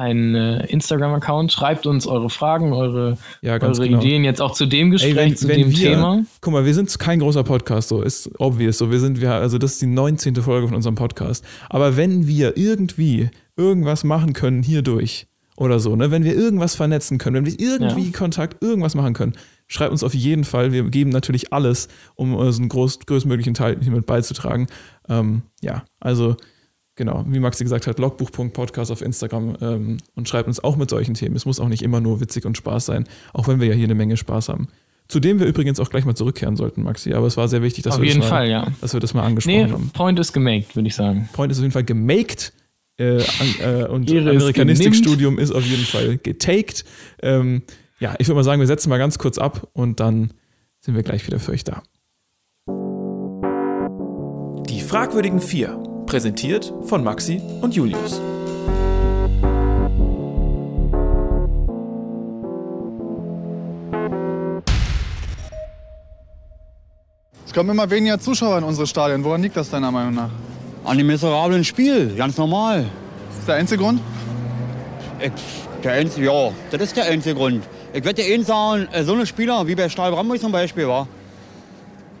einen 0.00 0.34
äh, 0.34 0.66
Instagram-Account. 0.66 1.52
Schreibt 1.52 1.86
uns 1.86 2.06
eure 2.06 2.30
Fragen, 2.30 2.72
eure, 2.72 3.18
Ja, 3.42 3.60
eure 3.60 3.86
genau. 3.86 4.00
Ideen 4.00 4.24
jetzt 4.24 4.40
auch 4.40 4.52
zu 4.52 4.66
dem 4.66 4.90
Gespräch, 4.90 5.10
Ey, 5.10 5.16
wenn, 5.16 5.36
zu 5.36 5.46
wenn 5.46 5.58
dem 5.58 5.70
wir, 5.70 5.90
Thema. 5.90 6.24
Guck 6.40 6.52
mal, 6.52 6.64
wir 6.64 6.74
sind 6.74 6.98
kein 6.98 7.20
großer 7.20 7.44
Podcast, 7.44 7.90
so 7.90 8.00
ist 8.00 8.30
obvious. 8.38 8.78
So, 8.78 8.90
wir 8.90 8.98
sind, 8.98 9.20
wir, 9.20 9.32
also 9.32 9.58
das 9.58 9.72
ist 9.72 9.82
die 9.82 9.86
19. 9.86 10.34
Folge 10.36 10.66
von 10.68 10.76
unserem 10.76 10.94
Podcast. 10.94 11.44
Aber 11.68 11.96
wenn 11.96 12.26
wir 12.26 12.56
irgendwie 12.56 13.30
irgendwas 13.56 14.02
machen 14.02 14.32
können 14.32 14.62
hierdurch 14.62 15.26
oder 15.56 15.78
so, 15.78 15.94
ne, 15.94 16.10
wenn 16.10 16.24
wir 16.24 16.34
irgendwas 16.34 16.74
vernetzen 16.74 17.18
können, 17.18 17.36
wenn 17.36 17.46
wir 17.46 17.60
irgendwie 17.60 18.10
Kontakt, 18.10 18.62
irgendwas 18.62 18.94
machen 18.94 19.12
können, 19.12 19.34
schreibt 19.66 19.92
uns 19.92 20.02
auf 20.02 20.14
jeden 20.14 20.44
Fall. 20.44 20.72
Wir 20.72 20.82
geben 20.84 21.10
natürlich 21.10 21.52
alles, 21.52 21.88
um 22.14 22.34
unseren 22.34 22.70
groß, 22.70 23.00
größtmöglichen 23.00 23.52
Teil 23.52 23.76
hier 23.80 23.92
mit 23.92 24.06
beizutragen. 24.06 24.66
Ähm, 25.08 25.42
ja, 25.60 25.84
also 26.00 26.36
genau, 27.00 27.24
wie 27.26 27.40
Maxi 27.40 27.64
gesagt 27.64 27.86
hat, 27.86 27.98
logbuch.podcast 27.98 28.92
auf 28.92 29.00
Instagram 29.00 29.56
ähm, 29.62 29.96
und 30.14 30.28
schreibt 30.28 30.48
uns 30.48 30.62
auch 30.62 30.76
mit 30.76 30.90
solchen 30.90 31.14
Themen. 31.14 31.34
Es 31.34 31.46
muss 31.46 31.58
auch 31.58 31.68
nicht 31.68 31.80
immer 31.80 31.98
nur 31.98 32.20
witzig 32.20 32.44
und 32.44 32.58
Spaß 32.58 32.84
sein, 32.84 33.08
auch 33.32 33.48
wenn 33.48 33.58
wir 33.58 33.68
ja 33.68 33.72
hier 33.72 33.84
eine 33.84 33.94
Menge 33.94 34.18
Spaß 34.18 34.50
haben. 34.50 34.68
Zu 35.08 35.18
dem 35.18 35.40
wir 35.40 35.46
übrigens 35.46 35.80
auch 35.80 35.88
gleich 35.88 36.04
mal 36.04 36.14
zurückkehren 36.14 36.56
sollten, 36.56 36.82
Maxi. 36.82 37.14
Aber 37.14 37.26
es 37.26 37.38
war 37.38 37.48
sehr 37.48 37.62
wichtig, 37.62 37.84
dass, 37.84 37.94
Auf 37.94 38.02
wir, 38.02 38.08
jeden 38.08 38.20
das 38.20 38.28
mal, 38.28 38.36
Fall, 38.36 38.50
ja. 38.50 38.66
dass 38.82 38.92
wir 38.92 39.00
das 39.00 39.14
mal 39.14 39.22
angesprochen 39.22 39.56
Nee, 39.56 39.72
haben. 39.72 39.90
Point 39.94 40.18
ist 40.18 40.34
gemaked, 40.34 40.76
würde 40.76 40.88
ich 40.88 40.94
sagen. 40.94 41.26
Point 41.32 41.50
ist 41.50 41.58
auf 41.58 41.62
jeden 41.62 41.72
Fall 41.72 41.84
gemaked. 41.84 42.52
Äh, 42.98 43.22
an, 43.22 43.54
äh, 43.60 43.84
und 43.86 44.10
Amerikanistikstudium 44.10 45.38
ist 45.38 45.52
auf 45.52 45.64
jeden 45.64 45.84
Fall 45.84 46.18
getaked. 46.18 46.84
Ähm, 47.22 47.62
ja, 47.98 48.14
ich 48.18 48.28
würde 48.28 48.36
mal 48.36 48.44
sagen, 48.44 48.60
wir 48.60 48.66
setzen 48.66 48.90
mal 48.90 48.98
ganz 48.98 49.16
kurz 49.16 49.38
ab 49.38 49.68
und 49.72 50.00
dann 50.00 50.34
sind 50.80 50.96
wir 50.96 51.02
gleich 51.02 51.26
wieder 51.26 51.38
für 51.38 51.52
euch 51.52 51.64
da. 51.64 51.82
Die 54.68 54.82
fragwürdigen 54.82 55.40
vier, 55.40 55.82
präsentiert 56.10 56.72
von 56.82 57.04
Maxi 57.04 57.40
und 57.60 57.72
Julius. 57.72 58.20
Es 67.46 67.54
kommen 67.54 67.70
immer 67.70 67.88
weniger 67.88 68.18
Zuschauer 68.18 68.58
in 68.58 68.64
unsere 68.64 68.88
Stadien. 68.88 69.22
Woran 69.22 69.40
liegt 69.40 69.56
das 69.56 69.70
deiner 69.70 69.92
Meinung 69.92 70.14
nach? 70.14 70.30
An 70.82 70.98
dem 70.98 71.06
miserablen 71.06 71.62
Spiel, 71.62 72.12
ganz 72.16 72.36
normal. 72.36 72.86
Das 73.28 73.38
ist 73.38 73.46
der 73.48 73.54
einzige 73.54 73.80
Grund? 73.80 74.00
Ich, 75.20 75.30
der 75.84 75.92
einzige, 75.92 76.26
ja, 76.26 76.50
das 76.72 76.82
ist 76.82 76.96
der 76.96 77.04
einzige 77.04 77.36
Grund. 77.36 77.62
Ich 77.92 78.04
werde 78.04 78.20
dir 78.20 78.34
eins 78.34 78.48
sagen, 78.48 78.88
äh, 78.90 79.04
so 79.04 79.12
eine 79.12 79.26
Spieler 79.26 79.64
wie 79.68 79.76
bei 79.76 79.88
Stahl 79.88 80.10
Bramburg 80.10 80.40
zum 80.40 80.50
Beispiel 80.50 80.88
war, 80.88 81.06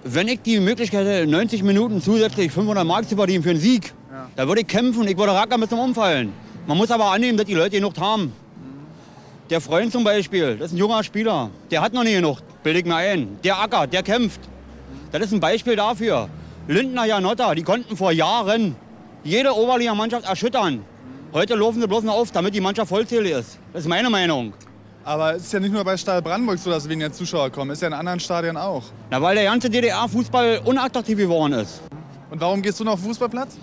wenn 0.04 0.28
ich 0.28 0.40
die 0.42 0.60
Möglichkeit 0.60 1.06
hätte, 1.06 1.30
90 1.30 1.62
Minuten 1.62 2.00
zusätzlich 2.00 2.52
500 2.52 2.86
Mark 2.86 3.08
zu 3.08 3.16
verdienen 3.16 3.42
für 3.42 3.50
einen 3.50 3.60
Sieg, 3.60 3.92
da 4.36 4.46
würde 4.46 4.62
ich 4.62 4.66
kämpfen, 4.66 5.06
ich 5.06 5.16
würde 5.16 5.32
rackern 5.32 5.60
bis 5.60 5.70
zum 5.70 5.78
Umfallen. 5.78 6.32
Man 6.66 6.76
muss 6.76 6.90
aber 6.90 7.06
annehmen, 7.06 7.36
dass 7.36 7.46
die 7.46 7.54
Leute 7.54 7.76
genug 7.76 7.98
haben. 7.98 8.32
Der 9.50 9.60
Freund 9.60 9.90
zum 9.90 10.04
Beispiel, 10.04 10.56
das 10.56 10.68
ist 10.68 10.74
ein 10.74 10.78
junger 10.78 11.02
Spieler, 11.02 11.50
der 11.70 11.82
hat 11.82 11.92
noch 11.92 12.04
nicht 12.04 12.14
genug, 12.14 12.38
bilde 12.62 12.78
ich 12.78 12.84
mir 12.84 12.96
ein. 12.96 13.38
Der 13.42 13.60
ackert, 13.60 13.92
der 13.92 14.02
kämpft. 14.02 14.40
Das 15.10 15.22
ist 15.22 15.32
ein 15.32 15.40
Beispiel 15.40 15.76
dafür. 15.76 16.28
Lindner, 16.68 17.04
Janotta, 17.04 17.54
die 17.54 17.62
konnten 17.62 17.96
vor 17.96 18.12
Jahren 18.12 18.76
jede 19.24 19.52
Oberliga-Mannschaft 19.52 20.24
erschüttern. 20.24 20.84
Heute 21.32 21.54
laufen 21.54 21.80
sie 21.80 21.88
bloß 21.88 22.04
noch 22.04 22.14
auf, 22.14 22.30
damit 22.30 22.54
die 22.54 22.60
Mannschaft 22.60 22.88
vollzählig 22.88 23.32
ist. 23.32 23.58
Das 23.72 23.82
ist 23.82 23.88
meine 23.88 24.08
Meinung. 24.08 24.52
Aber 25.04 25.34
es 25.34 25.44
ist 25.44 25.52
ja 25.52 25.60
nicht 25.60 25.72
nur 25.72 25.82
bei 25.82 25.96
Stahl 25.96 26.20
Brandenburg 26.20 26.58
so, 26.58 26.70
dass 26.70 26.88
weniger 26.88 27.10
Zuschauer 27.12 27.50
kommen. 27.50 27.70
Ist 27.70 27.80
ja 27.80 27.88
in 27.88 27.94
anderen 27.94 28.20
Stadien 28.20 28.56
auch. 28.56 28.82
Na, 29.10 29.20
weil 29.22 29.34
der 29.34 29.44
ganze 29.44 29.70
DDR-Fußball 29.70 30.60
unattraktiv 30.64 31.16
geworden 31.16 31.54
ist. 31.54 31.80
Und 32.30 32.40
warum 32.40 32.60
gehst 32.60 32.78
du 32.80 32.84
noch 32.84 32.92
auf 32.92 33.00
den 33.00 33.08
Fußballplatz? 33.08 33.56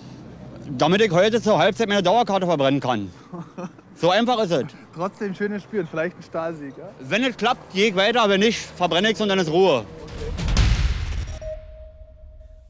Damit 0.76 1.00
ich 1.00 1.12
heute 1.12 1.40
zur 1.40 1.58
Halbzeit 1.58 1.88
meine 1.88 2.02
Dauerkarte 2.02 2.46
verbrennen 2.46 2.80
kann. 2.80 3.10
So 4.00 4.10
einfach 4.10 4.38
ist 4.38 4.52
es. 4.52 4.66
Trotzdem 4.94 5.34
schönes 5.34 5.64
Spiel 5.64 5.80
und 5.80 5.88
vielleicht 5.88 6.16
ein 6.16 6.22
Stahlsieg. 6.22 6.72
Ja? 6.78 6.88
Wenn 7.00 7.24
es 7.24 7.36
klappt, 7.36 7.72
gehe 7.72 7.88
ich 7.88 7.96
weiter. 7.96 8.28
Wenn 8.28 8.38
nicht, 8.38 8.56
verbrenne 8.56 9.08
ich 9.08 9.14
es 9.14 9.20
und 9.20 9.28
dann 9.28 9.40
ist 9.40 9.50
Ruhe. 9.50 9.84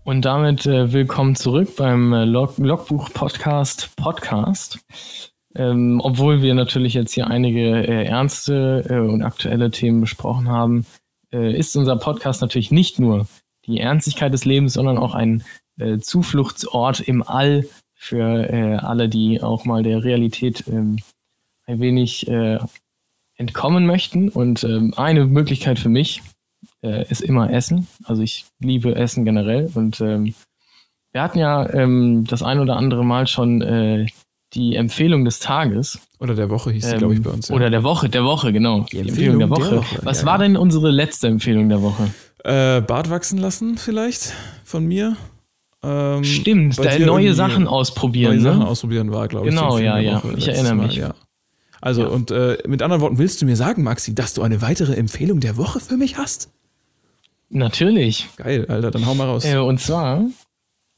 Und 0.05 0.24
damit 0.24 0.65
äh, 0.65 0.90
willkommen 0.90 1.36
zurück 1.36 1.77
beim 1.77 2.15
äh, 2.15 2.24
Log 2.24 2.57
Logbuch 2.57 3.11
Podcast 3.12 3.90
Podcast. 3.97 4.78
Ähm, 5.55 6.01
obwohl 6.03 6.43
wir 6.43 6.55
natürlich 6.55 6.95
jetzt 6.95 7.12
hier 7.12 7.27
einige 7.27 7.87
äh, 7.87 8.05
ernste 8.05 8.85
äh, 8.89 8.99
und 8.99 9.23
aktuelle 9.23 9.70
Themen 9.70 10.01
besprochen 10.01 10.49
haben, 10.49 10.87
äh, 11.33 11.57
ist 11.57 11.77
unser 11.77 11.97
Podcast 11.97 12.43
natürlich 12.43 12.70
nicht 12.70 12.99
nur 12.99 13.27
die 13.66 13.81
Ernstigkeit 13.81 14.33
des 14.33 14.45
Lebens, 14.45 14.75
sondern 14.75 14.99
auch 14.99 15.15
ein 15.15 15.43
äh, 15.79 15.99
Zufluchtsort 15.99 17.01
im 17.01 17.23
All 17.23 17.66
für 17.95 18.49
äh, 18.51 18.77
alle, 18.77 19.09
die 19.09 19.43
auch 19.43 19.65
mal 19.65 19.83
der 19.83 20.05
Realität 20.05 20.65
ähm, 20.69 20.99
ein 21.66 21.81
wenig 21.81 22.29
äh, 22.29 22.59
entkommen 23.37 23.87
möchten. 23.87 24.29
Und 24.29 24.65
ähm, 24.65 24.95
eine 24.97 25.27
Möglichkeit 25.27 25.79
für 25.79 25.89
mich 25.89 26.23
äh, 26.83 27.09
ist 27.11 27.20
immer 27.20 27.51
Essen. 27.51 27.87
Also 28.05 28.23
ich 28.23 28.47
liebe 28.61 28.95
Essen 28.95 29.25
generell. 29.25 29.70
Und 29.75 30.01
ähm, 30.01 30.35
wir 31.12 31.23
hatten 31.23 31.39
ja 31.39 31.69
ähm, 31.73 32.25
das 32.29 32.43
ein 32.43 32.61
oder 32.61 32.77
andere 32.77 33.05
Mal 33.05 33.27
schon 33.27 33.62
äh, 33.62 34.07
die 34.55 34.77
Empfehlung 34.77 35.25
des 35.25 35.41
Tages. 35.41 35.99
Oder 36.20 36.35
der 36.35 36.49
Woche 36.51 36.70
hieß 36.70 36.87
die, 36.87 36.93
Ähm, 36.93 36.99
glaube 36.99 37.15
ich, 37.15 37.23
bei 37.23 37.31
uns. 37.31 37.49
Ja. 37.49 37.55
Oder 37.55 37.70
der 37.70 37.83
Woche, 37.83 38.09
der 38.09 38.25
Woche, 38.25 38.53
genau. 38.53 38.87
Die, 38.91 38.99
Empfehlung 38.99 39.39
der 39.39 39.51
Woche, 39.51 39.83
Was 40.03 40.20
ja, 40.23 40.27
war 40.27 40.39
denn 40.39 40.57
unsere 40.57 40.91
letzte 40.91 41.29
Empfehlung 41.29 41.69
der 41.69 41.83
Woche? 41.83 42.11
äh, 42.45 42.81
Bart 42.81 43.11
wachsen 43.11 43.39
lassen, 43.39 43.77
vielleicht 43.79 44.33
von 44.65 44.87
mir. 44.87 45.16
Ähm, 45.83 46.25
Stimmt, 46.25 46.79
da 46.85 46.99
neue 46.99 47.35
Sachen 47.35 47.69
ausprobieren. 47.69 48.33
neue 48.35 48.41
Sachen 48.41 48.59
ne? 48.61 48.66
ausprobieren 48.69 49.12
war, 49.12 49.29
glaube 49.29 49.49
ich. 49.49 49.55
Genau, 49.55 49.77
die 49.79 49.85
Empfehlung 49.85 49.97
ja, 49.97 50.03
der 50.03 50.12
ja. 50.12 50.25
Woche 50.25 50.39
Ich 50.39 50.49
erinnere 50.49 50.75
Mal, 50.75 50.87
mich. 50.87 50.97
Ja. 50.97 51.15
Also, 51.81 52.03
Ja. 52.03 52.09
und 52.09 52.31
äh, 52.33 52.59
mit 52.66 52.83
anderen 52.83 53.01
Worten, 53.03 53.19
willst 53.19 53.41
du 53.43 53.47
mir 53.47 53.55
sagen, 53.55 53.83
Maxi, 53.85 54.15
dass 54.15 54.35
du 54.35 54.43
eine 54.43 54.61
weitere 54.62 54.95
Empfehlung 54.95 55.39
der 55.41 55.57
Woche 55.57 55.79
für 55.79 55.97
mich 55.97 56.16
hast? 56.16 56.51
Natürlich. 57.51 58.29
Geil, 58.37 58.66
Alter, 58.69 58.91
dann 58.91 59.07
hau 59.07 59.15
mal 59.15 59.27
raus. 59.27 59.45
Äh, 59.45 59.59
und 59.59 59.81
zwar 59.81 60.23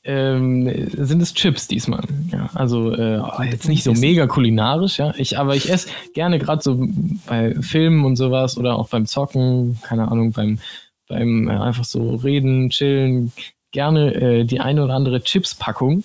ähm, 0.02 0.88
sind 0.96 1.20
es 1.20 1.34
Chips 1.34 1.68
diesmal. 1.68 2.04
Ja, 2.32 2.50
also 2.54 2.92
äh, 2.92 3.20
jetzt 3.50 3.68
nicht 3.68 3.84
so 3.84 3.92
mega 3.92 4.26
kulinarisch, 4.26 4.98
ja. 4.98 5.12
Ich, 5.16 5.38
aber 5.38 5.56
ich 5.56 5.70
esse 5.70 5.88
gerne 6.14 6.38
gerade 6.38 6.62
so 6.62 6.88
bei 7.26 7.54
Filmen 7.60 8.04
und 8.04 8.16
sowas 8.16 8.56
oder 8.56 8.76
auch 8.76 8.88
beim 8.88 9.06
Zocken, 9.06 9.78
keine 9.82 10.10
Ahnung, 10.10 10.32
beim, 10.32 10.58
beim 11.06 11.48
äh, 11.48 11.52
einfach 11.52 11.84
so 11.84 12.14
reden, 12.16 12.70
chillen, 12.70 13.32
gerne 13.72 14.14
äh, 14.14 14.44
die 14.44 14.60
eine 14.60 14.84
oder 14.84 14.94
andere 14.94 15.22
Chips-Packung. 15.22 16.02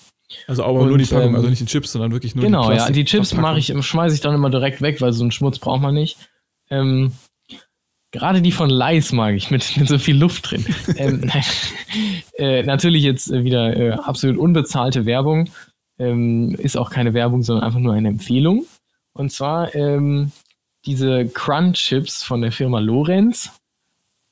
Also 0.47 0.63
aber 0.63 0.81
und, 0.81 0.89
nur 0.89 0.97
die 0.97 1.05
Packung, 1.05 1.29
ähm, 1.29 1.35
also 1.35 1.47
nicht 1.47 1.61
die 1.61 1.65
Chips, 1.65 1.93
sondern 1.93 2.11
wirklich 2.11 2.35
nur 2.35 2.43
genau, 2.43 2.69
die 2.71 2.77
ja. 2.77 2.89
Die 2.89 3.05
Chips 3.05 3.33
mache 3.33 3.59
ich, 3.59 3.73
schmeiße 3.79 4.15
ich 4.15 4.21
dann 4.21 4.35
immer 4.35 4.49
direkt 4.49 4.81
weg, 4.81 4.99
weil 4.99 5.13
so 5.13 5.23
einen 5.23 5.31
Schmutz 5.31 5.59
braucht 5.59 5.81
man 5.81 5.93
nicht. 5.93 6.17
Ähm, 6.69 7.13
Gerade 8.15 8.41
die 8.41 8.53
von 8.53 8.69
Leis 8.69 9.11
mag 9.11 9.35
ich 9.35 9.51
mit, 9.51 9.75
mit 9.75 9.89
so 9.89 9.97
viel 9.97 10.15
Luft 10.15 10.49
drin. 10.49 10.65
ähm, 10.95 11.19
nein. 11.25 11.43
äh, 12.37 12.63
natürlich 12.63 13.03
jetzt 13.03 13.29
äh, 13.29 13.43
wieder 13.43 13.75
äh, 13.75 13.91
absolut 13.91 14.37
unbezahlte 14.37 15.05
Werbung. 15.05 15.49
Ähm, 15.99 16.55
ist 16.57 16.77
auch 16.77 16.89
keine 16.89 17.13
Werbung, 17.13 17.43
sondern 17.43 17.65
einfach 17.65 17.81
nur 17.81 17.93
eine 17.93 18.07
Empfehlung. 18.07 18.65
Und 19.11 19.33
zwar 19.33 19.75
ähm, 19.75 20.31
diese 20.85 21.25
Crunch 21.25 21.73
Chips 21.73 22.23
von 22.23 22.41
der 22.41 22.53
Firma 22.53 22.79
Lorenz. 22.79 23.51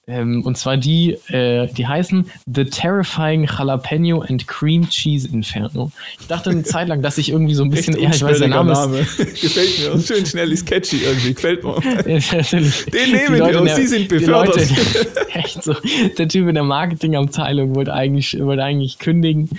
Ähm, 0.05 0.43
und 0.45 0.57
zwar 0.57 0.75
die, 0.75 1.11
äh, 1.29 1.67
die 1.71 1.87
heißen 1.87 2.29
The 2.53 2.65
Terrifying 2.65 3.45
Jalapeno 3.45 4.21
and 4.21 4.45
Cream 4.47 4.89
Cheese 4.89 5.29
Inferno. 5.29 5.93
Ich 6.19 6.27
dachte 6.27 6.49
eine 6.49 6.63
Zeit 6.63 6.89
lang, 6.89 7.01
dass 7.01 7.17
ich 7.17 7.29
irgendwie 7.29 7.53
so 7.53 7.63
ein 7.63 7.69
bisschen, 7.71 7.97
ja, 7.97 8.09
ich 8.09 8.21
weiß, 8.21 8.39
der 8.39 8.49
Name 8.49 8.73
ist, 8.73 8.79
Name. 8.79 8.97
Gefällt 9.17 9.79
mir. 9.79 9.93
Und 9.93 10.05
schön 10.05 10.25
schnell, 10.25 10.51
ist 10.51 10.65
catchy 10.65 10.97
irgendwie. 11.05 11.33
Gefällt 11.33 11.63
mir. 11.63 11.79
Den 12.03 13.11
nehmen 13.13 13.35
wir 13.35 13.61
und 13.61 13.69
Sie 13.69 13.87
sind 13.87 14.09
befördert. 14.09 14.55
Leute- 14.57 15.29
Echt 15.33 15.63
so. 15.63 15.73
Der 16.17 16.27
Typ 16.27 16.49
in 16.49 16.55
der 16.55 16.63
Marketingabteilung 16.63 17.73
wollte 17.75 17.93
eigentlich, 17.93 18.37
wollte 18.39 18.63
eigentlich 18.63 18.99
kündigen. 18.99 19.49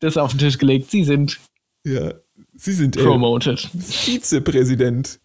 Das 0.00 0.16
auf 0.16 0.30
den 0.32 0.38
Tisch 0.38 0.56
gelegt. 0.56 0.90
Sie 0.90 1.04
sind 1.04 1.38
ja, 1.86 2.14
Sie 2.56 2.72
sind 2.72 2.96
äh, 2.96 3.02
promoted. 3.02 3.68
Vizepräsident 3.78 5.18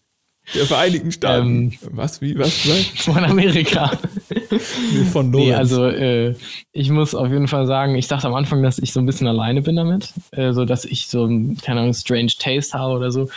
der 0.54 0.66
Vereinigten 0.66 1.12
Staaten. 1.12 1.46
Ähm, 1.46 1.72
was, 1.90 2.20
wie, 2.20 2.38
was, 2.38 2.68
was? 2.68 3.04
Von 3.04 3.24
Amerika. 3.24 3.92
Nee, 4.30 5.04
von 5.04 5.30
nee, 5.30 5.50
Lorenz. 5.50 5.58
also 5.58 5.86
äh, 5.86 6.34
ich 6.72 6.90
muss 6.90 7.14
auf 7.14 7.28
jeden 7.30 7.48
Fall 7.48 7.66
sagen, 7.66 7.94
ich 7.94 8.08
dachte 8.08 8.26
am 8.26 8.34
Anfang, 8.34 8.62
dass 8.62 8.78
ich 8.78 8.92
so 8.92 9.00
ein 9.00 9.06
bisschen 9.06 9.26
alleine 9.26 9.62
bin 9.62 9.76
damit. 9.76 10.12
Äh, 10.30 10.52
so 10.52 10.64
dass 10.64 10.84
ich 10.84 11.08
so 11.08 11.26
ein, 11.26 11.56
keine 11.58 11.80
Ahnung, 11.80 11.94
strange 11.94 12.32
Taste 12.38 12.78
habe 12.78 12.94
oder 12.94 13.10
so. 13.10 13.28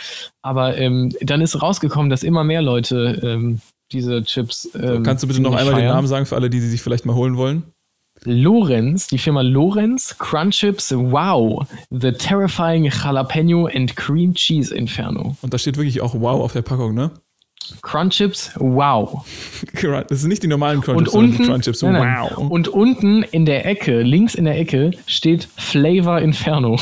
Aber 0.42 0.76
ähm, 0.76 1.14
dann 1.20 1.40
ist 1.40 1.60
rausgekommen, 1.60 2.10
dass 2.10 2.22
immer 2.22 2.44
mehr 2.44 2.62
Leute 2.62 3.20
ähm, 3.22 3.60
diese 3.92 4.22
Chips. 4.24 4.70
Ähm, 4.74 5.02
Kannst 5.02 5.22
du 5.22 5.28
bitte 5.28 5.40
noch 5.40 5.54
einmal 5.54 5.74
den 5.74 5.82
feiern. 5.82 5.94
Namen 5.94 6.08
sagen 6.08 6.26
für 6.26 6.36
alle, 6.36 6.50
die 6.50 6.60
sie 6.60 6.68
sich 6.68 6.82
vielleicht 6.82 7.04
mal 7.04 7.14
holen 7.14 7.36
wollen? 7.36 7.71
Lorenz, 8.24 9.06
die 9.08 9.18
Firma 9.18 9.40
Lorenz, 9.42 10.16
Crunchips, 10.18 10.92
wow, 10.92 11.66
the 11.90 12.12
terrifying 12.12 12.84
Jalapeno 12.90 13.66
and 13.66 13.94
Cream 13.96 14.34
Cheese 14.34 14.74
Inferno. 14.74 15.36
Und 15.42 15.52
da 15.52 15.58
steht 15.58 15.76
wirklich 15.76 16.00
auch 16.00 16.14
Wow 16.14 16.40
auf 16.42 16.52
der 16.52 16.62
Packung, 16.62 16.94
ne? 16.94 17.10
Crunchips, 17.80 18.52
wow. 18.58 19.24
Das 20.08 20.20
sind 20.20 20.28
nicht 20.28 20.42
die 20.42 20.46
normalen 20.48 20.78
Und 20.78 20.84
Crunchips, 20.84 21.12
die 21.12 21.16
unten, 21.18 21.44
Crunchips. 21.46 21.82
nein, 21.82 21.92
nein. 21.92 22.28
Wow. 22.36 22.50
und 22.50 22.68
unten 22.68 23.22
in 23.22 23.46
der 23.46 23.64
Ecke, 23.66 24.02
links 24.02 24.34
in 24.34 24.44
der 24.44 24.58
Ecke, 24.58 24.90
steht 25.06 25.48
Flavor 25.56 26.20
Inferno. 26.20 26.78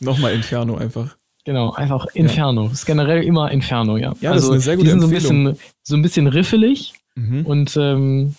Nochmal 0.00 0.32
Inferno 0.34 0.76
einfach. 0.76 1.16
Genau, 1.44 1.72
einfach 1.72 2.06
Inferno. 2.14 2.68
Ist 2.68 2.86
generell 2.86 3.22
immer 3.24 3.50
Inferno, 3.50 3.96
ja. 3.96 4.14
Ja, 4.20 4.32
das 4.32 4.44
ist 4.44 4.50
eine 4.50 4.60
sehr 4.60 4.76
gute 4.76 4.86
die 4.86 4.90
sind 4.90 5.00
so 5.00 5.06
ein 5.08 5.12
bisschen, 5.12 5.58
so 5.82 5.96
ein 5.96 6.02
bisschen 6.02 6.26
riffelig 6.26 6.94
Mhm. 7.14 7.44
und 7.44 7.76
ähm, 7.76 8.22
Und 8.22 8.34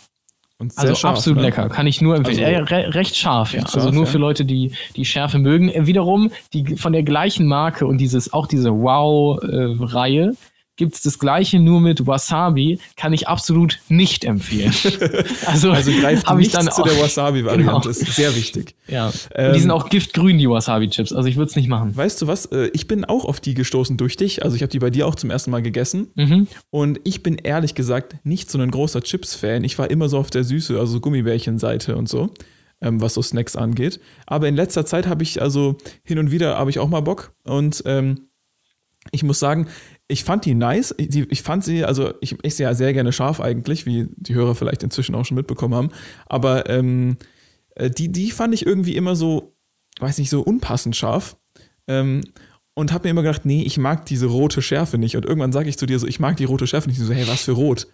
also 0.76 0.96
scharf, 0.96 1.18
absolut 1.18 1.38
ne? 1.38 1.48
lecker. 1.48 1.70
Kann 1.70 1.88
ich 1.88 2.02
nur 2.02 2.16
empfehlen. 2.16 2.44
Also- 2.44 2.74
äh, 2.76 2.82
re 2.82 2.94
recht 2.94 3.16
scharf, 3.16 3.54
ja. 3.54 3.62
Also 3.62 3.80
scharf, 3.80 3.92
nur 3.94 4.06
ja. 4.06 4.10
für 4.12 4.18
Leute, 4.18 4.46
die 4.46 4.72
die 4.96 5.06
Schärfe 5.06 5.40
mögen. 5.40 5.70
Äh, 5.70 5.86
wiederum, 5.88 6.32
die 6.54 6.76
von 6.78 6.94
der 6.94 7.04
gleichen 7.04 7.48
Marke 7.48 7.86
und 7.86 7.98
dieses, 7.98 8.34
auch 8.34 8.48
diese 8.48 8.72
Wow-Reihe 8.72 10.34
gibt 10.76 10.96
es 10.96 11.02
das 11.02 11.20
gleiche 11.20 11.60
nur 11.60 11.80
mit 11.82 12.08
Wasabi, 12.08 12.80
kann 12.96 13.14
ich 13.14 13.28
absolut 13.28 13.80
nicht 13.90 14.26
empfehlen. 14.26 14.74
also 15.46 15.72
Also 15.72 15.92
greift 15.92 16.26
ich 16.28 16.36
nicht 16.36 16.54
dann 16.56 16.66
zu 16.72 16.82
auch, 16.82 16.88
der 16.88 17.00
Wasabi-Variante. 17.00 17.64
Genau. 17.66 17.80
Das 17.80 17.98
ist 17.98 18.16
sehr 18.16 18.36
wichtig. 18.36 18.76
Ja. 18.88 19.12
Ähm, 19.36 19.54
die 19.54 19.60
sind 19.60 19.72
auch 19.72 19.90
giftgrün, 19.90 20.38
die 20.40 20.50
Wasabi-Chips. 20.50 21.14
Also 21.14 21.30
ich 21.30 21.36
würde 21.36 21.50
es 21.50 21.56
nicht 21.56 21.68
machen. 21.68 21.96
Weißt 21.96 22.22
du 22.22 22.28
was? 22.28 22.48
Äh, 22.48 22.70
Ich 22.74 22.88
bin 22.88 23.06
auch 23.06 23.26
auf 23.26 23.40
die 23.40 23.54
gestoßen 23.54 23.98
durch 23.98 24.18
dich. 24.18 24.44
Also 24.44 24.56
ich 24.56 24.62
habe 24.64 24.72
die 24.72 24.80
bei 24.80 24.90
dir 24.90 25.06
auch 25.08 25.16
zum 25.16 25.30
ersten 25.30 25.52
Mal 25.52 25.62
gegessen. 25.62 26.08
Mhm. 26.16 26.48
Und 26.72 27.00
ich 27.04 27.22
bin 27.22 27.36
ehrlich 27.36 27.76
gesagt 27.76 28.16
nicht 28.24 28.50
so 28.50 28.60
ein 28.60 28.72
großer 28.72 29.02
Chips-Fan. 29.02 29.64
Ich 29.64 29.78
war 29.78 29.92
immer 29.92 30.10
so 30.10 30.18
auf 30.18 30.30
der 30.32 30.44
Süße, 30.44 30.80
also 30.80 31.00
Gummibärchen-Seite 31.00 31.96
und 31.96 32.10
so, 32.10 32.32
ähm, 32.82 33.00
was 33.00 33.14
so 33.14 33.22
Snacks 33.22 33.56
angeht. 33.56 34.00
Aber 34.26 34.48
in 34.48 34.56
letzter 34.56 34.86
Zeit 34.86 35.06
habe 35.08 35.22
ich 35.22 35.42
also 35.42 35.78
hin 36.04 36.18
und 36.18 36.32
wieder 36.32 36.58
habe 36.58 36.72
ich 36.72 36.80
auch 36.80 36.90
mal 36.90 37.02
Bock. 37.02 37.34
Und 37.44 37.84
ähm, 37.86 38.28
ich 39.12 39.24
muss 39.24 39.38
sagen, 39.40 39.68
ich 40.08 40.24
fand 40.24 40.46
die 40.46 40.54
nice. 40.54 40.94
Ich 40.98 41.42
fand 41.42 41.64
sie, 41.64 41.86
also 41.86 42.14
ich 42.22 42.44
esse 42.44 42.64
ja 42.64 42.74
sehr 42.74 42.94
gerne 42.94 43.12
scharf 43.12 43.40
eigentlich, 43.40 43.86
wie 43.86 44.08
die 44.16 44.36
Hörer 44.36 44.56
vielleicht 44.56 44.84
inzwischen 44.84 45.16
auch 45.16 45.26
schon 45.26 45.38
mitbekommen 45.38 45.76
haben. 45.76 45.90
Aber 46.26 46.70
ähm, 46.70 47.18
äh, 47.76 47.90
die, 47.90 48.12
die 48.12 48.32
fand 48.32 48.54
ich 48.54 48.66
irgendwie 48.66 48.96
immer 48.96 49.16
so, 49.16 49.56
weiß 50.00 50.18
nicht, 50.18 50.30
so 50.30 50.42
unpassend 50.42 50.96
scharf. 50.96 51.38
Ähm, 51.88 52.22
und 52.76 52.92
habe 52.92 53.06
mir 53.06 53.12
immer 53.12 53.22
gedacht, 53.22 53.46
nee, 53.46 53.62
ich 53.64 53.78
mag 53.78 54.06
diese 54.06 54.26
rote 54.26 54.62
Schärfe 54.62 54.98
nicht. 54.98 55.16
Und 55.16 55.26
irgendwann 55.26 55.52
sage 55.52 55.70
ich 55.70 55.78
zu 55.78 55.86
dir 55.86 56.00
so, 56.00 56.08
ich 56.08 56.20
mag 56.20 56.38
die 56.38 56.46
rote 56.46 56.68
Schärfe 56.68 56.90
nicht. 56.90 57.00
Und 57.00 57.06
so, 57.06 57.14
hey, 57.14 57.28
was 57.28 57.44
für 57.44 57.52
rot? 57.52 57.88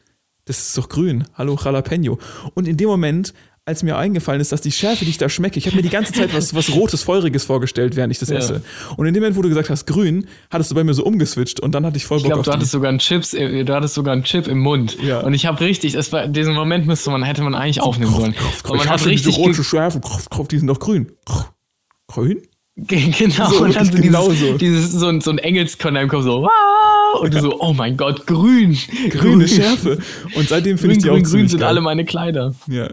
Das 0.46 0.60
ist 0.60 0.78
doch 0.78 0.90
grün. 0.90 1.26
Hallo, 1.36 1.58
Jalapeno. 1.62 2.18
Und 2.54 2.68
in 2.68 2.78
dem 2.78 2.88
Moment, 2.88 3.34
als 3.70 3.84
mir 3.84 3.98
eingefallen 3.98 4.42
ist, 4.42 4.52
dass 4.52 4.60
die 4.62 4.72
Schärfe, 4.72 5.06
die 5.06 5.12
ich 5.12 5.18
da 5.18 5.30
schmecke, 5.30 5.58
ich 5.60 5.66
habe 5.68 5.76
mir 5.78 5.82
die 5.84 5.90
ganze 5.90 6.12
Zeit 6.12 6.34
was, 6.34 6.54
was 6.54 6.72
Rotes, 6.76 7.04
Feuriges 7.04 7.44
vorgestellt, 7.46 7.96
während 7.96 8.12
ich 8.12 8.20
das 8.20 8.30
Ja. 8.30 8.38
esse. 8.38 8.62
Und 8.98 9.08
in 9.08 9.14
dem 9.14 9.22
Moment, 9.22 9.38
wo 9.38 9.42
du 9.42 9.48
gesagt 9.50 9.70
hast, 9.70 9.86
grün, 9.86 10.26
hattest 10.50 10.72
du 10.72 10.76
bei 10.76 10.84
mir 10.84 10.94
so 10.94 11.04
umgeswitcht 11.06 11.60
und 11.62 11.74
dann 11.74 11.86
hatte 11.86 11.96
ich 11.98 12.06
voll 12.06 12.18
Ich 12.18 12.24
Bock 12.24 12.30
glaube, 12.30 12.40
auf 12.42 12.46
du 12.48 12.52
hattest 12.52 12.72
sogar 12.72 12.90
einen 12.90 13.00
Chips, 13.00 13.34
äh, 13.34 13.64
du 13.64 13.74
hattest 13.74 13.94
sogar 13.94 14.14
einen 14.14 14.24
Chip 14.24 14.48
im 14.48 14.60
Mund. 14.60 14.98
Ja. 15.02 15.20
Und 15.22 15.34
ich 15.34 15.46
habe 15.46 15.60
richtig, 15.62 15.94
das 15.94 16.12
war, 16.12 16.28
diesen 16.28 16.54
Moment 16.54 16.88
müsste 16.88 17.10
man, 17.12 17.24
hätte 17.24 17.42
man 17.44 17.56
eigentlich 17.56 17.80
aufnehmen 17.82 18.12
sollen. 18.12 18.34
Und 18.64 18.70
man 18.70 18.78
ich 18.80 18.84
hat 18.86 18.90
hatte 19.00 19.06
richtig, 19.10 19.36
diese 19.36 19.48
rote 19.48 19.64
Schärfe, 19.64 20.02
die 20.52 20.58
sind 20.58 20.68
doch 20.68 20.80
grün. 20.80 21.12
Grün? 22.08 22.42
ge- 22.76 23.12
genau, 23.18 23.50
So, 23.50 23.64
und 23.64 23.76
dann 23.76 23.86
so 23.86 24.02
genau 24.02 24.30
dieses, 24.30 24.50
so. 24.52 24.58
dieses, 24.58 24.92
so 24.94 25.08
ein, 25.08 25.22
so 25.22 25.32
ein 25.32 25.38
Engelskorn 25.38 25.96
in 25.96 26.00
deinem 26.02 26.10
Kopf, 26.10 26.24
so, 26.24 26.42
wow, 26.44 27.22
und 27.22 27.34
du 27.34 27.42
so, 27.42 27.60
oh 27.60 27.74
mein 27.74 27.98
Gott, 27.98 28.26
grün. 28.26 28.78
Grüne 29.10 29.48
Schärfe. 29.48 29.98
Und 30.36 30.48
seitdem 30.48 30.78
finde 30.78 30.96
Grün, 30.96 30.98
ich 30.98 31.04
die 31.04 31.10
auch 31.10 31.14
grün, 31.16 31.24
grün 31.24 31.30
ziemlich 31.32 31.52
sind 31.52 31.60
geil. 31.60 31.70
alle 31.70 31.82
meine 31.82 32.06
Kleider. 32.06 32.54
Ja. 32.68 32.90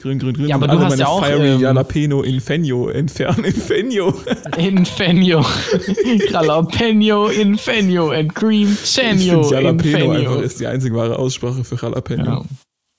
Grün, 0.00 0.18
grün, 0.18 0.32
grün. 0.32 0.46
Ja, 0.48 0.56
aber 0.56 0.66
du 0.68 0.78
hast 0.80 0.98
ja 0.98 1.08
auch, 1.08 1.22
Fiery 1.24 1.54
ähm, 1.54 1.60
Jalapeno 1.60 2.22
Infenio, 2.22 2.88
Infern, 2.88 3.44
Infenio. 3.44 4.14
Inferno. 4.56 5.44
Jalapeno, 6.30 7.28
Inferno 7.28 8.10
and 8.10 8.34
Cream 8.34 8.72
Ich 8.82 8.90
Chanio. 8.94 9.42
finde 9.42 9.62
Jalapeno 9.62 9.98
Inferno. 9.98 10.12
einfach 10.30 10.40
ist 10.42 10.60
die 10.60 10.66
einzig 10.66 10.94
wahre 10.94 11.18
Aussprache 11.18 11.64
für 11.64 11.76
Jalapeno. 11.76 12.24
Ja. 12.24 12.42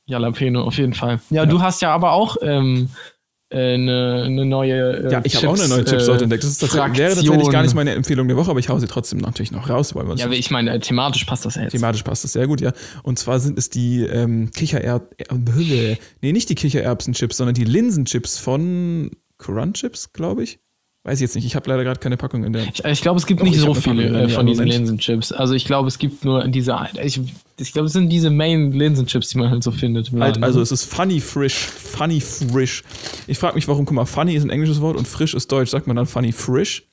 Jalapeno, 0.06 0.61
auf 0.64 0.78
jeden 0.78 0.94
Fall. 0.94 1.19
Ja, 1.32 1.48
du 1.48 1.61
hast 1.61 1.82
ja 1.82 1.91
aber 1.91 2.11
auch 2.11 2.38
ähm, 2.44 2.90
äh, 2.90 3.20
eine, 3.52 4.23
eine 4.26 4.45
neue. 4.45 5.07
Äh, 5.07 5.11
Ja, 5.11 5.22
ich 5.23 5.36
habe 5.36 5.49
auch 5.49 5.60
eine 5.60 5.68
neue 5.68 5.80
Chips, 5.80 5.91
Chipsorte 5.91 6.22
äh, 6.22 6.23
entdeckt. 6.23 6.44
Das 6.44 6.52
ist 6.52 6.60
tatsächlich, 6.60 6.98
wäre 6.98 7.15
tatsächlich 7.15 7.49
gar 7.49 7.64
nicht 7.64 7.76
meine 7.76 7.94
Empfehlung 7.94 8.28
der 8.28 8.38
Woche, 8.38 8.49
aber 8.52 8.60
ich 8.60 8.69
hau 8.69 8.80
sie 8.80 8.88
trotzdem 8.88 9.19
natürlich 9.19 9.52
noch 9.52 9.69
raus, 9.69 9.94
weil 9.95 10.06
Ja, 10.18 10.26
aber 10.26 10.36
ich 10.36 10.52
meine, 10.52 10.72
äh, 10.73 10.80
thematisch 10.80 11.26
passt 11.26 11.45
das 11.45 11.56
ja 11.56 11.64
jetzt. 11.64 11.72
thematisch 11.72 12.03
passt 12.03 12.23
das 12.23 12.34
sehr 12.34 12.48
gut, 12.48 12.61
ja. 12.61 12.72
Und 13.03 13.19
zwar 13.19 13.40
sind 13.40 13.57
es 13.57 13.69
die 13.69 14.02
ähm, 14.03 14.52
Kichererbsen, 14.52 15.18
äh, 15.19 15.98
nee, 16.22 16.32
nicht 16.32 16.49
die 16.49 16.56
Kichererbsen-Chips, 16.56 17.38
sondern 17.38 17.53
die 17.56 17.65
Linsenchips 17.65 18.38
von 18.38 19.11
Crunchips, 19.38 20.14
glaube 20.14 20.44
ich. 20.44 20.60
Weiß 21.03 21.18
ich 21.18 21.22
jetzt 21.22 21.36
nicht. 21.36 21.45
Ich 21.45 21.56
habe 21.56 21.68
leider 21.68 21.84
gerade 21.84 21.99
keine 21.99 22.15
Packung 22.15 22.44
in 22.44 22.53
der. 22.53 22.64
Ich, 22.68 22.86
ich 22.86 23.02
glaube, 23.02 23.18
es 23.18 23.26
gibt 23.26 23.40
Doch, 23.40 23.45
nicht 23.45 23.56
ich 23.56 23.61
so 23.61 23.73
viele 23.73 24.03
Packung, 24.03 24.19
äh, 24.19 24.30
von 24.30 24.45
diesen. 24.45 24.68
Linsenchips. 24.68 25.32
Also 25.32 25.56
ich 25.56 25.65
glaube, 25.65 25.88
es 25.88 25.98
gibt 25.98 26.23
nur 26.23 26.48
diese. 26.48 26.78
Ich, 27.03 27.19
ich 27.57 27.73
glaube, 27.73 27.88
es 27.88 27.94
sind 27.94 28.10
diese 28.10 28.30
Main 28.30 28.72
Linsenchips, 28.72 29.30
die 29.30 29.40
man 29.40 29.49
halt 29.49 29.64
so 29.64 29.72
findet. 29.72 30.11
Halt, 30.11 30.19
Laden. 30.19 30.44
also 30.44 30.61
es 30.61 30.72
ist 30.72 30.86
funny 30.86 31.19
frisch, 31.19 31.56
funny 31.56 32.22
frisch. 32.22 32.84
Ich 33.26 33.40
frage 33.40 33.56
mich, 33.56 33.68
warum, 33.68 33.86
guck 33.86 33.95
mal, 33.95 34.06
funny 34.06 34.36
ist 34.36 34.44
ein 34.44 34.52
englisches 34.52 34.80
Wort 34.80 34.95
und 34.95 35.07
frisch 35.07 35.34
ist 35.34 35.52
deutsch. 35.52 35.72
Sagt 35.72 35.88
man 35.88 35.95
dann 35.95 36.06
funny 36.06 36.32
frisch? 36.32 36.84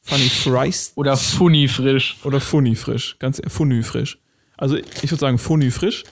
Funny 0.00 0.28
fries? 0.28 0.92
Oder 0.94 1.16
Funny 1.16 1.66
frisch. 1.66 2.18
Oder 2.24 2.38
funny 2.38 2.76
frisch? 2.76 3.16
Ganz 3.18 3.40
funny 3.48 3.82
frisch. 3.82 4.18
Also 4.56 4.76
ich 4.76 5.10
würde 5.10 5.16
sagen 5.16 5.38
funny 5.38 5.70
frisch. 5.72 6.04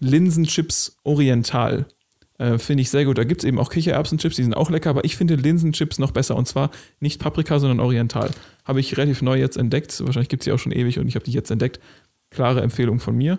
Linsenchips 0.00 0.98
oriental. 1.04 1.86
Äh, 2.38 2.58
finde 2.58 2.82
ich 2.82 2.90
sehr 2.90 3.04
gut. 3.04 3.18
Da 3.18 3.24
gibt 3.24 3.42
es 3.42 3.48
eben 3.48 3.58
auch 3.58 3.70
Kichererbsenchips, 3.70 4.36
die 4.36 4.42
sind 4.42 4.54
auch 4.54 4.70
lecker, 4.70 4.90
aber 4.90 5.04
ich 5.04 5.16
finde 5.16 5.36
Linsenchips 5.36 5.98
noch 5.98 6.10
besser. 6.10 6.36
Und 6.36 6.46
zwar 6.46 6.70
nicht 7.00 7.20
Paprika, 7.20 7.58
sondern 7.58 7.80
oriental. 7.80 8.30
Habe 8.64 8.80
ich 8.80 8.96
relativ 8.96 9.22
neu 9.22 9.38
jetzt 9.38 9.56
entdeckt. 9.56 10.00
Wahrscheinlich 10.04 10.28
gibt 10.28 10.42
es 10.42 10.44
die 10.44 10.52
auch 10.52 10.58
schon 10.58 10.72
ewig 10.72 10.98
und 10.98 11.08
ich 11.08 11.14
habe 11.14 11.24
die 11.24 11.32
jetzt 11.32 11.50
entdeckt. 11.50 11.80
Klare 12.30 12.60
Empfehlung 12.60 13.00
von 13.00 13.16
mir. 13.16 13.38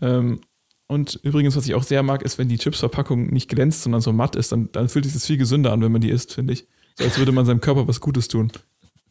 Ähm, 0.00 0.40
und 0.88 1.18
übrigens, 1.22 1.56
was 1.56 1.66
ich 1.66 1.74
auch 1.74 1.82
sehr 1.82 2.02
mag, 2.04 2.22
ist, 2.22 2.38
wenn 2.38 2.48
die 2.48 2.58
Chipsverpackung 2.58 3.26
nicht 3.32 3.48
glänzt, 3.48 3.82
sondern 3.82 4.00
so 4.00 4.12
matt 4.12 4.36
ist, 4.36 4.52
dann, 4.52 4.70
dann 4.70 4.88
fühlt 4.88 5.04
sich 5.04 5.14
das 5.14 5.26
viel 5.26 5.36
gesünder 5.36 5.72
an, 5.72 5.82
wenn 5.82 5.90
man 5.90 6.00
die 6.00 6.10
isst, 6.10 6.32
finde 6.32 6.52
ich. 6.52 6.66
So 6.96 7.04
als 7.04 7.18
würde 7.18 7.32
man 7.32 7.44
seinem 7.44 7.60
Körper 7.60 7.88
was 7.88 8.00
Gutes 8.00 8.28
tun. 8.28 8.52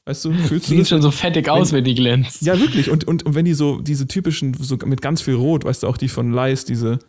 Weißt 0.05 0.23
du, 0.23 0.33
fühlst 0.33 0.67
du 0.67 0.69
Sieht 0.71 0.81
das? 0.81 0.89
schon 0.89 1.01
so 1.01 1.11
fettig 1.11 1.49
aus, 1.49 1.73
wenn 1.73 1.83
die 1.83 1.95
glänzt. 1.95 2.43
Ja, 2.43 2.59
wirklich. 2.59 2.91
Und, 2.91 3.05
und, 3.05 3.23
und 3.25 3.35
wenn 3.35 3.45
die 3.45 3.55
so, 3.55 3.81
diese 3.81 4.07
typischen, 4.07 4.53
so 4.53 4.77
mit 4.85 5.01
ganz 5.01 5.21
viel 5.21 5.33
Rot, 5.33 5.65
weißt 5.65 5.83
du, 5.83 5.87
auch 5.87 5.97
die 5.97 6.09
von 6.09 6.31
Leis, 6.31 6.63
diese 6.63 6.99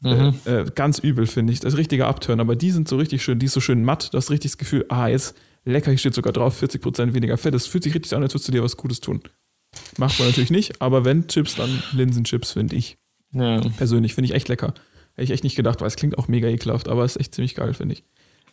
Mhm. 0.00 0.34
äh, 0.44 0.60
äh, 0.60 0.70
ganz 0.74 0.98
übel, 0.98 1.26
finde 1.26 1.52
ich. 1.52 1.60
Das 1.60 1.72
ist 1.74 1.78
richtiger 1.78 2.08
Upturn, 2.08 2.40
aber 2.40 2.54
die 2.56 2.70
sind 2.70 2.88
so 2.88 2.96
richtig 2.96 3.22
schön, 3.22 3.38
die 3.38 3.46
ist 3.46 3.52
so 3.54 3.60
schön 3.60 3.84
matt, 3.84 4.12
du 4.12 4.18
hast 4.18 4.30
richtig 4.30 4.52
das 4.52 4.58
Gefühl, 4.58 4.84
ah, 4.88 5.08
jetzt 5.08 5.34
lecker, 5.64 5.90
hier 5.90 5.98
steht 5.98 6.14
sogar 6.14 6.32
drauf, 6.32 6.62
40% 6.62 7.14
weniger 7.14 7.36
Fett. 7.38 7.54
Das 7.54 7.66
fühlt 7.66 7.84
sich 7.84 7.94
richtig 7.94 8.14
an, 8.14 8.22
als 8.22 8.34
würdest 8.34 8.48
du 8.48 8.52
dir 8.52 8.62
was 8.62 8.76
Gutes 8.76 9.00
tun. 9.00 9.20
Macht 9.98 10.18
man 10.18 10.28
natürlich 10.28 10.50
nicht, 10.50 10.80
aber 10.80 11.04
wenn 11.04 11.26
Chips, 11.28 11.56
dann 11.56 11.82
Linsenchips, 11.92 12.52
finde 12.52 12.76
ich. 12.76 12.98
Ja. 13.32 13.60
Persönlich, 13.76 14.14
finde 14.14 14.26
ich 14.26 14.34
echt 14.34 14.48
lecker. 14.48 14.74
Hätte 15.14 15.24
ich 15.24 15.30
echt 15.30 15.44
nicht 15.44 15.56
gedacht, 15.56 15.80
weil 15.80 15.88
es 15.88 15.96
klingt 15.96 16.18
auch 16.18 16.28
mega 16.28 16.48
ekelhaft, 16.48 16.88
aber 16.88 17.04
ist 17.04 17.16
echt 17.18 17.34
ziemlich 17.34 17.54
geil, 17.54 17.74
finde 17.74 17.94
ich. 17.94 18.04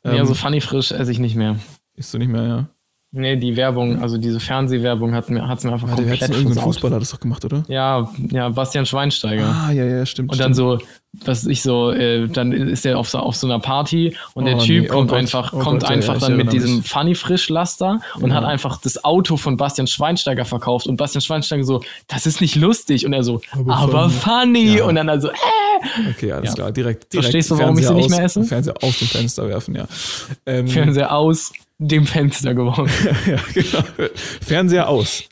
ja, 0.04 0.16
Ähm, 0.16 0.26
so 0.26 0.34
Funny 0.34 0.62
frisch 0.62 0.92
esse 0.92 1.12
ich 1.12 1.20
nicht 1.20 1.36
mehr. 1.36 1.60
Isst 1.96 2.14
du 2.14 2.18
nicht 2.18 2.30
mehr, 2.30 2.44
ja. 2.44 2.70
Nee, 3.16 3.36
die 3.36 3.56
Werbung, 3.56 4.02
also 4.02 4.18
diese 4.18 4.40
Fernsehwerbung 4.40 5.14
hat 5.14 5.30
mir, 5.30 5.48
hat's 5.48 5.64
mir 5.64 5.72
einfach 5.72 5.88
wer 5.88 5.92
hat 5.92 6.00
komplett 6.04 6.22
denn 6.22 6.32
irgendein. 6.32 6.64
Fußballer 6.64 6.98
das 6.98 7.12
doch 7.12 7.20
gemacht, 7.20 7.46
oder? 7.46 7.64
Ja, 7.68 8.10
ja, 8.32 8.50
Bastian 8.50 8.88
Schweinsteiger. 8.88 9.46
Ah, 9.46 9.72
ja, 9.72 9.86
ja, 9.86 10.04
stimmt. 10.08 10.32
Und 10.32 10.40
dann 10.40 10.56
stimmt. 10.56 10.82
so, 10.82 10.88
was 11.24 11.46
ich 11.46 11.62
so, 11.62 11.92
äh, 11.92 12.28
dann 12.28 12.52
ist 12.52 12.88
er 12.88 12.98
auf 12.98 13.08
so, 13.08 13.20
auf 13.20 13.36
so 13.36 13.46
einer 13.46 13.60
Party 13.60 14.16
und 14.34 14.46
der 14.46 14.56
Oh, 14.56 14.62
Typ 14.62 14.82
nee, 14.86 14.90
oh 14.90 14.94
kommt 14.94 15.10
Gott, 15.12 15.20
einfach, 15.20 15.54
oh 15.54 15.60
kommt 15.60 15.82
Gott, 15.82 15.90
ja, 15.92 15.96
einfach 15.96 16.16
ja, 16.16 16.28
dann 16.28 16.38
mit 16.38 16.52
diesem 16.52 16.78
mich. 16.78 16.88
Funny 16.90 17.14
Frischlaster 17.14 18.02
und 18.20 18.32
Ja. 18.32 18.38
hat 18.38 18.46
einfach 18.46 18.82
das 18.82 19.06
Auto 19.06 19.38
von 19.38 19.58
Bastian 19.58 19.86
Schweinsteiger 19.86 20.44
verkauft 20.46 20.88
und 20.88 20.98
Bastian 20.98 21.22
Schweinsteiger 21.22 21.64
so, 21.66 21.84
das 22.08 22.26
ist 22.26 22.42
nicht 22.42 22.56
lustig 22.56 23.06
und 23.06 23.14
er 23.14 23.24
so, 23.24 23.42
Aber 23.52 23.76
aber, 23.76 24.10
funny, 24.10 24.78
Ja. 24.78 24.86
und 24.86 24.96
dann 24.96 25.08
also, 25.10 25.28
äh, 25.30 25.34
Okay, 26.10 26.32
alles 26.32 26.50
Ja. 26.50 26.56
klar, 26.56 26.72
direkt, 26.72 27.14
direkt. 27.14 27.26
Verstehst 27.26 27.52
du, 27.52 27.60
warum 27.60 27.78
ich 27.78 27.86
sie 27.86 27.94
nicht 27.94 28.06
aus, 28.06 28.10
mehr 28.10 28.24
esse? 28.24 28.44
Fernseher 28.44 28.74
aus 28.82 28.98
dem 28.98 29.08
Fenster 29.08 29.48
werfen, 29.50 29.76
ja. 29.76 29.86
Ähm, 30.48 30.68
Fernseher 30.68 31.16
aus 31.16 31.52
dem 31.88 32.06
Fenster 32.06 32.54
geworfen. 32.54 32.90
ja, 33.26 33.40
genau. 33.54 33.84
Fernseher 34.42 34.90
aus 34.90 35.24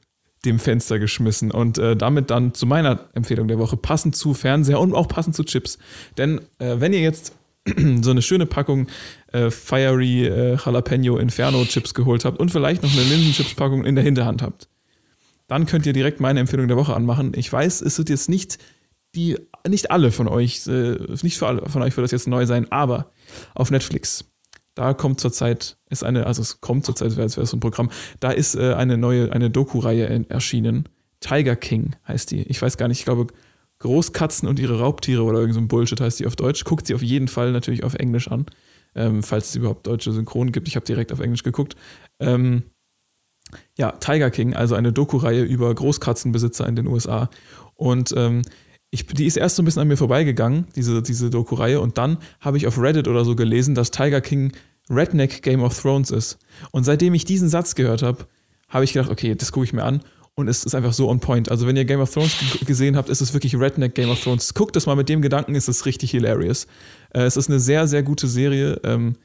dem 0.46 0.60
Fenster 0.60 0.98
geschmissen 0.98 1.52
und 1.52 1.78
äh, 1.78 1.96
damit 1.96 2.32
dann 2.32 2.54
zu 2.54 2.66
meiner 2.66 3.10
Empfehlung 3.14 3.48
der 3.48 3.60
Woche, 3.60 3.78
passend 3.78 4.16
zu 4.16 4.34
Fernseher 4.34 4.80
und 4.80 4.94
auch 4.94 5.08
passend 5.08 5.36
zu 5.36 5.44
Chips. 5.44 5.78
Denn 6.18 6.40
äh, 6.60 6.78
wenn 6.80 6.94
ihr 6.94 7.02
jetzt 7.02 7.36
so 8.02 8.10
eine 8.10 8.22
schöne 8.22 8.48
Packung 8.48 8.88
äh, 9.32 9.52
Fiery 9.52 10.26
äh, 10.26 10.58
Jalapeno 10.58 11.18
Inferno 11.18 11.64
Chips 11.66 11.94
geholt 11.94 12.26
habt 12.26 12.40
und 12.40 12.50
vielleicht 12.50 12.82
noch 12.82 12.92
eine 12.92 13.04
Linsenchips-Packung 13.04 13.86
in 13.86 13.96
der 13.96 14.04
Hinterhand 14.04 14.42
habt, 14.42 14.68
dann 15.48 15.68
könnt 15.68 15.86
ihr 15.86 15.94
direkt 15.94 16.20
meine 16.20 16.40
Empfehlung 16.40 16.68
der 16.68 16.78
Woche 16.78 16.96
anmachen. 16.96 17.34
Ich 17.36 17.52
weiß, 17.52 17.82
es 17.82 17.98
wird 17.98 18.10
jetzt 18.10 18.30
nicht 18.30 18.58
die, 19.14 19.38
nicht 19.68 19.92
alle 19.92 20.12
von 20.12 20.28
euch, 20.28 20.66
äh, 20.68 20.98
nicht 21.22 21.38
für 21.38 21.48
alle 21.48 21.70
von 21.70 21.82
euch 21.84 21.96
wird 21.96 22.06
das 22.06 22.12
jetzt 22.12 22.28
neu 22.28 22.46
sein, 22.46 22.72
aber 22.72 23.12
auf 23.54 23.70
Netflix. 23.70 24.31
Da 24.76 24.94
kommt 24.94 25.20
zurzeit, 25.20 25.78
ist 25.90 26.04
eine, 26.04 26.26
also 26.26 26.42
es 26.42 26.62
kommt 26.62 26.86
zurzeit, 26.86 27.18
als 27.18 27.36
wäre 27.36 27.44
es 27.44 27.54
ein 27.54 27.60
Programm, 27.60 27.90
da 28.20 28.32
ist 28.32 28.56
äh, 28.56 28.74
eine 28.74 28.98
neue, 28.98 29.32
eine 29.32 29.50
Doku-Reihe 29.50 30.26
erschienen. 30.30 30.88
Tiger 31.20 31.56
King 31.56 31.96
heißt 32.08 32.32
die. 32.32 32.44
Ich 32.44 32.62
weiß 32.62 32.78
gar 32.78 32.88
nicht, 32.88 33.00
ich 33.00 33.06
glaube, 33.06 33.28
Großkatzen 33.80 34.48
und 34.48 34.60
ihre 34.60 34.80
Raubtiere 34.80 35.24
oder 35.24 35.40
irgend 35.40 35.56
so 35.56 35.60
ein 35.60 35.68
Bullshit 35.68 36.00
heißt 36.00 36.20
die 36.20 36.28
auf 36.28 36.36
Deutsch. 36.36 36.64
Guckt 36.64 36.88
sie 36.88 36.96
auf 36.96 37.02
jeden 37.02 37.28
Fall 37.28 37.52
natürlich 37.52 37.84
auf 37.84 37.96
Englisch 37.96 38.30
an, 38.30 38.46
ähm, 38.96 39.24
falls 39.24 39.50
es 39.50 39.56
überhaupt 39.56 39.88
deutsche 39.88 40.12
Synchronen 40.12 40.52
gibt. 40.52 40.68
Ich 40.68 40.76
habe 40.76 40.86
direkt 40.86 41.12
auf 41.12 41.20
Englisch 41.20 41.44
geguckt. 41.44 41.76
Ähm, 42.20 42.64
ja, 43.78 43.92
Tiger 43.94 44.30
King, 44.30 44.54
also 44.54 44.76
eine 44.76 44.94
Doku-Reihe 44.94 45.44
über 45.44 45.74
Großkatzenbesitzer 45.74 46.68
in 46.68 46.76
den 46.76 46.88
USA. 46.88 47.30
Und 47.76 48.14
ähm, 48.16 48.44
ich, 48.92 49.08
die 49.08 49.26
ist 49.26 49.38
erst 49.38 49.56
so 49.56 49.62
ein 49.62 49.66
bisschen 49.66 49.82
an 49.82 49.88
mir 49.88 49.98
vorbeigegangen, 49.98 50.68
diese, 50.76 51.02
diese 51.02 51.30
Doku-Reihe. 51.30 51.80
Und 51.80 51.98
dann 51.98 52.18
habe 52.42 52.58
ich 52.58 52.68
auf 52.68 52.78
Reddit 52.78 53.08
oder 53.08 53.26
so 53.26 53.36
gelesen, 53.36 53.74
dass 53.74 53.90
Tiger 53.90 54.22
King 54.22 54.52
Redneck 54.90 55.42
Game 55.42 55.64
of 55.64 55.80
Thrones 55.80 56.12
ist. 56.12 56.38
Und 56.72 56.84
seitdem 56.84 57.14
ich 57.14 57.24
diesen 57.24 57.48
Satz 57.48 57.76
gehört 57.76 58.04
habe, 58.04 58.28
habe 58.68 58.84
ich 58.84 58.94
gedacht, 58.94 59.10
okay, 59.10 59.34
das 59.34 59.54
gucke 59.54 59.64
ich 59.64 59.74
mir 59.74 59.84
an 59.84 60.02
und 60.36 60.50
es 60.50 60.66
ist 60.66 60.76
einfach 60.76 60.94
so 60.94 61.10
on 61.10 61.22
point. 61.22 61.50
Also 61.50 61.68
wenn 61.68 61.78
ihr 61.78 61.86
Game 61.86 62.02
of 62.02 62.12
Thrones 62.12 62.36
gesehen 62.66 62.98
habt, 62.98 63.10
ist 63.10 63.22
es 63.22 63.34
wirklich 63.34 63.56
Redneck 63.56 63.96
Game 63.96 64.10
of 64.10 64.22
Thrones. 64.22 64.54
Guckt 64.54 64.76
das 64.76 64.86
mal 64.86 64.96
mit 64.96 65.08
dem 65.08 65.22
Gedanken, 65.22 65.56
ist 65.56 65.70
es 65.70 65.86
richtig 65.86 66.12
hilarious. 66.12 66.68
Äh, 67.14 67.22
es 67.22 67.38
ist 67.38 67.50
eine 67.50 67.60
sehr, 67.60 67.88
sehr 67.88 68.04
gute 68.04 68.28
Serie. 68.28 68.80
Ähm, 68.84 69.16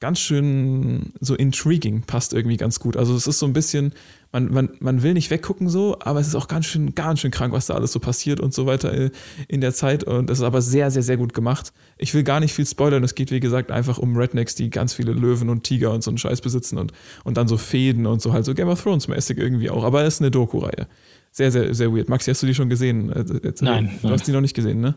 ganz 0.00 0.18
schön 0.18 1.12
so 1.20 1.34
intriguing, 1.34 2.02
passt 2.02 2.32
irgendwie 2.32 2.56
ganz 2.56 2.80
gut. 2.80 2.96
Also 2.96 3.14
es 3.14 3.26
ist 3.26 3.38
so 3.38 3.44
ein 3.44 3.52
bisschen, 3.52 3.92
man, 4.32 4.50
man, 4.50 4.70
man 4.80 5.02
will 5.02 5.12
nicht 5.12 5.30
weggucken 5.30 5.68
so, 5.68 5.98
aber 6.00 6.20
es 6.20 6.28
ist 6.28 6.34
auch 6.34 6.48
ganz 6.48 6.64
schön, 6.66 6.94
ganz 6.94 7.20
schön 7.20 7.30
krank, 7.30 7.52
was 7.52 7.66
da 7.66 7.74
alles 7.74 7.92
so 7.92 8.00
passiert 8.00 8.40
und 8.40 8.54
so 8.54 8.64
weiter 8.64 8.92
äh, 8.92 9.10
in 9.46 9.60
der 9.60 9.74
Zeit. 9.74 10.02
Und 10.04 10.30
es 10.30 10.38
ist 10.38 10.44
aber 10.44 10.62
sehr, 10.62 10.90
sehr, 10.90 11.02
sehr 11.02 11.18
gut 11.18 11.34
gemacht. 11.34 11.74
Ich 11.98 12.14
will 12.14 12.22
gar 12.22 12.40
nicht 12.40 12.54
viel 12.54 12.64
spoilern. 12.64 13.04
Es 13.04 13.14
geht, 13.14 13.30
wie 13.30 13.40
gesagt, 13.40 13.70
einfach 13.70 13.98
um 13.98 14.16
Rednecks, 14.16 14.54
die 14.54 14.70
ganz 14.70 14.94
viele 14.94 15.12
Löwen 15.12 15.50
und 15.50 15.64
Tiger 15.64 15.92
und 15.92 16.02
so 16.02 16.10
einen 16.10 16.18
Scheiß 16.18 16.40
besitzen 16.40 16.78
und, 16.78 16.92
und 17.24 17.36
dann 17.36 17.46
so 17.46 17.58
Fäden 17.58 18.06
und 18.06 18.22
so 18.22 18.32
halt 18.32 18.46
so 18.46 18.54
Game 18.54 18.68
of 18.68 18.82
Thrones-mäßig 18.82 19.36
irgendwie 19.36 19.68
auch. 19.68 19.84
Aber 19.84 20.02
es 20.02 20.14
ist 20.14 20.20
eine 20.22 20.30
Doku-Reihe. 20.30 20.86
Sehr, 21.32 21.52
sehr, 21.52 21.74
sehr 21.74 21.94
weird. 21.94 22.08
Maxi, 22.08 22.30
hast 22.30 22.42
du 22.42 22.46
die 22.46 22.54
schon 22.54 22.68
gesehen? 22.68 23.10
Äh, 23.12 23.24
jetzt, 23.44 23.62
nein. 23.62 23.90
Du 24.00 24.08
nein. 24.08 24.12
hast 24.12 24.26
die 24.26 24.32
noch 24.32 24.40
nicht 24.40 24.54
gesehen, 24.54 24.80
ne? 24.80 24.94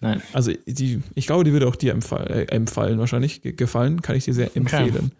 Nein. 0.00 0.22
Also, 0.32 0.52
die, 0.66 1.00
ich 1.14 1.26
glaube, 1.26 1.44
die 1.44 1.52
würde 1.52 1.66
auch 1.66 1.76
dir 1.76 1.92
empfallen, 1.92 2.28
äh, 2.28 2.44
empfallen 2.44 2.98
wahrscheinlich. 2.98 3.42
Gefallen, 3.42 4.00
kann 4.00 4.16
ich 4.16 4.24
dir 4.24 4.34
sehr 4.34 4.56
empfehlen. 4.56 4.94
Okay. 4.94 5.10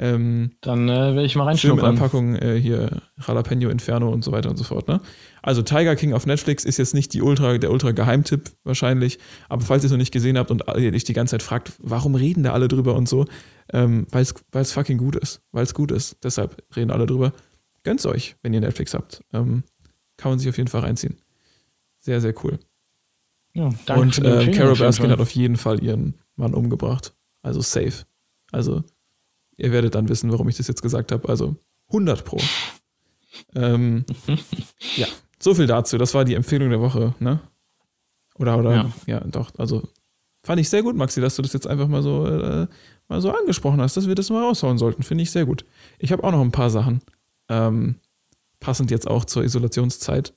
Ähm, 0.00 0.52
Dann 0.62 0.88
äh, 0.88 1.14
will 1.14 1.26
ich 1.26 1.36
mal 1.36 1.44
reinschnuppern. 1.44 1.96
Packung 1.96 2.34
äh, 2.34 2.58
hier 2.58 3.02
Jalapeno 3.24 3.68
Inferno 3.68 4.10
und 4.10 4.24
so 4.24 4.32
weiter 4.32 4.48
und 4.48 4.56
so 4.56 4.64
fort. 4.64 4.88
Ne? 4.88 5.02
Also 5.42 5.60
Tiger 5.60 5.94
King 5.94 6.14
auf 6.14 6.24
Netflix 6.24 6.64
ist 6.64 6.78
jetzt 6.78 6.94
nicht 6.94 7.12
die 7.12 7.20
Ultra, 7.20 7.58
der 7.58 7.70
Ultra-Geheimtipp 7.70 8.50
wahrscheinlich, 8.64 9.18
aber 9.50 9.60
falls 9.60 9.84
ihr 9.84 9.86
es 9.86 9.90
noch 9.90 9.98
nicht 9.98 10.10
gesehen 10.10 10.38
habt 10.38 10.50
und 10.50 10.64
ihr 10.78 10.94
euch 10.94 11.04
die 11.04 11.12
ganze 11.12 11.32
Zeit 11.32 11.42
fragt, 11.42 11.72
warum 11.78 12.14
reden 12.14 12.44
da 12.44 12.54
alle 12.54 12.66
drüber 12.66 12.94
und 12.94 13.10
so, 13.10 13.26
ähm, 13.74 14.06
weil 14.10 14.22
es 14.22 14.72
fucking 14.72 14.96
gut 14.96 15.16
ist. 15.16 15.42
Weil 15.52 15.64
es 15.64 15.74
gut 15.74 15.92
ist. 15.92 16.16
Deshalb 16.24 16.56
reden 16.74 16.90
alle 16.90 17.04
drüber. 17.04 17.34
Gönnt's 17.82 18.06
euch, 18.06 18.36
wenn 18.42 18.54
ihr 18.54 18.60
Netflix 18.60 18.94
habt. 18.94 19.22
Ähm, 19.34 19.64
kann 20.20 20.32
man 20.32 20.38
sich 20.38 20.48
auf 20.48 20.58
jeden 20.58 20.68
Fall 20.68 20.82
reinziehen. 20.82 21.16
Sehr, 21.98 22.20
sehr 22.20 22.34
cool. 22.44 22.58
Ja, 23.52 23.70
danke 23.86 24.02
und 24.02 24.18
äh, 24.24 24.50
Carol 24.52 24.76
Baskin 24.76 25.10
hat 25.10 25.18
auf 25.18 25.30
jeden 25.32 25.56
Fall 25.56 25.82
ihren 25.82 26.14
Mann 26.36 26.54
umgebracht. 26.54 27.14
Also 27.42 27.60
safe. 27.60 28.04
Also 28.52 28.84
ihr 29.56 29.72
werdet 29.72 29.94
dann 29.94 30.08
wissen, 30.08 30.30
warum 30.30 30.48
ich 30.48 30.56
das 30.56 30.68
jetzt 30.68 30.82
gesagt 30.82 31.10
habe. 31.10 31.28
Also 31.28 31.56
100 31.88 32.24
pro. 32.24 32.38
ähm, 33.54 34.04
ja, 34.96 35.06
so 35.40 35.54
viel 35.54 35.66
dazu. 35.66 35.98
Das 35.98 36.14
war 36.14 36.24
die 36.24 36.34
Empfehlung 36.34 36.70
der 36.70 36.80
Woche, 36.80 37.14
ne? 37.18 37.40
Oder, 38.38 38.58
oder, 38.58 38.74
ja, 38.74 38.92
ja 39.06 39.20
doch. 39.20 39.50
Also 39.58 39.88
fand 40.42 40.60
ich 40.60 40.68
sehr 40.68 40.82
gut, 40.82 40.96
Maxi, 40.96 41.20
dass 41.20 41.36
du 41.36 41.42
das 41.42 41.52
jetzt 41.52 41.66
einfach 41.66 41.88
mal 41.88 42.02
so, 42.02 42.26
äh, 42.26 42.66
mal 43.08 43.20
so 43.20 43.32
angesprochen 43.32 43.80
hast, 43.80 43.96
dass 43.96 44.06
wir 44.06 44.14
das 44.14 44.30
mal 44.30 44.44
raushauen 44.44 44.78
sollten. 44.78 45.02
Finde 45.02 45.22
ich 45.22 45.30
sehr 45.30 45.46
gut. 45.46 45.64
Ich 45.98 46.12
habe 46.12 46.22
auch 46.24 46.32
noch 46.32 46.40
ein 46.40 46.52
paar 46.52 46.70
Sachen. 46.70 47.02
Ähm, 47.48 47.96
passend 48.60 48.90
jetzt 48.90 49.08
auch 49.08 49.24
zur 49.24 49.44
Isolationszeit. 49.44 50.34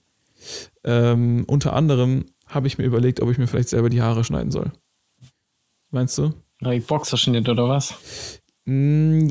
Ähm, 0.84 1.44
unter 1.48 1.74
anderem 1.74 2.26
habe 2.48 2.68
ich 2.68 2.78
mir 2.78 2.86
überlegt, 2.86 3.22
ob 3.22 3.30
ich 3.30 3.38
mir 3.38 3.48
vielleicht 3.48 3.70
selber 3.70 3.90
die 3.90 4.02
Haare 4.02 4.24
schneiden 4.24 4.52
soll. 4.52 4.72
Meinst 5.92 6.18
du? 6.18 6.34
Ja, 6.62 6.78
Boxerschnitt 6.80 7.48
oder 7.50 7.70
was? 7.70 8.40
Mm, 8.66 9.30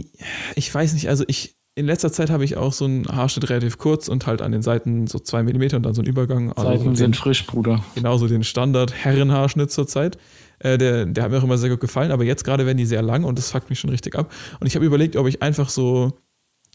ich 0.55 0.73
weiß 0.73 0.93
nicht, 0.95 1.09
also 1.09 1.25
ich, 1.27 1.57
in 1.75 1.87
letzter 1.87 2.13
Zeit 2.13 2.31
habe 2.31 2.45
ich 2.45 2.57
auch 2.57 2.73
so 2.73 2.85
einen 2.85 3.07
Haarschnitt 3.07 3.49
relativ 3.49 3.79
kurz 3.79 4.09
und 4.09 4.27
halt 4.27 4.43
an 4.43 4.53
den 4.53 4.63
Seiten 4.63 5.07
so 5.07 5.19
zwei 5.19 5.43
Millimeter 5.43 5.79
und 5.79 5.85
dann 5.85 5.95
so 5.95 6.03
ein 6.03 6.07
Übergang. 6.07 6.53
Also 6.53 6.71
Seiten 6.71 6.91
so 6.91 6.95
sind 6.95 7.17
frisch, 7.17 7.47
Bruder. 7.47 7.83
Genauso 7.95 8.29
den 8.29 8.45
Standard-Herrenhaarschnitt 8.45 9.71
zurzeit. 9.71 10.19
Äh, 10.59 10.79
der, 10.79 11.07
der 11.07 11.25
hat 11.25 11.31
mir 11.31 11.39
auch 11.39 11.45
immer 11.45 11.59
sehr 11.59 11.71
gut 11.71 11.81
gefallen, 11.81 12.13
aber 12.13 12.25
jetzt 12.25 12.45
gerade 12.45 12.67
werden 12.67 12.79
die 12.79 12.87
sehr 12.87 13.03
lang 13.03 13.25
und 13.25 13.39
das 13.39 13.51
fuckt 13.51 13.71
mich 13.71 13.81
schon 13.81 13.91
richtig 13.91 14.17
ab. 14.17 14.33
Und 14.61 14.67
ich 14.67 14.75
habe 14.75 14.85
überlegt, 14.85 15.17
ob 15.17 15.27
ich 15.27 15.43
einfach 15.43 15.69
so 15.69 16.19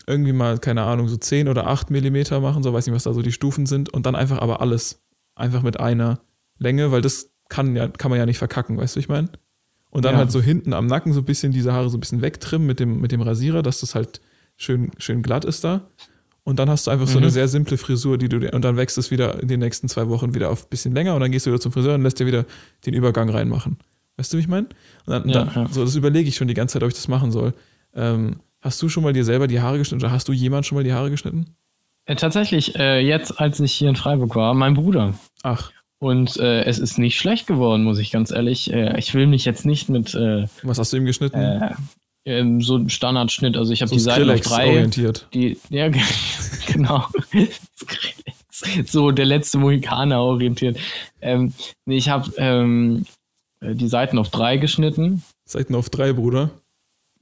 irgendwie 0.07 0.33
mal, 0.33 0.57
keine 0.57 0.83
Ahnung, 0.83 1.09
so 1.09 1.17
10 1.17 1.49
oder 1.49 1.67
8 1.67 1.91
Millimeter 1.91 2.39
machen, 2.39 2.63
so 2.63 2.73
weiß 2.73 2.87
nicht, 2.87 2.95
was 2.95 3.03
da 3.03 3.13
so 3.13 3.21
die 3.21 3.31
Stufen 3.31 3.65
sind, 3.65 3.93
und 3.93 4.05
dann 4.05 4.15
einfach 4.15 4.39
aber 4.39 4.61
alles. 4.61 5.03
Einfach 5.35 5.61
mit 5.61 5.79
einer 5.79 6.19
Länge, 6.57 6.91
weil 6.91 7.01
das 7.01 7.29
kann, 7.49 7.75
ja, 7.75 7.87
kann 7.87 8.09
man 8.09 8.19
ja 8.19 8.25
nicht 8.25 8.39
verkacken, 8.39 8.77
weißt 8.77 8.95
du, 8.95 8.99
ich 8.99 9.09
meine? 9.09 9.29
Und 9.91 10.03
dann 10.03 10.13
ja. 10.13 10.19
halt 10.19 10.31
so 10.31 10.41
hinten 10.41 10.73
am 10.73 10.87
Nacken 10.87 11.13
so 11.13 11.21
ein 11.21 11.25
bisschen 11.25 11.51
diese 11.51 11.73
Haare 11.73 11.89
so 11.89 11.97
ein 11.97 11.99
bisschen 11.99 12.21
wegtrimmen 12.21 12.65
mit 12.65 12.79
dem, 12.79 12.99
mit 12.99 13.11
dem 13.11 13.21
Rasierer, 13.21 13.61
dass 13.61 13.81
das 13.81 13.95
halt 13.95 14.21
schön, 14.55 14.91
schön 14.97 15.21
glatt 15.21 15.45
ist 15.45 15.63
da. 15.63 15.89
Und 16.43 16.59
dann 16.59 16.69
hast 16.69 16.87
du 16.87 16.91
einfach 16.91 17.07
mhm. 17.07 17.11
so 17.11 17.17
eine 17.17 17.27
mhm. 17.27 17.31
sehr 17.31 17.47
simple 17.47 17.77
Frisur, 17.77 18.17
die 18.17 18.29
du 18.29 18.49
und 18.51 18.63
dann 18.63 18.77
wächst 18.77 18.97
es 18.97 19.11
wieder 19.11 19.41
in 19.41 19.47
den 19.47 19.59
nächsten 19.59 19.89
zwei 19.89 20.07
Wochen 20.07 20.33
wieder 20.33 20.49
auf 20.49 20.65
ein 20.65 20.69
bisschen 20.69 20.93
länger 20.95 21.13
und 21.13 21.21
dann 21.21 21.31
gehst 21.31 21.45
du 21.45 21.51
wieder 21.51 21.59
zum 21.59 21.71
Friseur 21.71 21.95
und 21.95 22.03
lässt 22.03 22.19
dir 22.19 22.25
wieder 22.25 22.45
den 22.85 22.93
Übergang 22.93 23.29
reinmachen. 23.29 23.77
Weißt 24.15 24.33
du, 24.33 24.37
wie 24.37 24.41
ich 24.41 24.47
meine? 24.47 24.67
Und 25.05 25.13
dann, 25.13 25.29
ja, 25.29 25.43
dann 25.43 25.65
ja. 25.65 25.69
so, 25.69 25.83
das 25.83 25.95
überlege 25.95 26.27
ich 26.27 26.35
schon 26.35 26.47
die 26.47 26.53
ganze 26.53 26.73
Zeit, 26.73 26.83
ob 26.83 26.89
ich 26.89 26.95
das 26.95 27.07
machen 27.07 27.31
soll. 27.31 27.53
Ähm, 27.93 28.37
Hast 28.67 28.81
du 28.81 28.89
schon 28.89 29.03
mal 29.03 29.13
dir 29.13 29.23
selber 29.23 29.47
die 29.47 29.61
Haare 29.61 29.77
geschnitten 29.77 30.03
oder 30.03 30.11
hast 30.11 30.27
du 30.27 30.33
jemand 30.33 30.65
schon 30.65 30.75
mal 30.75 30.83
die 30.83 30.91
Haare 30.91 31.09
geschnitten? 31.09 31.55
Äh, 32.03 32.17
tatsächlich, 32.17 32.75
äh, 32.75 32.99
jetzt, 32.99 33.39
als 33.39 33.61
ich 33.61 33.71
hier 33.71 33.87
in 33.87 33.95
Freiburg 33.95 34.35
war, 34.35 34.53
mein 34.53 34.73
Bruder. 34.73 35.13
Ach. 35.41 35.71
Und 35.99 36.35
äh, 36.35 36.65
es 36.65 36.77
ist 36.77 36.97
nicht 36.97 37.17
schlecht 37.17 37.47
geworden, 37.47 37.85
muss 37.85 37.97
ich 37.97 38.11
ganz 38.11 38.29
ehrlich. 38.29 38.69
Äh, 38.73 38.99
ich 38.99 39.13
will 39.13 39.25
mich 39.25 39.45
jetzt 39.45 39.65
nicht 39.65 39.87
mit. 39.87 40.13
Äh, 40.15 40.47
Was 40.63 40.79
hast 40.79 40.91
du 40.91 40.97
ihm 40.97 41.05
geschnitten? 41.05 41.37
Äh, 41.39 41.75
ähm, 42.25 42.59
so 42.59 42.75
ein 42.75 42.89
Standardschnitt. 42.89 43.55
Also 43.55 43.71
ich 43.71 43.81
habe 43.81 43.87
so 43.87 43.95
die 43.95 44.01
Seite 44.01 44.33
auf 44.33 44.41
drei. 44.41 44.67
orientiert. 44.67 45.29
Die, 45.33 45.57
ja, 45.69 45.89
genau. 46.67 47.05
so 48.85 49.11
der 49.11 49.27
letzte 49.27 49.59
Mohikaner 49.59 50.19
orientiert. 50.19 50.77
Ähm, 51.21 51.53
nee, 51.85 51.95
ich 51.95 52.09
habe 52.09 52.33
ähm, 52.35 53.05
die 53.61 53.87
Seiten 53.87 54.17
auf 54.17 54.27
drei 54.27 54.57
geschnitten. 54.57 55.23
Seiten 55.45 55.73
auf 55.73 55.89
drei, 55.89 56.11
Bruder. 56.11 56.51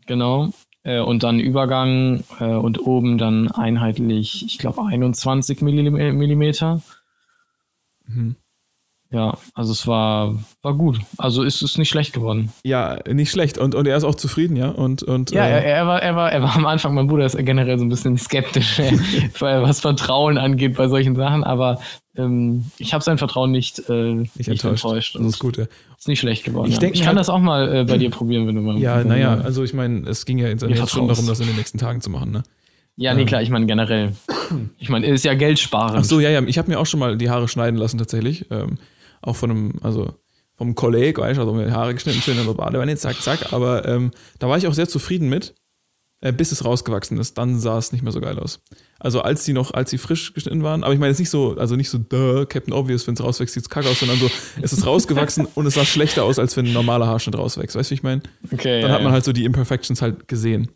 Genau. 0.08 0.52
Äh, 0.86 1.00
und 1.00 1.24
dann 1.24 1.40
Übergang 1.40 2.24
äh, 2.40 2.46
und 2.46 2.80
oben 2.80 3.18
dann 3.18 3.52
einheitlich, 3.52 4.46
ich 4.46 4.60
glaube 4.60 4.86
21 4.86 5.62
Millimeter. 5.62 6.82
Mhm. 8.08 8.36
Ja, 9.12 9.38
also 9.54 9.72
es 9.72 9.88
war, 9.88 10.38
war 10.62 10.74
gut. 10.74 11.00
Also 11.18 11.44
ist 11.44 11.62
es 11.62 11.78
nicht 11.78 11.90
schlecht 11.90 12.14
geworden. 12.14 12.52
Ja, 12.64 13.00
nicht 13.12 13.32
schlecht. 13.32 13.58
Und, 13.58 13.74
und 13.74 13.88
er 13.88 13.98
ist 13.98 14.04
auch 14.04 14.16
zufrieden, 14.16 14.58
ja. 14.58 14.70
Und, 14.70 15.04
und, 15.04 15.32
ja, 15.32 15.46
äh, 15.46 15.52
er, 15.52 15.64
er, 15.64 15.88
war, 15.88 16.02
er, 16.02 16.16
war, 16.16 16.32
er 16.32 16.44
war 16.44 16.56
am 16.56 16.66
Anfang, 16.66 16.94
mein 16.94 17.08
Bruder 17.08 17.26
ist 17.26 17.38
generell 17.38 17.80
so 17.80 17.86
ein 17.86 17.90
bisschen 17.90 18.18
skeptisch, 18.18 18.80
was 19.40 19.80
Vertrauen 19.80 20.38
angeht 20.38 20.76
bei 20.76 20.88
solchen 20.88 21.16
Sachen, 21.16 21.44
aber 21.44 21.80
ähm, 22.18 22.66
ich 22.78 22.94
habe 22.94 23.04
sein 23.04 23.18
Vertrauen 23.18 23.52
nicht, 23.52 23.80
äh, 23.90 24.14
nicht, 24.14 24.38
nicht 24.38 24.50
enttäuscht. 24.50 24.86
enttäuscht. 24.86 25.16
Das 25.16 25.26
ist 25.26 25.40
gut, 25.40 25.58
ja. 25.58 25.66
Ist 25.98 26.08
nicht 26.08 26.20
schlecht 26.20 26.44
geworden. 26.44 26.72
Ich, 26.72 26.80
ja. 26.80 26.90
ich 26.90 27.02
kann 27.02 27.16
das 27.16 27.30
auch 27.30 27.40
mal 27.40 27.74
äh, 27.74 27.84
bei 27.84 27.98
dir 27.98 28.10
probieren, 28.10 28.48
wenn 28.48 28.56
du 28.56 28.62
mal. 28.62 28.78
Ja, 28.78 29.04
naja, 29.04 29.36
also 29.36 29.64
ich 29.64 29.74
meine, 29.74 30.08
es 30.08 30.26
ging 30.26 30.38
ja 30.38 30.48
jetzt 30.48 30.62
schon 30.90 31.08
darum, 31.08 31.28
das 31.28 31.40
in 31.40 31.48
den 31.48 31.56
nächsten 31.56 31.78
Tagen 31.78 32.02
zu 32.02 32.10
machen, 32.10 32.32
ne? 32.32 32.44
Ja, 32.98 33.14
nee, 33.14 33.22
ähm. 33.22 33.28
klar, 33.28 33.42
ich 33.42 33.50
meine 33.50 33.66
generell. 33.66 34.14
Ich 34.78 34.90
meine, 34.90 35.08
ist 35.08 35.26
ja 35.26 35.34
Geld 35.34 35.60
sparen. 35.60 35.98
Ach 35.98 36.04
so, 36.04 36.20
ja, 36.20 36.30
ja, 36.30 36.42
ich 36.44 36.58
habe 36.58 36.70
mir 36.70 36.80
auch 36.80 36.86
schon 36.86 37.00
mal 37.00 37.18
die 37.18 37.30
Haare 37.30 37.48
schneiden 37.48 37.78
lassen, 37.78 37.98
tatsächlich. 37.98 38.46
Ähm, 38.52 38.78
auch 39.22 39.36
von 39.36 39.50
einem, 39.50 39.74
also 39.82 40.14
vom 40.56 40.76
Kollegen, 40.76 41.22
weißt 41.22 41.38
du, 41.38 41.42
also 41.42 41.54
mir 41.54 41.66
die 41.66 41.72
Haare 41.72 41.94
geschnitten, 41.94 42.22
schön 42.22 42.38
in 42.38 42.46
der 42.46 42.54
Badewanne, 42.54 42.96
zack, 42.96 43.20
zack. 43.22 43.54
Aber 43.54 43.88
ähm, 43.88 44.12
da 44.40 44.48
war 44.48 44.58
ich 44.58 44.68
auch 44.68 44.74
sehr 44.74 44.88
zufrieden 44.88 45.30
mit, 45.30 45.56
bis 46.22 46.52
es 46.52 46.66
rausgewachsen 46.66 47.20
ist. 47.20 47.38
Dann 47.38 47.60
sah 47.60 47.78
es 47.78 47.92
nicht 47.92 48.02
mehr 48.02 48.12
so 48.12 48.22
geil 48.22 48.40
aus. 48.40 48.62
Also 49.00 49.22
als 49.22 49.44
die 49.44 49.54
noch, 49.54 49.74
als 49.74 49.90
sie 49.90 49.98
frisch 49.98 50.34
geschnitten 50.34 50.64
waren, 50.64 50.84
aber 50.84 50.94
ich 50.94 51.00
meine 51.00 51.12
jetzt 51.12 51.20
nicht 51.20 51.30
so, 51.30 51.56
also 51.58 51.76
nicht 51.76 51.90
so, 51.90 51.98
duh, 51.98 52.46
Captain 52.46 52.74
Obvious, 52.74 53.06
wenn 53.08 53.14
es 53.14 53.24
rauswächst, 53.24 53.54
sieht 53.54 53.64
es 53.64 53.70
kacke 53.70 53.90
aus, 53.90 54.00
sondern 54.00 54.18
so, 54.18 54.30
es 54.62 54.74
ist 54.74 54.86
rausgewachsen 54.86 55.48
und 55.56 55.66
es 55.66 55.76
sah 55.76 55.86
schlechter 55.86 56.24
aus, 56.24 56.40
als 56.40 56.56
wenn 56.58 56.66
ein 56.66 56.74
normaler 56.74 57.08
Haarschnitt 57.08 57.38
rauswächst. 57.38 57.76
Weißt 57.76 57.90
du, 57.90 57.92
wie 57.92 57.96
ich 57.96 58.04
meine? 58.04 58.22
Okay. 58.52 58.82
Dann 58.82 58.90
ja, 58.90 58.96
hat 58.96 59.04
man 59.04 59.12
halt 59.12 59.26
so 59.26 59.34
die 59.34 59.46
Imperfections 59.46 60.02
halt 60.02 60.28
gesehen. 60.28 60.72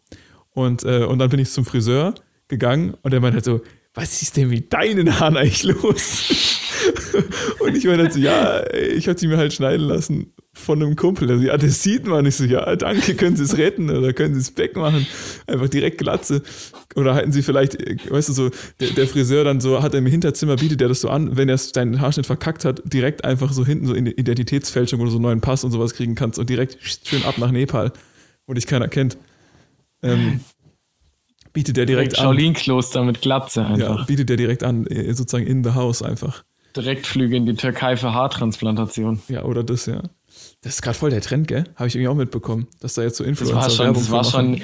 Und, 0.51 0.83
äh, 0.83 1.05
und 1.05 1.19
dann 1.19 1.29
bin 1.29 1.39
ich 1.39 1.49
zum 1.49 1.65
Friseur 1.65 2.15
gegangen 2.47 2.95
und 3.01 3.11
der 3.11 3.21
meinte 3.21 3.35
halt 3.35 3.45
so, 3.45 3.61
was 3.93 4.21
ist 4.21 4.37
denn 4.37 4.49
mit 4.49 4.71
deinen 4.71 5.19
Haaren 5.19 5.37
eigentlich 5.37 5.63
los? 5.63 6.59
und 7.59 7.75
ich 7.75 7.85
meine 7.85 8.03
halt 8.03 8.13
so, 8.13 8.19
ja, 8.19 8.63
ich 8.73 9.07
habe 9.07 9.17
sie 9.17 9.27
mir 9.27 9.37
halt 9.37 9.53
schneiden 9.53 9.87
lassen 9.87 10.33
von 10.59 10.81
einem 10.81 10.95
Kumpel. 10.95 11.29
Also, 11.31 11.43
ja, 11.43 11.57
das 11.57 11.81
sieht 11.81 12.05
man. 12.05 12.25
Ich 12.25 12.35
so, 12.35 12.43
ja, 12.43 12.75
danke, 12.75 13.15
können 13.15 13.35
Sie 13.35 13.43
es 13.43 13.57
retten 13.57 13.89
oder 13.89 14.13
können 14.13 14.33
Sie 14.33 14.39
es 14.39 14.55
wegmachen? 14.57 15.07
Einfach 15.47 15.69
direkt 15.69 15.97
Glatze. 15.97 16.41
Oder 16.95 17.15
halten 17.15 17.31
Sie 17.31 17.41
vielleicht, 17.41 17.77
weißt 18.11 18.29
du, 18.29 18.33
so, 18.33 18.49
der, 18.79 18.89
der 18.91 19.07
Friseur 19.07 19.43
dann 19.43 19.61
so, 19.61 19.81
hat 19.81 19.93
im 19.95 20.05
Hinterzimmer, 20.05 20.55
bietet 20.55 20.81
er 20.81 20.87
das 20.87 21.01
so 21.01 21.09
an, 21.09 21.37
wenn 21.37 21.49
er 21.49 21.57
seinen 21.57 22.01
Haarschnitt 22.01 22.25
verkackt 22.25 22.65
hat, 22.65 22.81
direkt 22.85 23.23
einfach 23.23 23.53
so 23.53 23.65
hinten 23.65 23.87
so 23.87 23.93
in 23.93 24.05
Identitätsfälschung 24.05 24.99
oder 24.99 25.11
so 25.11 25.17
einen 25.17 25.23
neuen 25.23 25.41
Pass 25.41 25.63
und 25.63 25.71
sowas 25.71 25.93
kriegen 25.93 26.15
kannst 26.15 26.39
und 26.39 26.49
direkt 26.49 26.77
schön 26.81 27.23
ab 27.23 27.37
nach 27.37 27.51
Nepal, 27.51 27.91
wo 28.47 28.53
dich 28.53 28.67
keiner 28.67 28.87
kennt. 28.87 29.17
Ähm, 30.01 30.41
bietet 31.53 31.77
der 31.77 31.85
direkt, 31.85 32.13
direkt 32.13 32.19
an. 32.19 32.35
Shaolin-Kloster 32.35 33.03
mit 33.03 33.21
Glatze 33.21 33.65
einfach. 33.65 33.99
Ja, 33.99 34.05
bietet 34.05 34.29
der 34.29 34.37
direkt 34.37 34.63
an, 34.63 34.87
äh, 34.87 35.13
sozusagen 35.13 35.47
in 35.47 35.63
the 35.63 35.71
house 35.71 36.01
einfach. 36.01 36.43
Direktflüge 36.75 37.35
in 37.35 37.45
die 37.45 37.55
Türkei 37.55 37.97
für 37.97 38.13
Haartransplantation. 38.13 39.21
Ja, 39.27 39.43
oder 39.43 39.63
das, 39.63 39.85
ja. 39.85 40.03
Das 40.61 40.75
ist 40.75 40.81
gerade 40.81 40.97
voll 40.97 41.09
der 41.09 41.21
Trend, 41.21 41.47
gell? 41.47 41.63
Habe 41.75 41.87
ich 41.87 41.95
irgendwie 41.95 42.09
auch 42.09 42.15
mitbekommen, 42.15 42.67
dass 42.81 42.93
da 42.93 43.03
jetzt 43.03 43.17
so 43.17 43.23
Influencer-Werbung 43.23 43.93
das 43.93 44.11
war 44.11 44.23
schon, 44.23 44.53
das 44.53 44.59
war 44.59 44.59
schon, 44.59 44.61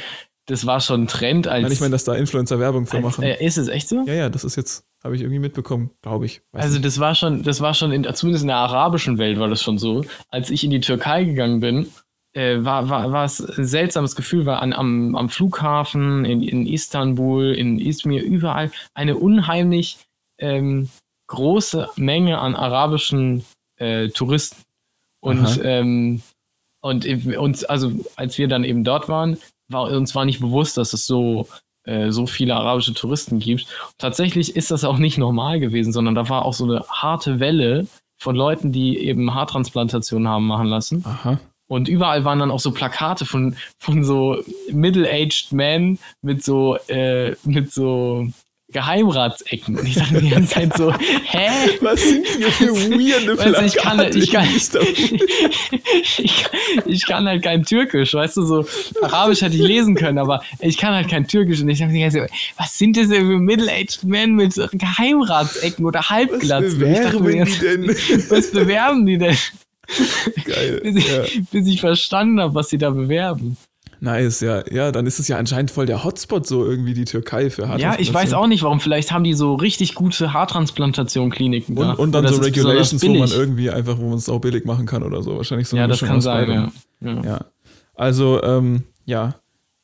das 0.47 0.65
war 0.65 0.81
schon 0.81 1.03
ein 1.03 1.07
Trend 1.07 1.47
als. 1.47 1.63
Nein, 1.63 1.71
ich 1.71 1.79
meine, 1.79 1.91
dass 1.91 2.03
da 2.03 2.13
Influencer-Werbung 2.15 2.85
für 2.85 2.99
machen. 2.99 3.23
Äh, 3.23 3.43
ist 3.43 3.57
es 3.57 3.67
echt 3.67 3.87
so? 3.87 4.03
Ja, 4.05 4.13
ja, 4.13 4.29
das 4.29 4.43
ist 4.43 4.55
jetzt, 4.57 4.85
habe 5.03 5.15
ich 5.15 5.21
irgendwie 5.21 5.39
mitbekommen, 5.39 5.91
glaube 6.01 6.25
ich. 6.25 6.41
Weiß 6.51 6.63
also, 6.63 6.75
nicht. 6.75 6.85
das 6.85 6.99
war 6.99 7.15
schon, 7.15 7.43
das 7.43 7.61
war 7.61 7.73
schon, 7.73 7.91
in, 7.91 8.03
zumindest 8.13 8.43
in 8.43 8.49
der 8.49 8.57
arabischen 8.57 9.17
Welt 9.17 9.39
war 9.39 9.47
das 9.47 9.61
schon 9.61 9.77
so. 9.77 10.05
Als 10.29 10.49
ich 10.49 10.63
in 10.63 10.71
die 10.71 10.81
Türkei 10.81 11.23
gegangen 11.23 11.61
bin, 11.61 11.87
äh, 12.33 12.63
war, 12.63 12.89
war, 12.89 13.11
war 13.11 13.25
es 13.25 13.39
ein 13.39 13.65
seltsames 13.65 14.15
Gefühl, 14.15 14.45
weil 14.45 14.57
an, 14.57 14.73
am, 14.73 15.15
am 15.15 15.29
Flughafen, 15.29 16.25
in, 16.25 16.43
in 16.43 16.67
Istanbul, 16.67 17.53
in 17.53 17.79
Izmir, 17.79 18.23
überall 18.23 18.71
eine 18.93 19.15
unheimlich 19.15 19.99
ähm, 20.37 20.89
große 21.27 21.89
Menge 21.95 22.39
an 22.39 22.55
arabischen 22.55 23.45
äh, 23.77 24.09
Touristen. 24.09 24.64
Und, 25.25 25.59
ähm, 25.63 26.21
und 26.81 27.05
uns, 27.37 27.63
also 27.63 27.91
als 28.15 28.37
wir 28.37 28.47
dann 28.47 28.63
eben 28.63 28.83
dort 28.83 29.09
waren, 29.09 29.37
war 29.67 29.89
uns 29.89 30.13
war 30.13 30.25
nicht 30.25 30.39
bewusst, 30.39 30.77
dass 30.77 30.93
es 30.93 31.07
so 31.07 31.47
äh, 31.85 32.11
so 32.11 32.25
viele 32.27 32.55
arabische 32.55 32.93
Touristen 32.93 33.39
gibt. 33.39 33.63
Und 33.63 33.97
tatsächlich 33.99 34.55
ist 34.55 34.71
das 34.71 34.83
auch 34.83 34.97
nicht 34.97 35.17
normal 35.17 35.59
gewesen, 35.59 35.93
sondern 35.93 36.15
da 36.15 36.29
war 36.29 36.45
auch 36.45 36.53
so 36.53 36.65
eine 36.65 36.83
harte 36.89 37.39
Welle 37.39 37.87
von 38.17 38.35
Leuten, 38.35 38.71
die 38.71 38.97
eben 38.99 39.33
Haartransplantationen 39.33 40.27
haben 40.27 40.47
machen 40.47 40.67
lassen. 40.67 41.03
Aha. 41.05 41.39
Und 41.67 41.87
überall 41.87 42.25
waren 42.25 42.39
dann 42.39 42.51
auch 42.51 42.59
so 42.59 42.71
Plakate 42.71 43.25
von, 43.25 43.55
von 43.79 44.03
so 44.03 44.37
middle-aged 44.71 45.51
men 45.51 45.99
mit 46.21 46.43
so, 46.43 46.77
äh, 46.87 47.35
mit 47.43 47.71
so 47.71 48.27
Geheimratsecken. 48.71 49.77
Und 49.77 49.87
ich 49.87 49.95
dachte 49.95 50.21
die 50.21 50.29
ganze 50.29 50.53
Zeit 50.55 50.75
so, 50.75 50.91
hä? 50.91 51.49
Was 51.81 52.01
sind 52.01 52.25
hier 52.25 52.51
für 52.51 52.71
weirde 52.73 53.37
Weißt 53.37 53.61
ich 53.75 53.81
kann, 53.81 53.97
Plakate 53.97 54.17
ich, 54.19 54.31
kann, 54.31 54.47
ich, 54.47 56.45
ich 56.85 57.05
kann 57.05 57.27
halt 57.27 57.43
kein 57.43 57.63
Türkisch, 57.63 58.13
weißt 58.13 58.37
du, 58.37 58.41
so 58.43 58.65
Arabisch 59.03 59.41
hätte 59.41 59.55
ich 59.55 59.61
lesen 59.61 59.95
können, 59.95 60.17
aber 60.17 60.41
ich 60.59 60.77
kann 60.77 60.93
halt 60.95 61.09
kein 61.09 61.27
Türkisch 61.27 61.61
und 61.61 61.69
ich 61.69 61.79
dachte 61.79 61.93
die 61.93 61.99
ganze 62.01 62.19
Zeit, 62.19 62.31
was 62.57 62.77
sind 62.77 62.97
das 62.97 63.07
denn 63.09 63.27
für 63.27 63.37
Middle-aged 63.39 64.03
Men 64.03 64.33
mit 64.33 64.55
Geheimratsecken 64.55 65.85
oder 65.85 66.09
Halbglatzen? 66.09 66.83
Und 66.83 66.91
ich 66.91 66.99
dachte 66.99 67.19
bewerben 67.19 67.51
die 67.51 67.59
denn? 67.59 67.87
Was 68.29 68.51
bewerben 68.51 69.05
die 69.05 69.17
denn? 69.19 69.37
Geil. 70.45 70.81
Bis 70.83 70.95
ich, 70.95 71.07
Ja. 71.07 71.23
bis 71.51 71.67
ich 71.67 71.79
verstanden 71.79 72.39
habe, 72.39 72.55
was 72.55 72.69
sie 72.69 72.79
da 72.79 72.89
bewerben. 72.89 73.57
Nice, 74.05 74.39
ja. 74.41 74.63
Ja, 74.71 74.91
dann 74.91 75.07
ist 75.07 75.19
es 75.19 75.27
ja 75.27 75.37
anscheinend 75.37 75.71
voll 75.71 75.85
der 75.87 76.03
Hotspot, 76.03 76.45
so 76.47 76.63
irgendwie 76.63 76.93
die 76.93 77.05
Türkei 77.05 77.49
für 77.49 77.63
Ja, 77.77 77.95
ich 77.97 78.13
weiß 78.13 78.33
auch 78.33 78.47
nicht, 78.47 78.61
warum. 78.63 78.79
Vielleicht 78.79 79.11
haben 79.11 79.23
die 79.23 79.33
so 79.33 79.55
richtig 79.55 79.95
gute 79.95 80.31
Haartransplantation-Kliniken. 80.31 81.77
Und, 81.77 81.95
und 81.95 82.11
dann 82.11 82.27
so 82.27 82.41
Regulations, 82.41 83.01
wo 83.03 83.13
man 83.13 83.29
irgendwie 83.31 83.69
einfach, 83.71 83.97
wo 83.97 84.07
man 84.09 84.17
es 84.17 84.29
auch 84.29 84.39
billig 84.39 84.65
machen 84.65 84.85
kann 84.85 85.03
oder 85.03 85.23
so. 85.23 85.37
Wahrscheinlich 85.37 85.67
so 85.67 85.75
Ja, 85.75 85.83
eine 85.83 85.91
das 85.91 86.01
Mischung 86.01 86.13
kann 86.15 86.21
sein, 86.21 86.49
ja. 87.01 87.11
ja. 87.11 87.21
Ja. 87.23 87.45
Also, 87.95 88.41
ähm, 88.43 88.83
ja. 89.05 89.35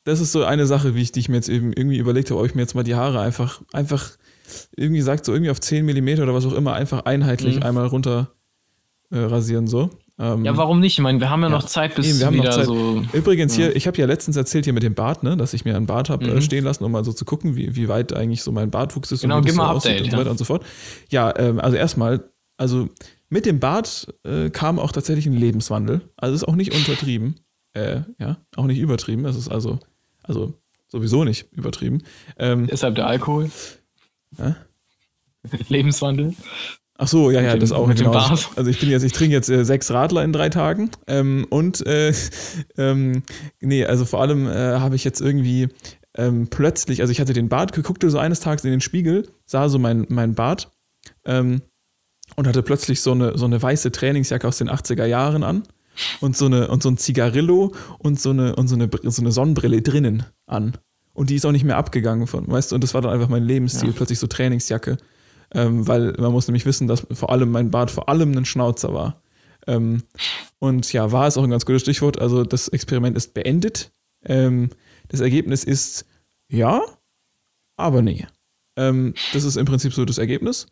Das 0.04 0.20
ist 0.20 0.32
so 0.32 0.44
eine 0.44 0.66
Sache, 0.66 0.94
wie 0.94 1.02
ich, 1.02 1.12
die 1.12 1.20
ich 1.20 1.28
mir 1.28 1.36
jetzt 1.36 1.48
eben 1.48 1.72
irgendwie 1.72 1.98
überlegt 1.98 2.30
habe, 2.30 2.40
ob 2.40 2.46
ich 2.46 2.54
mir 2.54 2.62
jetzt 2.62 2.74
mal 2.74 2.82
die 2.82 2.94
Haare 2.96 3.20
einfach, 3.20 3.60
einfach 3.72 4.10
irgendwie 4.76 5.00
sagt, 5.00 5.24
so 5.24 5.32
irgendwie 5.32 5.50
auf 5.50 5.60
10 5.60 5.84
Millimeter 5.84 6.22
oder 6.24 6.34
was 6.34 6.46
auch 6.46 6.54
immer, 6.54 6.74
einfach 6.74 7.04
einheitlich 7.04 7.56
Mhm. 7.56 7.62
einmal 7.62 7.86
runter 7.86 8.32
äh, 9.10 9.18
rasieren, 9.18 9.66
so. 9.66 9.90
Ähm, 10.18 10.44
Ja, 10.44 10.56
warum 10.56 10.80
nicht? 10.80 10.94
Ich 10.94 10.98
meine, 11.02 11.20
wir 11.20 11.30
haben 11.30 11.40
ja, 11.42 11.48
Ja. 11.48 11.54
noch 11.56 11.64
Zeit, 11.64 11.94
bis 11.94 12.06
Eben, 12.06 12.18
wir 12.20 12.26
haben 12.26 12.36
noch 12.36 12.44
wieder 12.44 12.52
Zeit. 12.56 12.66
so. 12.66 13.02
Übrigens 13.12 13.56
Ja. 13.56 13.64
hier, 13.66 13.76
ich 13.76 13.86
habe 13.86 13.96
ja 13.98 14.06
letztens 14.06 14.36
erzählt 14.36 14.64
hier 14.64 14.74
mit 14.74 14.82
dem 14.82 14.94
Bart, 14.94 15.22
ne, 15.22 15.36
dass 15.36 15.54
ich 15.54 15.64
mir 15.64 15.74
einen 15.76 15.86
Bart 15.86 16.10
habe 16.10 16.26
äh, 16.26 16.34
Mhm. 16.34 16.40
stehen 16.42 16.64
lassen, 16.64 16.84
um 16.84 16.92
mal 16.92 17.04
so 17.04 17.12
zu 17.12 17.24
gucken, 17.24 17.56
wie, 17.56 17.74
wie 17.76 17.88
weit 17.88 18.12
eigentlich 18.12 18.42
so 18.42 18.52
mein 18.52 18.70
Bartwuchs 18.70 19.10
ist 19.10 19.22
Genau, 19.22 19.38
und 19.38 19.44
wie 19.44 19.46
gib 19.46 19.56
das 19.56 19.66
mal 19.66 19.70
so 19.72 19.76
Update, 19.88 20.00
und 20.02 20.10
so 20.10 20.12
ja. 20.16 20.18
weiter 20.20 20.30
und 20.30 20.38
so 20.38 20.44
fort. 20.44 20.64
Ja, 21.10 21.34
ähm, 21.38 21.58
also 21.60 21.76
erstmal, 21.76 22.30
also 22.58 22.88
mit 23.30 23.46
dem 23.46 23.58
Bart 23.58 24.06
äh, 24.24 24.50
kam 24.50 24.78
auch 24.78 24.92
tatsächlich 24.92 25.26
ein 25.26 25.32
Lebenswandel. 25.36 26.02
Also 26.16 26.34
ist 26.34 26.44
auch 26.44 26.56
nicht 26.56 26.74
untertrieben, 26.74 27.36
äh, 27.72 28.00
ja, 28.18 28.36
auch 28.56 28.66
nicht 28.66 28.78
übertrieben. 28.78 29.24
Es 29.24 29.36
ist 29.36 29.48
also, 29.48 29.78
also 30.22 30.52
sowieso 30.88 31.24
nicht 31.24 31.50
übertrieben. 31.52 32.02
Ähm, 32.38 32.66
Deshalb 32.70 32.94
der 32.96 33.06
Alkohol. 33.06 33.50
Hä? 34.36 34.54
Lebenswandel. 35.68 36.34
Ach 37.02 37.08
so, 37.08 37.30
ja, 37.32 37.40
ja, 37.40 37.52
dem- 37.54 37.60
das 37.60 37.72
auch. 37.72 37.92
genau. 37.92 38.12
Also 38.12 38.66
ich 38.70 38.78
bin 38.78 38.88
jetzt, 38.88 39.02
ich 39.02 39.12
trinke 39.12 39.34
jetzt 39.34 39.48
äh, 39.50 39.64
sechs 39.64 39.90
Radler 39.90 40.22
in 40.22 40.32
drei 40.32 40.48
Tagen. 40.50 40.90
Ähm, 41.08 41.46
und 41.50 41.84
äh, 41.84 42.12
ähm, 42.78 43.22
nee, 43.60 43.84
also 43.84 44.04
vor 44.04 44.20
allem 44.20 44.46
äh, 44.46 44.78
habe 44.78 44.94
ich 44.94 45.02
jetzt 45.02 45.20
irgendwie 45.20 45.68
ähm, 46.16 46.46
plötzlich, 46.48 47.00
also 47.00 47.10
ich 47.10 47.20
hatte 47.20 47.32
den 47.32 47.48
Bart, 47.48 47.72
guckte 47.82 48.08
so 48.08 48.18
eines 48.18 48.38
Tages 48.40 48.64
in 48.64 48.70
den 48.70 48.80
Spiegel, 48.80 49.28
sah 49.46 49.68
so 49.68 49.78
mein, 49.80 50.06
mein 50.10 50.34
Bart 50.34 50.70
ähm, 51.24 51.62
und 52.36 52.46
hatte 52.46 52.62
plötzlich 52.62 53.00
so 53.00 53.12
eine, 53.12 53.36
so 53.36 53.46
eine 53.46 53.60
weiße 53.60 53.90
Trainingsjacke 53.90 54.46
aus 54.46 54.58
den 54.58 54.70
80er 54.70 55.04
Jahren 55.06 55.42
an 55.42 55.64
und 56.20 56.36
so 56.36 56.46
eine 56.46 56.68
und 56.68 56.82
so 56.84 56.88
ein 56.90 56.98
Zigarillo 56.98 57.72
und 57.98 58.20
so 58.20 58.30
eine 58.30 58.54
und 58.56 58.68
so 58.68 58.76
eine, 58.76 58.88
so 59.04 59.22
eine 59.22 59.32
Sonnenbrille 59.32 59.82
drinnen 59.82 60.22
an. 60.46 60.76
Und 61.14 61.30
die 61.30 61.34
ist 61.34 61.44
auch 61.44 61.52
nicht 61.52 61.64
mehr 61.64 61.76
abgegangen 61.76 62.26
von, 62.26 62.46
weißt 62.48 62.70
du, 62.70 62.76
und 62.76 62.84
das 62.84 62.94
war 62.94 63.02
dann 63.02 63.10
einfach 63.12 63.28
mein 63.28 63.42
Lebensstil, 63.44 63.88
Ja. 63.90 63.94
plötzlich 63.96 64.18
so 64.18 64.26
Trainingsjacke. 64.28 64.96
Ähm, 65.54 65.86
weil 65.86 66.12
man 66.18 66.32
muss 66.32 66.48
nämlich 66.48 66.66
wissen, 66.66 66.88
dass 66.88 67.06
vor 67.10 67.30
allem 67.30 67.50
mein 67.50 67.70
Bart 67.70 67.90
vor 67.90 68.08
allem 68.08 68.32
ein 68.32 68.44
Schnauzer 68.44 68.94
war. 68.94 69.22
Ähm, 69.66 70.02
und 70.58 70.92
ja, 70.92 71.12
war 71.12 71.26
es 71.26 71.36
auch 71.36 71.44
ein 71.44 71.50
ganz 71.50 71.66
gutes 71.66 71.82
Stichwort. 71.82 72.20
Also 72.20 72.44
das 72.44 72.68
Experiment 72.68 73.16
ist 73.16 73.34
beendet. 73.34 73.92
Ähm, 74.24 74.70
das 75.08 75.20
Ergebnis 75.20 75.64
ist 75.64 76.06
ja, 76.48 76.82
aber 77.76 78.02
nee. 78.02 78.26
Ähm, 78.76 79.14
das 79.32 79.44
ist 79.44 79.56
im 79.56 79.66
Prinzip 79.66 79.92
so 79.92 80.04
das 80.04 80.18
Ergebnis. 80.18 80.66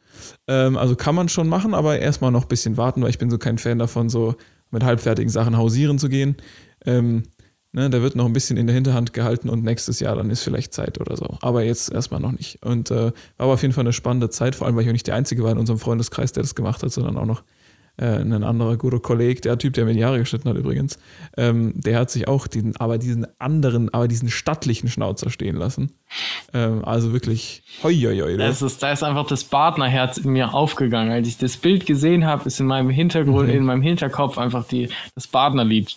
Ähm, 0.47 0.77
also 0.77 0.97
kann 0.97 1.15
man 1.15 1.29
schon 1.29 1.49
machen, 1.49 1.75
aber 1.75 1.99
erstmal 1.99 2.31
noch 2.31 2.43
ein 2.43 2.49
bisschen 2.49 2.77
warten, 2.77 3.03
weil 3.03 3.11
ich 3.11 3.19
bin 3.19 3.31
so 3.31 3.39
kein 3.39 3.59
Fan 3.59 3.79
davon, 3.79 4.09
so 4.09 4.37
mit 4.71 4.85
halbfertigen 4.85 5.31
Sachen 5.31 5.57
hausieren 5.57 5.99
zu 5.99 6.09
gehen. 6.09 6.37
Ähm, 6.87 7.25
ne, 7.73 7.91
da 7.91 8.03
wird 8.03 8.17
noch 8.17 8.27
ein 8.27 8.33
bisschen 8.33 8.57
in 8.57 8.67
der 8.67 8.75
Hinterhand 8.75 9.13
gehalten 9.13 9.49
und 9.49 9.65
nächstes 9.65 10.01
Jahr 10.01 10.17
dann 10.17 10.31
ist 10.31 10.43
vielleicht 10.43 10.73
Zeit 10.73 11.01
oder 11.01 11.17
so. 11.17 11.39
Aber 11.41 11.63
jetzt 11.63 11.93
erstmal 11.93 12.21
noch 12.21 12.33
nicht. 12.33 12.65
Und 12.65 12.91
äh, 12.91 12.95
war 13.07 13.13
aber 13.39 13.53
auf 13.55 13.63
jeden 13.63 13.75
Fall 13.75 13.83
eine 13.83 13.93
spannende 13.93 14.31
Zeit, 14.31 14.55
vor 14.55 14.67
allem 14.67 14.77
weil 14.77 14.83
ich 14.83 14.89
auch 14.89 14.93
nicht 14.93 15.07
der 15.07 15.15
Einzige 15.15 15.43
war 15.43 15.53
in 15.53 15.59
unserem 15.59 15.79
Freundeskreis, 15.79 16.33
der 16.33 16.43
das 16.43 16.55
gemacht 16.55 16.83
hat, 16.83 16.93
sondern 16.93 17.17
auch 17.17 17.27
noch 17.27 17.43
äh, 18.01 18.17
ein 18.21 18.43
anderer 18.45 18.77
guter 18.77 18.99
Kollege, 18.99 19.41
der 19.43 19.59
Typ, 19.59 19.75
der 19.75 19.85
mir 19.85 19.93
die 19.95 20.05
Haare 20.05 20.19
geschnitten 20.19 20.49
hat 20.49 20.57
übrigens, 20.57 20.99
ähm, 21.37 21.73
der 21.77 21.99
hat 21.99 22.11
sich 22.11 22.27
auch 22.27 22.47
diesen, 22.47 22.77
aber 22.77 22.99
diesen 22.99 23.27
anderen, 23.39 23.93
aber 23.93 24.09
diesen 24.09 24.31
stattlichen 24.31 24.89
Schnauzer 24.89 25.31
stehen 25.31 25.57
lassen. 25.57 25.93
Ähm, 26.55 26.85
also 26.85 27.13
wirklich, 27.13 27.63
hoi, 27.83 27.95
hoi, 27.95 28.19
hoi, 28.19 28.37
Das 28.37 28.63
ist, 28.63 28.83
da 28.83 28.91
ist 28.93 29.03
einfach 29.03 29.27
das 29.27 29.45
Partnerherz 29.45 30.17
in 30.19 30.31
mir 30.33 30.55
aufgegangen. 30.55 31.13
Als 31.13 31.29
ich 31.29 31.37
das 31.39 31.57
Bild 31.57 31.87
gesehen 31.87 32.25
habe, 32.27 32.47
ist 32.47 32.59
in 32.59 32.67
meinem 32.67 32.91
Hintergrund, 32.91 33.49
Mhm. 33.49 33.55
in 33.55 33.65
meinem 33.65 33.83
Hinterkopf 33.83 34.39
einfach 34.39 34.67
die, 34.67 34.89
das 35.15 35.27
Partnerlied 35.29 35.95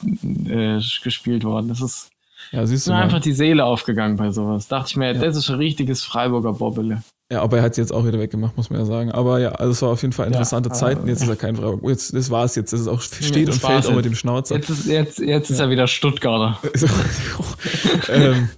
äh, 0.47 0.79
gespielt 1.03 1.43
worden. 1.43 1.69
Das 1.69 1.81
ist 1.81 2.09
Ja, 2.51 2.65
siehst 2.65 2.79
ist 2.81 2.87
du 2.87 2.91
mir 2.91 2.97
einfach 2.99 3.21
die 3.21 3.33
Seele 3.33 3.65
aufgegangen 3.65 4.17
bei 4.17 4.29
sowas. 4.31 4.67
Dachte 4.67 4.89
ich 4.89 4.97
mir, 4.97 5.13
das 5.13 5.37
ist 5.37 5.49
ein 5.49 5.55
richtiges 5.55 6.03
Freiburger 6.03 6.53
Bobbele. 6.53 7.01
Ja, 7.33 7.41
aber 7.41 7.57
er 7.57 7.63
hat 7.63 7.71
es 7.71 7.77
jetzt 7.77 7.91
auch 7.91 8.05
wieder 8.05 8.19
weggemacht, 8.19 8.55
muss 8.55 8.69
man 8.69 8.79
ja 8.79 8.85
sagen. 8.85 9.11
Aber 9.11 9.39
ja, 9.39 9.53
also 9.53 9.71
es 9.71 9.81
war 9.81 9.89
auf 9.89 10.01
jeden 10.03 10.13
Fall 10.13 10.27
interessante 10.27 10.69
Ja, 10.69 10.75
Zeiten. 10.75 11.07
Jetzt 11.07 11.23
ist 11.23 11.29
er 11.29 11.35
kein 11.35 11.55
Freiburg. 11.55 11.81
Jetzt, 11.89 12.13
das 12.13 12.29
war 12.29 12.45
es 12.45 12.53
jetzt. 12.53 12.73
Das 12.73 12.81
ist 12.81 12.87
auch 12.87 13.01
steht 13.01 13.49
und 13.49 13.55
fällt 13.55 13.87
auch 13.87 13.95
mit 13.95 14.05
dem 14.05 14.13
Schnauzer. 14.13 14.53
Jetzt 14.53 14.69
ist, 14.69 14.85
jetzt, 14.85 15.17
jetzt 15.17 15.49
ist 15.49 15.59
er 15.59 15.71
wieder 15.71 15.87
Stuttgarter. 15.87 16.59
Ähm, 18.09 18.49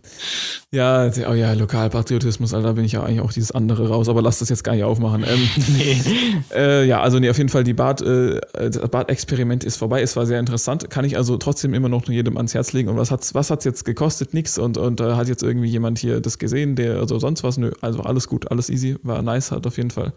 ja, 0.75 1.09
oh 1.29 1.33
ja, 1.33 1.53
Lokalpatriotismus, 1.53 2.53
Alter, 2.53 2.67
da 2.67 2.73
bin 2.73 2.85
ich 2.85 2.91
ja 2.91 3.03
eigentlich 3.03 3.21
auch 3.21 3.31
dieses 3.31 3.51
andere 3.51 3.87
raus, 3.89 4.09
aber 4.09 4.21
lass 4.21 4.39
das 4.39 4.49
jetzt 4.49 4.63
gar 4.63 4.73
nicht 4.73 4.83
aufmachen. 4.83 5.23
Ähm, 5.27 5.49
Nee. 5.77 6.01
äh, 6.53 6.85
ja, 6.85 7.01
also 7.01 7.19
nee, 7.19 7.29
auf 7.29 7.37
jeden 7.37 7.49
Fall, 7.49 7.63
die 7.63 7.73
Bart, 7.73 8.01
äh, 8.01 8.39
das 8.53 8.77
Bart-Experiment 8.89 9.63
ist 9.63 9.77
vorbei. 9.77 10.01
Es 10.01 10.15
war 10.15 10.25
sehr 10.25 10.39
interessant. 10.39 10.89
Kann 10.89 11.05
ich 11.05 11.17
also 11.17 11.37
trotzdem 11.37 11.73
immer 11.73 11.89
noch 11.89 12.07
jedem 12.07 12.37
ans 12.37 12.53
Herz 12.53 12.73
legen. 12.73 12.89
Und 12.89 12.97
was 12.97 13.11
hat's, 13.11 13.33
was 13.33 13.49
hat's 13.49 13.65
jetzt 13.65 13.85
gekostet? 13.85 14.33
Nix. 14.33 14.57
Und, 14.57 14.77
und 14.77 14.99
äh, 15.01 15.13
hat 15.13 15.27
jetzt 15.27 15.43
irgendwie 15.43 15.69
jemand 15.69 15.97
hier 15.99 16.19
das 16.19 16.37
gesehen, 16.39 16.75
der, 16.75 16.97
also 16.97 17.19
sonst 17.19 17.43
was? 17.43 17.57
Nö, 17.57 17.71
also 17.81 18.01
alles 18.01 18.27
gut, 18.27 18.51
alles 18.51 18.69
easy, 18.69 18.97
war 19.03 19.21
nice, 19.21 19.51
hat 19.51 19.65
auf 19.65 19.77
jeden 19.77 19.91
Fall. 19.91 20.13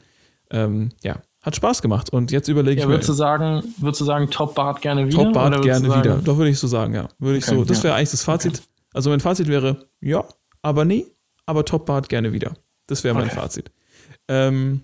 Ähm, 0.50 0.90
ja, 1.02 1.16
hat 1.42 1.56
Spaß 1.56 1.82
gemacht. 1.82 2.10
Und 2.10 2.30
jetzt 2.32 2.48
überlege 2.48 2.80
Ja, 2.80 2.84
ich 2.84 2.88
mir. 2.88 2.94
würdest 2.94 3.08
du 3.08 3.12
sagen, 3.12 3.62
würdest 3.78 4.00
du 4.00 4.04
sagen, 4.04 4.28
Top 4.30 4.54
Bart 4.54 4.80
gerne 4.80 5.06
wieder? 5.06 5.24
Top 5.24 5.32
Bart 5.34 5.62
gerne 5.62 5.88
wieder. 5.88 6.16
Doch 6.24 6.36
würde 6.36 6.50
ich 6.50 6.58
so 6.58 6.66
sagen, 6.66 6.94
ja. 6.94 7.08
Würde 7.18 7.38
ich 7.38 7.46
Okay, 7.46 7.56
so. 7.56 7.64
Das 7.64 7.78
ja. 7.78 7.84
wäre 7.84 7.94
eigentlich 7.94 8.10
das 8.10 8.24
Fazit. 8.24 8.62
Also 8.94 9.10
mein 9.10 9.20
Fazit 9.20 9.48
wäre, 9.48 9.86
ja, 10.00 10.24
aber 10.62 10.84
nee, 10.84 11.06
aber 11.46 11.64
Top 11.64 11.86
Bart 11.86 12.08
gerne 12.08 12.32
wieder. 12.32 12.54
Das 12.86 13.04
wäre 13.04 13.14
mein 13.14 13.26
Okay. 13.26 13.36
Fazit. 13.36 13.70
Ähm, 14.28 14.82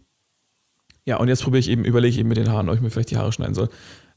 ja, 1.06 1.18
und 1.18 1.28
jetzt 1.28 1.42
probiere 1.42 1.60
ich 1.60 1.68
eben, 1.68 1.84
überlege 1.84 2.12
ich 2.12 2.18
eben 2.18 2.28
mit 2.28 2.38
den 2.38 2.50
Haaren, 2.50 2.68
ob 2.68 2.74
ich 2.76 2.80
mir 2.80 2.90
vielleicht 2.90 3.10
die 3.10 3.16
Haare 3.16 3.32
schneiden 3.32 3.54
soll. 3.54 3.68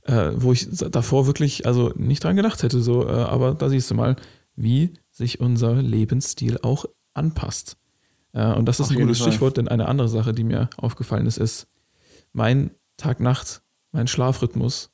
Äh, 0.03 0.31
wo 0.35 0.53
ich 0.53 0.67
davor 0.69 1.27
wirklich, 1.27 1.65
also 1.65 1.91
nicht 1.95 2.23
dran 2.23 2.37
gedacht 2.37 2.63
hätte, 2.63 2.81
so, 2.81 3.05
äh, 3.05 3.11
aber 3.11 3.53
da 3.55 3.67
siehst 3.67 3.91
du 3.91 3.95
mal, 3.95 4.15
wie 4.55 4.93
sich 5.11 5.39
unser 5.41 5.81
Lebensstil 5.81 6.59
auch 6.61 6.85
anpasst. 7.13 7.77
Äh, 8.31 8.53
und 8.53 8.65
das 8.65 8.79
ist 8.79 8.85
Auf 8.87 8.91
ein 8.91 9.01
gutes 9.01 9.19
Fall. 9.19 9.31
Stichwort, 9.31 9.57
denn 9.57 9.67
eine 9.67 9.87
andere 9.87 10.07
Sache, 10.07 10.33
die 10.33 10.45
mir 10.45 10.69
aufgefallen 10.77 11.25
ist, 11.25 11.37
ist 11.37 11.67
mein 12.31 12.71
Tag-Nacht, 12.95 13.61
mein 13.91 14.07
Schlafrhythmus. 14.07 14.91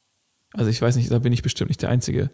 Also 0.53 0.69
ich 0.69 0.81
weiß 0.81 0.95
nicht, 0.95 1.11
da 1.11 1.19
bin 1.19 1.34
ich 1.34 1.44
bestimmt 1.44 1.69
nicht 1.69 1.81
der 1.81 1.90
Einzige, 1.90 2.31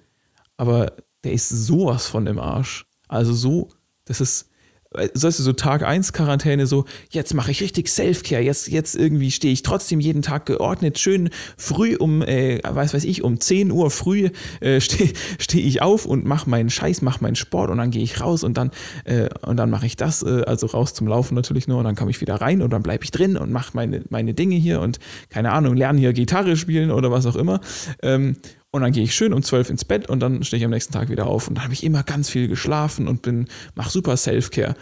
aber 0.56 0.94
der 1.24 1.34
ist 1.34 1.50
sowas 1.50 2.08
von 2.08 2.28
im 2.28 2.40
Arsch. 2.40 2.86
Also 3.08 3.34
so, 3.34 3.70
das 4.10 4.20
ist, 4.20 4.50
äh, 4.96 5.08
weißt 5.14 5.40
du, 5.40 5.44
so 5.44 5.54
Tag 5.54 5.84
1 5.84 6.14
Quarantäne, 6.14 6.66
so, 6.66 6.86
jetzt 7.12 7.36
mache 7.36 7.52
ich 7.52 7.62
richtig 7.62 7.90
Self-Care, 7.90 8.42
jetzt, 8.42 8.68
jetzt 8.68 8.96
irgendwie 8.96 9.30
stehe 9.30 9.54
ich 9.54 9.62
trotzdem 9.62 10.00
jeden 10.00 10.24
Tag 10.24 10.48
geordnet, 10.48 10.98
schön 10.98 11.30
früh 11.58 11.96
um, 11.96 12.24
äh, 12.24 12.60
weiß 12.64 12.96
weiß 12.96 13.04
ich, 13.04 13.24
um 13.24 13.40
10 13.40 13.72
Uhr 13.72 13.92
früh 13.92 14.32
äh, 14.62 14.82
stehe 14.82 15.14
steh 15.38 15.60
ich 15.60 15.84
auf 15.84 16.06
und 16.06 16.26
mache 16.26 16.50
meinen 16.50 16.72
Scheiß, 16.72 17.04
mache 17.04 17.22
meinen 17.22 17.36
Sport 17.36 17.70
und 17.70 17.78
dann 17.78 17.92
gehe 17.92 18.04
ich 18.04 18.20
raus 18.20 18.44
und 18.44 18.58
dann, 18.58 18.72
äh, 19.06 19.30
dann 19.46 19.70
mache 19.70 19.86
ich 19.86 19.96
das, 19.96 20.24
äh, 20.24 20.44
also 20.48 20.66
raus 20.68 20.96
zum 20.96 21.08
Laufen 21.08 21.36
natürlich 21.36 21.68
nur 21.68 21.78
und 21.78 21.84
dann 21.84 21.96
komme 21.96 22.10
ich 22.10 22.20
wieder 22.20 22.36
rein 22.36 22.64
und 22.64 22.72
dann 22.72 22.82
bleibe 22.82 23.04
ich 23.04 23.12
drin 23.12 23.38
und 23.38 23.52
mache 23.52 23.72
meine, 23.74 24.04
meine 24.10 24.34
Dinge 24.34 24.56
hier 24.56 24.82
und 24.82 25.00
keine 25.30 25.52
Ahnung, 25.52 25.76
lerne 25.76 26.00
hier 26.00 26.14
Gitarre 26.14 26.58
spielen 26.58 26.90
oder 26.90 27.12
was 27.12 27.28
auch 27.28 27.36
immer. 27.36 27.62
Ähm, 28.02 28.38
Und 28.72 28.82
dann 28.82 28.92
gehe 28.92 29.04
ich 29.04 29.16
schön 29.16 29.34
um 29.34 29.42
12 29.42 29.72
ins 29.72 29.86
Bett 29.86 30.10
und 30.10 30.20
dann 30.20 30.44
stehe 30.44 30.60
ich 30.60 30.66
am 30.66 30.70
nächsten 30.70 30.94
Tag 30.94 31.10
wieder 31.10 31.26
auf. 31.26 31.48
Und 31.48 31.56
dann 31.56 31.64
habe 31.64 31.74
ich 31.74 31.84
immer 31.84 32.04
ganz 32.04 32.30
viel 32.30 32.48
geschlafen 32.48 33.08
und 33.08 33.24
bin, 33.24 33.48
mach 33.74 33.90
super 33.90 34.16
Self-Care. 34.16 34.76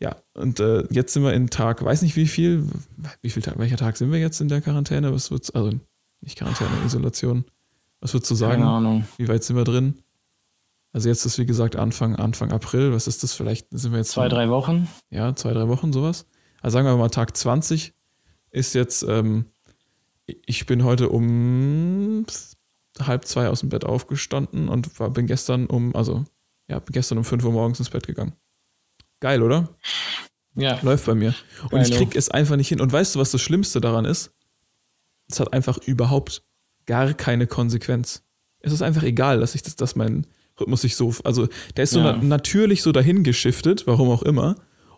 Ja, 0.00 0.16
und 0.32 0.60
äh, 0.60 0.84
jetzt 0.90 1.12
sind 1.12 1.24
wir 1.24 1.34
in 1.34 1.50
Tag, 1.50 1.84
weiß 1.84 2.00
nicht 2.02 2.16
wie 2.16 2.26
viel, 2.26 2.66
wie 3.20 3.28
viel 3.28 3.42
Tag, 3.42 3.58
welcher 3.58 3.76
Tag 3.76 3.98
sind 3.98 4.12
wir 4.12 4.18
jetzt 4.18 4.40
in 4.40 4.48
der 4.48 4.62
Quarantäne? 4.62 5.12
Was 5.12 5.30
wird's, 5.30 5.50
also 5.50 5.72
nicht 6.22 6.38
Quarantäne, 6.38 6.70
Isolation. 6.86 7.44
Was 8.00 8.14
würdest 8.14 8.30
du 8.30 8.34
sagen? 8.34 8.62
Keine 8.62 8.70
Ahnung. 8.70 9.06
Wie 9.18 9.28
weit 9.28 9.44
sind 9.44 9.56
wir 9.56 9.64
drin? 9.64 9.94
Also 10.94 11.08
jetzt 11.08 11.26
ist 11.26 11.38
wie 11.38 11.44
gesagt 11.44 11.76
Anfang, 11.76 12.16
Anfang 12.16 12.52
April. 12.52 12.92
Was 12.92 13.08
ist 13.08 13.22
das? 13.22 13.34
Vielleicht 13.34 13.66
sind 13.70 13.92
wir 13.92 13.98
jetzt. 13.98 14.12
Zwei, 14.12 14.28
drei 14.28 14.48
Wochen. 14.48 14.88
Ja, 15.10 15.34
zwei, 15.34 15.52
drei 15.52 15.68
Wochen, 15.68 15.92
sowas. 15.92 16.26
Also 16.62 16.74
sagen 16.74 16.86
wir 16.86 16.96
mal, 16.96 17.10
Tag 17.10 17.36
20 17.36 17.92
ist 18.50 18.74
jetzt, 18.74 19.02
ähm, 19.02 19.46
ich 20.24 20.64
bin 20.66 20.84
heute 20.84 21.10
um 21.10 22.24
halb 23.00 23.24
zwei 23.26 23.48
aus 23.48 23.60
dem 23.60 23.68
Bett 23.68 23.84
aufgestanden 23.84 24.68
und 24.68 24.98
war, 25.00 25.10
bin 25.10 25.26
gestern 25.26 25.66
um, 25.66 25.94
also 25.96 26.24
ja, 26.68 26.78
bin 26.78 26.92
gestern 26.92 27.18
um 27.18 27.24
5 27.24 27.44
Uhr 27.44 27.52
morgens 27.52 27.78
ins 27.78 27.90
Bett 27.90 28.06
gegangen. 28.06 28.32
Geil, 29.20 29.42
oder? 29.42 29.68
Ja. 30.54 30.78
Läuft 30.82 31.06
bei 31.06 31.14
mir. 31.14 31.34
Und 31.64 31.70
Geilo. 31.70 31.84
ich 31.88 31.96
krieg 31.96 32.16
es 32.16 32.30
einfach 32.30 32.56
nicht 32.56 32.68
hin. 32.68 32.80
Und 32.80 32.92
weißt 32.92 33.14
du, 33.14 33.18
was 33.18 33.30
das 33.32 33.42
Schlimmste 33.42 33.80
daran 33.80 34.04
ist? 34.04 34.32
Es 35.28 35.40
hat 35.40 35.52
einfach 35.52 35.78
überhaupt 35.78 36.44
gar 36.86 37.12
keine 37.14 37.46
Konsequenz. 37.46 38.22
Es 38.60 38.72
ist 38.72 38.82
einfach 38.82 39.02
egal, 39.02 39.40
dass 39.40 39.54
ich 39.54 39.62
das, 39.62 39.76
dass 39.76 39.96
mein 39.96 40.26
Rhythmus 40.60 40.82
sich 40.82 40.96
so, 40.96 41.12
also 41.24 41.48
der 41.76 41.84
ist 41.84 41.90
so 41.90 42.00
Ja. 42.00 42.12
na 42.16 42.22
natürlich 42.22 42.82
so 42.82 42.92
dahin 42.92 43.24
geschiftet, 43.24 43.86
warum 43.86 44.08
auch 44.10 44.22
immer. 44.22 44.56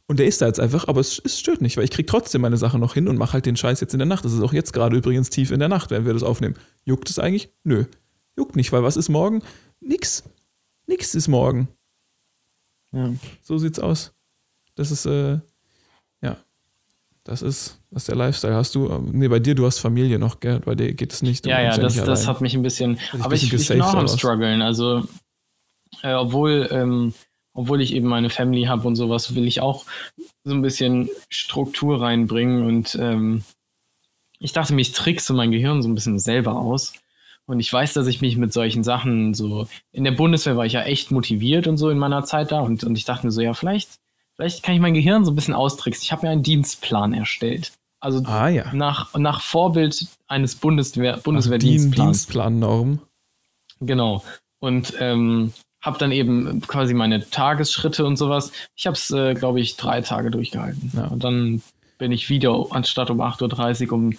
Und 0.09 0.21
der 0.21 0.27
ist 0.27 0.41
da 0.41 0.47
jetzt 0.47 0.61
einfach, 0.61 0.87
aber 0.87 1.01
es, 1.01 1.21
es 1.25 1.39
stört 1.39 1.61
nicht, 1.61 1.77
weil 1.77 1.85
ich 1.85 1.91
krieg 1.91 2.07
trotzdem 2.07 2.41
meine 2.43 2.57
Sache 2.57 2.79
noch 2.79 2.95
hin 2.95 3.09
und 3.09 3.17
mache 3.17 3.33
halt 3.33 3.47
den 3.47 3.57
Scheiß 3.57 3.81
jetzt 3.81 3.93
in 3.93 3.99
der 3.99 4.07
Nacht. 4.07 4.25
Das 4.25 4.33
ist 4.33 4.41
auch 4.41 4.53
jetzt 4.53 4.73
gerade 4.73 4.97
übrigens 4.97 5.31
tief 5.31 5.51
in 5.51 5.59
der 5.59 5.69
Nacht, 5.69 5.91
wenn 5.91 6.07
wir 6.07 6.13
das 6.13 6.23
aufnehmen. 6.23 6.55
Juckt 6.85 7.11
es 7.11 7.19
eigentlich? 7.19 7.51
Nö. 7.65 7.87
Juckt 8.37 8.55
nicht, 8.55 8.71
weil 8.71 8.85
was 8.85 8.97
ist 8.97 9.09
morgen? 9.09 9.43
Nix. 9.81 10.23
Nix 10.87 11.15
ist 11.15 11.27
morgen. 11.27 11.69
ja. 12.93 13.13
So 13.43 13.59
sieht's 13.59 13.81
aus. 13.81 14.13
Das 14.77 14.93
ist, 14.93 15.07
äh, 15.07 15.41
ja. 16.23 16.37
Das 17.25 17.43
ist, 17.43 17.81
ist 17.91 18.07
der 18.07 18.15
Lifestyle. 18.15 18.55
Hast 18.55 18.77
du, 18.77 18.89
ähm, 18.89 19.11
nee, 19.13 19.27
bei 19.27 19.41
dir, 19.41 19.57
du 19.57 19.67
hast 19.67 19.81
Familie 19.81 20.21
noch, 20.21 20.39
gell? 20.39 20.61
Bei 20.61 20.77
dir 20.77 20.95
geht 20.95 21.13
es 21.13 21.23
nicht. 21.23 21.47
Ja, 21.47 21.61
ja, 21.61 21.77
das, 21.77 21.97
das 21.97 22.29
hat 22.29 22.41
mich 22.41 22.55
ein 22.55 22.63
bisschen. 22.63 22.99
aber 23.19 23.35
ich, 23.35 23.53
ich 23.53 23.69
bin 23.69 23.83
auch 23.83 23.95
am 23.95 24.07
struggeln. 24.07 24.63
Also, 24.63 25.03
äh, 26.03 26.13
obwohl, 26.13 26.69
ähm, 26.71 27.15
obwohl 27.57 27.81
ich 27.81 27.95
eben 27.95 28.07
meine 28.07 28.31
Family 28.31 28.65
habe 28.65 28.87
und 28.87 28.95
sowas, 28.97 29.35
will 29.35 29.47
ich 29.49 29.61
auch 29.61 29.85
so 30.45 30.53
ein 30.55 30.63
bisschen 30.63 31.09
Struktur 31.29 32.01
reinbringen. 32.03 32.63
Und 32.65 32.97
ähm, 33.01 33.43
ich 34.39 34.53
dachte 34.53 34.75
mir, 34.75 34.83
ich 34.83 34.93
trickse 34.93 35.33
mein 35.33 35.51
Gehirn 35.51 35.83
so 35.83 35.89
ein 35.89 35.95
bisschen 35.95 36.19
selber 36.19 36.57
aus. 36.57 36.93
Und 37.47 37.61
ich 37.61 37.73
weiß, 37.73 37.93
dass 37.95 38.07
ich 38.09 38.21
mich 38.21 38.37
mit 38.37 38.53
solchen 38.53 38.83
Sachen 38.85 39.33
so. 39.35 39.69
In 39.93 40.05
der 40.05 40.11
Bundeswehr 40.13 40.57
war 40.57 40.67
ich 40.67 40.73
ja 40.75 40.83
echt 40.83 41.11
motiviert 41.11 41.67
und 41.67 41.77
so 41.77 41.91
in 41.91 41.99
meiner 41.99 42.25
Zeit 42.25 42.53
da. 42.53 42.61
Und, 42.61 42.85
und 42.85 42.97
ich 42.99 43.05
dachte 43.05 43.25
mir 43.27 43.33
so, 43.33 43.41
ja, 43.41 43.55
vielleicht, 43.55 43.91
vielleicht 44.35 44.63
kann 44.63 44.75
ich 44.75 44.81
mein 44.81 44.95
Gehirn 44.95 45.25
so 45.25 45.31
ein 45.31 45.37
bisschen 45.37 45.55
austricksen. 45.55 46.03
Ich 46.03 46.13
habe 46.13 46.27
mir 46.27 46.33
einen 46.33 46.43
Dienstplan 46.43 47.15
erstellt. 47.15 47.73
Also 48.01 48.23
Ah, 48.25 48.49
ja. 48.49 48.73
nach, 48.75 49.15
nach 49.17 49.41
Vorbild 49.41 50.07
eines 50.29 50.57
Bundeswehr, 50.57 51.15
Dien- 51.15 51.23
Bundeswehrdienstplans. 51.23 52.11
Dienstplannorm. 52.19 52.99
Genau. 53.81 54.23
Und 54.59 54.93
ähm, 55.01 55.53
habe 55.87 55.99
dann 55.99 56.13
eben 56.13 56.61
quasi 56.63 56.93
meine 56.95 57.29
Tagesschritte 57.31 58.05
und 58.05 58.17
sowas. 58.17 58.53
Ich 58.75 58.87
habe 58.87 58.95
es, 58.97 59.11
äh, 59.11 59.35
glaube 59.35 59.61
ich, 59.61 59.77
drei 59.77 60.01
Tage 60.03 60.31
durchgehalten. 60.31 60.93
Ja. 60.95 61.07
Und 61.07 61.25
dann 61.25 61.63
bin 61.99 62.13
ich 62.13 62.29
wieder 62.29 62.67
anstatt 62.71 63.09
um 63.09 63.21
8.30 63.23 63.87
Uhr 63.87 63.93
um 63.95 64.15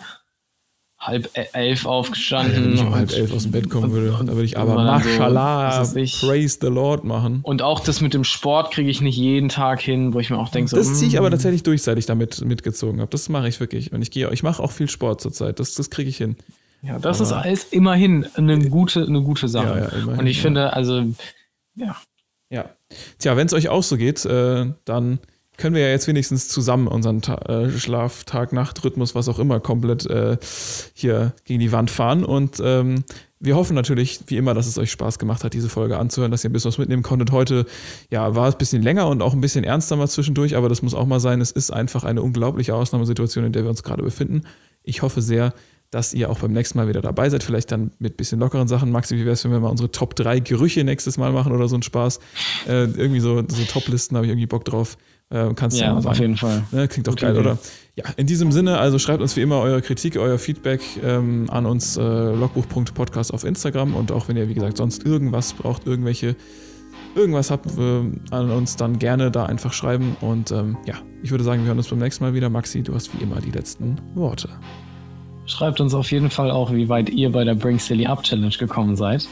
halb 0.99 1.29
e- 1.37 1.45
elf 1.53 1.85
aufgestanden. 1.85 2.63
Wenn 2.65 2.73
ich 2.73 2.81
um 2.81 2.95
halb 2.95 3.11
elf 3.13 3.31
aus 3.31 3.43
dem 3.43 3.51
Bett 3.51 3.69
kommen 3.69 3.91
würde, 3.91 4.17
und- 4.17 4.25
da 4.27 4.33
würde 4.33 4.45
ich 4.45 4.57
aber 4.57 4.75
dann 4.83 5.03
so, 5.03 5.09
Mashallah, 5.09 5.87
ich. 5.95 6.19
praise 6.21 6.57
the 6.59 6.67
Lord 6.67 7.03
machen. 7.03 7.41
Und 7.43 7.61
auch 7.61 7.81
das 7.81 8.01
mit 8.01 8.15
dem 8.15 8.23
Sport 8.23 8.71
kriege 8.73 8.89
ich 8.89 8.99
nicht 9.01 9.15
jeden 9.17 9.49
Tag 9.49 9.79
hin, 9.79 10.13
wo 10.15 10.19
ich 10.19 10.31
mir 10.31 10.39
auch 10.39 10.49
denke, 10.49 10.69
so, 10.71 10.75
Das 10.77 10.95
ziehe 10.97 11.07
ich 11.09 11.19
aber 11.19 11.27
mm, 11.27 11.31
tatsächlich 11.31 11.61
durch, 11.63 11.83
seit 11.83 11.99
ich 11.99 12.07
damit 12.07 12.41
mitgezogen 12.43 12.99
habe. 12.99 13.11
Das 13.11 13.29
mache 13.29 13.47
ich 13.47 13.59
wirklich. 13.59 13.91
Und 13.91 14.01
ich 14.01 14.09
gehe, 14.09 14.31
ich 14.33 14.41
mache 14.41 14.63
auch 14.63 14.71
viel 14.71 14.89
Sport 14.89 15.21
zurzeit. 15.21 15.59
Das, 15.59 15.75
das 15.75 15.91
kriege 15.91 16.09
ich 16.09 16.17
hin. 16.17 16.35
Ja, 16.81 16.97
das 16.97 17.21
aber- 17.21 17.25
ist 17.41 17.45
alles 17.45 17.63
immerhin 17.65 18.25
eine 18.35 18.67
gute, 18.69 19.03
eine 19.05 19.21
gute 19.21 19.47
Sache. 19.47 19.67
Ja, 19.67 19.77
ja, 19.77 19.85
immerhin, 19.89 20.19
und 20.21 20.27
ich 20.27 20.41
finde, 20.41 20.73
also, 20.73 21.03
ja, 21.77 21.95
Ja. 22.49 22.69
Tja, 23.19 23.37
wenn 23.37 23.47
es 23.47 23.53
euch 23.53 23.69
auch 23.69 23.83
so 23.83 23.97
geht, 23.97 24.25
äh, 24.25 24.71
dann 24.85 25.19
können 25.57 25.75
wir 25.75 25.81
ja 25.81 25.89
jetzt 25.89 26.07
wenigstens 26.07 26.49
zusammen 26.49 26.87
unseren 26.87 27.21
Ta 27.21 27.35
äh, 27.47 27.69
Schlaf, 27.71 28.23
Tag, 28.23 28.53
Nacht, 28.53 28.83
Rhythmus, 28.83 29.15
was 29.15 29.27
auch 29.27 29.39
immer, 29.39 29.59
komplett 29.59 30.05
äh, 30.05 30.37
hier 30.93 31.33
gegen 31.45 31.59
die 31.59 31.71
Wand 31.71 31.89
fahren. 31.89 32.23
Und 32.23 32.61
ähm, 32.63 33.03
wir 33.39 33.55
hoffen 33.55 33.75
natürlich, 33.75 34.19
wie 34.27 34.37
immer, 34.37 34.53
dass 34.53 34.67
es 34.67 34.77
euch 34.77 34.91
Spaß 34.91 35.19
gemacht 35.19 35.43
hat, 35.43 35.53
diese 35.53 35.69
Folge 35.69 35.97
anzuhören, 35.97 36.31
dass 36.31 36.43
ihr 36.43 36.49
ein 36.49 36.53
bisschen 36.53 36.69
was 36.69 36.77
mitnehmen 36.77 37.03
konntet. 37.03 37.31
Heute, 37.31 37.65
ja, 38.09 38.35
war 38.35 38.47
es 38.47 38.55
ein 38.55 38.59
bisschen 38.59 38.83
länger 38.83 39.07
und 39.07 39.21
auch 39.21 39.33
ein 39.33 39.41
bisschen 39.41 39.63
ernster 39.63 39.95
mal 39.95 40.07
zwischendurch, 40.07 40.55
aber 40.55 40.69
das 40.69 40.83
muss 40.83 40.93
auch 40.93 41.05
mal 41.07 41.19
sein. 41.19 41.41
Es 41.41 41.51
ist 41.51 41.71
einfach 41.71 42.03
eine 42.03 42.21
unglaubliche 42.21 42.75
Ausnahmesituation, 42.75 43.45
in 43.45 43.51
der 43.51 43.63
wir 43.63 43.69
uns 43.69 43.83
gerade 43.83 44.03
befinden. 44.03 44.43
Ich 44.83 45.01
hoffe 45.01 45.21
sehr, 45.21 45.53
dass 45.91 46.13
ihr 46.13 46.29
auch 46.29 46.39
beim 46.39 46.51
nächsten 46.51 46.77
Mal 46.77 46.87
wieder 46.87 47.01
dabei 47.01 47.29
seid. 47.29 47.43
Vielleicht 47.43 47.71
dann 47.71 47.91
mit 47.99 48.13
ein 48.13 48.17
bisschen 48.17 48.39
lockeren 48.39 48.67
Sachen. 48.67 48.91
Maxi, 48.91 49.15
wie 49.15 49.21
wäre 49.21 49.31
es, 49.31 49.43
wenn 49.45 49.51
wir 49.51 49.59
mal 49.59 49.69
unsere 49.69 49.91
Top 49.91 50.15
3 50.15 50.41
Gerüche 50.41 50.83
nächstes 50.83 51.17
Mal 51.17 51.31
machen 51.31 51.53
oder 51.53 51.67
so 51.67 51.75
ein 51.75 51.83
Spaß? 51.83 52.19
Äh, 52.67 52.85
irgendwie 52.85 53.19
so, 53.19 53.43
so 53.47 53.63
Top-Listen 53.63 54.15
habe 54.17 54.25
ich 54.25 54.31
irgendwie 54.31 54.47
Bock 54.47 54.65
drauf. 54.65 54.97
Äh, 55.29 55.53
kannst 55.55 55.77
du 55.77 55.81
ja, 55.81 55.91
mal 55.91 55.97
auf 55.97 56.03
sagen. 56.03 56.19
jeden 56.19 56.37
Fall. 56.37 56.63
Ne, 56.71 56.87
klingt 56.87 57.07
doch 57.07 57.15
geil, 57.15 57.31
Idee. 57.31 57.39
oder? 57.39 57.57
Ja, 57.95 58.05
in 58.15 58.27
diesem 58.27 58.51
Sinne, 58.51 58.77
also 58.77 58.97
schreibt 58.99 59.21
uns 59.21 59.35
wie 59.35 59.41
immer 59.41 59.59
eure 59.59 59.81
Kritik, 59.81 60.17
euer 60.17 60.37
Feedback 60.37 60.81
ähm, 61.03 61.49
an 61.49 61.65
uns 61.65 61.97
äh, 61.97 62.01
logbuch.podcast 62.01 63.33
auf 63.33 63.43
Instagram 63.43 63.95
und 63.95 64.11
auch 64.11 64.27
wenn 64.29 64.37
ihr, 64.37 64.47
wie 64.47 64.53
gesagt, 64.53 64.77
sonst 64.77 65.05
irgendwas 65.05 65.53
braucht, 65.53 65.85
irgendwelche, 65.85 66.35
irgendwas 67.15 67.51
habt 67.51 67.77
äh, 67.77 68.03
an 68.31 68.51
uns, 68.51 68.77
dann 68.77 68.99
gerne 68.99 69.31
da 69.31 69.47
einfach 69.47 69.73
schreiben 69.73 70.15
und 70.21 70.51
ähm, 70.51 70.77
ja, 70.85 70.95
ich 71.23 71.31
würde 71.31 71.43
sagen, 71.43 71.63
wir 71.63 71.69
hören 71.69 71.77
uns 71.77 71.89
beim 71.89 71.99
nächsten 71.99 72.23
Mal 72.23 72.33
wieder. 72.33 72.49
Maxi, 72.49 72.81
du 72.83 72.93
hast 72.93 73.13
wie 73.17 73.21
immer 73.21 73.41
die 73.41 73.51
letzten 73.51 73.99
Worte. 74.15 74.49
Schreibt 75.47 75.79
uns 75.79 75.93
auf 75.93 76.11
jeden 76.11 76.29
Fall 76.29 76.51
auch, 76.51 76.73
wie 76.73 76.89
weit 76.89 77.09
ihr 77.09 77.31
bei 77.31 77.45
der 77.45 77.55
Bring 77.55 77.79
Silly 77.79 78.05
Up 78.05 78.23
Challenge 78.23 78.55
gekommen 78.59 78.97
seid. 78.97 79.27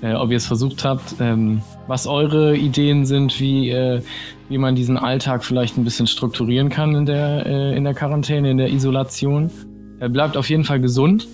Äh, 0.00 0.14
ob 0.14 0.30
ihr 0.30 0.36
es 0.36 0.46
versucht 0.46 0.84
habt, 0.84 1.16
ähm, 1.20 1.62
was 1.88 2.06
eure 2.06 2.56
Ideen 2.56 3.04
sind, 3.04 3.40
wie, 3.40 3.70
äh, 3.70 4.00
wie 4.48 4.58
man 4.58 4.76
diesen 4.76 4.96
Alltag 4.96 5.44
vielleicht 5.44 5.76
ein 5.76 5.84
bisschen 5.84 6.06
strukturieren 6.06 6.68
kann 6.68 6.94
in 6.94 7.06
der, 7.06 7.46
äh, 7.46 7.76
in 7.76 7.82
der 7.82 7.94
Quarantäne, 7.94 8.50
in 8.50 8.58
der 8.58 8.70
Isolation. 8.70 9.50
Äh, 9.98 10.08
bleibt 10.08 10.36
auf 10.36 10.48
jeden 10.48 10.64
Fall 10.64 10.80
gesund 10.80 11.26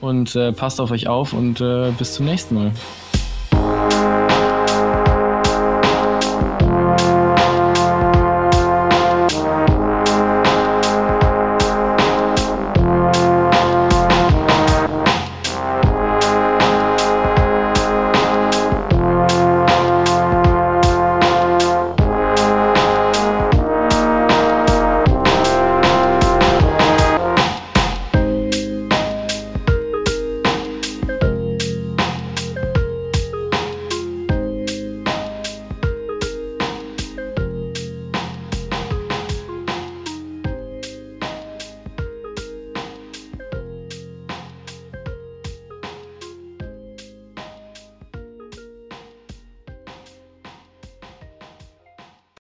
und 0.00 0.34
äh, 0.34 0.52
passt 0.52 0.80
auf 0.80 0.90
euch 0.90 1.06
auf 1.06 1.32
und 1.32 1.60
äh, 1.60 1.92
bis 1.96 2.14
zum 2.14 2.26
nächsten 2.26 2.56
Mal. 2.56 2.72